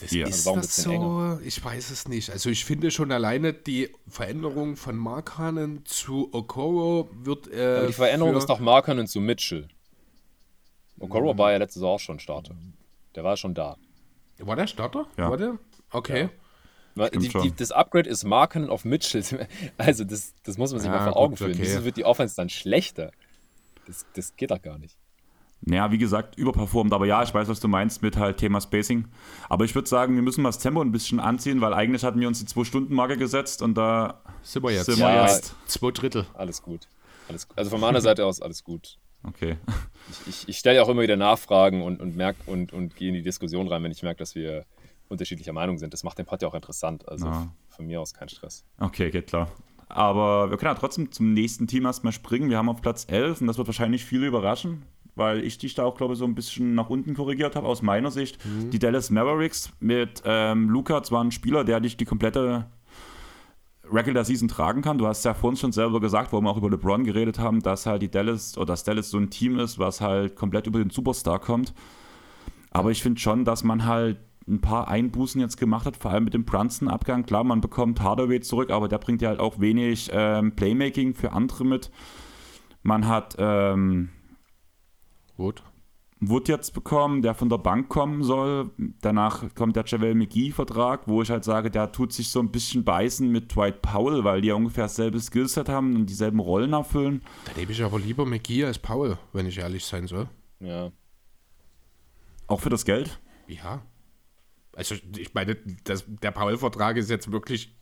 [0.00, 0.26] Das ja.
[0.26, 1.40] ist also das so, enger?
[1.44, 2.30] ich weiß es nicht.
[2.30, 7.52] Also ich finde schon alleine die Veränderung von Markanen zu Okoro wird.
[7.52, 9.68] Äh, Aber die Veränderung ist doch Markanen zu Mitchell.
[10.98, 11.38] Okoro mhm.
[11.38, 12.54] war ja letztes Jahr auch schon Starter.
[13.14, 13.76] Der war schon da.
[14.38, 15.06] War der Starter?
[15.16, 15.30] Ja.
[15.30, 15.58] War der?
[15.90, 16.22] Okay.
[16.22, 16.30] Ja.
[17.10, 19.22] Die, die, das Upgrade ist Markanen auf Mitchell.
[19.78, 21.52] Also das, das muss man sich ja, mal vor Augen führen.
[21.52, 21.62] Okay.
[21.62, 23.12] Wieso wird die Offense dann schlechter?
[23.86, 24.96] Das, das geht doch gar nicht.
[25.62, 26.92] Naja, wie gesagt, überperformt.
[26.92, 29.08] Aber ja, ich weiß, was du meinst mit halt Thema Spacing.
[29.48, 32.20] Aber ich würde sagen, wir müssen mal das Tempo ein bisschen anziehen, weil eigentlich hatten
[32.20, 34.86] wir uns die Zwei-Stunden-Marke gesetzt und da sind wir jetzt.
[34.86, 35.54] Sind wir ja, jetzt.
[35.66, 36.26] Zwei Drittel.
[36.34, 36.88] Alles gut.
[37.28, 37.58] alles gut.
[37.58, 38.98] Also von meiner Seite aus alles gut.
[39.22, 39.58] Okay.
[40.08, 43.14] Ich, ich, ich stelle auch immer wieder Nachfragen und, und, merk, und, und gehe in
[43.14, 44.64] die Diskussion rein, wenn ich merke, dass wir
[45.08, 45.92] unterschiedlicher Meinung sind.
[45.92, 47.06] Das macht den Pod ja auch interessant.
[47.06, 47.52] Also ja.
[47.68, 48.64] von mir aus kein Stress.
[48.78, 49.50] Okay, geht klar.
[49.88, 52.48] Aber wir können ja trotzdem zum nächsten Team erstmal springen.
[52.48, 55.84] Wir haben auf Platz 11 und das wird wahrscheinlich viele überraschen weil ich dich da
[55.84, 58.38] auch, glaube ich, so ein bisschen nach unten korrigiert habe, aus meiner Sicht.
[58.44, 58.70] Mhm.
[58.70, 62.66] Die Dallas Mavericks mit ähm, Luca, zwar ein Spieler, der dich die komplette
[63.92, 64.98] Regular Season tragen kann.
[64.98, 67.86] Du hast ja vorhin schon selber gesagt, wo wir auch über LeBron geredet haben, dass
[67.86, 70.90] halt die Dallas oder dass Dallas so ein Team ist, was halt komplett über den
[70.90, 71.74] Superstar kommt.
[72.70, 74.18] Aber ich finde schon, dass man halt
[74.48, 77.24] ein paar Einbußen jetzt gemacht hat, vor allem mit dem Brunson-Abgang.
[77.24, 81.32] Klar, man bekommt Hardaway zurück, aber der bringt ja halt auch wenig ähm, Playmaking für
[81.32, 81.90] andere mit.
[82.82, 84.10] Man hat ähm,
[85.40, 85.62] Wood.
[86.20, 88.70] Wood jetzt bekommen, der von der Bank kommen soll.
[89.00, 92.84] Danach kommt der Javel McGee-Vertrag, wo ich halt sage, der tut sich so ein bisschen
[92.84, 97.22] beißen mit Dwight Powell, weil die ja ungefähr dasselbe Skillset haben und dieselben Rollen erfüllen.
[97.46, 100.28] Da nehme ich aber lieber McGee als Powell, wenn ich ehrlich sein soll.
[100.60, 100.92] Ja.
[102.46, 103.18] Auch für das Geld?
[103.48, 103.80] Ja.
[104.76, 107.79] Also ich meine, das, der Powell-Vertrag ist jetzt wirklich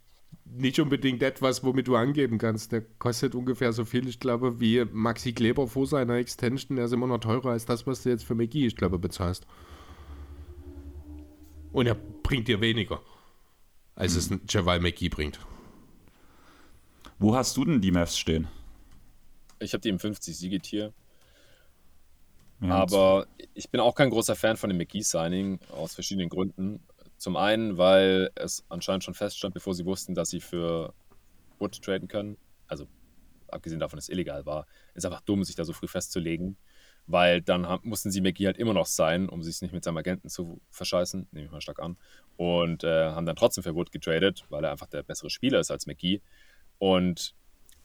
[0.56, 2.72] nicht unbedingt etwas, womit du angeben kannst.
[2.72, 6.76] Der kostet ungefähr so viel, ich glaube, wie Maxi Kleber vor seiner Extension.
[6.76, 9.46] Der ist immer noch teurer als das, was du jetzt für McGee, ich glaube, bezahlst.
[11.72, 13.02] Und er bringt dir weniger,
[13.94, 14.18] als mhm.
[14.18, 15.38] es ein Javal McGee bringt.
[17.18, 18.48] Wo hast du denn die Mavs stehen?
[19.58, 20.92] Ich habe die im 50-Siegetier.
[22.60, 26.80] Ja, Aber ich bin auch kein großer Fan von dem McGee-Signing, aus verschiedenen Gründen.
[27.18, 30.94] Zum einen, weil es anscheinend schon feststand, bevor sie wussten, dass sie für
[31.58, 32.38] Wood traden können.
[32.68, 32.86] Also
[33.48, 36.56] abgesehen davon, dass es illegal war, ist einfach dumm, sich da so früh festzulegen,
[37.06, 39.96] weil dann haben, mussten sie McGee halt immer noch sein, um sich nicht mit seinem
[39.96, 41.96] Agenten zu verscheißen, nehme ich mal stark an,
[42.36, 45.70] und äh, haben dann trotzdem für Wood getradet, weil er einfach der bessere Spieler ist
[45.70, 46.20] als McGee.
[46.78, 47.34] Und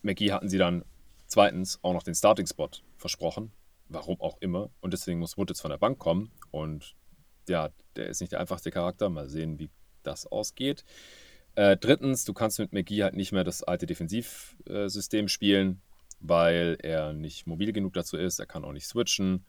[0.01, 0.83] McGee hatten sie dann
[1.25, 3.51] zweitens auch noch den Starting-Spot versprochen,
[3.89, 6.95] warum auch immer, und deswegen muss Wood jetzt von der Bank kommen und
[7.49, 9.69] ja, der ist nicht der einfachste Charakter, mal sehen, wie
[10.03, 10.83] das ausgeht.
[11.55, 15.81] Äh, drittens, du kannst mit McGee halt nicht mehr das alte Defensivsystem spielen,
[16.19, 18.39] weil er nicht mobil genug dazu ist.
[18.39, 19.45] Er kann auch nicht switchen.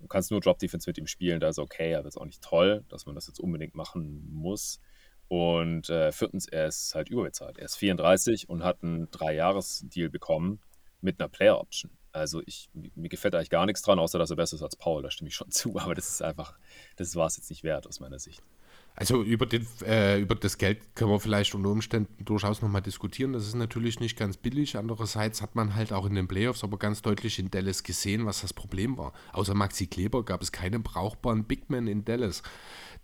[0.00, 2.42] Du kannst nur Drop Defense mit ihm spielen, da ist okay, aber ist auch nicht
[2.42, 4.80] toll, dass man das jetzt unbedingt machen muss.
[5.28, 7.58] Und äh, viertens, er ist halt überbezahlt.
[7.58, 10.60] Er ist 34 und hat einen Drei-Jahres-Deal bekommen
[11.00, 11.90] mit einer Player-Option.
[12.16, 15.02] Also ich, mir gefällt eigentlich gar nichts dran, außer dass er besser ist als Paul,
[15.02, 16.54] da stimme ich schon zu, aber das ist einfach,
[16.96, 18.42] das war es jetzt nicht wert aus meiner Sicht.
[18.98, 23.34] Also über, den, äh, über das Geld können wir vielleicht unter Umständen durchaus nochmal diskutieren.
[23.34, 24.78] Das ist natürlich nicht ganz billig.
[24.78, 28.40] Andererseits hat man halt auch in den Playoffs aber ganz deutlich in Dallas gesehen, was
[28.40, 29.12] das Problem war.
[29.32, 32.42] Außer Maxi Kleber gab es keinen brauchbaren Bigman in Dallas.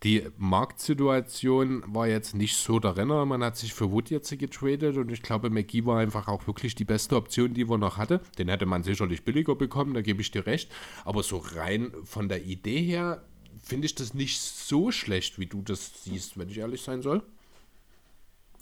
[0.03, 3.25] Die Marktsituation war jetzt nicht so der Renner.
[3.25, 6.75] Man hat sich für Wood jetzt getradet und ich glaube, McGee war einfach auch wirklich
[6.75, 8.21] die beste Option, die wir noch hatte.
[8.37, 10.73] Den hätte man sicherlich billiger bekommen, da gebe ich dir recht.
[11.05, 13.23] Aber so rein von der Idee her
[13.63, 17.23] finde ich das nicht so schlecht, wie du das siehst, wenn ich ehrlich sein soll.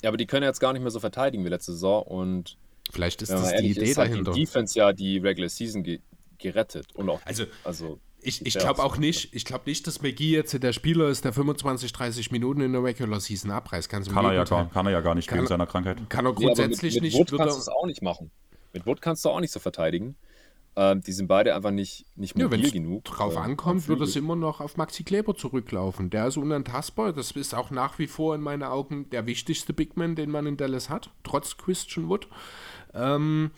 [0.02, 2.58] Ja, aber die können jetzt gar nicht mehr so verteidigen wie letzte Saison und
[2.90, 4.32] vielleicht ist das die Idee ist halt dahinter.
[4.32, 6.00] Die Defense ja die Regular Season ge
[6.38, 10.32] gerettet und auch also, also ich, ich glaube auch nicht, ich glaube nicht, dass McGee
[10.32, 13.88] jetzt der Spieler ist, der 25, 30 Minuten in der Regular Season abreißt.
[13.88, 15.98] kann, er ja gar, kann er ja gar nicht kann, wegen seiner Krankheit.
[16.09, 17.32] Kann er grundsätzlich nee, mit, mit nicht.
[17.32, 18.30] Wood kannst du es auch nicht machen.
[18.72, 20.16] Mit Wood kannst du auch nicht so verteidigen.
[20.76, 23.05] Ähm, die sind beide einfach nicht, nicht mobil ja, genug.
[23.05, 26.10] drauf äh, ankommt, wird es immer noch auf Maxi Kleber zurücklaufen.
[26.10, 27.12] Der ist unantastbar.
[27.12, 30.47] Das ist auch nach wie vor in meinen Augen der wichtigste Big Man, den man
[30.47, 32.28] in Dallas hat, trotz Christian Wood.
[32.94, 33.51] Ähm,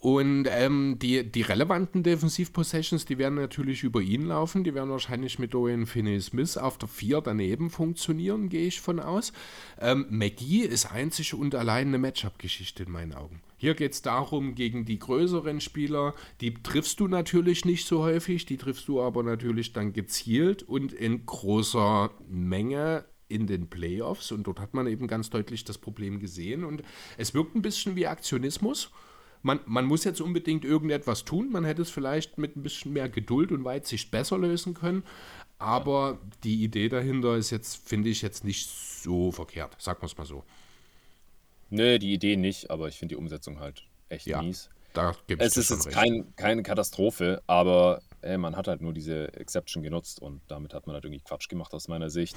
[0.00, 4.62] und ähm, die, die relevanten Defensiv-Possessions, die werden natürlich über ihn laufen.
[4.62, 9.32] Die werden wahrscheinlich mit Dorian Finney-Smith auf der 4 daneben funktionieren, gehe ich von aus.
[9.80, 13.40] Ähm, McGee ist einzig und allein eine Matchup-Geschichte in meinen Augen.
[13.56, 18.44] Hier geht es darum, gegen die größeren Spieler, die triffst du natürlich nicht so häufig,
[18.44, 24.30] die triffst du aber natürlich dann gezielt und in großer Menge in den Playoffs.
[24.30, 26.64] Und dort hat man eben ganz deutlich das Problem gesehen.
[26.64, 26.82] Und
[27.16, 28.90] es wirkt ein bisschen wie Aktionismus
[29.46, 31.50] man, man muss jetzt unbedingt irgendetwas tun.
[31.52, 35.04] Man hätte es vielleicht mit ein bisschen mehr Geduld und Weitsicht besser lösen können.
[35.58, 39.80] Aber die Idee dahinter ist jetzt, finde ich, jetzt nicht so verkehrt.
[39.80, 40.42] Sagen wir es mal so.
[41.70, 44.68] Nö, die Idee nicht, aber ich finde die Umsetzung halt echt ja, mies.
[44.92, 49.82] Da es ist jetzt kein, keine Katastrophe, aber ey, man hat halt nur diese Exception
[49.82, 52.36] genutzt und damit hat man halt irgendwie Quatsch gemacht aus meiner Sicht.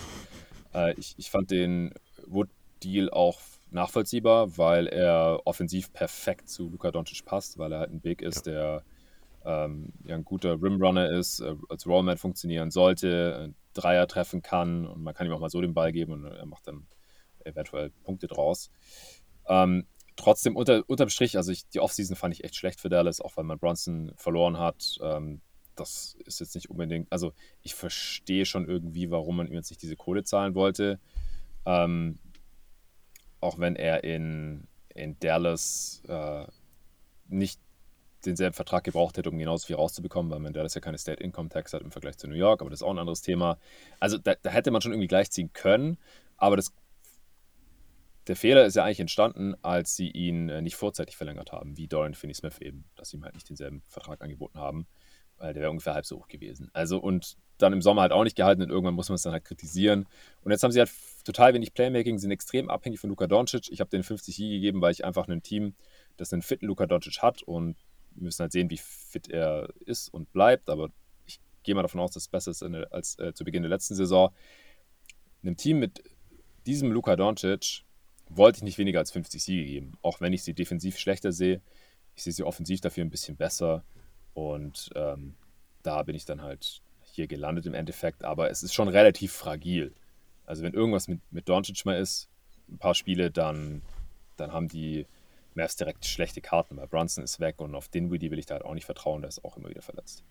[0.74, 1.94] Äh, ich, ich fand den
[2.28, 3.40] Wood-Deal auch
[3.72, 8.46] nachvollziehbar, weil er offensiv perfekt zu Luka Doncic passt, weil er halt ein Big ist,
[8.46, 8.84] der
[9.46, 15.04] ähm, ja, ein guter Rimrunner ist, äh, als Rollman funktionieren sollte, Dreier treffen kann und
[15.04, 16.88] man kann ihm auch mal so den Ball geben und er macht dann
[17.46, 18.72] eventuell Punkte draus.
[19.48, 19.86] Ähm,
[20.16, 23.38] trotzdem unter, unterm Strich, also ich, die Offseason fand ich echt schlecht für Dallas, auch
[23.38, 24.98] weil man Bronson verloren hat.
[25.02, 25.42] Ähm,
[25.76, 27.32] das ist jetzt nicht unbedingt, also
[27.62, 31.00] ich verstehe schon irgendwie, warum man ihm jetzt nicht diese Kohle zahlen wollte.
[31.66, 32.20] Ähm,
[33.42, 36.46] auch wenn er in, in Dallas äh,
[37.28, 37.60] nicht
[38.26, 41.50] denselben Vertrag gebraucht hätte, um genauso viel rauszubekommen, weil man Dallas ja keine State Income
[41.50, 43.58] Tax hat im Vergleich zu New York, aber das ist auch ein anderes Thema.
[44.00, 45.98] Also da, da hätte man schon irgendwie gleichziehen können,
[46.36, 46.74] aber das,
[48.28, 51.88] der Fehler ist ja eigentlich entstanden, als sie ihn äh, nicht vorzeitig verlängert haben, wie
[51.88, 54.86] Dorian Finney-Smith eben, dass sie ihm halt nicht denselben Vertrag angeboten haben,
[55.38, 56.70] weil der wäre ungefähr halb so hoch gewesen.
[56.74, 59.34] Also und dann im Sommer halt auch nicht gehalten und irgendwann muss man es dann
[59.34, 60.08] halt kritisieren.
[60.42, 60.92] Und jetzt haben sie halt
[61.24, 63.72] total wenig Playmaking, sind extrem abhängig von Luka Doncic.
[63.72, 65.76] Ich habe den 50 Siege gegeben, weil ich einfach ein Team,
[66.18, 67.78] das einen fitten Luka Doncic hat und
[68.16, 70.70] wir müssen halt sehen, wie fit er ist und bleibt.
[70.70, 70.90] Aber
[71.26, 73.96] ich gehe mal davon aus, dass es besser ist als äh, zu Beginn der letzten
[73.96, 74.34] Saison.
[75.44, 76.04] Einem Team mit
[76.66, 77.84] diesem Luka Doncic
[78.30, 81.62] wollte ich nicht weniger als 50 Siege geben, auch wenn ich sie defensiv schlechter sehe.
[82.16, 83.84] Ich sehe sie offensiv dafür ein bisschen besser
[84.34, 85.36] und ähm,
[85.84, 86.82] da bin ich dann halt
[87.20, 89.94] hier gelandet im Endeffekt, aber es ist schon relativ fragil.
[90.46, 92.30] Also wenn irgendwas mit, mit Doncic mal ist,
[92.70, 93.82] ein paar Spiele, dann,
[94.38, 95.06] dann haben die
[95.54, 98.64] Mavs direkt schlechte Karten, weil Brunson ist weg und auf Dinwiddie will ich da halt
[98.64, 100.24] auch nicht vertrauen, der ist auch immer wieder verletzt.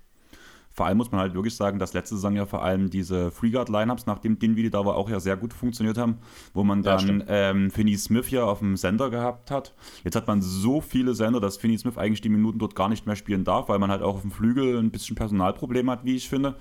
[0.79, 4.07] Vor allem muss man halt wirklich sagen, dass letzte Saison ja vor allem diese Freeguard-Lineups,
[4.07, 6.19] nachdem Dinwiddie da war, auch ja sehr gut funktioniert haben,
[6.55, 9.75] wo man dann ja, ähm, Finney Smith ja auf dem Sender gehabt hat.
[10.05, 13.07] Jetzt hat man so viele Sender, dass Finney Smith eigentlich die Minuten dort gar nicht
[13.07, 16.15] mehr spielen darf, weil man halt auch auf dem Flügel ein bisschen Personalproblem hat, wie
[16.15, 16.55] ich finde.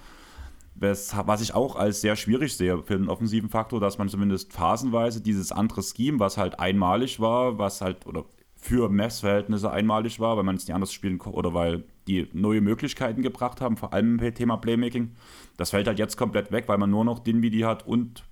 [0.73, 5.21] was ich auch als sehr schwierig sehe für den offensiven Faktor, dass man zumindest phasenweise
[5.21, 8.25] dieses andere Scheme, was halt einmalig war, was halt, oder
[8.55, 12.61] für Mavs-Verhältnisse einmalig war, weil man es nicht anders spielen konnte oder weil die neue
[12.61, 15.11] Möglichkeiten gebracht haben, vor allem im Thema Playmaking.
[15.57, 18.23] Das fällt halt jetzt komplett weg, weil man nur noch Dinwiddie hat und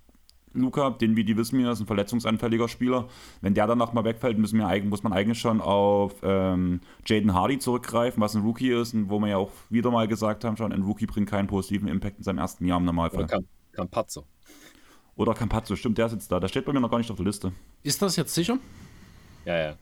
[0.56, 0.89] Luca.
[0.89, 3.07] Dinwiddie wissen wir, ist ein verletzungsanfälliger Spieler.
[3.41, 7.60] Wenn der dann nochmal wegfällt, müssen wir, muss man eigentlich schon auf ähm, Jaden Hardy
[7.60, 10.72] zurückgreifen, was ein Rookie ist und wo wir ja auch wieder mal gesagt haben, schon
[10.72, 13.26] ein Rookie bringt keinen positiven Impact in seinem ersten Jahr im Normalfall.
[13.26, 13.39] Oder
[13.73, 14.26] Campazzo.
[15.15, 16.39] Oder Campazzo, stimmt, der sitzt da.
[16.39, 17.53] Der steht bei mir noch gar nicht auf der Liste.
[17.84, 18.57] Ist das jetzt sicher?
[19.45, 19.76] Ja, ja.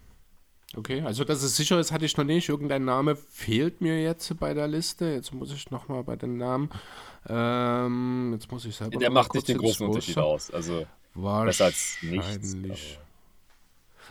[0.75, 2.49] Okay, also dass es sicher ist, hatte ich noch nicht.
[2.49, 5.05] Irgendein Name fehlt mir jetzt bei der Liste.
[5.05, 6.69] Jetzt muss ich nochmal bei den Namen.
[7.29, 8.97] Ähm, jetzt muss ich selber.
[8.97, 10.49] Der macht nicht den großen Unterschied aus.
[10.51, 12.57] Also besser als nichts.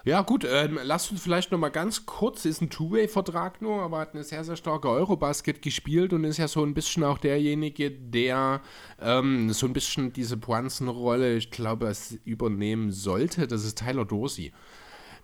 [0.05, 4.15] Ja, gut, ähm, lasst uns vielleicht nochmal ganz kurz, ist ein Two-Way-Vertrag nur, aber hat
[4.15, 8.63] eine sehr, sehr starke Eurobasket gespielt und ist ja so ein bisschen auch derjenige, der
[9.01, 11.93] ähm, so ein bisschen diese Poinsen-Rolle, ich glaube,
[12.25, 13.47] übernehmen sollte.
[13.47, 14.53] Das ist Tyler Dorsey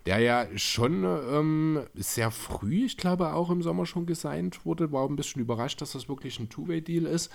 [0.05, 5.07] der ja schon ähm, sehr früh, ich glaube auch im Sommer schon gesigned wurde, war
[5.07, 7.31] ein bisschen überrascht, dass das wirklich ein Two-Way-Deal ist.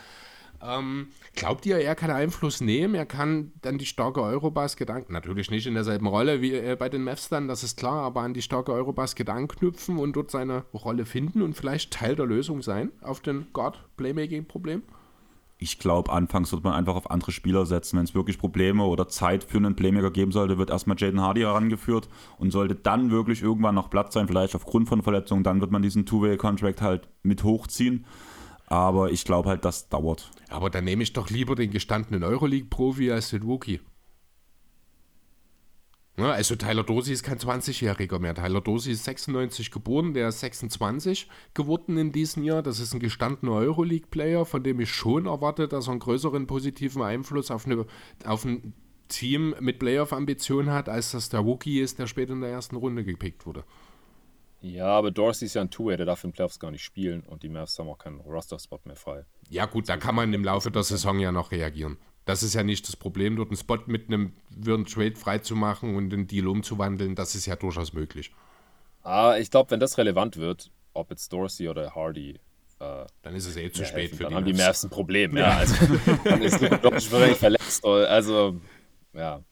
[0.63, 2.95] Ähm, glaubt ihr, er kann Einfluss nehmen?
[2.95, 7.03] Er kann dann die starke Eurobasket, natürlich nicht in derselben Rolle wie äh, bei den
[7.05, 11.05] Mavs dann, das ist klar, aber an die starke Eurobasket anknüpfen und dort seine Rolle
[11.05, 14.83] finden und vielleicht Teil der Lösung sein auf den Guard-Playmaking-Problem?
[15.65, 17.97] Ich glaube, anfangs wird man einfach auf andere Spieler setzen.
[17.97, 21.41] Wenn es wirklich Probleme oder Zeit für einen Playmaker geben sollte, wird erstmal Jaden Hardy
[21.41, 25.71] herangeführt und sollte dann wirklich irgendwann noch Platz sein, vielleicht aufgrund von Verletzungen, dann wird
[25.71, 28.05] man diesen Two-Way-Contract halt mit hochziehen.
[28.67, 30.31] Aber ich glaube halt, das dauert.
[30.51, 33.81] Aber dann nehme ich doch lieber den gestandenen Euroleague-Profi als den Rookie.
[36.17, 38.37] Ja, also Tyler Dorsey ist kein 20-Jähriger mehr.
[38.37, 42.63] Tyler Dorsey ist 96 geboren, der ist 26 geworden in diesem Jahr.
[42.63, 47.03] Das ist ein gestandener Euroleague-Player, von dem ich schon erwarte, dass er einen größeren positiven
[47.03, 47.87] Einfluss auf, eine,
[48.25, 48.75] auf ein
[49.09, 53.03] Team mit Playoff-Ambitionen hat, als das der Rookie ist, der später in der ersten Runde
[53.03, 53.65] gepickt wurde.
[54.61, 57.43] Ja, aber Dorsey ist ja ein Two-Way, der darf in Playoffs gar nicht spielen und
[57.43, 59.27] die Mavs haben auch keinen Roster-Spot mehr frei.
[59.51, 61.99] Ja gut, da kann man im Laufe der Saison ja noch reagieren.
[62.25, 66.11] Das ist ja nicht das Problem, dort einen Spot mit einem würden Trade freizumachen und
[66.11, 67.15] den Deal umzuwandeln.
[67.15, 68.33] Das ist ja durchaus möglich.
[69.03, 72.41] Ah, ich glaube, wenn das relevant wird, ob jetzt Dorsey oder Hardy,
[72.81, 74.17] äh, dann ist es eh zu spät helfen.
[74.17, 74.35] für dann die.
[74.35, 75.37] Dann haben die Mavs ein Problem.
[75.37, 75.75] Ja, also
[76.25, 77.85] dann ist Doncic verletzt.
[77.85, 78.61] Also
[79.13, 79.43] ja,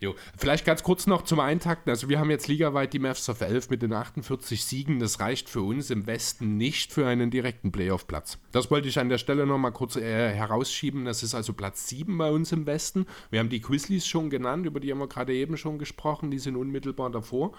[0.00, 0.14] Jo.
[0.38, 1.90] Vielleicht ganz kurz noch zum Eintakten.
[1.90, 4.98] Also wir haben jetzt ligaweit die Mavs auf 11 mit den 48 Siegen.
[4.98, 8.38] Das reicht für uns im Westen nicht für einen direkten Playoff-Platz.
[8.50, 11.04] Das wollte ich an der Stelle noch mal kurz äh, herausschieben.
[11.04, 13.06] Das ist also Platz 7 bei uns im Westen.
[13.28, 16.30] Wir haben die Grizzlies schon genannt, über die haben wir gerade eben schon gesprochen.
[16.30, 17.52] Die sind unmittelbar davor.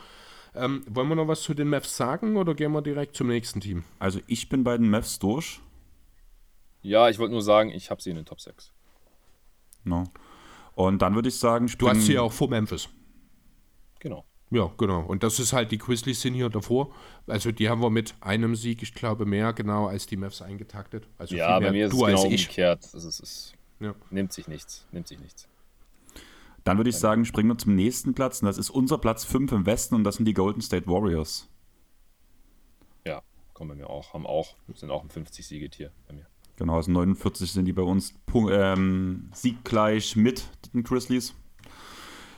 [0.55, 3.61] Ähm, wollen wir noch was zu den Mavs sagen oder gehen wir direkt zum nächsten
[3.61, 3.84] Team?
[3.99, 5.59] Also ich bin bei den Mavs durch.
[6.81, 8.72] Ja, ich wollte nur sagen, ich habe sie in den Top 6.
[9.83, 10.06] No.
[10.75, 12.90] Und dann würde ich sagen, du hast sie ja auch vor Memphis.
[14.00, 14.25] Genau.
[14.51, 15.01] Ja, genau.
[15.01, 16.93] Und das ist halt, die Grizzlies sind hier davor.
[17.25, 21.08] Also die haben wir mit einem Sieg, ich glaube, mehr genau als die Mavs eingetaktet.
[21.17, 22.90] Also ja, bei mir ist du es genau umgekehrt.
[22.93, 23.95] Also es ist, ja.
[24.09, 25.48] nimmt sich nichts, nimmt sich nichts.
[26.66, 28.41] Dann würde ich sagen, springen wir zum nächsten Platz.
[28.41, 31.48] Und das ist unser Platz 5 im Westen und das sind die Golden State Warriors.
[33.06, 33.22] Ja,
[33.53, 34.14] kommen bei mir auch.
[34.14, 36.27] Haben auch, sind auch ein 50-Siegetier bei mir.
[36.61, 41.33] Genau, also 49 sind die bei uns ähm, sieggleich mit den Grizzlies.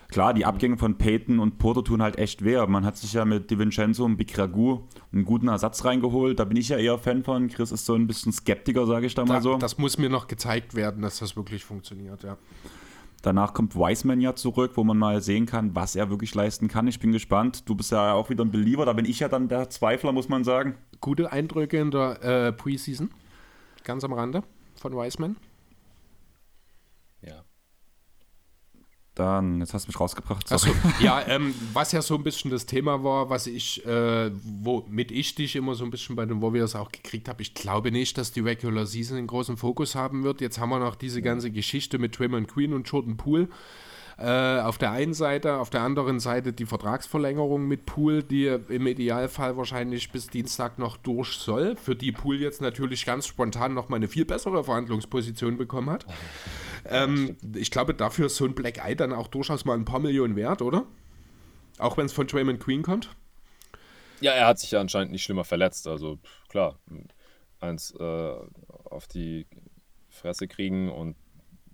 [0.08, 2.66] Klar, die Abgänge von Peyton und Porter tun halt echt weh.
[2.66, 6.40] Man hat sich ja mit DiVincenzo und Big Ragu einen guten Ersatz reingeholt.
[6.40, 7.50] Da bin ich ja eher Fan von.
[7.50, 9.58] Chris ist so ein bisschen Skeptiker, sage ich da mal so.
[9.58, 12.38] Das muss mir noch gezeigt werden, dass das wirklich funktioniert, ja.
[13.24, 16.88] Danach kommt Wiseman ja zurück, wo man mal sehen kann, was er wirklich leisten kann.
[16.88, 17.68] Ich bin gespannt.
[17.68, 20.30] Du bist ja auch wieder ein Believer, da bin ich ja dann der Zweifler, muss
[20.30, 20.76] man sagen.
[21.02, 23.10] Gute Eindrücke in der äh, Preseason
[23.84, 24.44] ganz am Rande
[24.76, 25.36] von Wiseman.
[27.22, 27.44] Ja.
[29.16, 30.52] Dann, jetzt hast du mich rausgebracht.
[30.52, 35.12] Also, ja, ähm, was ja so ein bisschen das Thema war, was ich, äh, womit
[35.12, 37.44] ich dich immer so ein bisschen bei den Warriors auch gekriegt habe.
[37.44, 40.42] Ich glaube nicht, dass die Regular Season einen großen Fokus haben wird.
[40.42, 43.50] Jetzt haben wir noch diese ganze Geschichte mit Draymond Queen und Jordan Poole.
[44.24, 48.88] Äh, auf der einen Seite, auf der anderen Seite die Vertragsverlängerung mit Pool, die im
[48.88, 53.98] Idealfall wahrscheinlich bis Dienstag noch durch soll, für die Pool jetzt natürlich ganz spontan nochmal
[53.98, 56.06] eine viel bessere Verhandlungsposition bekommen hat.
[56.85, 60.00] Ähm, ich glaube, dafür ist so ein Black Eye dann auch durchaus mal ein paar
[60.00, 60.85] Millionen wert, oder?
[61.77, 63.10] Auch wenn es von Draymond Queen kommt?
[64.22, 65.85] Ja, er hat sich ja anscheinend nicht schlimmer verletzt.
[65.85, 66.80] Also klar,
[67.60, 68.34] eins äh,
[68.85, 69.48] auf die
[70.08, 71.18] Fresse kriegen und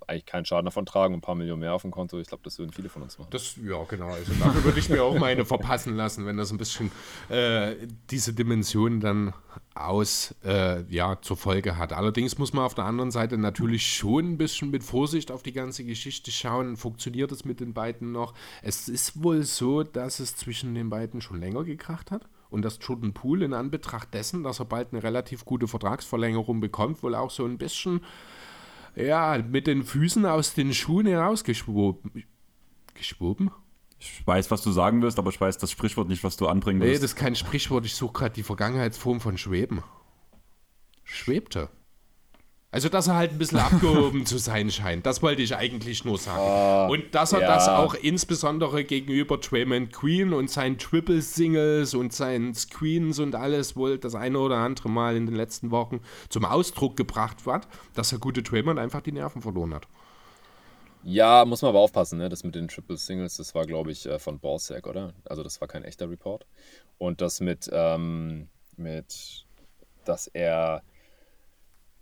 [0.09, 2.19] eigentlich keinen Schaden davon tragen, ein paar Millionen mehr auf dem Konto.
[2.19, 3.29] Ich glaube, das würden viele von uns machen.
[3.31, 4.07] Das, ja, genau.
[4.07, 6.91] Also dafür würde ich mir auch meine verpassen lassen, wenn das ein bisschen
[7.29, 7.75] äh,
[8.09, 9.33] diese Dimension dann
[9.75, 11.93] aus, äh, ja, zur Folge hat.
[11.93, 15.53] Allerdings muss man auf der anderen Seite natürlich schon ein bisschen mit Vorsicht auf die
[15.53, 16.75] ganze Geschichte schauen.
[16.75, 18.33] Funktioniert es mit den beiden noch?
[18.61, 22.79] Es ist wohl so, dass es zwischen den beiden schon länger gekracht hat und dass
[22.81, 27.31] Jordan Poole in Anbetracht dessen, dass er bald eine relativ gute Vertragsverlängerung bekommt, wohl auch
[27.31, 28.01] so ein bisschen
[28.95, 32.23] ja, mit den Füßen aus den Schuhen herausgeschwoben.
[32.93, 33.51] Geschwoben?
[33.99, 36.79] Ich weiß, was du sagen wirst, aber ich weiß das Sprichwort nicht, was du anbringen
[36.79, 36.87] wirst.
[36.87, 37.85] Nee, das ist kein Sprichwort.
[37.85, 39.83] Ich suche gerade die Vergangenheitsform von Schweben.
[41.03, 41.69] Schwebte.
[42.71, 45.05] Also, dass er halt ein bisschen abgehoben zu sein scheint.
[45.05, 46.39] Das wollte ich eigentlich nur sagen.
[46.39, 47.47] Oh, und dass er ja.
[47.47, 53.75] das auch insbesondere gegenüber Draymond Queen und seinen Triple Singles und seinen Screens und alles
[53.75, 58.09] wohl das eine oder andere Mal in den letzten Wochen zum Ausdruck gebracht hat, dass
[58.09, 59.87] der gute Draymond einfach die Nerven verloren hat.
[61.03, 62.29] Ja, muss man aber aufpassen, ne?
[62.29, 65.13] Das mit den Triple Singles, das war, glaube ich, äh, von Ballsack, oder?
[65.25, 66.45] Also, das war kein echter Report.
[66.97, 69.45] Und das mit, ähm, mit
[70.03, 70.83] dass er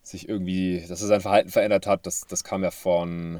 [0.09, 3.39] sich irgendwie, dass er sein Verhalten verändert hat, das, das kam ja von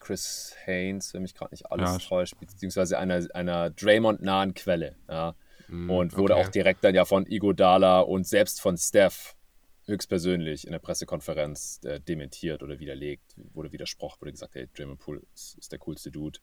[0.00, 1.98] Chris Haynes, wenn mich gerade nicht alles ja.
[1.98, 4.96] täuscht, beziehungsweise einer, einer Draymond-nahen Quelle.
[5.08, 5.34] Ja.
[5.68, 6.44] Mm, und wurde okay.
[6.44, 9.36] auch direkt dann ja von Igodala und selbst von Steph
[9.86, 15.22] höchstpersönlich in der Pressekonferenz äh, dementiert oder widerlegt, wurde widersprochen, wurde gesagt, hey, Draymond Poole
[15.34, 16.38] ist, ist der coolste Dude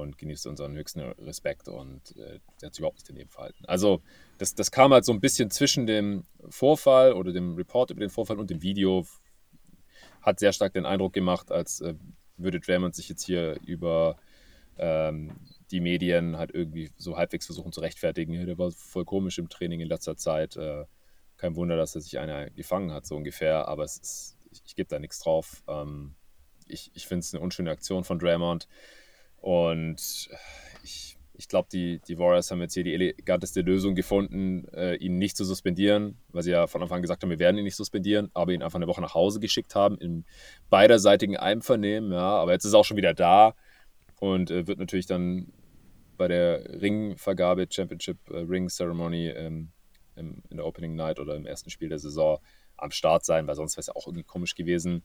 [0.00, 3.62] und genießt unseren höchsten Respekt und äh, der hat sich überhaupt nicht daneben verhalten.
[3.66, 4.02] Also
[4.38, 8.08] das, das kam halt so ein bisschen zwischen dem Vorfall oder dem Report über den
[8.08, 9.06] Vorfall und dem Video.
[10.22, 11.94] Hat sehr stark den Eindruck gemacht, als äh,
[12.38, 14.16] würde Draymond sich jetzt hier über
[14.78, 15.36] ähm,
[15.70, 18.46] die Medien halt irgendwie so halbwegs versuchen zu rechtfertigen.
[18.46, 20.56] Der war voll komisch im Training in letzter Zeit.
[20.56, 20.86] Äh,
[21.36, 23.68] kein Wunder, dass er sich einer gefangen hat, so ungefähr.
[23.68, 25.62] Aber ist, ich, ich gebe da nichts drauf.
[25.68, 26.14] Ähm,
[26.66, 28.68] ich ich finde es eine unschöne Aktion von Draymond.
[29.42, 30.28] Und
[30.84, 35.18] ich, ich glaube, die, die Warriors haben jetzt hier die eleganteste Lösung gefunden, äh, ihn
[35.18, 37.74] nicht zu suspendieren, weil sie ja von Anfang an gesagt haben, wir werden ihn nicht
[37.74, 40.24] suspendieren, aber ihn einfach eine Woche nach Hause geschickt haben, im
[40.70, 42.12] beiderseitigen Einvernehmen.
[42.12, 43.56] Ja, aber jetzt ist er auch schon wieder da
[44.20, 45.52] und äh, wird natürlich dann
[46.16, 49.72] bei der Ringvergabe, Championship äh, Ring Ceremony ähm,
[50.14, 52.38] im, in der Opening Night oder im ersten Spiel der Saison
[52.76, 55.02] am Start sein, weil sonst wäre es ja auch irgendwie komisch gewesen.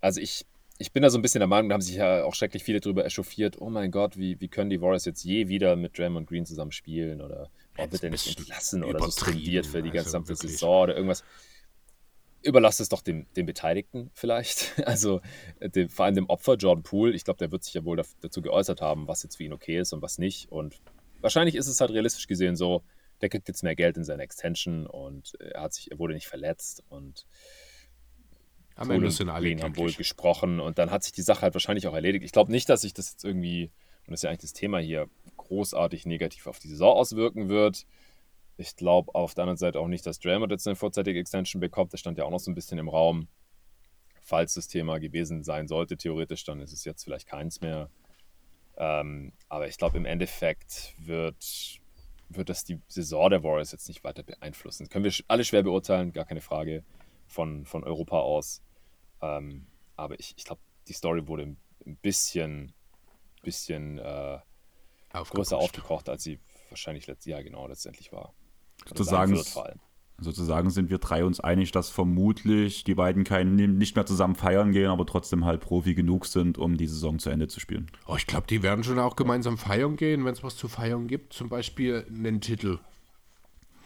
[0.00, 0.46] Also ich,
[0.78, 2.80] ich bin da so ein bisschen der Meinung, da haben sich ja auch schrecklich viele
[2.80, 6.28] darüber echauffiert, oh mein Gott, wie, wie können die Warriors jetzt je wieder mit Draymond
[6.28, 10.32] Green zusammen spielen oder warum wird er nicht entlassen oder suspendiert für die also gesamte
[10.32, 11.24] also Saison oder irgendwas.
[12.44, 15.20] Überlasst es doch dem, dem Beteiligten vielleicht, also
[15.60, 17.12] dem, vor allem dem Opfer Jordan Poole.
[17.12, 19.78] Ich glaube, der wird sich ja wohl dazu geäußert haben, was jetzt für ihn okay
[19.78, 20.50] ist und was nicht.
[20.50, 20.80] Und
[21.20, 22.82] wahrscheinlich ist es halt realistisch gesehen so,
[23.20, 26.26] der kriegt jetzt mehr Geld in seine Extension und er hat sich, er wurde nicht
[26.26, 27.26] verletzt und
[28.76, 31.86] am Ende sind alle haben wohl gesprochen und dann hat sich die Sache halt wahrscheinlich
[31.86, 32.24] auch erledigt.
[32.24, 33.70] Ich glaube nicht, dass sich das jetzt irgendwie,
[34.06, 37.86] und das ist ja eigentlich das Thema hier, großartig negativ auf die Saison auswirken wird.
[38.56, 41.92] Ich glaube auf der anderen Seite auch nicht, dass Draymond jetzt eine vorzeitige Extension bekommt.
[41.92, 43.28] Das stand ja auch noch so ein bisschen im Raum.
[44.20, 47.90] Falls das Thema gewesen sein sollte, theoretisch, dann ist es jetzt vielleicht keins mehr.
[48.76, 51.80] Ähm, aber ich glaube, im Endeffekt wird,
[52.28, 54.84] wird das die Saison der Warriors jetzt nicht weiter beeinflussen.
[54.84, 56.84] Das können wir alle schwer beurteilen, gar keine Frage
[57.32, 58.62] von, von Europa aus.
[59.20, 62.72] Ähm, aber ich, ich glaube, die Story wurde ein bisschen,
[63.42, 64.38] bisschen äh,
[65.12, 68.34] größer aufgekocht, als sie wahrscheinlich letztes Jahr genau letztendlich war.
[68.86, 69.40] Sozusagen,
[70.18, 74.72] sozusagen sind wir drei uns einig, dass vermutlich die beiden kein, nicht mehr zusammen feiern
[74.72, 77.90] gehen, aber trotzdem halt Profi genug sind, um die Saison zu Ende zu spielen.
[78.06, 81.06] Oh, ich glaube, die werden schon auch gemeinsam feiern gehen, wenn es was zu feiern
[81.06, 81.32] gibt.
[81.32, 82.80] Zum Beispiel einen Titel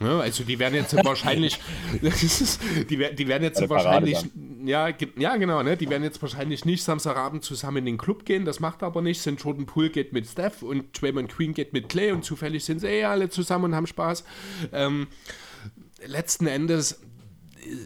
[0.00, 1.58] ja, also die werden jetzt wahrscheinlich,
[2.02, 4.18] die, die werden jetzt wahrscheinlich,
[4.65, 8.44] ja, ja genau, ne, die werden jetzt wahrscheinlich nicht Samstagabend zusammen in den Club gehen,
[8.44, 11.89] das macht aber nichts, denn Jordan Poole geht mit Steph und Draymond Queen geht mit
[11.89, 14.25] Clay und zufällig sind sie eh alle zusammen und haben Spaß.
[14.73, 15.08] Ähm,
[16.07, 17.00] letzten Endes,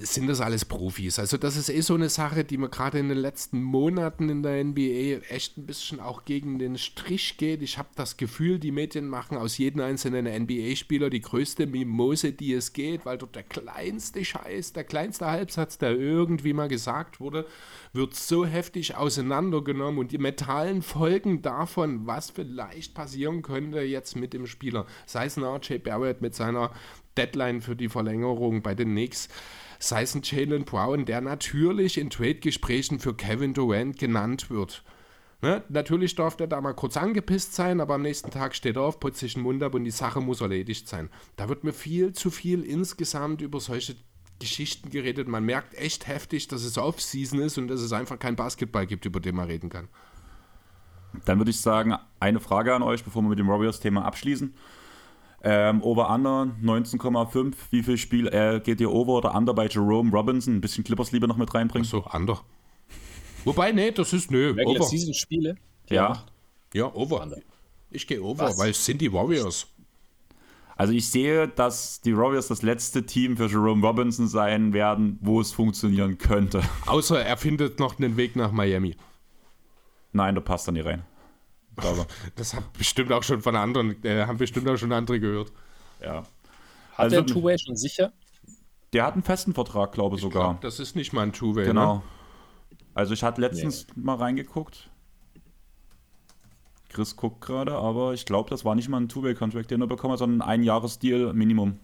[0.02, 1.18] sind das alles Profis.
[1.18, 4.42] Also das ist eh so eine Sache, die mir gerade in den letzten Monaten in
[4.42, 7.62] der NBA echt ein bisschen auch gegen den Strich geht.
[7.62, 12.52] Ich habe das Gefühl, die Medien machen aus jedem einzelnen NBA-Spieler die größte Mimose, die
[12.52, 17.46] es geht, weil dort der kleinste Scheiß, der kleinste Halbsatz, der irgendwie mal gesagt wurde,
[17.92, 24.32] wird so heftig auseinandergenommen und die metalen Folgen davon, was vielleicht passieren könnte jetzt mit
[24.32, 26.70] dem Spieler, sei es ein RJ Barrett mit seiner
[27.16, 29.28] Deadline für die Verlängerung bei den Knicks,
[29.80, 34.84] sei es ein Jalen Brown, der natürlich in Trade-Gesprächen für Kevin Durant genannt wird.
[35.42, 35.64] Ne?
[35.70, 39.00] Natürlich darf der da mal kurz angepisst sein, aber am nächsten Tag steht er auf,
[39.00, 41.08] putzt sich den Mund ab und die Sache muss erledigt sein.
[41.36, 43.96] Da wird mir viel zu viel insgesamt über solche
[44.38, 45.28] Geschichten geredet.
[45.28, 49.06] Man merkt echt heftig, dass es Off-Season ist und dass es einfach kein Basketball gibt,
[49.06, 49.88] über den man reden kann.
[51.24, 54.54] Dann würde ich sagen, eine Frage an euch, bevor wir mit dem Warriors-Thema abschließen.
[55.42, 57.54] Ähm, Over-Under 19,5.
[57.70, 60.56] Wie viel Spiel äh, geht ihr Over oder Under bei Jerome Robinson?
[60.56, 61.86] Ein bisschen Clippers-Liebe noch mit reinbringen?
[61.86, 62.40] So, Under.
[63.44, 64.84] Wobei, nee, das ist, nö, Regular Over.
[64.84, 65.56] Season Spiele?
[65.88, 66.24] Ja.
[66.74, 67.22] Ja, Over.
[67.22, 67.38] Under.
[67.90, 68.58] Ich gehe Over, Was?
[68.58, 69.66] weil es sind die Warriors.
[70.76, 75.40] Also ich sehe, dass die Warriors das letzte Team für Jerome Robinson sein werden, wo
[75.40, 76.62] es funktionieren könnte.
[76.86, 78.96] Außer er findet noch einen Weg nach Miami.
[80.12, 81.04] Nein, du passt da nie rein.
[81.80, 82.06] Glaube.
[82.36, 85.52] Das hat bestimmt auch schon von anderen, äh, haben bestimmt auch schon andere gehört.
[86.00, 86.24] ja.
[86.92, 88.12] Hat Also der Two-Way schon sicher?
[88.92, 90.50] Der hat einen festen Vertrag, glaube ich sogar.
[90.50, 91.66] Glaub, das ist nicht mal ein Two-Way.
[91.66, 91.96] Genau.
[91.96, 92.02] Ne?
[92.94, 94.90] Also ich hatte letztens mal reingeguckt.
[96.90, 100.12] Chris guckt gerade, aber ich glaube, das war nicht mal ein Two-Way-Contract, den er bekommen
[100.12, 101.78] hat, sondern ein Jahresdeal Minimum.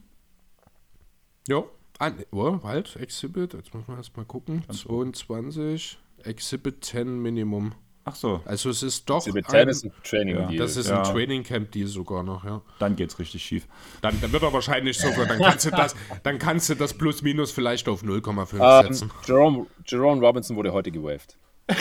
[1.47, 1.63] Ja.
[1.99, 4.65] Ah, ne, oh, halt, Exhibit, jetzt muss man erst mal gucken.
[4.71, 7.73] 22, Exhibit 10 Minimum.
[8.09, 10.49] Ach so, Also es ist doch ein, 10 ist ein Training Ja.
[10.59, 11.03] Das ist Ja.
[11.03, 12.63] ein Training Camp Deal sogar noch, ja.
[12.79, 13.67] dann geht's richtig schief.
[14.01, 17.23] Dann, dann wird er wahrscheinlich sogar, dann kannst du das, dann kannst du das plus
[17.23, 18.55] minus vielleicht auf 0,5
[18.87, 19.11] ähm, setzen.
[19.27, 21.37] Jerome, Jerome Robinson wurde heute gewaved.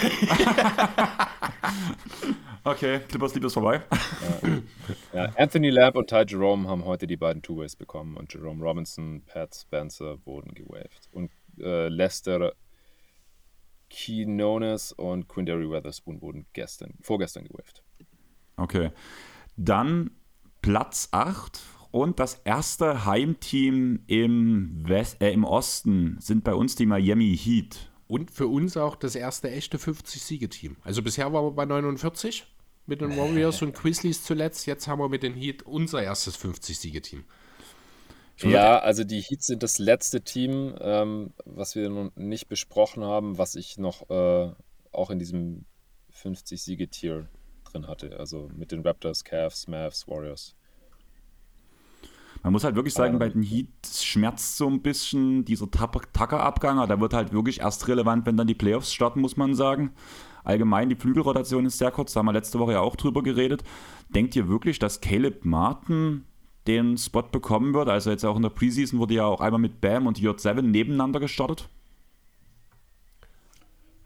[2.68, 3.84] Okay, Clippers Liebe ist vorbei.
[5.14, 9.22] Ja, Anthony Lamb und Ty Jerome haben heute die beiden Two-Ways bekommen und Jerome Robinson,
[9.28, 11.08] Pat Spencer wurden gewaved.
[11.12, 11.30] Und
[11.60, 12.54] äh, Lester
[13.90, 17.84] Quinones und Quindary Weatherspoon wurden gestern, vorgestern gewaved.
[18.58, 18.92] Okay.
[19.58, 20.12] Dann
[20.62, 26.86] Platz 8 und das erste Heimteam im, West, äh, im Osten sind bei uns die
[26.86, 27.90] Miami Heat.
[28.08, 30.78] Und für uns auch das erste echte 50-Siege-Team.
[30.84, 32.46] Also bisher waren wir bei 49
[32.86, 34.66] mit den Warriors und Grizzlies zuletzt.
[34.66, 37.24] Jetzt haben wir mit den Heat unser erstes 50-Siege-Team.
[38.42, 43.38] Ja, also die Heats sind das letzte Team, ähm, was wir noch nicht besprochen haben,
[43.38, 44.52] was ich noch äh,
[44.92, 45.66] auch in diesem
[46.14, 47.28] 50-Siege-Tier
[47.64, 48.18] drin hatte.
[48.20, 50.56] Also mit den Raptors, Cavs, Mavs, Warriors.
[52.44, 53.20] Man muss halt wirklich sagen, Ähm.
[53.20, 56.78] bei den Heat schmerzt so ein bisschen dieser Tucker-Abgang.
[56.78, 59.94] aber Der wird halt wirklich erst relevant, wenn dann die Playoffs starten, muss man sagen.
[60.44, 63.64] Allgemein, die Flügelrotation ist sehr kurz, da haben wir letzte Woche ja auch drüber geredet.
[64.10, 66.26] Denkt ihr wirklich, dass Caleb Martin
[66.68, 67.90] den Spot bekommen wird?
[67.90, 71.20] Also jetzt auch in der Preseason wurde ja auch einmal mit Bam und J7 nebeneinander
[71.20, 71.70] gestartet.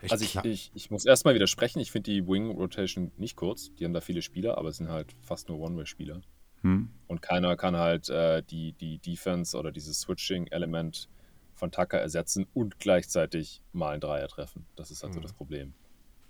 [0.01, 3.73] Ich Also ich, ich, ich muss erstmal widersprechen, ich finde die Wing Rotation nicht kurz.
[3.75, 6.21] Die haben da viele Spieler, aber es sind halt fast nur One-Way-Spieler.
[6.61, 6.89] Hm.
[7.07, 11.09] Und keiner kann halt äh, die, die Defense oder dieses Switching-Element
[11.53, 14.65] von Tucker ersetzen und gleichzeitig mal einen Dreier treffen.
[14.75, 15.73] Das ist halt so das Problem.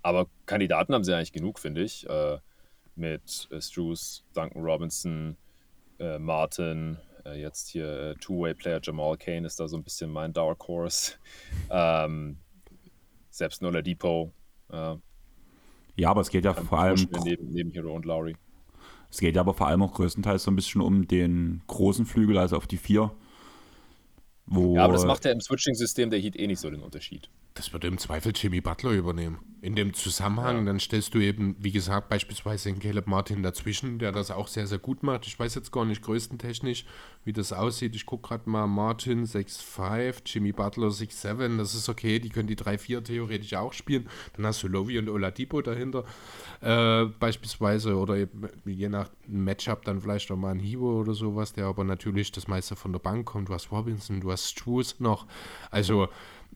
[0.01, 2.09] Aber Kandidaten haben sie eigentlich genug, finde ich.
[2.09, 2.39] Äh,
[2.95, 5.37] mit äh, Struce, Duncan Robinson,
[5.99, 10.33] äh, Martin, äh, jetzt hier äh, Two-Way-Player Jamal Kane ist da so ein bisschen mein
[10.33, 11.13] Dark Horse.
[11.71, 12.37] Ähm,
[13.29, 14.31] selbst Nola Depot.
[15.95, 18.35] Ja, aber es geht ja vor allem, neben, neben Hero und Lowry.
[19.11, 22.37] es geht ja aber vor allem auch größtenteils so ein bisschen um den großen Flügel,
[22.37, 23.11] also auf die vier.
[24.51, 27.29] Ja, aber das macht ja im Switching-System der Heat eh nicht so den Unterschied.
[27.59, 29.39] Das würde im Zweifel Jimmy Butler übernehmen.
[29.61, 34.13] In dem Zusammenhang, dann stellst du eben, wie gesagt, beispielsweise den Caleb Martin dazwischen, der
[34.13, 35.27] das auch sehr, sehr gut macht.
[35.27, 36.85] Ich weiß jetzt gar nicht größtentechnisch,
[37.25, 37.97] wie das aussieht.
[37.97, 41.57] Ich gucke gerade mal Martin 6'5, Jimmy Butler 6'7.
[41.57, 44.07] Das ist okay, die können die 3-4 theoretisch auch spielen.
[44.37, 46.05] Dann hast du Lovi und Oladipo dahinter
[46.61, 51.51] äh, beispielsweise oder eben, je nach Matchup dann vielleicht auch mal ein Hibo oder sowas,
[51.51, 53.49] der aber natürlich das meiste von der Bank kommt.
[53.49, 55.27] Du hast Robinson, du hast Struce noch.
[55.71, 56.07] Also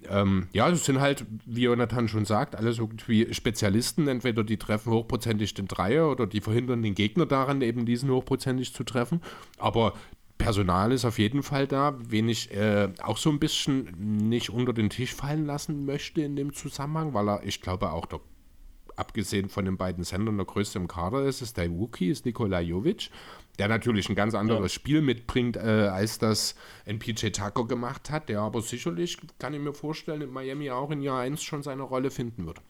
[0.09, 4.07] ähm, ja, das sind halt, wie Jonathan schon sagt, alles irgendwie Spezialisten.
[4.07, 8.73] Entweder die treffen hochprozentig den Dreier oder die verhindern den Gegner daran, eben diesen hochprozentig
[8.73, 9.21] zu treffen.
[9.57, 9.93] Aber
[10.37, 14.73] Personal ist auf jeden Fall da, wen ich äh, auch so ein bisschen nicht unter
[14.73, 18.19] den Tisch fallen lassen möchte in dem Zusammenhang, weil er, ich glaube, auch der,
[18.95, 22.59] abgesehen von den beiden Sendern der größte im Kader ist, ist der Wookie, ist Nikola
[22.59, 23.09] Jovic,
[23.59, 28.29] der natürlich ein ganz anderes Spiel mitbringt, äh, als das ein PJ Tucker gemacht hat,
[28.29, 31.83] der aber sicherlich, kann ich mir vorstellen, in Miami auch in Jahr 1 schon seine
[31.83, 32.61] Rolle finden wird.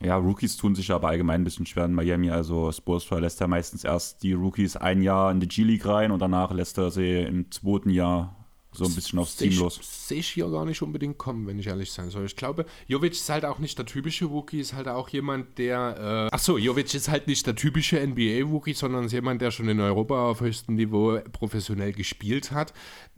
[0.00, 2.30] Ja, Rookies tun sich aber allgemein ein bisschen schwer in Miami.
[2.30, 6.20] Also Spoelstra lässt ja meistens erst die Rookies ein Jahr in die G-League rein und
[6.20, 8.37] danach lässt er sie im zweiten Jahr
[8.72, 9.80] so ein bisschen aufs Team los.
[9.82, 12.26] Sehe ich hier gar nicht unbedingt kommen, wenn ich ehrlich sein soll.
[12.26, 16.28] Ich glaube, Jovic ist halt auch nicht der typische Rookie, ist halt auch jemand, der.
[16.30, 19.80] Äh, Achso, Jovic ist halt nicht der typische NBA-Rookie, sondern ist jemand, der schon in
[19.80, 22.74] Europa auf höchstem Niveau professionell gespielt hat.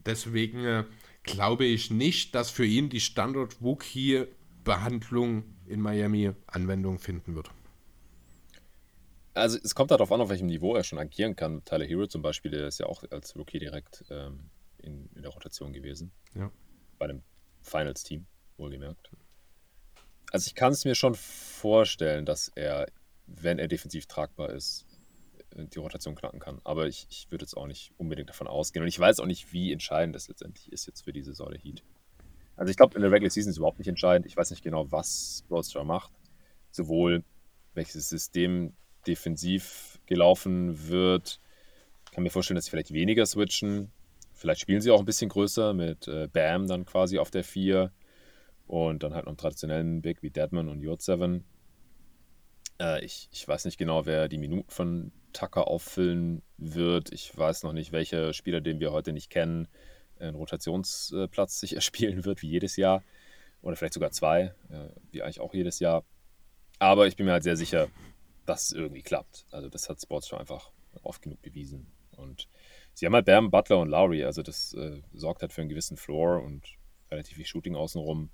[0.07, 0.85] Deswegen äh,
[1.25, 7.51] glaube ich nicht, dass für ihn die Standard-Rookie-Behandlung in Miami Anwendung finden wird.
[9.35, 11.65] Also es kommt darauf an, auf welchem Niveau er schon agieren kann.
[11.65, 14.51] Tyler Hero zum Beispiel, der ist ja auch als Rookie direkt ähm,
[14.83, 16.13] in, in der Rotation gewesen.
[16.35, 16.51] Ja.
[16.99, 17.23] bei einem
[17.63, 18.27] Finals-Team,
[18.57, 19.11] wohlgemerkt.
[20.33, 22.87] Also ich kann es mir schon vorstellen, dass er,
[23.27, 24.87] wenn er defensiv tragbar ist,
[25.57, 26.61] die Rotation knacken kann.
[26.65, 28.83] Aber ich, ich würde jetzt auch nicht unbedingt davon ausgehen.
[28.83, 31.61] Und ich weiß auch nicht, wie entscheidend das letztendlich ist jetzt für diese Saison der
[31.61, 31.83] Heat.
[32.57, 34.27] Also ich glaube, in der Regular Season ist es überhaupt nicht entscheidend.
[34.27, 36.13] Ich weiß nicht genau, was Roadster macht.
[36.71, 37.25] Sowohl
[37.75, 38.75] welches System
[39.07, 41.41] defensiv gelaufen wird.
[42.05, 43.91] Ich kann mir vorstellen, dass sie vielleicht weniger switchen.
[44.41, 47.93] Vielleicht spielen sie auch ein bisschen größer mit äh, Bam dann quasi auf der 4
[48.67, 51.43] und dann halt noch einen traditionellen Big wie Deadman und J7.
[52.81, 57.13] Äh, ich, ich weiß nicht genau, wer die Minuten von Tucker auffüllen wird.
[57.13, 59.69] Ich weiß noch nicht, welcher Spieler, den wir heute nicht kennen,
[60.19, 63.03] einen Rotationsplatz sich erspielen wird, wie jedes Jahr.
[63.61, 66.03] Oder vielleicht sogar zwei, äh, wie eigentlich auch jedes Jahr.
[66.79, 67.89] Aber ich bin mir halt sehr sicher,
[68.47, 69.45] dass es irgendwie klappt.
[69.51, 71.93] Also das hat Sports schon einfach oft genug bewiesen.
[72.17, 72.49] Und
[72.95, 74.25] sie haben halt Bam, Butler und Lowry.
[74.25, 76.65] Also das äh, sorgt halt für einen gewissen Floor und
[77.11, 78.31] relativ viel Shooting außenrum.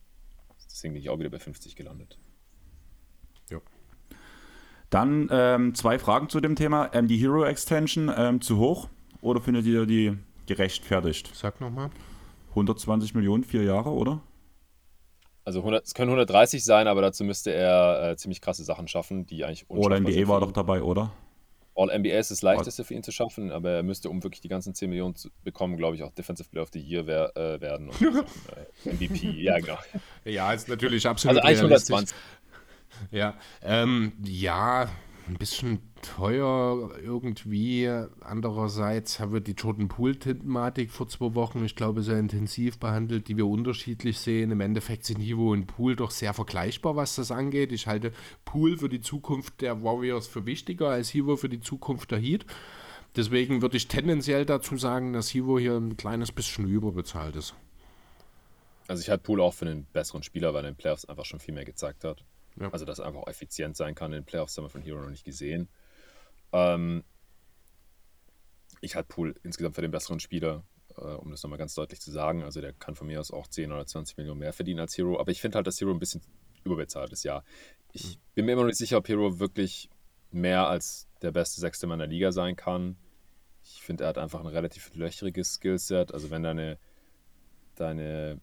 [0.64, 2.18] Deswegen bin ich auch wieder bei 50 gelandet.
[3.50, 3.60] Ja.
[4.90, 6.90] Dann ähm, zwei Fragen zu dem Thema.
[6.92, 8.88] Ähm, die Hero Extension ähm, zu hoch
[9.20, 11.30] oder findet ihr die gerechtfertigt?
[11.34, 11.90] Sag nochmal.
[12.50, 14.22] 120 Millionen, vier Jahre, oder?
[15.44, 19.26] Also 100, es können 130 sein, aber dazu müsste er äh, ziemlich krasse Sachen schaffen,
[19.26, 21.12] die eigentlich Oder NBA war doch dabei, oder?
[21.76, 24.74] All-NBA ist das leichteste für ihn zu schaffen, aber er müsste, um wirklich die ganzen
[24.74, 27.90] 10 Millionen zu bekommen, glaube ich, auch Defensive Player of the Year wer, äh, werden.
[27.90, 28.00] Und
[28.84, 29.78] äh, MVP, ja, genau.
[30.24, 32.16] Ja, ist natürlich absolut Also eigentlich 120.
[33.10, 34.88] Ja, ähm, ja,
[35.28, 37.88] ein bisschen teuer irgendwie.
[38.20, 43.36] Andererseits haben wir die Jordan Poole-Thematik vor zwei Wochen, ich glaube, sehr intensiv behandelt, die
[43.36, 44.50] wir unterschiedlich sehen.
[44.50, 47.72] Im Endeffekt sind Hivo und Poole doch sehr vergleichbar, was das angeht.
[47.72, 48.12] Ich halte
[48.44, 52.46] Poole für die Zukunft der Warriors für wichtiger als Hivo für die Zukunft der Heat.
[53.16, 57.54] Deswegen würde ich tendenziell dazu sagen, dass Hivo hier ein kleines bisschen überbezahlt ist.
[58.88, 61.24] Also ich halte Poole auch für einen besseren Spieler, weil er in den Playoffs einfach
[61.24, 62.22] schon viel mehr gezeigt hat.
[62.60, 62.70] Ja.
[62.70, 65.00] Also, dass er einfach auch effizient sein kann in den Playoffs, haben wir von Hero
[65.00, 65.68] noch nicht gesehen.
[66.52, 67.04] Ähm,
[68.80, 70.64] ich halte Pool insgesamt für den besseren Spieler,
[70.96, 72.42] äh, um das nochmal ganz deutlich zu sagen.
[72.42, 75.18] Also, der kann von mir aus auch 10 oder 20 Millionen mehr verdienen als Hero.
[75.20, 76.22] Aber ich finde halt, dass Hero ein bisschen
[76.64, 77.42] überbezahlt ist, ja.
[77.92, 78.20] Ich mhm.
[78.34, 79.90] bin mir immer noch nicht sicher, ob Hero wirklich
[80.30, 82.96] mehr als der beste Sechste Mann der Liga sein kann.
[83.64, 86.12] Ich finde, er hat einfach ein relativ löchriges Skillset.
[86.12, 86.78] Also, wenn deine,
[87.74, 88.40] deine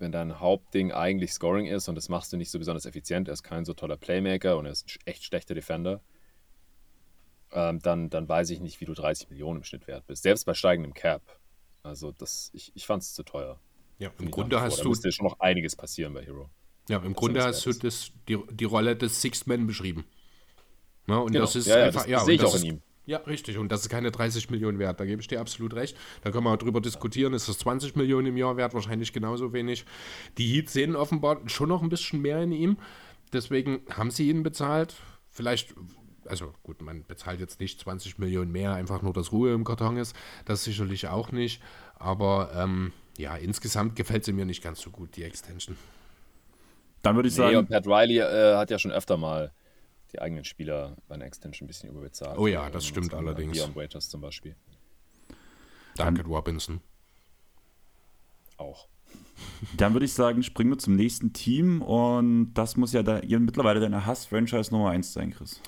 [0.00, 3.34] wenn dein Hauptding eigentlich Scoring ist und das machst du nicht so besonders effizient, er
[3.34, 6.00] ist kein so toller Playmaker und er ist ein echt schlechter Defender,
[7.52, 10.22] ähm, dann, dann weiß ich nicht, wie du 30 Millionen im Schnitt wert bist.
[10.22, 11.22] Selbst bei steigendem Cap.
[11.82, 13.60] Also das, ich, ich fand es zu teuer.
[13.98, 14.88] Ja, im Grunde hast da du.
[14.88, 16.48] Da müsste schon noch einiges passieren bei Hero.
[16.88, 20.04] Ja, im Grunde hast du das, die, die Rolle des Sixth Man beschrieben.
[21.06, 21.44] Ja, und genau.
[21.44, 22.82] das ist ja, einfach, das, das sehe ich auch in ihm.
[23.10, 23.58] Ja, richtig.
[23.58, 25.00] Und das ist keine 30 Millionen wert.
[25.00, 25.96] Da gebe ich dir absolut recht.
[26.22, 27.34] Da können wir auch drüber diskutieren.
[27.34, 28.72] Ist das 20 Millionen im Jahr wert?
[28.72, 29.84] Wahrscheinlich genauso wenig.
[30.38, 32.76] Die Heat sehen offenbar schon noch ein bisschen mehr in ihm.
[33.32, 34.94] Deswegen haben sie ihn bezahlt.
[35.28, 35.74] Vielleicht,
[36.24, 39.96] also gut, man bezahlt jetzt nicht 20 Millionen mehr, einfach nur, dass Ruhe im Karton
[39.96, 40.14] ist.
[40.44, 41.60] Das sicherlich auch nicht.
[41.96, 45.76] Aber ähm, ja, insgesamt gefällt sie mir nicht ganz so gut, die Extension.
[47.02, 47.50] Dann würde ich sagen.
[47.50, 49.50] Nee, und Pat Riley äh, hat ja schon öfter mal
[50.12, 52.38] die eigenen Spieler bei einer Extension ein bisschen überbezahlt.
[52.38, 53.52] Oh ja, das stimmt allerdings.
[53.52, 54.56] Dion Waiters zum Beispiel.
[55.96, 56.80] Danke, Robinson.
[58.56, 58.88] Auch.
[59.76, 63.80] Dann würde ich sagen, springen wir zum nächsten Team und das muss ja da, mittlerweile
[63.80, 65.60] deine Hass-Franchise Nummer 1 sein, Chris.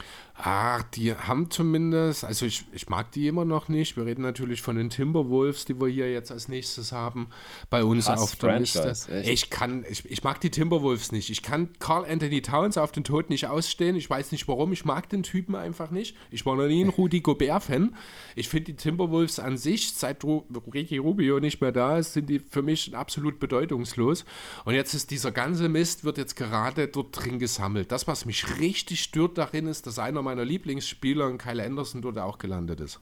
[0.45, 3.97] Ach, die haben zumindest, also ich, ich mag die immer noch nicht.
[3.97, 7.29] Wir reden natürlich von den Timberwolves, die wir hier jetzt als nächstes haben,
[7.71, 8.89] bei uns Hass auf der Liste.
[8.91, 9.29] Echt?
[9.29, 11.31] Ich kann, ich, ich mag die Timberwolves nicht.
[11.31, 13.95] Ich kann Carl Anthony Towns auf den Tod nicht ausstehen.
[13.95, 14.73] Ich weiß nicht warum.
[14.73, 16.17] Ich mag den Typen einfach nicht.
[16.33, 17.95] Ich war noch nie ein Rudy Gobert-Fan.
[18.35, 22.41] Ich finde die Timberwolves an sich, seit Ricky Rubio nicht mehr da ist, sind die
[22.41, 24.25] für mich absolut bedeutungslos.
[24.65, 27.93] Und jetzt ist dieser ganze Mist, wird jetzt gerade dort drin gesammelt.
[27.93, 32.39] Das, was mich richtig stört darin, ist, dass einer meiner Lieblingsspieler, Kyle Anderson, dort auch
[32.39, 33.01] gelandet ist.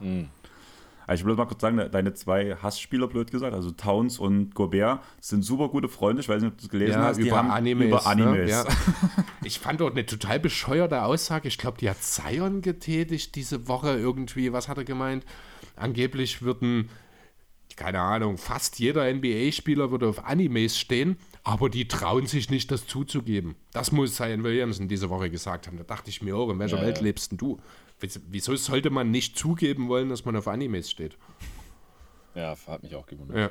[0.00, 0.28] Mhm.
[1.06, 5.02] Also ich will mal kurz sagen, deine zwei Hassspieler, blöd gesagt, also Towns und Gobert,
[5.20, 6.22] sind super gute Freunde.
[6.22, 7.16] Ich weiß nicht, ob du es gelesen ja, hast.
[7.16, 8.46] Die über haben Animes, über Animes.
[8.46, 8.48] Ne?
[8.48, 8.64] Ja.
[9.42, 11.48] ich fand dort eine total bescheuerte Aussage.
[11.48, 14.52] Ich glaube, die hat Zion getätigt diese Woche irgendwie.
[14.52, 15.24] Was hat er gemeint?
[15.74, 16.90] Angeblich würden,
[17.76, 22.86] keine Ahnung, fast jeder NBA-Spieler würde auf Animes stehen aber die trauen sich nicht, das
[22.86, 23.56] zuzugeben.
[23.72, 25.78] Das muss Zion Williamson diese Woche gesagt haben.
[25.78, 27.04] Da dachte ich mir, oh, in welcher ja, Welt ja.
[27.04, 27.58] lebst denn du?
[28.28, 31.16] Wieso sollte man nicht zugeben wollen, dass man auf Animes steht?
[32.34, 33.36] Ja, hat mich auch gewundert.
[33.36, 33.50] Ja.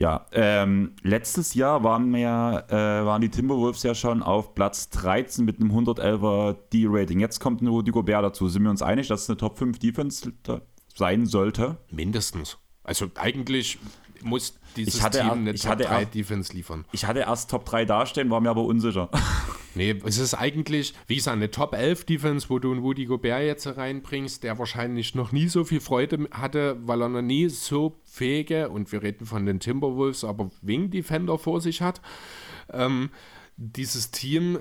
[0.00, 2.72] Ja, ähm, letztes Jahr waren, wir, äh,
[3.04, 7.18] waren die Timberwolves ja schon auf Platz 13 mit einem 111er D-Rating.
[7.18, 8.48] Jetzt kommt ein Rudy Gobert dazu.
[8.48, 10.32] Sind wir uns einig, dass es eine Top 5 Defense
[10.98, 11.78] sein sollte?
[11.90, 12.58] Mindestens.
[12.84, 13.78] Also eigentlich
[14.22, 16.84] muss dieses Ich hatte Team eine ich Top hatte 3 er- Defense liefern.
[16.92, 19.08] Ich hatte erst Top 3 dastehen, war mir aber unsicher.
[19.74, 23.42] Nee, es ist eigentlich, wie gesagt, eine Top 11 Defense, wo du einen Woody Gobert
[23.44, 28.00] jetzt reinbringst, der wahrscheinlich noch nie so viel Freude hatte, weil er noch nie so
[28.04, 32.00] fähige, und wir reden von den Timberwolves, aber Wing Defender vor sich hat.
[32.72, 33.10] Ähm,
[33.56, 34.58] dieses Team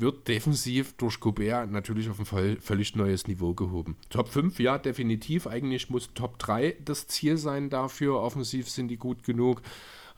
[0.00, 3.96] wird defensiv durch Gobert natürlich auf ein völlig neues Niveau gehoben.
[4.08, 5.46] Top 5, ja, definitiv.
[5.46, 8.20] Eigentlich muss Top 3 das Ziel sein dafür.
[8.20, 9.62] Offensiv sind die gut genug.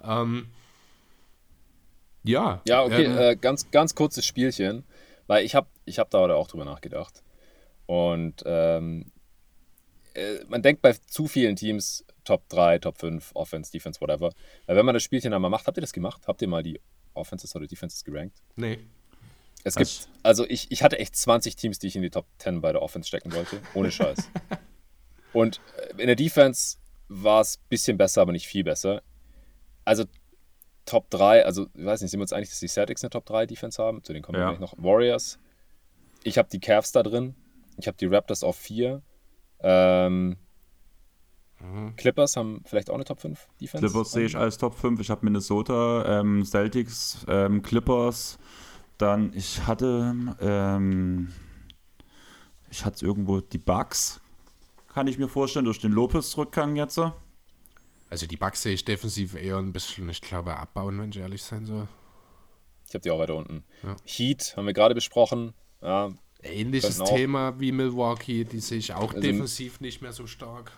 [0.02, 0.46] Ähm,
[2.24, 2.62] ja.
[2.66, 4.84] Ja, okay, ähm, äh, ganz, ganz kurzes Spielchen,
[5.26, 7.22] weil ich habe ich hab da heute auch drüber nachgedacht.
[7.86, 9.12] Und ähm,
[10.14, 14.32] äh, man denkt bei zu vielen Teams Top 3, Top 5, Offense, Defense, whatever.
[14.66, 16.22] Weil wenn man das Spielchen einmal macht, habt ihr das gemacht?
[16.26, 16.80] Habt ihr mal die
[17.14, 18.38] Offenses oder Defenses gerankt?
[18.56, 18.78] nee.
[19.64, 20.06] Es Was?
[20.06, 22.72] gibt, also ich, ich hatte echt 20 Teams, die ich in die Top 10 bei
[22.72, 23.60] der Offense stecken wollte.
[23.74, 24.28] Ohne Scheiß.
[25.32, 29.02] Und äh, in der Defense war es ein bisschen besser, aber nicht viel besser.
[29.84, 30.04] Also
[30.84, 33.24] Top 3, also ich weiß nicht, sind wir uns einig, dass die Celtics eine Top
[33.26, 34.02] 3 Defense haben?
[34.02, 34.48] Zu denen kommen wir Ja.
[34.50, 34.74] gleich noch.
[34.78, 35.38] Warriors.
[36.24, 37.34] Ich habe die Cavs da drin.
[37.78, 39.00] Ich habe die Raptors auf 4.
[39.60, 40.36] Ähm,
[41.96, 43.86] Clippers haben vielleicht auch eine Top 5 Defense.
[43.86, 45.00] Clippers sehe ich als Top 5.
[45.00, 48.38] Ich habe Minnesota, ähm, Celtics, ähm, Clippers.
[49.02, 51.32] Dann, ich hatte, ähm,
[52.70, 54.20] ich hatte irgendwo die Bugs.
[54.94, 57.00] Kann ich mir vorstellen, durch den Lopez-Rückgang jetzt.
[58.08, 61.42] Also die Bugs sehe ich defensiv eher ein bisschen, ich glaube, abbauen, wenn ich ehrlich
[61.42, 61.88] sein soll.
[62.86, 63.64] Ich habe die auch weiter unten.
[63.82, 63.96] Ja.
[64.04, 65.52] Heat haben wir gerade besprochen.
[65.80, 66.12] Ja,
[66.44, 70.70] Ähnliches Thema wie Milwaukee, die sehe ich auch Also- defensiv nicht mehr so stark.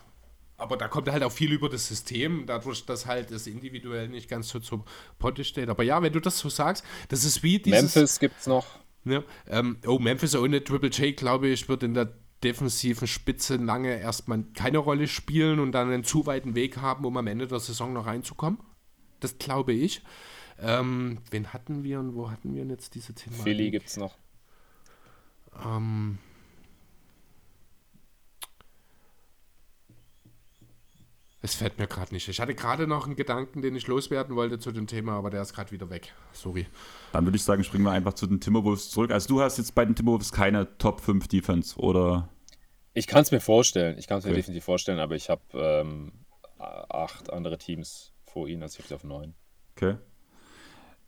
[0.57, 4.29] Aber da kommt halt auch viel über das System, dadurch, dass halt das individuell nicht
[4.29, 4.85] ganz so zur
[5.19, 5.67] Potte steht.
[5.69, 7.95] Aber ja, wenn du das so sagst, das ist wie dieses...
[7.95, 8.65] Memphis gibt es noch.
[9.03, 13.99] Ja, ähm, oh, Memphis ohne Triple J, glaube ich, wird in der defensiven Spitze lange
[13.99, 17.59] erstmal keine Rolle spielen und dann einen zu weiten Weg haben, um am Ende der
[17.59, 18.59] Saison noch reinzukommen.
[19.19, 20.03] Das glaube ich.
[20.59, 23.43] Ähm, wen hatten wir und wo hatten wir denn jetzt diese Thematik?
[23.43, 24.17] Philly gibt es noch.
[25.63, 26.17] Ähm,
[31.45, 32.27] es fällt mir gerade nicht.
[32.27, 35.41] Ich hatte gerade noch einen Gedanken, den ich loswerden wollte zu dem Thema, aber der
[35.41, 36.13] ist gerade wieder weg.
[36.33, 36.65] Sorry.
[37.13, 39.11] Dann würde ich sagen, springen wir einfach zu den Timberwolves zurück.
[39.11, 42.29] Also du hast jetzt bei den Timberwolves keine Top 5 Defense, oder?
[42.93, 43.97] Ich kann es mir vorstellen.
[43.97, 44.39] Ich kann es mir Okay.
[44.39, 46.11] definitiv vorstellen, aber ich habe ähm,
[46.57, 49.33] acht andere Teams vor ihnen, also ich auf neun.
[49.75, 49.97] Okay.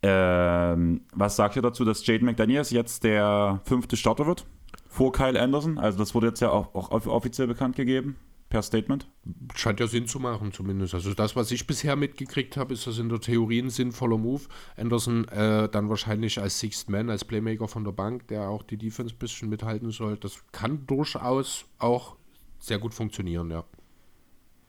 [0.02, 4.46] Ähm, was sagt ihr dazu, dass Jaden McDaniels jetzt der fünfte Starter wird?
[4.86, 5.78] Vor Kyle Anderson?
[5.78, 8.16] Also das wurde jetzt ja auch, auch off- offiziell bekannt gegeben,
[8.48, 9.06] per Statement.
[9.54, 10.94] Scheint ja Sinn zu machen, zumindest.
[10.94, 14.42] Also das, was ich bisher mitgekriegt habe, ist das in der Theorie ein sinnvoller Move.
[14.76, 18.78] Anderson äh, dann wahrscheinlich als Sixth Man, als Playmaker von der Bank, der auch die
[18.78, 20.16] Defense ein bisschen mithalten soll.
[20.16, 22.16] Das kann durchaus auch
[22.58, 23.64] sehr gut funktionieren, ja.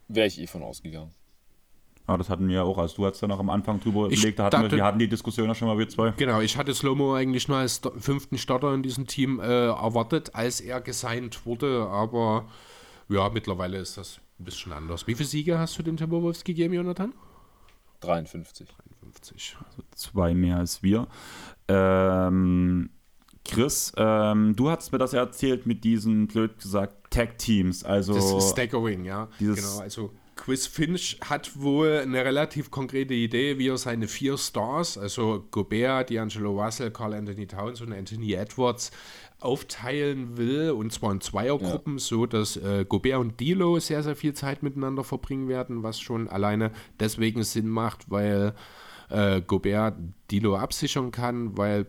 [0.08, 1.12] Wäre ich eh von ausgegangen.
[2.06, 4.18] Aber das hatten wir ja auch, als du hast ja noch am Anfang drüber Ich
[4.18, 6.10] überlegt, da hatten wir, dachte- wir hatten die Diskussion ja schon mal wir zwei.
[6.16, 10.60] Genau, ich hatte Slomo eigentlich nur als fünften Starter in diesem Team äh, erwartet, als
[10.60, 12.48] er gesigned wurde, aber
[13.10, 15.06] ja, mittlerweile ist das ein bisschen anders.
[15.06, 17.12] Wie viele Siege hast du den Timberwolves gegeben, Jonathan?
[18.00, 18.68] 53.
[19.02, 19.56] 50.
[19.94, 21.06] Zwei mehr als wir.
[21.68, 22.90] Ähm,
[23.44, 27.84] Chris, ähm, du hast mir das ja erzählt mit diesen, blöd gesagt, Tag-Teams.
[27.84, 29.28] Also Das ist Staggering, ja.
[29.38, 34.38] dieses- genau, also Chris Finch hat wohl eine relativ konkrete Idee, wie er seine vier
[34.38, 38.90] Stars, also Gobert, D'Angelo Russell, Carl Anthony Towns und Anthony Edwards,
[39.40, 44.34] aufteilen will, und zwar in Zweiergruppen, so dass äh, Gobert und Dilo sehr, sehr viel
[44.34, 48.54] Zeit miteinander verbringen werden, was schon alleine deswegen Sinn macht, weil
[49.08, 49.96] äh, Gobert
[50.30, 51.86] Dilo absichern kann, weil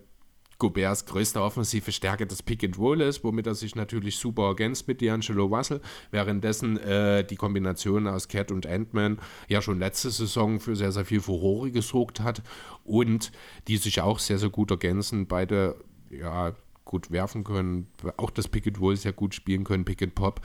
[0.61, 4.88] Goberts größte offensive Stärke das Pick and Roll ist, womit er sich natürlich super ergänzt
[4.88, 5.81] mit D'Angelo Russell,
[6.11, 11.03] währenddessen äh, die Kombination aus Cat und Ant-Man ja schon letzte Saison für sehr, sehr
[11.03, 12.43] viel Furore gesorgt hat
[12.83, 13.31] und
[13.67, 16.53] die sich auch sehr, sehr gut ergänzen, beide ja
[16.92, 17.88] gut werfen können,
[18.18, 20.42] auch das Pick and Roll sehr gut spielen können, Pick and Pop,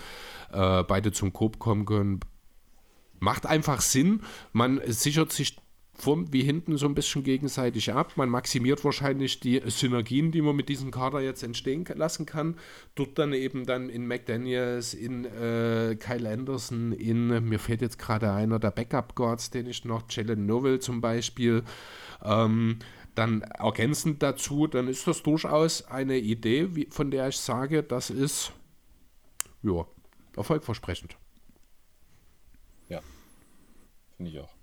[0.52, 2.20] äh, beide zum Korb kommen können,
[3.18, 4.23] macht einfach Sinn.
[4.52, 5.57] Man sichert sich
[5.99, 8.12] vorn wie hinten so ein bisschen gegenseitig ab.
[8.16, 12.57] Man maximiert wahrscheinlich die Synergien, die man mit diesem Kader jetzt entstehen lassen kann.
[12.94, 18.33] Dort dann eben dann in McDaniels, in äh, Kyle Anderson, in, mir fällt jetzt gerade
[18.33, 21.62] einer der Backup-Guards, den ich noch, Jalen Novel zum Beispiel,
[22.23, 22.78] ähm,
[23.18, 28.10] dann ergänzend dazu, dann ist das durchaus eine Idee, wie, von der ich sage, das
[28.10, 28.52] ist
[29.62, 29.86] ja,
[30.36, 31.16] erfolgversprechend.
[32.88, 33.00] Ja.
[34.16, 34.54] Finde ich auch.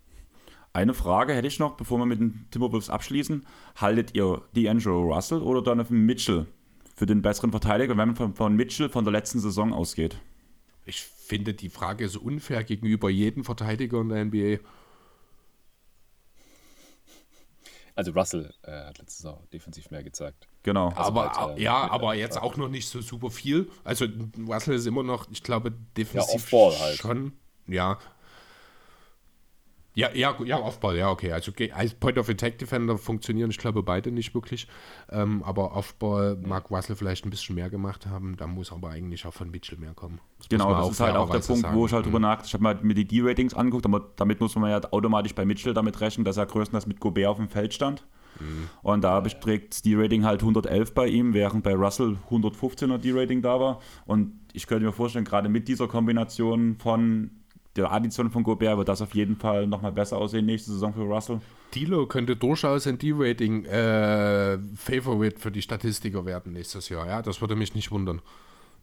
[0.72, 3.46] Eine Frage hätte ich noch, bevor wir mit den Timberwolves abschließen.
[3.76, 6.48] Haltet ihr D'Angelo Russell oder Donovan Mitchell
[6.96, 10.18] für den besseren Verteidiger, wenn man von, von Mitchell von der letzten Saison ausgeht?
[10.86, 14.64] ich finde, die Frage ist unfair gegenüber jedem Verteidiger in der NBA.
[17.96, 20.48] Also Russell äh, hat letzte Saison defensiv mehr gezeigt.
[20.64, 20.90] Genau.
[20.90, 23.70] Also aber halt, äh, ja, aber jetzt auch noch nicht so super viel.
[23.84, 24.08] Also
[24.48, 26.98] Russell ist immer noch, ich glaube, defensiv Off-Ball halt.
[26.98, 27.34] schon.
[27.68, 28.00] Ja.
[29.96, 31.32] Ja, ja, ja, Offball, ja, okay.
[31.32, 34.68] Also als Point of Attack Defender funktionieren, ich glaube, beide nicht wirklich.
[35.12, 38.36] Ähm, aber Offball mag Russell vielleicht ein bisschen mehr gemacht haben.
[38.38, 40.20] Da muss aber eigentlich auch von Mitchell mehr kommen.
[40.40, 41.76] Das Genau, das ist halt auch der Punkt, sagen.
[41.78, 42.24] wo ich halt drüber Mhm.
[42.24, 42.44] nach.
[42.44, 45.74] Ich habe mir mir die D-Ratings angeguckt, aber damit muss man ja automatisch bei Mitchell
[45.76, 48.04] damit rechnen, dass er größtenteils mit Gobert auf dem Feld stand.
[48.40, 48.70] Mhm.
[48.82, 53.60] Und da beträgt das D-Rating halt 111 bei ihm, während bei Russell 115er D-Rating da
[53.60, 53.80] war.
[54.06, 57.30] Und ich könnte mir vorstellen, gerade mit dieser Kombination von
[57.76, 61.02] der Addition von Gobert wird das auf jeden Fall nochmal besser aussehen nächste Saison für
[61.02, 61.42] Russell.
[61.74, 67.08] Dilo könnte durchaus ein D-Rating äh, Favorite für die Statistiker werden nächstes Jahr.
[67.08, 68.22] Ja, das würde mich nicht wundern.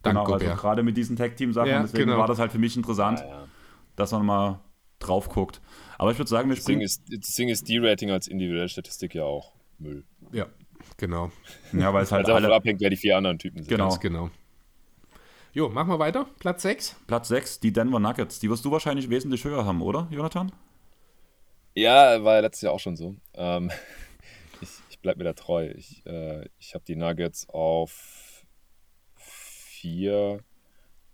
[0.03, 0.59] Dank Genau, also Gobert.
[0.59, 1.69] gerade mit diesen Tag-Team-Sachen.
[1.69, 2.17] Ja, deswegen genau.
[2.19, 3.47] war das halt für mich interessant, Ja, ja.
[3.95, 4.59] dass man mal
[4.99, 5.61] drauf guckt.
[5.97, 6.81] Aber ich würde sagen, wir springen.
[6.81, 10.03] ist, deswegen ist D-Rating als individuelle Statistik ja auch Müll.
[10.31, 10.47] ja,
[10.97, 11.31] genau.
[11.73, 12.53] Ja, weil es halt davon alle.
[12.55, 13.69] abhängt, wer die vier anderen Typen sind.
[13.69, 13.85] Genau.
[13.89, 14.29] Ganz genau.
[15.53, 16.27] Jo, machen wir weiter.
[16.39, 16.95] Platz 6.
[17.07, 18.39] Platz 6, die Denver Nuggets.
[18.39, 20.49] Die wirst du wahrscheinlich wesentlich höher haben, oder, Jonathan?
[21.75, 23.17] Ja, war ja letztes Jahr auch schon so.
[23.33, 23.69] Ähm,
[24.61, 25.69] ich ich bleibe mir da treu.
[25.75, 28.45] Ich, äh, ich habe die Nuggets auf
[29.15, 30.41] vier,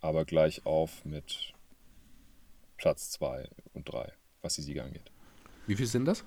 [0.01, 1.53] aber gleich auf mit
[2.77, 5.09] Platz zwei und drei, was die Sieger angeht.
[5.65, 6.23] Wie viel sind das?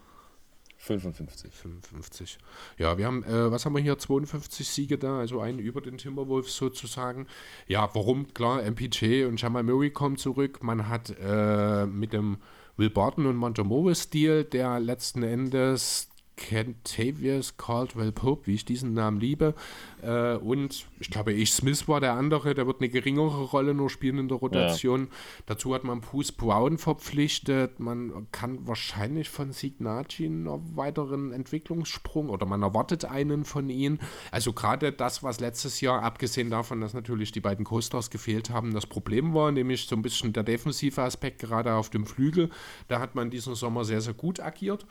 [0.83, 1.53] 55.
[1.53, 2.39] 55.
[2.79, 3.99] Ja, wir haben, äh, was haben wir hier?
[3.99, 7.27] 52 Siege da, also einen über den Timberwolves sozusagen.
[7.67, 8.33] Ja, warum?
[8.33, 10.63] Klar, MPJ und Jamal Murray kommen zurück.
[10.63, 12.39] Man hat äh, mit dem
[12.79, 16.10] Will Barton und Monte Morris-Deal, der letzten Endes
[16.41, 19.55] Kentavious Caldwell Pope, wie ich diesen Namen liebe.
[20.03, 23.91] Äh, und ich glaube, ich Smith war der andere, der wird eine geringere Rolle nur
[23.91, 25.09] spielen in der Rotation.
[25.47, 27.79] Dazu hat man Bruce Brown verpflichtet.
[27.79, 34.01] Man kann wahrscheinlich von Signagi einen weiteren Entwicklungssprung oder man erwartet einen von ihnen.
[34.33, 38.73] Also gerade das, was letztes Jahr, abgesehen davon, dass natürlich die beiden Co-Stars gefehlt haben,
[38.73, 42.49] das Problem war, nämlich so ein bisschen der defensive Aspekt gerade auf dem Flügel.
[42.89, 44.87] Da hat man diesen Sommer sehr, sehr gut agiert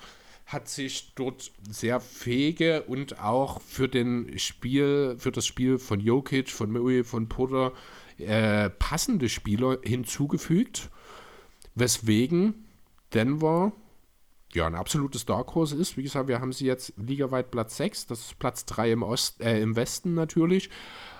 [0.50, 6.50] hat sich dort sehr fähige und auch für den Spiel, für das Spiel von Jokic,
[6.50, 7.72] von Murray, von Porter
[8.18, 10.90] äh, passende Spieler hinzugefügt,
[11.76, 12.66] weswegen
[13.14, 13.74] Denver
[14.52, 15.98] ja ein absolutes Dark Horse ist.
[15.98, 19.42] Wie gesagt, wir haben sie jetzt ligaweit Platz 6, das ist Platz 3 im, Ost,
[19.42, 20.72] äh, im Westen natürlich,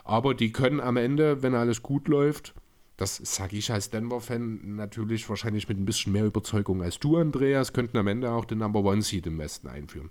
[0.04, 2.56] aber die können am Ende, wenn alles gut läuft,
[3.00, 7.72] das sage ich als Denver-Fan natürlich wahrscheinlich mit ein bisschen mehr Überzeugung als du, Andreas,
[7.72, 10.10] könnten am Ende auch den Number One Seed im Westen einführen.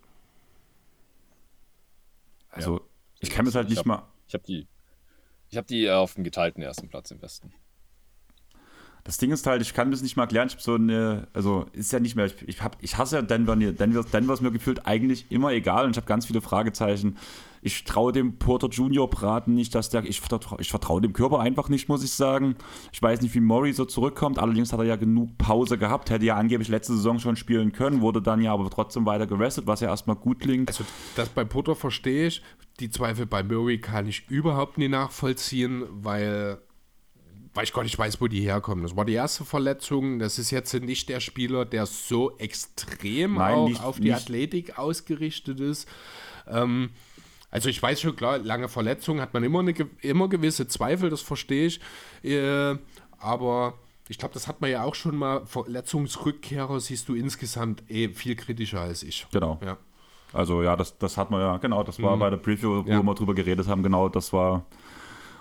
[2.51, 2.81] Also,
[3.21, 4.03] ich kann mir das halt Ich nicht hab- mal.
[4.27, 4.67] Ich habe die,
[5.51, 7.53] ich hab die auf dem geteilten ersten Platz im Westen.
[9.05, 10.49] Das Ding ist halt, ich kann das nicht mal erklären.
[10.49, 13.23] Ich habe so eine, also ist ja nicht mehr, ich, ich, hab, ich hasse ja
[13.23, 16.41] Denver, nie- Denver, Denver ist mir gefühlt eigentlich immer egal und ich habe ganz viele
[16.41, 17.17] Fragezeichen.
[17.63, 21.41] Ich traue dem Porter Junior Braten nicht, dass der, ich vertraue ich vertrau dem Körper
[21.41, 22.57] einfach nicht, muss ich sagen.
[22.93, 26.25] Ich weiß nicht, wie Murray so zurückkommt, allerdings hat er ja genug Pause gehabt, hätte
[26.27, 29.81] ja angeblich letzte Saison schon spielen können, wurde dann ja aber trotzdem weiter gerestet, was
[29.81, 30.69] ja erstmal gut klingt.
[30.69, 30.85] Also
[31.17, 32.43] das bei Potter verstehe ich,
[32.81, 36.59] die Zweifel bei Murray kann ich überhaupt nie nachvollziehen, weil,
[37.55, 38.85] weil ich gar nicht weiß, wo die herkommen.
[38.85, 43.65] Das war die erste Verletzung, das ist jetzt nicht der Spieler, der so extrem Nein,
[43.65, 45.89] nicht- auf die nicht- Athletik ausgerichtet ist.
[46.47, 46.91] Ähm,
[47.51, 51.23] also ich weiß schon, klar, lange Verletzungen hat man immer, eine, immer gewisse Zweifel, das
[51.23, 51.81] verstehe ich.
[52.23, 52.77] Äh,
[53.19, 53.75] aber
[54.09, 55.45] ich glaube, das hat man ja auch schon mal.
[55.47, 59.27] Verletzungsrückkehrer siehst du insgesamt eh viel kritischer als ich.
[59.33, 59.59] Genau.
[59.65, 59.77] Ja.
[60.33, 63.03] Also ja, das, das hat man ja, genau, das war bei der Preview, wo Ja.
[63.03, 64.67] wir drüber geredet haben, genau, das war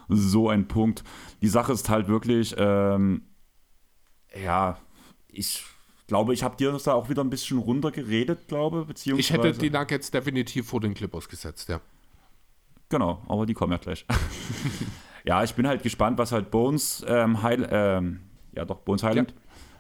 [0.07, 1.03] so ein Punkt.
[1.41, 3.23] Die Sache ist halt wirklich, ähm,
[4.41, 4.77] ja,
[5.27, 5.65] ich
[6.07, 9.33] glaube, ich habe dir das da auch wieder ein bisschen runtergeredet, glaube, Ich beziehungsweise...
[9.49, 11.81] hätte die Nuggets definitiv vor den Clippers gesetzt, ja.
[12.90, 14.06] Genau, aber die kommen ja gleich.
[15.25, 18.19] ja, ich bin halt gespannt, was halt Bones ähm, Heil, ähm,
[18.56, 19.33] ja doch, Bones Highland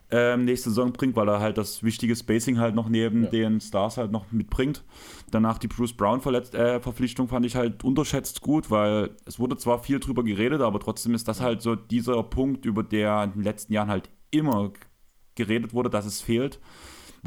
[0.09, 3.29] ähm, nächste Saison bringt, weil er halt das wichtige Spacing halt noch neben Ja.
[3.29, 4.83] den Stars halt noch mitbringt.
[5.31, 9.57] Danach die Bruce Brown Verletz äh, Verpflichtung fand ich halt unterschätzt gut, weil es wurde
[9.57, 13.33] zwar viel drüber geredet, aber trotzdem ist das halt so dieser Punkt, über der in
[13.33, 14.71] den letzten Jahren halt immer
[15.35, 16.59] geredet wurde, dass es fehlt.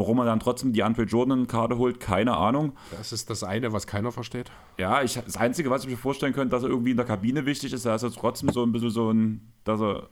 [0.00, 2.72] Warum man dann trotzdem die Andre Jordan Karte holt, keine Ahnung.
[2.90, 4.50] Das ist das eine, was keiner versteht.
[4.78, 7.44] Ja, ich, das Einzige, was ich mir vorstellen könnte, dass er irgendwie in der Kabine
[7.44, 10.08] wichtig ist, dass er trotzdem so ein bisschen so ein, dass er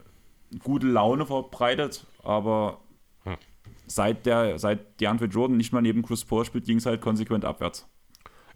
[0.62, 2.78] gute Laune verbreitet, aber
[3.25, 3.36] Hm.
[3.86, 7.44] seit der, seit DeAndre Jordan nicht mehr neben Chris Paul spielt, ging es halt konsequent
[7.47, 7.86] abwärts.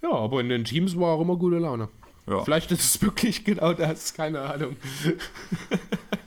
[0.02, 1.88] Ja, aber in den Teams war auch immer gute Laune.
[2.28, 2.44] Ja.
[2.44, 4.76] Vielleicht ist es wirklich genau das, keine Ahnung.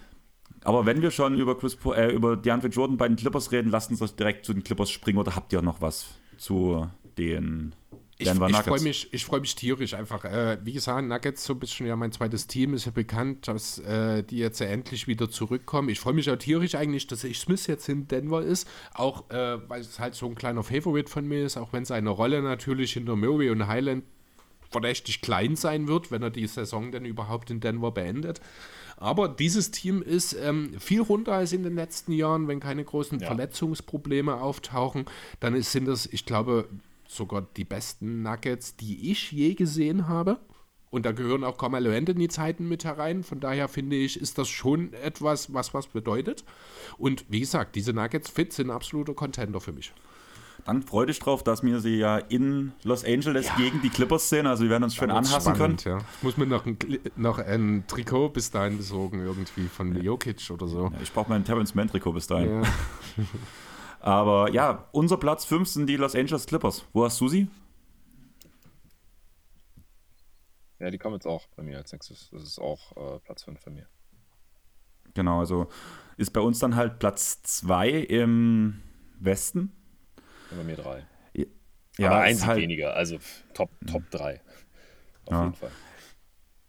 [0.66, 3.92] Aber wenn wir schon über, Chris, äh, über DeAndre Jordan bei den Clippers reden, lasst
[3.92, 6.88] uns doch direkt zu den Clippers springen oder habt ihr noch was zu
[7.18, 7.74] den
[8.18, 10.24] ich, ich freue mich, freu mich tierisch einfach.
[10.24, 12.74] Äh, wie gesagt, Nuggets so ein bisschen ja mein zweites Team.
[12.74, 15.90] Ist ja bekannt, dass äh, die jetzt ja endlich wieder zurückkommen.
[15.90, 18.70] Ich freue mich auch tierisch eigentlich, dass ich Smith jetzt in Denver ist.
[18.94, 22.10] Auch äh, weil es halt so ein kleiner Favorite von mir ist, auch wenn seine
[22.10, 24.06] Rolle natürlich hinter Murray und Highland
[24.72, 28.40] verdächtig klein sein wird, wenn er die Saison denn überhaupt in Denver beendet.
[28.98, 33.20] Aber dieses Team ist ähm, viel runter als in den letzten Jahren, wenn keine großen
[33.20, 33.28] ja.
[33.28, 35.06] Verletzungsprobleme auftauchen.
[35.40, 36.70] Dann ist, sind das, ich glaube,
[37.08, 40.40] sogar die besten Nuggets, die ich je gesehen habe.
[40.92, 43.24] Und da gehören auch Carmelo Anthony-Zeiten mit herein.
[43.24, 46.46] Von daher finde ich, ist das schon etwas, was was bedeutet.
[46.98, 49.94] Und wie gesagt, diese Nuggets fit sind absoluter Contender für mich.
[50.66, 53.56] Dann freue dich drauf, dass wir sie ja in Los Angeles ja.
[53.56, 54.48] gegen die Clippers sehen.
[54.48, 56.00] Also wir werden uns schön anhassen spannend, können.
[56.00, 56.06] Ja.
[56.18, 56.78] Ich muss mir noch ein,
[57.16, 60.02] noch ein Trikot bis dahin besorgen, irgendwie von ja.
[60.02, 60.86] Jokic oder so.
[60.86, 62.66] Ja, ich brauche mein Terrence Mann Trikot bis dahin.
[64.00, 66.84] Aber ja, unser Platz 5 sind die Los Angeles Clippers.
[66.94, 67.48] Wo hast du sie?
[70.80, 72.30] Ja, die kommen jetzt auch bei mir als nächstes.
[72.32, 73.88] Das ist auch äh, Platz 5 bei mir.
[75.14, 75.68] Genau, also
[76.18, 78.82] ist bei uns dann halt Platz 2 im
[79.20, 79.72] Westen.
[80.52, 81.04] Und bei mir 3.
[81.98, 83.18] Ja, Aber eins halt, weniger, also
[83.54, 84.42] Top, Top 3.
[85.26, 85.44] Auf ja.
[85.44, 85.72] jeden Fall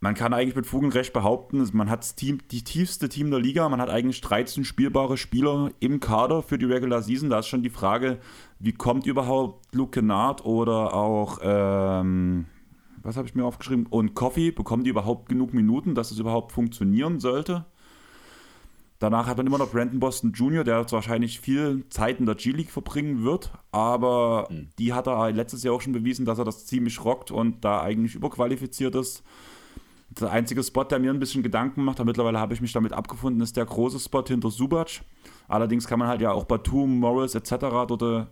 [0.01, 3.31] man kann eigentlich mit Fug und Recht behaupten, man hat das Team, die tiefste Team
[3.31, 7.31] der Liga, man hat eigentlich 13 spielbare Spieler im Kader für die Regular Season.
[7.31, 8.19] Da ist schon die Frage,
[8.59, 12.47] wie kommt überhaupt Luke Kennard oder auch, ähm,
[13.03, 16.53] was habe ich mir aufgeschrieben, und Coffee, bekommen die überhaupt genug Minuten, dass es überhaupt
[16.53, 17.65] funktionieren sollte?
[18.99, 22.35] Danach hat man immer noch Brandon Boston Jr., der jetzt wahrscheinlich viel Zeit in der
[22.35, 24.71] G-League verbringen wird, aber mhm.
[24.79, 27.83] die hat er letztes Jahr auch schon bewiesen, dass er das ziemlich rockt und da
[27.83, 29.23] eigentlich überqualifiziert ist.
[30.09, 33.43] Der einzige Spot, der mir ein bisschen Gedanken macht, mittlerweile habe ich mich damit abgefunden,
[33.43, 35.03] ist der große Spot hinter Subac.
[35.47, 37.51] Allerdings kann man halt ja auch Batum, Morris etc.
[37.87, 38.25] dort äh,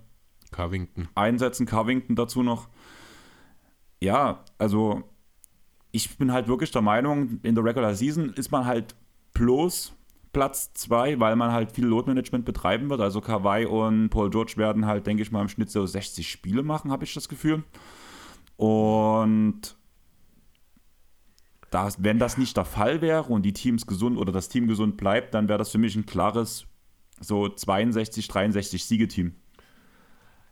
[0.51, 1.09] Carvington.
[1.15, 2.68] einsetzen, Carvington dazu noch.
[4.01, 5.02] Ja, also
[5.91, 8.94] ich bin halt wirklich der Meinung, in der Regular Season ist man halt
[9.34, 9.94] bloß
[10.35, 13.01] Platz 2, weil man halt viel Load Management betreiben wird.
[13.01, 16.63] Also Kawhi und Paul George werden halt, denke ich mal, im Schnitt so 60 Spiele
[16.63, 17.65] machen, habe ich das Gefühl.
[18.57, 19.77] Und
[21.71, 24.99] das, wenn das nicht der Fall wäre und die Teams gesund oder das Team gesund
[24.99, 26.67] bleibt, dann wäre das für mich ein klares
[27.21, 29.35] so 62, 63 Siegeteam.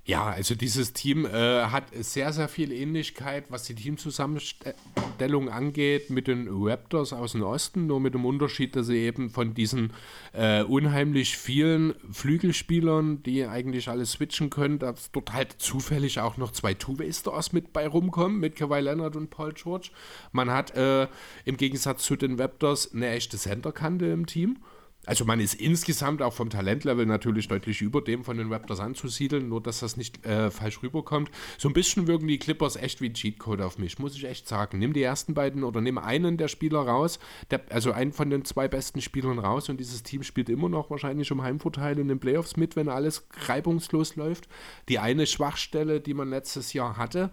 [0.05, 6.27] Ja, also dieses Team äh, hat sehr, sehr viel Ähnlichkeit, was die Teamzusammenstellung angeht, mit
[6.27, 9.93] den Raptors aus dem Osten, nur mit dem Unterschied, dass sie eben von diesen
[10.33, 16.51] äh, unheimlich vielen Flügelspielern, die eigentlich alles switchen können, dass dort halt zufällig auch noch
[16.51, 19.91] zwei Two-Way-Stars mit bei rumkommen, mit Kawhi Leonard und Paul George.
[20.33, 21.07] Man hat äh,
[21.45, 24.57] im Gegensatz zu den Raptors eine echte Centerkante im Team.
[25.05, 29.49] Also man ist insgesamt auch vom Talentlevel natürlich deutlich über dem von den Raptors anzusiedeln,
[29.49, 31.29] nur dass das nicht äh, falsch rüberkommt.
[31.59, 34.47] So ein bisschen wirken die Clippers echt wie ein Cheatcode auf mich, muss ich echt
[34.47, 34.79] sagen.
[34.79, 37.19] Nimm die ersten beiden oder nimm einen der Spieler raus,
[37.51, 40.89] der, also einen von den zwei besten Spielern raus und dieses Team spielt immer noch
[40.89, 44.49] wahrscheinlich um Heimvorteil in den Playoffs mit, wenn alles reibungslos läuft.
[44.89, 47.33] Die eine Schwachstelle, die man letztes Jahr hatte,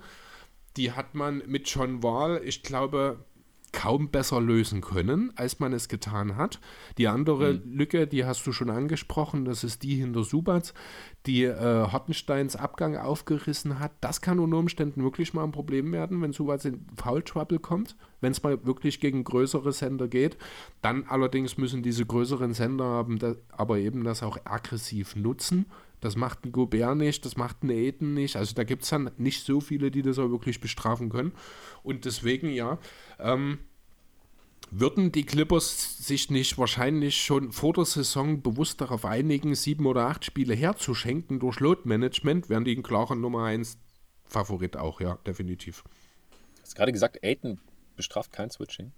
[0.75, 3.25] die hat man mit John Wall, ich glaube,
[3.80, 6.59] kaum besser lösen können, als man es getan hat.
[6.98, 7.77] Die andere mhm.
[7.77, 10.74] Lücke, die hast du schon angesprochen, das ist die hinter Subatz,
[11.25, 13.93] die äh, Hottensteins Abgang aufgerissen hat.
[14.01, 17.95] Das kann unter Umständen wirklich mal ein Problem werden, wenn Subatz in Foul Trouble kommt,
[18.19, 20.38] wenn es mal wirklich gegen größere Sender geht.
[20.82, 25.67] Dann allerdings müssen diese größeren Sender haben, das, aber eben das auch aggressiv nutzen.
[26.01, 28.35] Das macht ein Gobert nicht, das macht ein Aiden nicht.
[28.35, 31.32] Also da gibt es dann nicht so viele, die das auch wirklich bestrafen können.
[31.82, 32.77] Und deswegen, ja,
[33.19, 33.59] ähm,
[34.72, 40.07] würden die Clippers sich nicht wahrscheinlich schon vor der Saison bewusst darauf einigen, sieben oder
[40.07, 43.77] acht Spiele herzuschenken durch Load-Management, wären die ein klarer Nummer 1
[44.25, 45.83] Favorit auch, ja, definitiv.
[46.56, 47.59] Du hast gerade gesagt, Aiden
[47.95, 48.91] bestraft kein Switching.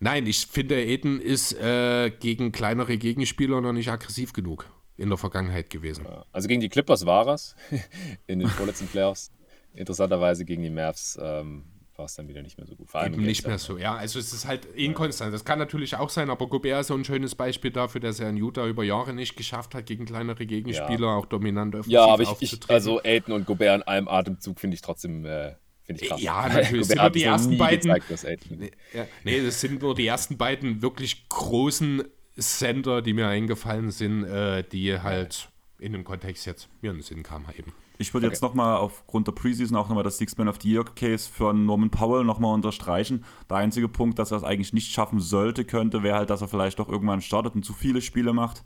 [0.00, 5.18] Nein, ich finde, Aiden ist äh, gegen kleinere Gegenspieler noch nicht aggressiv genug in der
[5.18, 6.06] Vergangenheit gewesen.
[6.32, 7.56] Also gegen die Clippers war es
[8.26, 9.32] in den vorletzten Playoffs.
[9.74, 11.64] Interessanterweise gegen die Mavs ähm,
[11.98, 12.88] war es dann wieder nicht mehr so gut.
[12.88, 13.96] Vor allem Eben nicht mehr so, ja.
[13.96, 15.34] Also es ist halt inkonstant.
[15.34, 18.30] Das kann natürlich auch sein, aber Gobert ist so ein schönes Beispiel dafür, dass er
[18.30, 21.16] in Utah über Jahre nicht geschafft hat, gegen kleinere Gegenspieler ja.
[21.16, 24.76] auch dominant offensiv Ja, aber ich, ich also Aiden und Gobert in einem Atemzug finde
[24.76, 26.20] ich trotzdem äh, Finde ich krass.
[26.20, 26.86] Ja, natürlich.
[26.86, 27.94] sind nur die ersten beiden.
[28.06, 32.04] Gezeigt, nee, ja, nee, das sind nur die ersten beiden wirklich großen
[32.36, 37.02] Sender, die mir eingefallen sind, äh, die halt in dem Kontext jetzt mir in den
[37.02, 37.72] Sinn kamen eben.
[38.00, 38.34] Ich würde okay.
[38.34, 41.52] jetzt nochmal aufgrund der Preseason auch nochmal das Six Man of the Year Case für
[41.52, 43.24] Norman Powell nochmal unterstreichen.
[43.50, 46.48] Der einzige Punkt, dass er es eigentlich nicht schaffen sollte, könnte, wäre halt, dass er
[46.48, 48.62] vielleicht doch irgendwann startet und zu viele Spiele macht.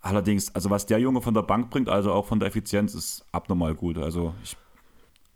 [0.00, 3.26] Allerdings, also was der Junge von der Bank bringt, also auch von der Effizienz, ist
[3.32, 3.98] abnormal gut.
[3.98, 4.56] Also ich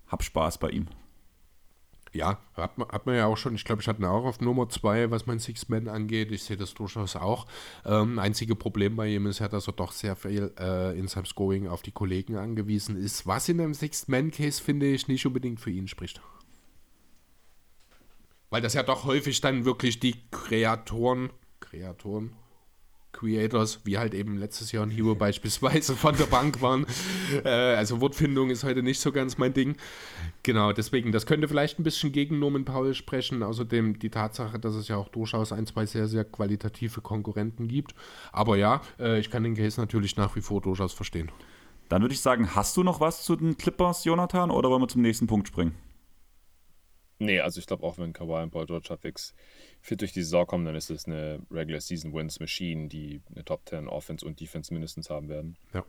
[0.07, 0.87] habe Spaß bei ihm.
[2.17, 3.55] Ja, hat man, hat man ja auch schon.
[3.55, 6.33] Ich glaube, ich hatte auch auf Nummer zwei, was mein Six-Man angeht.
[6.33, 7.47] Ich sehe das durchaus auch.
[7.85, 11.27] Ähm, einzige Problem bei ihm ist ja, dass er doch sehr viel äh, in seinem
[11.27, 15.71] Scoring auf die Kollegen angewiesen ist, was in einem Six-Man-Case, finde ich, nicht unbedingt für
[15.71, 16.23] ihn spricht.
[18.49, 21.31] Weil das ja doch häufig dann wirklich die Kreatoren,
[21.61, 22.33] Kreatoren,
[23.17, 26.87] Creators, wie halt eben letztes Jahr in Hero beispielsweise von der Bank waren.
[27.45, 29.77] Äh, also Wortfindung ist heute nicht so ganz mein Ding.
[30.45, 33.43] Genau, deswegen, das könnte vielleicht ein bisschen gegen Norman Paul sprechen.
[33.43, 37.95] Außerdem die Tatsache, dass es ja auch durchaus ein, zwei sehr, sehr qualitative Konkurrenten gibt.
[38.33, 41.31] Aber ja, äh, ich kann den Case natürlich nach wie vor durchaus verstehen.
[41.89, 44.89] Dann würde ich sagen, hast du noch was zu den Clippers, Jonathan, oder wollen wir
[44.89, 45.75] zum nächsten Punkt springen?
[47.19, 49.35] Nee, also ich glaube auch, wenn Kawhi und Paul George halbwegs
[49.81, 53.45] fit durch die Saison kommen, dann ist es eine Regular Season Wins Machine, die eine
[53.45, 55.57] Top 10 Offense und Defense mindestens haben werden.
[55.73, 55.85] Ja.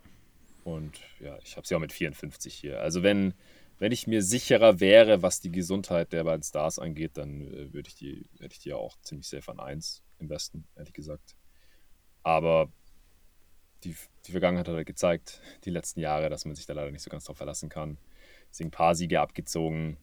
[0.64, 2.80] Und ja, ich habe sie auch mit 54 hier.
[2.82, 3.34] Also wenn,
[3.80, 7.90] wenn ich mir sicherer wäre, was die Gesundheit der beiden Stars angeht, dann äh, würde
[7.90, 11.36] ich die, hätte ich die ja auch ziemlich safe an 1 im Westen, ehrlich gesagt.
[12.24, 12.72] Aber
[13.84, 17.04] die, die Vergangenheit hat halt gezeigt, die letzten Jahre, dass man sich da leider nicht
[17.04, 17.98] so ganz drauf verlassen kann.
[18.50, 19.98] Deswegen ein paar Siege abgezogen,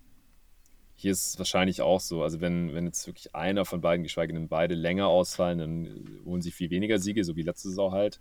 [0.97, 2.23] hier ist es wahrscheinlich auch so.
[2.23, 6.43] Also wenn, wenn jetzt wirklich einer von beiden, geschweige denn beide, länger ausfallen, dann holen
[6.43, 8.21] sie viel weniger Siege, so wie letzte Saison halt.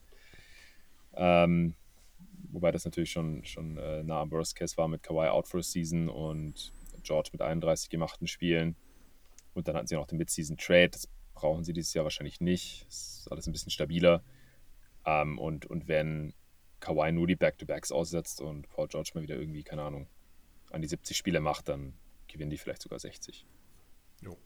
[1.15, 1.75] Ähm,
[2.51, 5.59] wobei das natürlich schon, schon äh, nah am Worst Case war mit Kawhi out for
[5.59, 6.71] a season und
[7.03, 8.75] George mit 31 gemachten Spielen.
[9.53, 10.89] Und dann hatten sie noch den Mid-Season Trade.
[10.89, 12.87] Das brauchen sie dieses Jahr wahrscheinlich nicht.
[12.87, 14.23] Ist alles ein bisschen stabiler.
[15.05, 16.33] Ähm, und, und wenn
[16.79, 20.07] Kawhi nur die Back-to-Backs aussetzt und Paul George mal wieder irgendwie, keine Ahnung,
[20.71, 21.93] an die 70 Spiele macht, dann
[22.33, 23.45] gewinnen die vielleicht sogar 60.
[24.21, 24.37] Jo.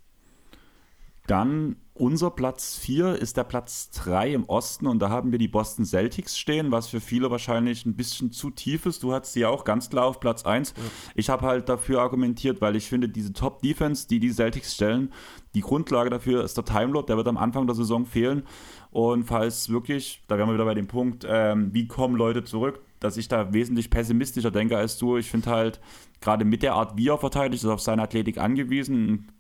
[1.26, 5.50] Dann unser Platz 4 ist der Platz 3 im Osten und da haben wir die
[5.50, 9.04] Boston Celtics stehen, was für viele wahrscheinlich ein bisschen zu tief ist.
[9.04, 10.74] Du hattest sie auch ganz klar auf Platz 1.
[10.78, 10.84] Ja.
[11.16, 15.12] Ich habe halt dafür argumentiert, weil ich finde, diese Top-Defense, die die Celtics stellen,
[15.54, 18.44] die Grundlage dafür ist der Timelot, der wird am Anfang der Saison fehlen.
[18.92, 22.80] Und falls wirklich, da wären wir wieder bei dem Punkt, ähm, wie kommen Leute zurück,
[23.00, 25.18] dass ich da wesentlich pessimistischer denke als du.
[25.18, 25.80] Ich finde halt,
[26.22, 29.32] gerade mit der Art, wie er verteidigt, ist auf seine Athletik angewiesen.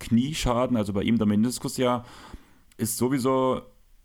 [0.00, 2.04] Knieschaden, also bei ihm der Meniskus ja,
[2.76, 3.62] ist sowieso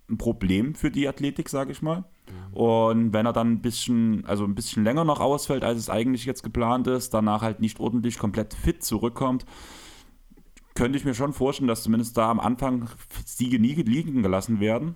[0.10, 2.00] ein Problem für die Athletik, sage ich mal.
[2.00, 2.53] Mhm.
[2.53, 6.26] Und wenn er dann ein bisschen, also ein bisschen länger noch ausfällt, als es eigentlich
[6.26, 9.45] jetzt geplant ist, danach halt nicht ordentlich komplett fit zurückkommt,
[10.76, 12.90] könnte ich mir schon vorstellen, dass zumindest da am Anfang
[13.26, 14.95] Siege nie liegen gelassen werden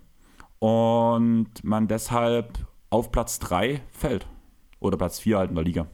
[0.59, 2.57] und man deshalb
[2.93, 4.27] auf Platz 3 fällt.
[4.79, 5.87] Oder Platz 4 halt in der Liga.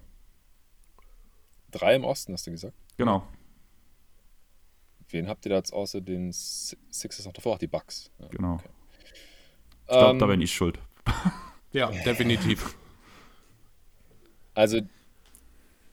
[1.71, 2.75] Drei im Osten, hast du gesagt?
[2.97, 3.25] Genau.
[5.07, 7.53] Wen habt ihr da jetzt außer den Sixers noch davor?
[7.53, 8.11] Auch die Bucks.
[8.19, 8.55] Ja, genau.
[8.55, 8.69] Okay.
[9.81, 10.77] Ich glaube, ähm, da bin ich schuld.
[11.71, 12.75] ja, definitiv.
[14.53, 14.81] Also,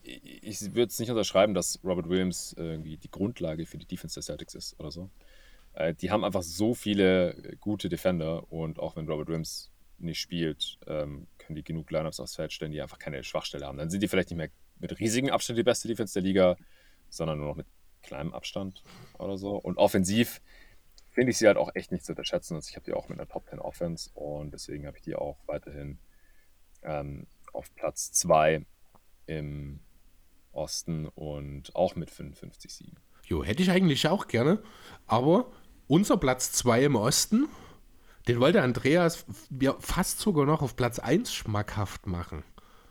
[0.03, 4.25] ich würde es nicht unterschreiben, dass Robert Williams irgendwie die Grundlage für die Defense der
[4.25, 5.09] Celtics ist oder so.
[5.75, 10.79] Äh, die haben einfach so viele gute Defender und auch wenn Robert Williams nicht spielt,
[10.87, 13.79] ähm, können die genug Lineups aufs Feld stellen, die einfach keine Schwachstelle haben.
[13.79, 16.57] Dann sind die vielleicht nicht mehr mit riesigem Abstand die beste Defense der Liga,
[17.09, 17.67] sondern nur noch mit
[18.03, 18.83] kleinem Abstand
[19.19, 19.57] oder so.
[19.57, 20.41] Und offensiv
[21.11, 22.55] finde ich sie halt auch echt nicht zu unterschätzen.
[22.55, 25.15] Also ich habe die auch mit einer Top 10 Offense und deswegen habe ich die
[25.15, 25.99] auch weiterhin
[26.83, 28.65] ähm, auf Platz 2
[29.27, 29.81] im
[30.53, 32.97] Osten und auch mit 55 Siegen.
[33.25, 34.63] Jo, hätte ich eigentlich auch gerne,
[35.07, 35.51] aber
[35.89, 37.49] unser Platz 2 im Osten
[38.29, 39.25] den wollte Andreas
[39.61, 42.43] ja, fast sogar noch auf Platz 1 schmackhaft machen.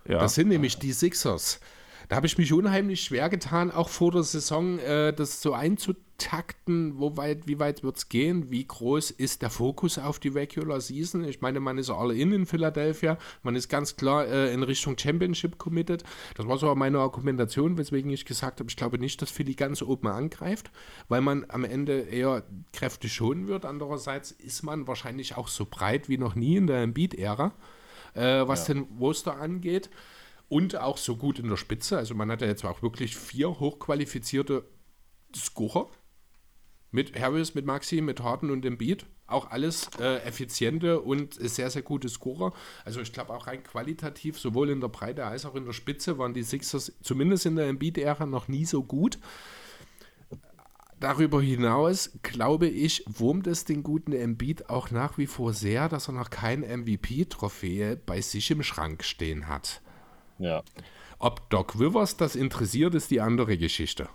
[0.07, 0.19] Ja.
[0.19, 1.59] Das sind nämlich die Sixers.
[2.08, 7.00] Da habe ich mich unheimlich schwer getan, auch vor der Saison äh, das so einzutakten.
[7.00, 8.51] Wo weit, wie weit wird es gehen?
[8.51, 11.24] Wie groß ist der Fokus auf die Regular Season?
[11.24, 13.17] Ich meine, man ist alle in in Philadelphia.
[13.43, 16.03] Man ist ganz klar äh, in Richtung Championship committed.
[16.35, 19.82] Das war so meine Argumentation, weswegen ich gesagt habe, ich glaube nicht, dass Philly ganz
[19.82, 20.72] oben angreift,
[21.08, 23.66] weil man am Ende eher Kräfte schonen wird.
[23.66, 27.53] Andererseits ist man wahrscheinlich auch so breit wie noch nie in der Embiid-Ära,
[28.14, 28.75] äh, was ja.
[28.75, 29.90] den Roster angeht
[30.49, 31.98] und auch so gut in der Spitze.
[31.98, 34.65] Also man hat ja jetzt auch wirklich vier hochqualifizierte
[35.35, 35.90] Scorer
[36.91, 39.06] mit Harris, mit Maxi, mit Harden und dem Beat.
[39.27, 42.53] Auch alles äh, effiziente und sehr, sehr gute Scorer.
[42.85, 46.17] Also ich glaube auch rein qualitativ, sowohl in der Breite als auch in der Spitze,
[46.17, 49.17] waren die Sixers zumindest in der Embiid-Ära noch nie so gut.
[50.99, 56.07] Darüber hinaus glaube ich, wurmt es den guten Embiid auch nach wie vor sehr, dass
[56.07, 59.82] er noch kein MVP-Trophäe bei sich im Schrank stehen hat.
[60.39, 60.64] Ja.
[61.19, 64.09] Ob Doc Rivers das interessiert, ist die andere Geschichte.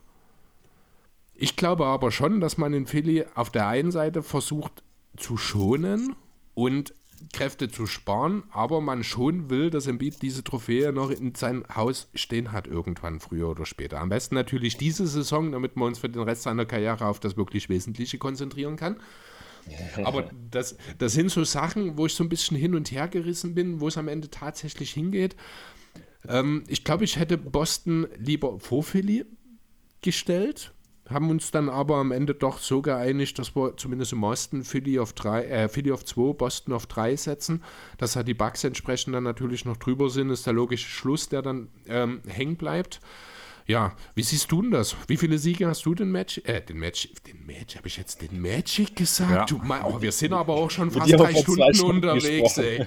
[1.34, 4.82] Ich glaube aber schon, dass man in Philly auf der einen Seite versucht
[5.16, 6.14] zu schonen
[6.54, 6.92] und
[7.32, 12.08] Kräfte zu sparen, aber man schon will, dass Embiid diese Trophäe noch in seinem Haus
[12.14, 14.00] stehen hat, irgendwann früher oder später.
[14.00, 17.36] Am besten natürlich diese Saison, damit man uns für den Rest seiner Karriere auf das
[17.36, 18.96] wirklich Wesentliche konzentrieren kann.
[20.04, 23.54] Aber das, das sind so Sachen, wo ich so ein bisschen hin und her gerissen
[23.54, 25.36] bin, wo es am Ende tatsächlich hingeht.
[26.28, 29.24] Ähm, ich glaube, ich hätte Boston lieber vor Philly
[30.02, 30.72] gestellt,
[31.08, 34.98] haben uns dann aber am Ende doch so geeinigt, dass wir zumindest im Osten Philly
[34.98, 37.62] auf 3, äh, Philly auf 2, Boston auf 3 setzen.
[37.98, 41.42] Dass halt die Bugs entsprechend dann natürlich noch drüber sind, ist der logische Schluss, der
[41.42, 43.00] dann ähm, hängen bleibt.
[43.70, 44.96] Ja, wie siehst du denn das?
[45.06, 46.38] Wie viele Siege hast du den Match?
[46.38, 49.30] Äh, den Match, den Match, habe ich jetzt den Magic gesagt?
[49.30, 49.44] Ja.
[49.44, 52.84] Du, mein, oh, wir sind aber auch schon fast drei Stunden, Stunden unterwegs, ey.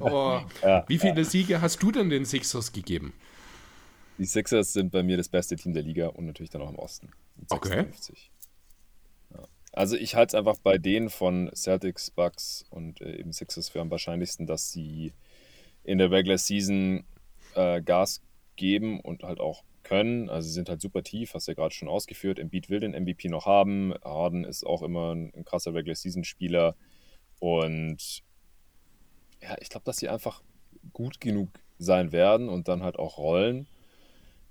[0.00, 3.12] Oh, Ja, wie viele Siege hast du denn den Sixers gegeben?
[4.18, 6.78] Die Sixers sind bei mir das beste Team der Liga und natürlich dann auch im
[6.80, 7.10] Osten.
[7.48, 7.84] Okay.
[7.84, 8.32] 56.
[9.32, 9.46] Ja.
[9.74, 13.80] Also ich halte es einfach bei denen von Celtics, Bucks und äh, eben Sixers für
[13.80, 15.12] am wahrscheinlichsten, dass sie
[15.84, 17.04] in der Regular Season
[17.54, 18.22] äh, Gas
[18.56, 20.28] geben und halt auch können.
[20.28, 22.38] Also sie sind halt super tief, hast du ja gerade schon ausgeführt.
[22.38, 23.94] Embiid will den MVP noch haben.
[24.04, 26.74] Harden ist auch immer ein, ein krasser Regular Season Spieler
[27.38, 28.22] und
[29.42, 30.42] ja, ich glaube, dass sie einfach
[30.92, 33.68] gut genug sein werden und dann halt auch rollen.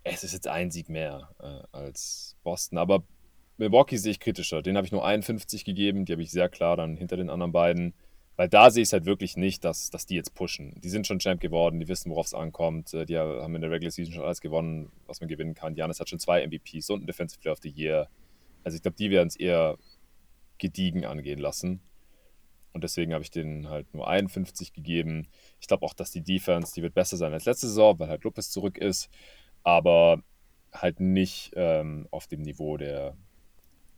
[0.04, 3.04] Es ist jetzt ein Sieg mehr äh, als Boston, aber
[3.58, 4.62] Milwaukee sehe ich kritischer.
[4.62, 7.52] Den habe ich nur 51 gegeben, die habe ich sehr klar dann hinter den anderen
[7.52, 7.94] beiden,
[8.36, 10.80] weil da sehe ich es halt wirklich nicht, dass, dass die jetzt pushen.
[10.82, 12.94] Die sind schon Champ geworden, die wissen, worauf es ankommt.
[12.94, 15.76] Äh, Die haben in der Regular Season schon alles gewonnen, was man gewinnen kann.
[15.76, 18.10] Janis hat schon zwei MVPs und einen Defensive Player of the Year.
[18.64, 19.78] Also ich glaube, die werden es eher
[20.58, 21.82] gediegen angehen lassen.
[22.74, 25.28] Und deswegen habe ich denen halt nur 51 gegeben.
[25.62, 28.26] Ich glaube auch, dass die Defense, die wird besser sein als letzte Saison, weil halt
[28.26, 29.10] Lopez zurück ist.
[29.64, 30.22] Aber
[30.74, 33.16] halt nicht ähm, auf dem Niveau der,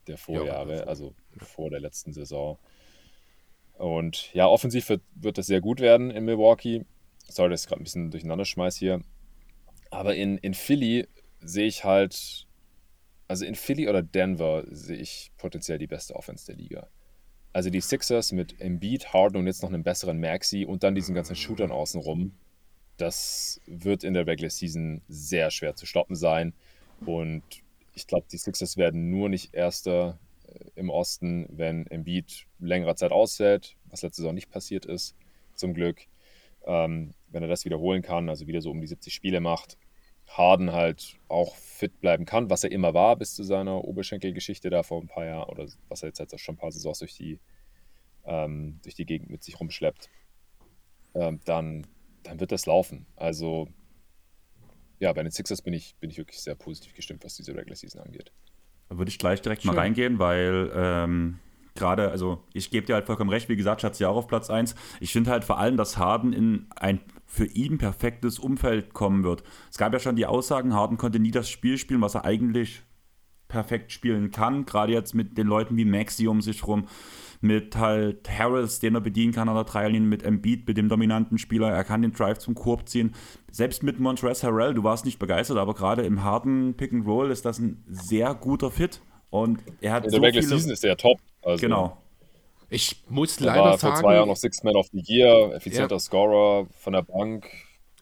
[0.06, 2.56] der Vorjahre, also vor der letzten Saison.
[3.78, 6.84] Und ja, offensiv wird, wird das sehr gut werden in Milwaukee.
[7.28, 9.02] Sorry, dass ich gerade ein bisschen durcheinander schmeiß hier.
[9.90, 11.06] Aber in, in Philly
[11.40, 12.46] sehe ich halt,
[13.28, 16.88] also in Philly oder Denver sehe ich potenziell die beste Offense der Liga.
[17.52, 21.14] Also die Sixers mit Embiid, Harden und jetzt noch einem besseren Maxi und dann diesen
[21.14, 22.32] ganzen Shootern außenrum.
[22.96, 26.52] Das wird in der Regular Season sehr schwer zu stoppen sein.
[27.06, 27.44] Und
[27.94, 33.12] ich glaube, die Sixers werden nur nicht Erster äh, im Osten, wenn Embiid längere Zeit
[33.12, 35.16] ausfällt, was letzte Saison nicht passiert ist,
[35.54, 36.06] zum Glück.
[36.66, 39.76] Ähm, wenn er das wiederholen kann, also wieder so um die 70 Spiele macht,
[40.26, 44.82] Harden halt auch fit bleiben kann, was er immer war bis zu seiner Oberschenkelgeschichte da
[44.82, 47.16] vor ein paar Jahren oder was er jetzt halt auch schon ein paar Saisons durch
[47.16, 47.40] die,
[48.24, 50.10] ähm, durch die Gegend mit sich rumschleppt,
[51.14, 51.86] ähm, dann,
[52.24, 53.06] dann wird das laufen.
[53.16, 53.68] Also
[55.00, 57.76] ja, bei den Sixers bin ich, bin ich wirklich sehr positiv gestimmt, was diese Regular
[57.76, 58.32] Season angeht.
[58.88, 59.74] Da würde ich gleich direkt Schön.
[59.74, 61.38] mal reingehen, weil ähm,
[61.78, 64.50] gerade, also ich gebe dir halt vollkommen recht, wie gesagt, Schatz ja auch auf Platz
[64.50, 64.74] 1.
[65.00, 69.42] Ich finde halt vor allem, dass Harden in ein für ihn perfektes Umfeld kommen wird.
[69.70, 72.82] Es gab ja schon die Aussagen, Harden konnte nie das Spiel spielen, was er eigentlich
[73.48, 74.66] perfekt spielen kann.
[74.66, 76.86] Gerade jetzt mit den Leuten wie Maxi um sich rum,
[77.40, 81.38] mit halt Harris, den er bedienen kann an der Dreierlinie, mit Embiid, mit dem dominanten
[81.38, 81.70] Spieler.
[81.70, 83.14] Er kann den Drive zum Korb ziehen.
[83.50, 87.30] Selbst mit Montrezl Harrell, du warst nicht begeistert, aber gerade im harten Pick and Roll
[87.30, 89.00] ist das ein sehr guter Fit.
[89.30, 91.18] Und er hat In so der Regular Season ist der top.
[91.42, 91.96] Also, Genau.
[92.70, 95.54] Ich muss Der leider war vor zwei Jahren sagen, noch Six Man of the Year,
[95.54, 95.98] effizienter Ja.
[96.00, 97.46] Scorer von der Bank.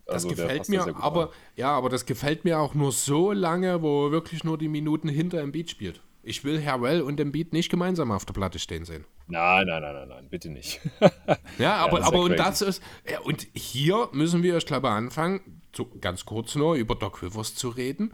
[0.07, 1.35] das Also der gefällt mir, aber rein.
[1.57, 5.09] ja, aber das gefällt mir auch nur so lange, wo er wirklich nur die Minuten
[5.09, 6.01] hinter Embiid spielt.
[6.23, 9.05] Ich will Harrell und Embiid nicht gemeinsam auf der Platte stehen sehen.
[9.29, 10.81] Nein, nein, nein, nein, nein, bitte nicht.
[11.59, 14.67] Ja, aber, das ist aber ja und das ist, ja, und hier müssen wir, ich
[14.67, 18.13] glaube, anfangen, so ganz kurz nur über Doc Rivers zu reden,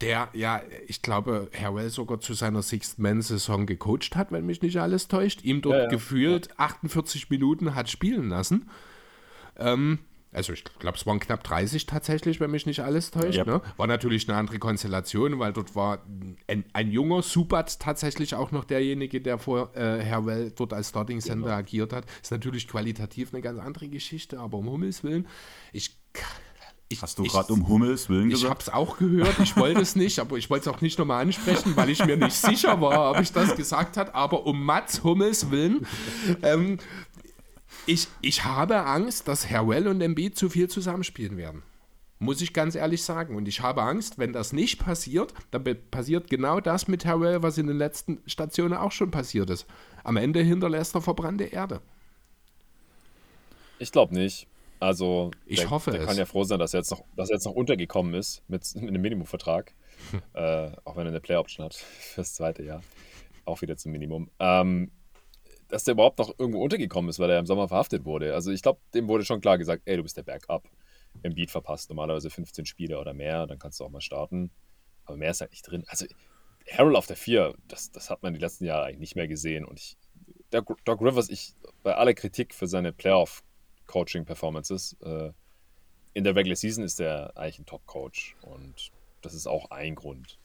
[0.00, 5.08] der ja, ich glaube, Harrell sogar zu seiner Sixth-Man-Saison gecoacht hat, wenn mich nicht alles
[5.08, 8.68] täuscht, ihm dort Ja, ja, gefühlt 48 Minuten hat spielen lassen.
[9.56, 10.00] Ähm,
[10.32, 13.38] also ich glaube, es waren knapp 30 tatsächlich, wenn mich nicht alles täuscht.
[13.38, 13.44] Ja.
[13.44, 13.62] Ne?
[13.78, 16.04] War natürlich eine andere Konstellation, weil dort war
[16.46, 21.20] ein, ein junger Subat tatsächlich auch noch derjenige, der vor äh, Harrell dort als Starting
[21.20, 22.04] Center agiert hat.
[22.22, 25.26] Ist natürlich qualitativ eine ganz andere Geschichte, aber um Himmels Willen,
[25.72, 25.96] ich
[26.88, 28.62] ich, Hast du gerade um Hummels Willen ich habe gesagt?
[28.62, 31.76] es auch gehört, ich wollte es nicht, aber ich wollte es auch nicht nochmal ansprechen,
[31.76, 34.14] weil ich mir nicht sicher war, ob ich das gesagt habe.
[34.14, 35.86] Aber um Mats Hummels willen,
[36.42, 36.78] ähm,
[37.86, 41.62] ich, ich habe Angst, dass Harrell und Embiid zu viel zusammenspielen werden.
[42.18, 43.36] Muss ich ganz ehrlich sagen.
[43.36, 47.58] Und ich habe Angst, wenn das nicht passiert, dann passiert genau das mit Harrell, was
[47.58, 49.66] in den letzten Stationen auch schon passiert ist.
[50.02, 51.80] Am Ende hinterlässt er verbrannte Erde.
[53.78, 54.46] Ich glaube nicht.
[54.80, 56.06] Also, Ich der, hoffe der es.
[56.06, 58.62] kann ja froh sein, dass er jetzt noch, dass er jetzt noch untergekommen ist mit,
[58.74, 59.74] mit einem Minimumvertrag.
[60.34, 62.82] äh, auch wenn er eine Play-Option hat fürs zweite Jahr.
[63.44, 64.30] Auch wieder zum Minimum.
[64.38, 64.90] Ähm,
[65.68, 68.34] dass der überhaupt noch irgendwo untergekommen ist, weil er im Sommer verhaftet wurde.
[68.34, 70.68] Also ich glaube, dem wurde schon klar gesagt, ey, du bist der Backup.
[71.22, 74.50] Im Beat verpasst normalerweise 15 Spiele oder mehr, dann kannst du auch mal starten.
[75.06, 75.84] Aber mehr ist halt nicht drin.
[75.88, 76.06] Also
[76.70, 79.64] Harold auf der 4, das, das hat man die letzten Jahre eigentlich nicht mehr gesehen.
[79.64, 79.96] Und ich,
[80.52, 82.92] der Doc Rivers, ich, bei aller Kritik für seine
[83.86, 85.30] Playoff-Coaching-Performances, äh,
[86.14, 88.36] in der Regular Season ist er eigentlich ein Top-Coach.
[88.42, 88.90] Und
[89.22, 90.38] das ist auch ein Grund,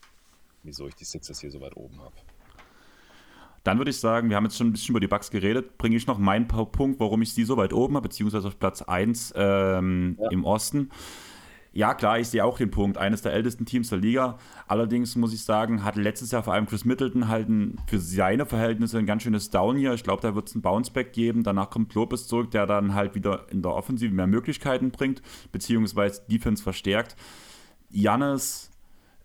[0.64, 2.16] wieso ich die Sixers hier so weit oben habe.
[3.64, 5.95] Dann würde ich sagen, wir haben jetzt schon ein bisschen über die Bugs geredet, bringe
[5.95, 9.34] ich noch meinen Punkt, warum ich sie so weit oben habe, beziehungsweise auf Platz 1
[9.36, 10.30] ähm, Ja.
[10.32, 10.90] im Osten.
[11.74, 14.38] Ja, klar, ich sehe auch den Punkt, eines der ältesten Teams der Liga.
[14.67, 18.45] Allerdings muss ich sagen, hat letztes Jahr vor allem Chris Middleton halt ein, für seine
[18.45, 19.93] Verhältnisse ein ganz schönes Down hier.
[19.93, 21.43] Ich glaube, da wird es ein Bounceback geben.
[21.43, 25.22] Danach kommt Lopez zurück, der dann halt wieder in der Offensive mehr Möglichkeiten bringt,
[25.53, 27.16] beziehungsweise Defense verstärkt.
[27.90, 28.70] Jannis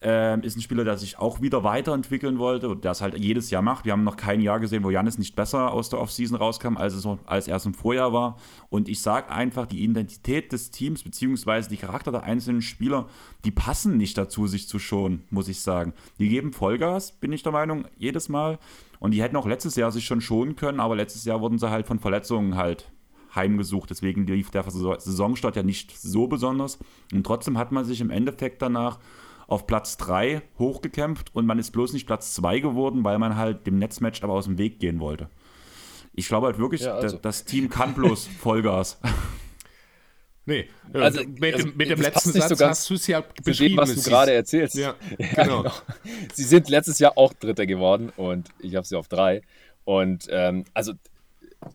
[0.09, 3.51] ähm, ist ein Spieler, der sich auch wieder weiterentwickeln wollte und der es halt jedes
[3.51, 3.85] Jahr macht.
[3.85, 6.95] Wir haben noch kein Jahr gesehen, wo Janis nicht besser aus der Offseason rauskam, als,
[6.95, 8.39] es, als er es im Vorjahr war.
[8.69, 13.09] Und ich sage einfach, die Identität des Teams beziehungsweise die Charakter der einzelnen Spieler,
[13.45, 15.93] die passen nicht dazu, sich zu schonen, muss ich sagen.
[16.21, 18.61] Die geben Vollgas, bin ich der Meinung, jedes Mal.
[19.01, 21.69] Und die hätten auch letztes Jahr sich schon schonen können, aber letztes Jahr wurden sie
[21.69, 22.93] halt von Verletzungen halt
[23.35, 23.91] heimgesucht.
[23.91, 26.79] Deswegen lief der Saisonstart ja nicht so besonders.
[27.13, 29.01] Und trotzdem hat man sich im Endeffekt danach
[29.47, 33.67] auf Platz 3 hochgekämpft und man ist bloß nicht Platz 2 geworden, weil man halt
[33.67, 35.29] dem Netzmatch aber aus dem Weg gehen wollte.
[36.15, 37.17] Ich glaube halt wirklich, Ja, also.
[37.17, 38.99] da- das Team kann bloß Vollgas.
[40.49, 42.95] Nee, Also, also, mit, also, dem- mit dem das letzten so Satz ganz hast du
[42.95, 43.77] es ja Zu dem, beschrieben.
[43.79, 44.77] was du gerade erzählst.
[44.77, 45.63] Ja, Ja, genau.
[45.63, 45.75] genau.
[46.33, 49.43] Sie sind letztes Jahr auch Dritter geworden und ich habe sie auf drei.
[49.85, 50.93] Und ähm, also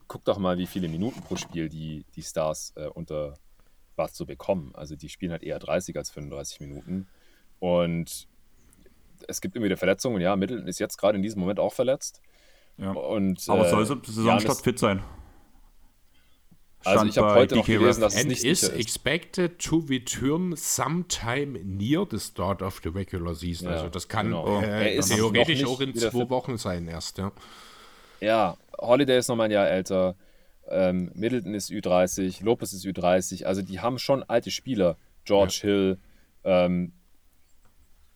[0.07, 3.33] guck doch mal, wie viele Minuten pro Spiel die, die Stars äh, unter
[3.97, 4.71] was so bekommen.
[4.73, 7.07] Also die spielen halt eher 30 als 35 Minuten.
[7.61, 8.27] Und
[9.27, 10.19] es gibt immer wieder Verletzungen.
[10.19, 12.21] Ja, Middleton ist jetzt gerade in diesem Moment auch verletzt.
[12.77, 12.91] Ja.
[12.91, 15.03] Und, Aber äh, soll Saisonstart Giannis- fit sein?
[16.83, 20.55] Also Stand ich habe heute noch gelesen, dass es And nicht is expected to return
[20.55, 23.67] sometime near the start of the regular season.
[23.67, 24.59] Ja, also das kann genau.
[24.61, 26.27] äh, Er ist theoretisch auch in zwei.
[26.31, 27.19] Wochen sein erst.
[27.19, 27.31] Ja.
[28.19, 30.15] Ja, Holiday ist nochmal ein Jahr älter.
[30.69, 33.45] Ähm, Middleton ist Ü30, Lopez ist Ü30.
[33.45, 34.97] Also die haben schon alte Spieler.
[35.23, 35.99] George Hill,
[36.43, 36.93] ähm,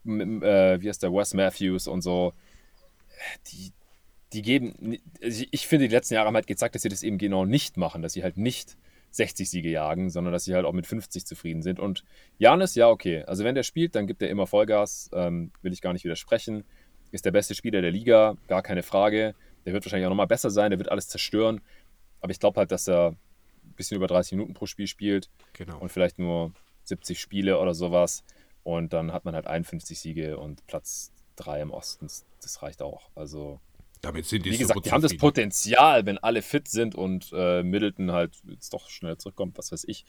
[0.06, 2.34] äh, wie heißt der, Wes Matthews und so.
[3.51, 3.72] Die,
[4.34, 7.03] die geben, also ich- ich finde, die letzten Jahre haben halt gezeigt, dass sie das
[7.03, 8.77] eben genau nicht machen, dass sie halt nicht
[9.11, 11.80] 60 Siege jagen, sondern dass sie halt auch mit 50 zufrieden sind.
[11.80, 12.03] Und
[12.38, 13.24] Janis, ja, okay.
[13.24, 16.66] Also wenn der spielt, dann gibt er immer Vollgas, ähm, will ich gar nicht widersprechen.
[17.11, 19.34] Ist der beste Spieler der Liga, gar keine Frage.
[19.66, 21.61] Der wird wahrscheinlich auch nochmal besser sein, der wird alles zerstören.
[22.19, 23.11] Aber ich glaube halt, dass er
[23.64, 25.77] ein bisschen über 30 Minuten pro Spiel spielt Genau.
[25.80, 26.51] und vielleicht nur
[26.84, 28.24] 70 Spiele oder sowas.
[28.66, 32.08] Und dann hat man halt 51 Siege und Platz 3 im Osten.
[32.42, 33.11] Das reicht auch.
[33.14, 33.60] Also,
[34.02, 35.16] Damit sind die wie gesagt, die haben das.
[35.18, 39.84] Potenzial, wenn alle fit sind und äh, Middleton halt jetzt doch schnell zurückkommt, was weiß
[39.88, 40.03] ich.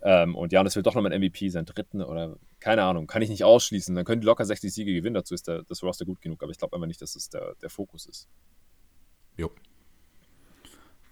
[0.00, 3.28] Ähm, und Janis will doch nochmal ein MVP, sein dritten oder keine Ahnung, kann ich
[3.28, 3.94] nicht ausschließen.
[3.94, 6.42] Dann können die locker 60 Siege gewinnen, dazu ist der, das Roster gut genug.
[6.42, 8.28] Aber ich glaube einfach nicht, dass es der, der Fokus ist.
[9.36, 9.50] Jo.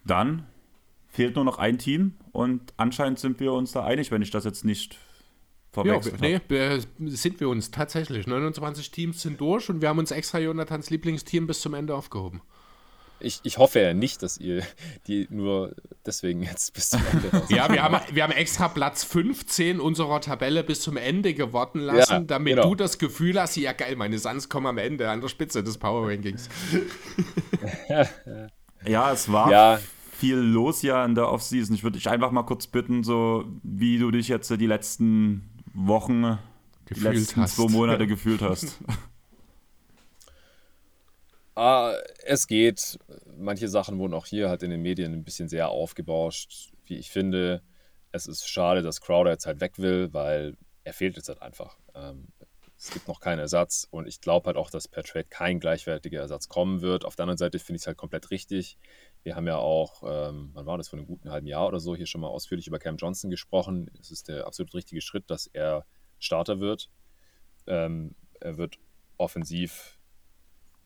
[0.06, 0.46] Dann
[1.08, 4.44] fehlt nur noch ein Team und anscheinend sind wir uns da einig, wenn ich das
[4.44, 4.98] jetzt nicht
[5.84, 6.84] Ja, verwechselt nee, habe.
[6.98, 8.26] wir- sind wir uns tatsächlich.
[8.26, 12.40] 29 Teams sind durch und wir haben uns extra Jonathans Lieblingsteam bis zum Ende aufgehoben.
[13.20, 14.62] Ich, ich hoffe ja nicht, dass ihr
[15.08, 15.74] die nur
[16.06, 20.62] deswegen jetzt bis zum Ende Ja, wir haben, wir haben extra Platz 15 unserer Tabelle
[20.62, 22.68] bis zum Ende gewarten lassen, Ja, damit genau.
[22.68, 25.78] du das Gefühl hast, ja geil, meine Suns kommen am Ende an der Spitze des
[25.78, 26.48] Power Rankings.
[28.86, 29.80] Ja, es war Ja.
[30.12, 31.74] viel los ja in der Offseason.
[31.74, 35.47] Ich würde dich einfach mal kurz bitten, so wie du dich jetzt die letzten
[35.86, 36.38] Wochen,
[36.88, 37.56] die Gefühlt letzten hast.
[37.56, 38.78] zwei Monate gefühlt hast.
[41.54, 41.92] Ah,
[42.24, 43.00] es geht.
[43.36, 47.10] Manche Sachen wurden auch hier halt in den Medien ein bisschen sehr aufgebauscht, wie ich
[47.10, 47.62] finde.
[48.12, 51.76] Es ist schade, dass Crowder jetzt halt weg will, weil er fehlt jetzt halt einfach.
[51.96, 52.28] Ähm,
[52.76, 56.20] es gibt noch keinen Ersatz und ich glaube halt auch, dass per Trade kein gleichwertiger
[56.20, 57.04] Ersatz kommen wird.
[57.04, 58.78] Auf der anderen Seite finde ich es halt komplett richtig.
[59.28, 61.94] Wir haben ja auch, ähm, wann war das, vor einem guten halben Jahr oder so,
[61.94, 63.90] hier schon mal ausführlich über Cam Johnson gesprochen.
[64.00, 65.84] Es ist der absolut richtige Schritt, dass er
[66.18, 66.88] Starter wird.
[67.66, 68.78] Ähm, er wird
[69.18, 69.98] offensiv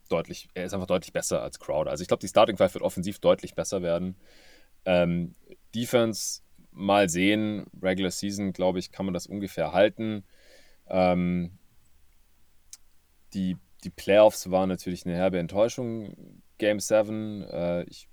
[0.08, 1.92] deutlich, er ist einfach deutlich besser als Crowder.
[1.92, 4.16] Also ich glaube, die Starting Five wird offensiv deutlich besser werden.
[4.86, 5.36] Ähm,
[5.72, 7.66] Defense mal sehen.
[7.80, 10.24] Regular Season, glaube ich, kann man das ungefähr halten.
[10.88, 11.58] Ähm,
[13.34, 16.42] die, die Playoffs waren natürlich eine herbe Enttäuschung.
[16.58, 17.42] Game 7.
[17.44, 18.08] Äh, ich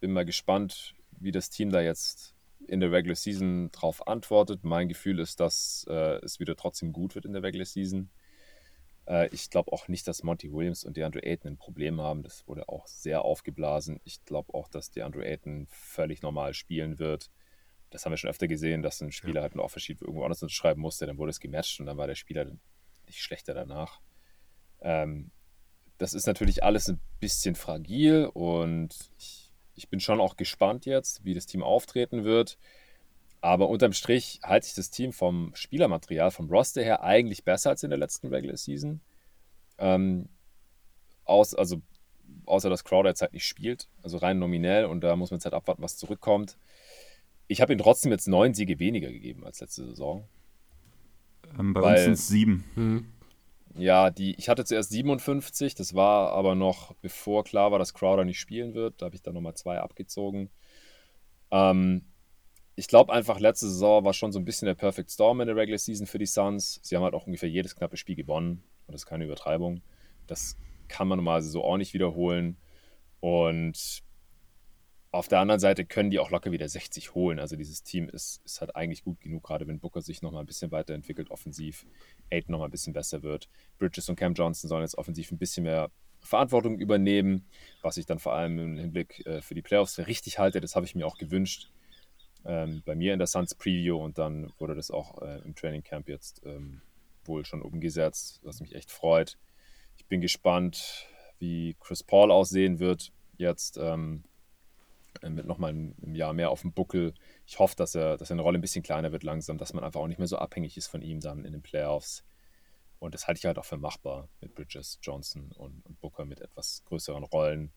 [0.00, 2.34] bin mal gespannt, wie das Team da jetzt
[2.66, 4.64] in der Regular Season darauf antwortet.
[4.64, 8.10] Mein Gefühl ist, dass äh, es wieder trotzdem gut wird in der Regular Season.
[9.06, 12.22] Äh, ich glaube auch nicht, dass Monty Williams und DeAndre Ayton ein Problem haben.
[12.22, 14.00] Das wurde auch sehr aufgeblasen.
[14.04, 17.30] Ich glaube auch, dass DeAndre Ayton völlig normal spielen wird.
[17.90, 19.42] Das haben wir schon öfter gesehen, dass ein Spieler ja.
[19.42, 22.14] halt ein Offersheet irgendwo anders unterschreiben musste, dann wurde es gematcht und dann war der
[22.14, 22.46] Spieler
[23.06, 24.00] nicht schlechter danach.
[24.80, 25.32] Ähm,
[25.98, 29.49] das ist natürlich alles ein bisschen fragil und ich,
[29.80, 32.58] ich bin schon auch gespannt jetzt, wie das Team auftreten wird.
[33.40, 37.82] Aber unterm Strich halte ich das Team vom Spielermaterial, vom Roster her eigentlich besser als
[37.82, 39.00] in der letzten Regular Season.
[39.78, 40.28] Ähm,
[41.24, 41.80] aus, also,
[42.44, 45.46] außer dass Crowder jetzt halt nicht spielt, also rein nominell und da muss man jetzt
[45.46, 46.58] halt abwarten, was zurückkommt.
[47.48, 50.28] Ich habe ihm trotzdem jetzt neun Siege weniger gegeben als letzte Saison.
[51.58, 52.64] Ähm, bei weil, uns sind es sieben.
[52.74, 53.12] Hm.
[53.80, 58.26] Ja, die, ich hatte zuerst 57, das war aber noch bevor klar war, dass Crowder
[58.26, 59.00] nicht spielen wird.
[59.00, 60.50] Da habe ich dann nochmal zwei abgezogen.
[61.50, 62.04] Ähm,
[62.76, 65.56] ich glaube einfach, letzte Saison war schon so ein bisschen der Perfect Storm in der
[65.56, 66.80] Regular Season für die Suns.
[66.82, 68.62] Sie haben halt auch ungefähr jedes knappe Spiel gewonnen.
[68.86, 69.80] Und das ist keine Übertreibung.
[70.26, 72.58] Das kann man normalerweise so auch nicht wiederholen.
[73.20, 74.02] Und
[75.12, 77.40] auf der anderen Seite können die auch locker wieder 60 holen.
[77.40, 80.46] Also dieses Team ist, ist halt eigentlich gut genug, gerade wenn Booker sich nochmal ein
[80.46, 81.86] bisschen weiterentwickelt offensiv,
[82.30, 83.48] Aiden nochmal ein bisschen besser wird.
[83.78, 85.90] Bridges und Cam Johnson sollen jetzt offensiv ein bisschen mehr
[86.20, 87.46] Verantwortung übernehmen,
[87.82, 90.60] was ich dann vor allem im Hinblick äh, für die Playoffs für richtig halte.
[90.60, 91.70] Das habe ich mir auch gewünscht
[92.44, 95.82] ähm, bei mir in der Suns Preview und dann wurde das auch äh, im Training
[95.82, 96.82] Camp jetzt ähm,
[97.24, 99.38] wohl schon umgesetzt, was mich echt freut.
[99.96, 101.08] Ich bin gespannt,
[101.38, 103.76] wie Chris Paul aussehen wird jetzt.
[103.76, 104.29] Ähm, äh,
[105.22, 107.14] mit nochmal einem Jahr mehr auf dem Buckel.
[107.46, 110.00] Ich hoffe, dass, er, dass seine Rolle ein bisschen kleiner wird langsam, dass man einfach
[110.00, 112.24] auch nicht mehr so abhängig ist von ihm dann in den Playoffs.
[112.98, 116.40] Und das halte ich halt auch für machbar mit Bridges, Johnson und, und Booker mit
[116.40, 117.72] etwas größeren Rollen.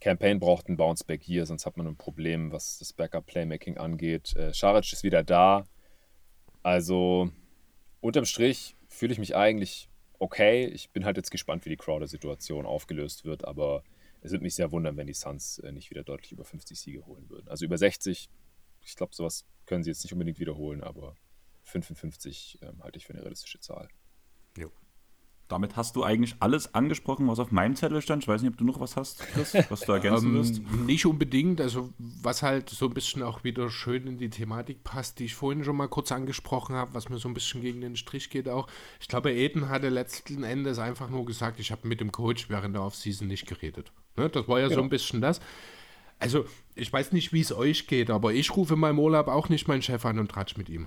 [0.00, 4.34] Campaign braucht ein Bounceback hier, sonst hat man ein Problem, was das Backup-Playmaking angeht.
[4.34, 5.64] Äh, Scharic ist wieder da.
[6.62, 7.30] Also
[8.00, 10.66] unterm Strich fühle ich mich eigentlich okay.
[10.66, 13.84] Ich bin halt jetzt gespannt, wie die Crowder-Situation aufgelöst wird, aber
[14.22, 17.06] es würde mich sehr wundern, wenn die Suns äh, nicht wieder deutlich über 50 Siege
[17.06, 17.48] holen würden.
[17.48, 18.30] Also über 60,
[18.82, 21.16] ich glaube, sowas können sie jetzt nicht unbedingt wiederholen, aber
[21.64, 23.88] 55 ähm, halte ich für eine realistische Zahl.
[24.56, 24.70] Jo.
[25.50, 28.22] Damit hast du eigentlich alles angesprochen, was auf meinem Zettel stand.
[28.22, 30.60] Ich weiß nicht, ob du noch was hast, Chris, was du ergänzen ähm, wirst.
[30.86, 31.60] Nicht unbedingt.
[31.60, 35.34] Also, was halt so ein bisschen auch wieder schön in die Thematik passt, die ich
[35.34, 38.48] vorhin schon mal kurz angesprochen habe, was mir so ein bisschen gegen den Strich geht
[38.48, 38.68] auch.
[39.00, 42.76] Ich glaube, Eden hatte letzten Endes einfach nur gesagt, ich habe mit dem Coach während
[42.76, 43.92] der Offseason nicht geredet.
[44.20, 44.28] Ne?
[44.28, 45.40] Das war ja, ja so ein bisschen das.
[46.18, 49.48] Also, ich weiß nicht, wie es euch geht, aber ich rufe in meinem Urlaub auch
[49.48, 50.86] nicht meinen Chef an und tratsch mit ihm.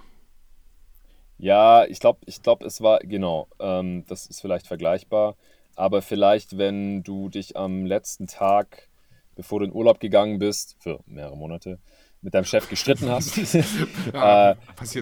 [1.39, 5.35] Ja, ich glaube, ich glaub, es war, genau, ähm, das ist vielleicht vergleichbar.
[5.75, 8.89] Aber vielleicht, wenn du dich am letzten Tag,
[9.35, 11.79] bevor du in Urlaub gegangen bist, für mehrere Monate,
[12.21, 13.35] mit deinem Chef gestritten hast,
[14.13, 14.55] ja, äh,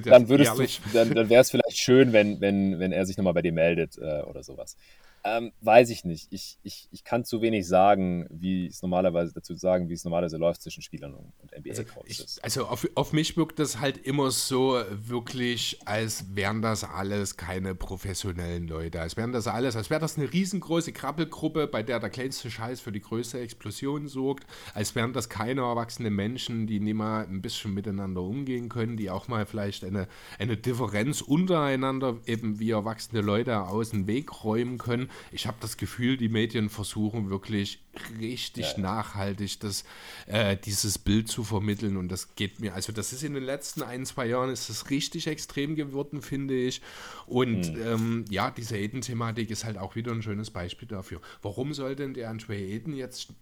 [0.05, 3.33] dann würdest du, dann, dann wäre es vielleicht schön, wenn, wenn, wenn er sich nochmal
[3.33, 4.77] bei dir meldet äh, oder sowas.
[5.23, 6.27] Ähm, weiß ich nicht.
[6.31, 10.37] Ich, ich, ich kann zu wenig sagen, wie es normalerweise dazu sagen, wie es normalerweise
[10.37, 12.39] läuft zwischen Spielern und, NBA-Coaches.
[12.41, 17.37] Also, also auf, auf mich wirkt das halt immer so wirklich, als wären das alles
[17.37, 18.99] keine professionellen Leute.
[18.99, 22.81] Als wären das alles, als wäre das eine riesengroße Krabbelgruppe, bei der der kleinste Scheiß
[22.81, 24.47] für die größte Explosion sorgt.
[24.73, 29.11] Als wären das keine erwachsenen Menschen, die nicht mal ein bisschen miteinander umgehen können, die
[29.11, 30.07] auch mal vielleicht eine,
[30.39, 35.77] eine Differenz untereinander eben wie erwachsene Leute aus dem Weg räumen können ich habe das
[35.77, 37.83] Gefühl, die Medien versuchen wirklich
[38.19, 38.79] richtig ja.
[38.79, 39.83] nachhaltig das,
[40.27, 43.83] äh, dieses Bild zu vermitteln und das geht mir, also das ist in den letzten
[43.83, 46.81] ein, zwei Jahren ist das richtig extrem geworden, finde ich
[47.25, 47.81] und mhm.
[47.81, 51.21] ähm, ja, diese Eden-Thematik ist halt auch wieder ein schönes Beispiel dafür.
[51.41, 53.33] Warum soll denn der Andre Eden jetzt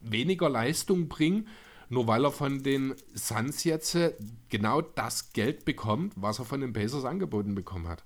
[0.00, 1.48] weniger Leistung bringen,
[1.88, 4.14] nur weil er von den Suns jetzt äh,
[4.48, 8.04] genau das Geld bekommt, was er von den Pacers angeboten bekommen hat?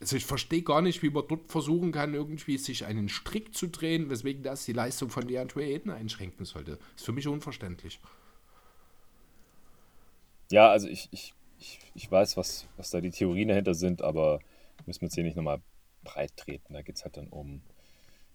[0.00, 3.68] Also ich verstehe gar nicht, wie man dort versuchen kann, irgendwie sich einen Strick zu
[3.68, 6.72] drehen, weswegen das die Leistung von DeAndre Ayton einschränken sollte.
[6.72, 8.00] Das ist für mich unverständlich.
[10.50, 14.40] Ja, also ich, ich, ich, ich weiß, was, was da die Theorien dahinter sind, aber
[14.86, 15.60] müssen wir jetzt hier nicht nochmal
[16.04, 16.74] breit treten.
[16.74, 17.62] Da geht es halt dann um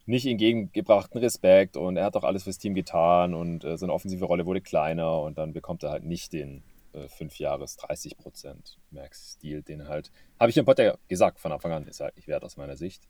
[0.06, 4.24] nicht entgegengebrachten Respekt und er hat doch alles fürs Team getan und äh, seine offensive
[4.24, 6.64] Rolle wurde kleiner und dann bekommt er halt nicht den,
[6.98, 11.72] äh, fünf Jahres 30 Prozent Max-Stil, den halt, habe ich im Podcast gesagt von Anfang
[11.72, 13.08] an, ist halt nicht wert aus meiner Sicht.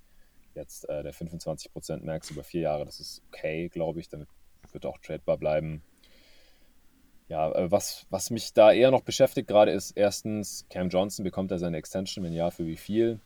[0.53, 4.27] Jetzt äh, der 25 Prozent Max über vier Jahre, das ist okay, glaube ich, damit
[4.71, 5.83] wird auch tradebar bleiben.
[7.29, 11.51] Ja, äh, was, was mich da eher noch beschäftigt gerade ist, erstens, Cam Johnson bekommt
[11.51, 13.19] er seine Extension, wenn ja, für wie viel?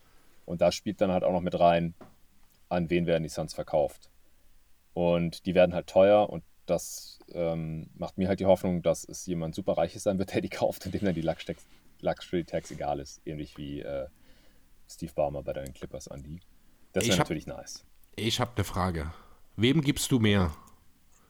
[0.46, 1.94] Und da spielt dann halt auch noch mit rein,
[2.68, 4.10] an wen werden die Suns verkauft.
[4.94, 9.26] Und die werden halt teuer und das ähm, macht mir halt die Hoffnung, dass es
[9.26, 11.22] jemand super Reiches sein wird, der die kauft und dem dann die
[12.02, 13.22] Luxury Tax egal ist.
[13.26, 14.08] Ähnlich wie äh,
[14.90, 16.40] Steve Ballmer bei deinen Clippers, Andy.
[16.94, 17.86] Das wäre natürlich nice.
[18.16, 19.14] Ich habe eine Frage.
[19.56, 20.52] Wem gibst du mehr?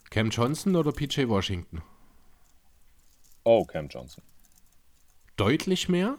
[0.10, 1.82] Cam Johnson oder PJ Washington?
[3.44, 4.24] Oh, Cam Johnson.
[5.38, 6.18] Deutlich mehr?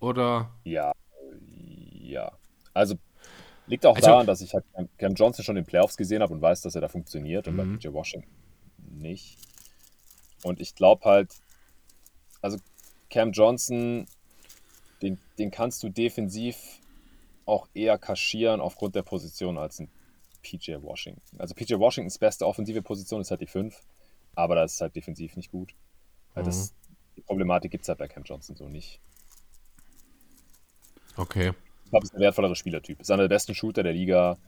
[0.00, 0.50] Oder?
[0.64, 0.92] Ja,
[1.92, 2.32] ja.
[2.72, 2.96] Also
[3.66, 4.64] liegt auch also, daran, dass ich halt
[4.98, 7.56] Cam Johnson schon in den Playoffs gesehen habe und weiß, dass er da funktioniert und
[7.56, 7.94] bei PJ mhm.
[7.94, 8.30] Washington
[8.90, 9.38] nicht.
[10.42, 11.32] Und ich glaube halt,
[12.42, 12.58] also
[13.10, 14.06] Cam Johnson,
[15.02, 16.80] den, den kannst du defensiv
[17.46, 19.90] auch eher kaschieren aufgrund der Position als ein
[20.42, 21.40] PJ Washington.
[21.40, 23.80] Also PJ Washingtons beste offensive Position ist halt die 5,
[24.34, 25.74] aber das ist halt defensiv nicht gut.
[26.34, 26.44] Mhm.
[26.44, 26.74] Das,
[27.16, 29.00] die Problematik gibt es halt bei Cam Johnson so nicht.
[31.16, 31.52] Okay.
[31.84, 33.00] Ich glaube, ist ein wertvollerer Spielertyp.
[33.00, 34.38] Ist einer der besten Shooter der Liga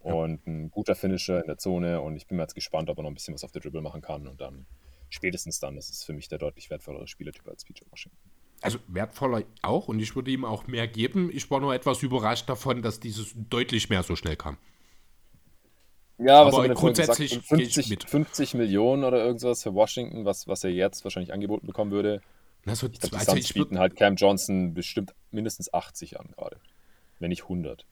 [0.00, 3.02] und ein guter Finisher in der Zone und ich bin mir jetzt gespannt, ob er
[3.02, 4.66] noch ein bisschen was auf der Dribble machen kann und dann
[5.08, 8.18] spätestens dann ist es für mich der deutlich wertvollere Spielertyp als PJ Washington.
[8.60, 11.30] Also wertvoller auch und ich würde ihm auch mehr geben.
[11.32, 14.58] Ich war nur etwas überrascht davon, dass dieses deutlich mehr so schnell kam.
[16.18, 20.70] Ja, was aber grundsätzlich gesagt, 50, 50 Millionen oder irgendwas für Washington, was, was er
[20.70, 22.22] jetzt wahrscheinlich angeboten bekommen würde.
[22.64, 26.28] Na, so ich glaub, die also Suns bieten halt Cam Johnson bestimmt mindestens 80 an
[26.34, 26.58] gerade,
[27.18, 27.86] wenn nicht 100.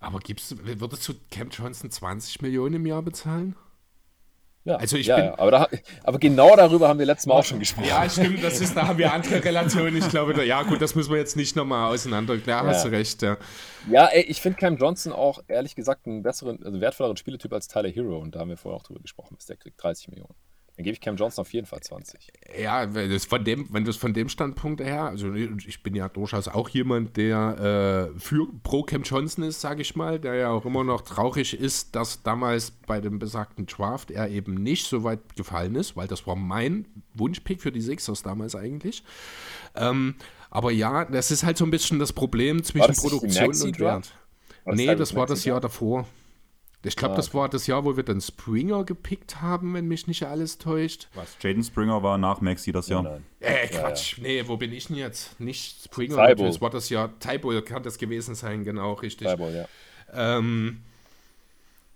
[0.00, 3.56] Aber gibst, würdest du Cam Johnson 20 Millionen im Jahr bezahlen?
[4.64, 5.38] Ja, also ich ja, bin, ja.
[5.38, 5.68] Aber, da,
[6.04, 7.86] aber, genau darüber haben wir letztes Mal auch schon gesprochen.
[7.86, 9.94] Ja, stimmt, das ist, da haben wir andere Relationen.
[9.96, 12.38] Ich glaube, da, ja gut, das müssen wir jetzt nicht nochmal auseinander.
[12.38, 12.66] Da ja.
[12.66, 13.36] hast du recht, ja.
[13.90, 17.68] Ja, ey, ich finde Cam Johnson auch ehrlich gesagt einen besseren, also wertvolleren Spieletyp als
[17.68, 20.34] Tyler Hero und da haben wir vorher auch drüber gesprochen, dass der kriegt 30 Millionen.
[20.76, 22.32] Dann gebe ich Cam Johnson auf jeden Fall 20.
[22.60, 25.82] Ja, wenn du es von dem, wenn du es von dem Standpunkt her, also ich
[25.84, 30.18] bin ja durchaus auch jemand, der äh, für pro Cam Johnson ist, sage ich mal,
[30.18, 34.54] der ja auch immer noch traurig ist, dass damals bei dem besagten Draft er eben
[34.54, 39.04] nicht so weit gefallen ist, weil das war mein Wunschpick für die Sixers damals eigentlich.
[39.76, 40.16] Ähm,
[40.50, 44.12] aber ja, das ist halt so ein bisschen das Problem zwischen Produktion und Wert.
[44.66, 46.08] Nee, das war das Jahr davor.
[46.84, 50.24] Ich glaube, das war das Jahr, wo wir dann Springer gepickt haben, wenn mich nicht
[50.24, 51.08] alles täuscht.
[51.14, 51.36] Was?
[51.40, 53.02] Jaden Springer war nach Maxi das Jahr.
[53.02, 54.18] Nein, Äh, Quatsch.
[54.18, 54.28] Ja, ja.
[54.42, 55.40] Nee, wo bin ich denn jetzt?
[55.40, 56.34] Nicht Springer.
[56.34, 57.18] Das war das Jahr.
[57.18, 59.28] Tybull kann das gewesen sein, genau, richtig.
[59.28, 59.68] Tybull, ja.
[60.38, 60.82] Ähm,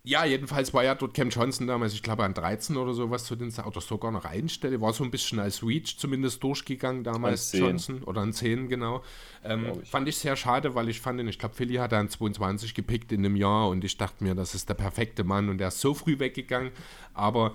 [0.09, 3.37] ja, jedenfalls war ja dort Cam Johnson damals, ich glaube, an 13 oder sowas zu
[3.37, 8.03] den oder sogar noch Einstelle, war so ein bisschen als Reach zumindest durchgegangen damals, Johnson,
[8.05, 9.03] oder an 10, genau.
[9.45, 9.91] Ähm, ich.
[9.91, 13.13] Fand ich sehr schade, weil ich fand ihn, ich glaube, Philly hat an 22 gepickt
[13.13, 15.81] in dem Jahr und ich dachte mir, das ist der perfekte Mann und er ist
[15.81, 16.73] so früh weggegangen,
[17.13, 17.55] aber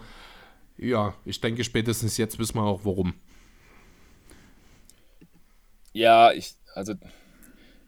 [0.77, 3.15] ja, ich denke, spätestens jetzt wissen wir auch, warum.
[5.91, 6.93] Ja, ich, also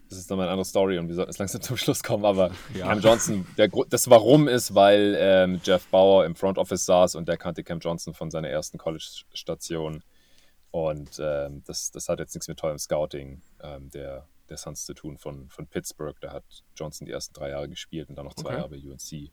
[0.09, 2.51] das ist nochmal eine andere Story und wir sollten jetzt langsam zum Schluss kommen, aber
[2.74, 2.88] ja.
[2.88, 7.27] Cam Johnson, der, das Warum ist, weil ähm, Jeff Bauer im Front Office saß und
[7.27, 10.03] der kannte Cam Johnson von seiner ersten College-Station
[10.72, 14.93] und ähm, das, das hat jetzt nichts mit tollem Scouting ähm, der, der Suns zu
[14.93, 16.17] tun von, von Pittsburgh.
[16.19, 16.43] Da hat
[16.75, 18.58] Johnson die ersten drei Jahre gespielt und dann noch zwei okay.
[18.58, 19.32] Jahre bei UNC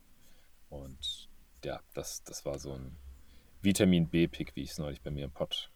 [0.70, 1.28] und
[1.64, 2.96] ja, das, das war so ein
[3.60, 5.70] Vitamin B-Pick, wie ich es neulich bei mir im Pod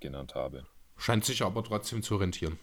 [0.00, 0.66] genannt habe.
[0.96, 2.58] Scheint sich aber trotzdem zu rentieren.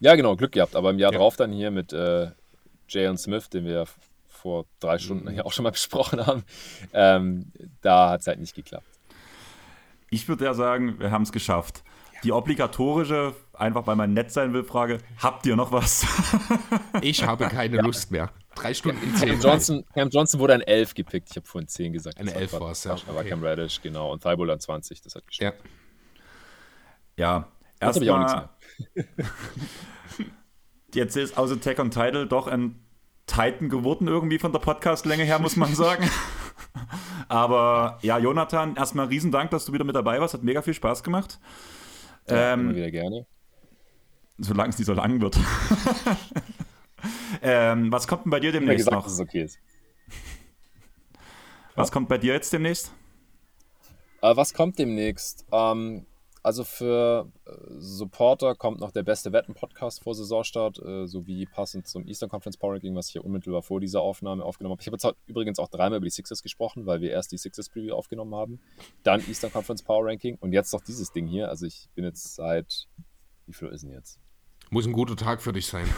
[0.00, 0.76] Ja, genau, Glück gehabt.
[0.76, 1.18] Aber im Jahr ja.
[1.18, 2.30] drauf dann hier mit äh,
[2.88, 3.86] Jalen Smith, den wir
[4.28, 6.44] vor drei Stunden hier auch schon mal besprochen haben,
[6.92, 8.86] ähm, da hat es halt nicht geklappt.
[10.10, 11.82] Ich würde ja sagen, wir haben es geschafft.
[12.24, 16.06] Die obligatorische, einfach weil man nett sein will, Frage: Habt ihr noch was?
[17.02, 17.82] ich habe keine ja.
[17.82, 18.30] Lust mehr.
[18.54, 19.28] Drei Stunden in zehn.
[19.28, 21.28] Cam Johnson, Cam Johnson wurde ein 11 gepickt.
[21.30, 22.18] Ich habe vorhin 10 gesagt.
[22.18, 22.96] Eine 11 war es, ja.
[23.06, 23.28] Aber okay.
[23.28, 24.12] Cam Radish, genau.
[24.12, 25.54] Und Thibault an 20, das hat gestimmt.
[27.16, 27.36] Ja.
[27.38, 27.48] Ja,
[27.80, 28.48] erstmal.
[30.94, 32.86] Jetzt ist aus Attack on Title doch ein
[33.26, 36.08] Titan geworden, irgendwie von der Podcastlänge her, muss man sagen.
[37.28, 40.34] Aber ja, Jonathan, erstmal riesen Dank, dass du wieder mit dabei warst.
[40.34, 41.40] Hat mega viel Spaß gemacht.
[42.28, 43.26] Ja, ähm, immer wieder gerne.
[44.38, 45.38] Solange es nicht so lang wird.
[47.42, 49.04] ähm, was kommt denn bei dir demnächst gesagt, noch?
[49.04, 49.58] Dass es okay ist.
[51.74, 52.92] Was kommt bei dir jetzt demnächst?
[54.22, 55.44] Äh, was kommt demnächst?
[55.52, 56.06] Ähm,
[56.46, 62.06] also für äh, Supporter kommt noch der beste Wetten-Podcast vor Saisonstart, äh, sowie passend zum
[62.06, 64.80] Eastern Conference Power Ranking, was ich hier unmittelbar vor dieser Aufnahme aufgenommen habe.
[64.80, 67.68] Ich habe jetzt übrigens auch dreimal über die Sixers gesprochen, weil wir erst die Sixers
[67.68, 68.60] Preview aufgenommen haben,
[69.02, 71.48] dann Eastern Conference Power Ranking und jetzt noch dieses Ding hier.
[71.48, 72.86] Also ich bin jetzt seit,
[73.46, 74.20] wie viel ist denn jetzt?
[74.70, 75.88] Muss ein guter Tag für dich sein.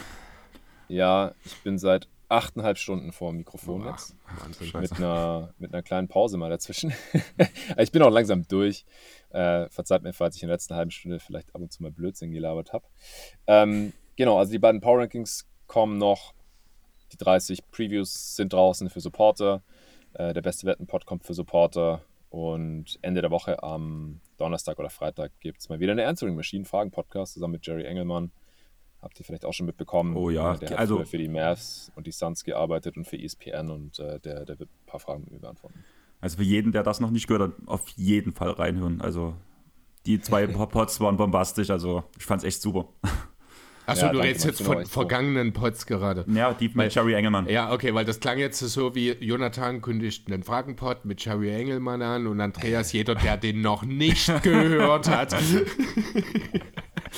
[0.87, 4.15] Ja, ich bin seit achteinhalb Stunden vor dem Mikrofon oh, jetzt.
[4.73, 6.93] mit, einer, mit einer kleinen Pause mal dazwischen.
[7.77, 8.85] ich bin auch langsam durch.
[9.29, 11.91] Äh, verzeiht mir, falls ich in der letzten halben Stunde vielleicht ab und zu mal
[11.91, 12.85] Blödsinn gelabert habe.
[13.47, 16.33] Ähm, genau, also die beiden Power Rankings kommen noch.
[17.11, 19.63] Die 30 Previews sind draußen für Supporter.
[20.13, 22.01] Äh, der beste Wetten-Pod kommt für Supporter.
[22.29, 26.65] Und Ende der Woche am Donnerstag oder Freitag gibt es mal wieder eine Answering Machine
[26.65, 28.31] Fragen-Podcast zusammen mit Jerry Engelmann.
[29.01, 30.15] Habt ihr vielleicht auch schon mitbekommen.
[30.15, 33.69] Oh ja, der hat also- für die Mavs und die Suns gearbeitet und für ESPN
[33.71, 35.83] und äh, der, der wird ein paar Fragen mit mir beantworten.
[36.21, 39.01] Also für jeden, der das noch nicht gehört hat, auf jeden Fall reinhören.
[39.01, 39.35] Also
[40.05, 42.89] die zwei Pods waren bombastisch, also ich fand's echt super.
[43.85, 46.23] Achso, Ja, du redest jetzt von vergangenen Pods gerade.
[46.31, 47.47] Ja, die mit Jerry Engelmann.
[47.49, 52.03] Ja, okay, weil das klang jetzt so wie Jonathan kündigt einen Fragenpod mit Jerry Engelmann
[52.03, 55.35] an und Andreas, jeder, der den noch nicht gehört hat.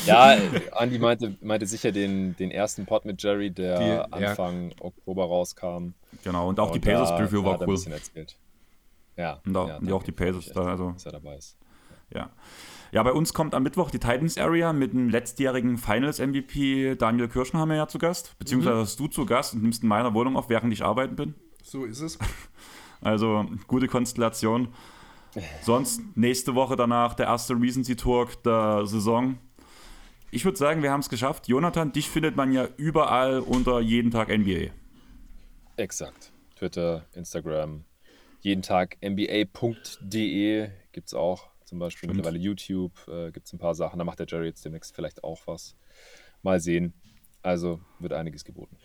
[0.05, 0.37] Ja,
[0.71, 3.85] Andi meinte, meinte sicher den, den ersten Pod mit Jerry, der Die-
[4.21, 4.29] ja.
[4.29, 5.89] Anfang Oktober rauskam.
[6.23, 7.75] Genau, und auch die Und da- Pacers Preview da war er ein cool.
[7.75, 8.35] bisschen erzählt.
[9.17, 9.41] Ja.
[9.45, 11.57] Und auch- ja, und auch die Pacers da, also- Dass er dabei ist.
[12.13, 12.29] Ja.
[12.91, 17.29] Ja, bei uns kommt am Mittwoch die Titans Area mit dem letztjährigen Finals MVP Daniel
[17.29, 18.37] Kirschenhammer ja zu Gast.
[18.37, 18.81] Beziehungsweise Mhm.
[18.81, 21.35] hast du zu Gast und nimmst in meiner Wohnung auf, während ich arbeiten bin.
[21.63, 22.17] So ist es.
[23.03, 24.67] Also gute Konstellation.
[25.63, 29.39] Sonst nächste Woche danach der erste Recency Talk der Saison.
[30.29, 31.47] Ich würde sagen, wir haben es geschafft.
[31.47, 34.69] Jonathan, dich findet man ja überall unter jeden Tag NBA.
[35.77, 36.31] Exakt.
[36.57, 37.85] Twitter, Instagram,
[38.43, 41.49] jeden Tag nba.de gibt es auch.
[41.65, 42.17] Zum Beispiel Stimmt.
[42.17, 43.97] mittlerweile YouTube äh, gibt es ein paar Sachen.
[43.97, 45.77] Da macht der Jerry jetzt demnächst vielleicht auch was.
[46.41, 46.93] Mal sehen.
[47.43, 48.77] Also wird einiges geboten.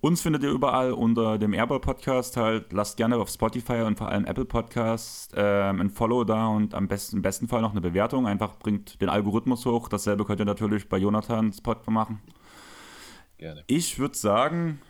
[0.00, 2.72] Uns findet ihr überall unter dem Airball Podcast halt.
[2.72, 6.88] Lasst gerne auf Spotify und vor allem Apple Podcast ähm, ein Follow da und am
[6.88, 8.26] besten, im besten Fall noch eine Bewertung.
[8.26, 9.88] Einfach bringt den Algorithmus hoch.
[9.88, 12.20] Dasselbe könnt ihr natürlich bei Jonathans Pod machen.
[13.38, 13.62] Gerne.
[13.68, 14.80] Ich würde sagen,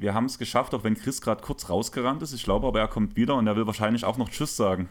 [0.00, 2.32] wir haben es geschafft, auch wenn Chris gerade kurz rausgerannt ist.
[2.32, 4.88] Ich glaube aber, er kommt wieder und er will wahrscheinlich auch noch Tschüss sagen.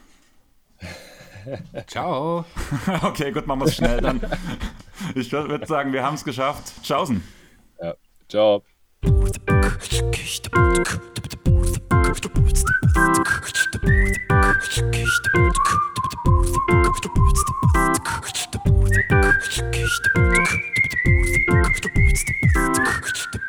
[1.87, 2.45] Ciao.
[3.01, 4.21] okay, gut, machen wir es schnell dann.
[5.15, 6.73] Ich würde sagen, wir haben es geschafft.
[6.83, 7.23] Tschaußen.
[7.81, 7.95] Ja,
[8.27, 8.63] ciao.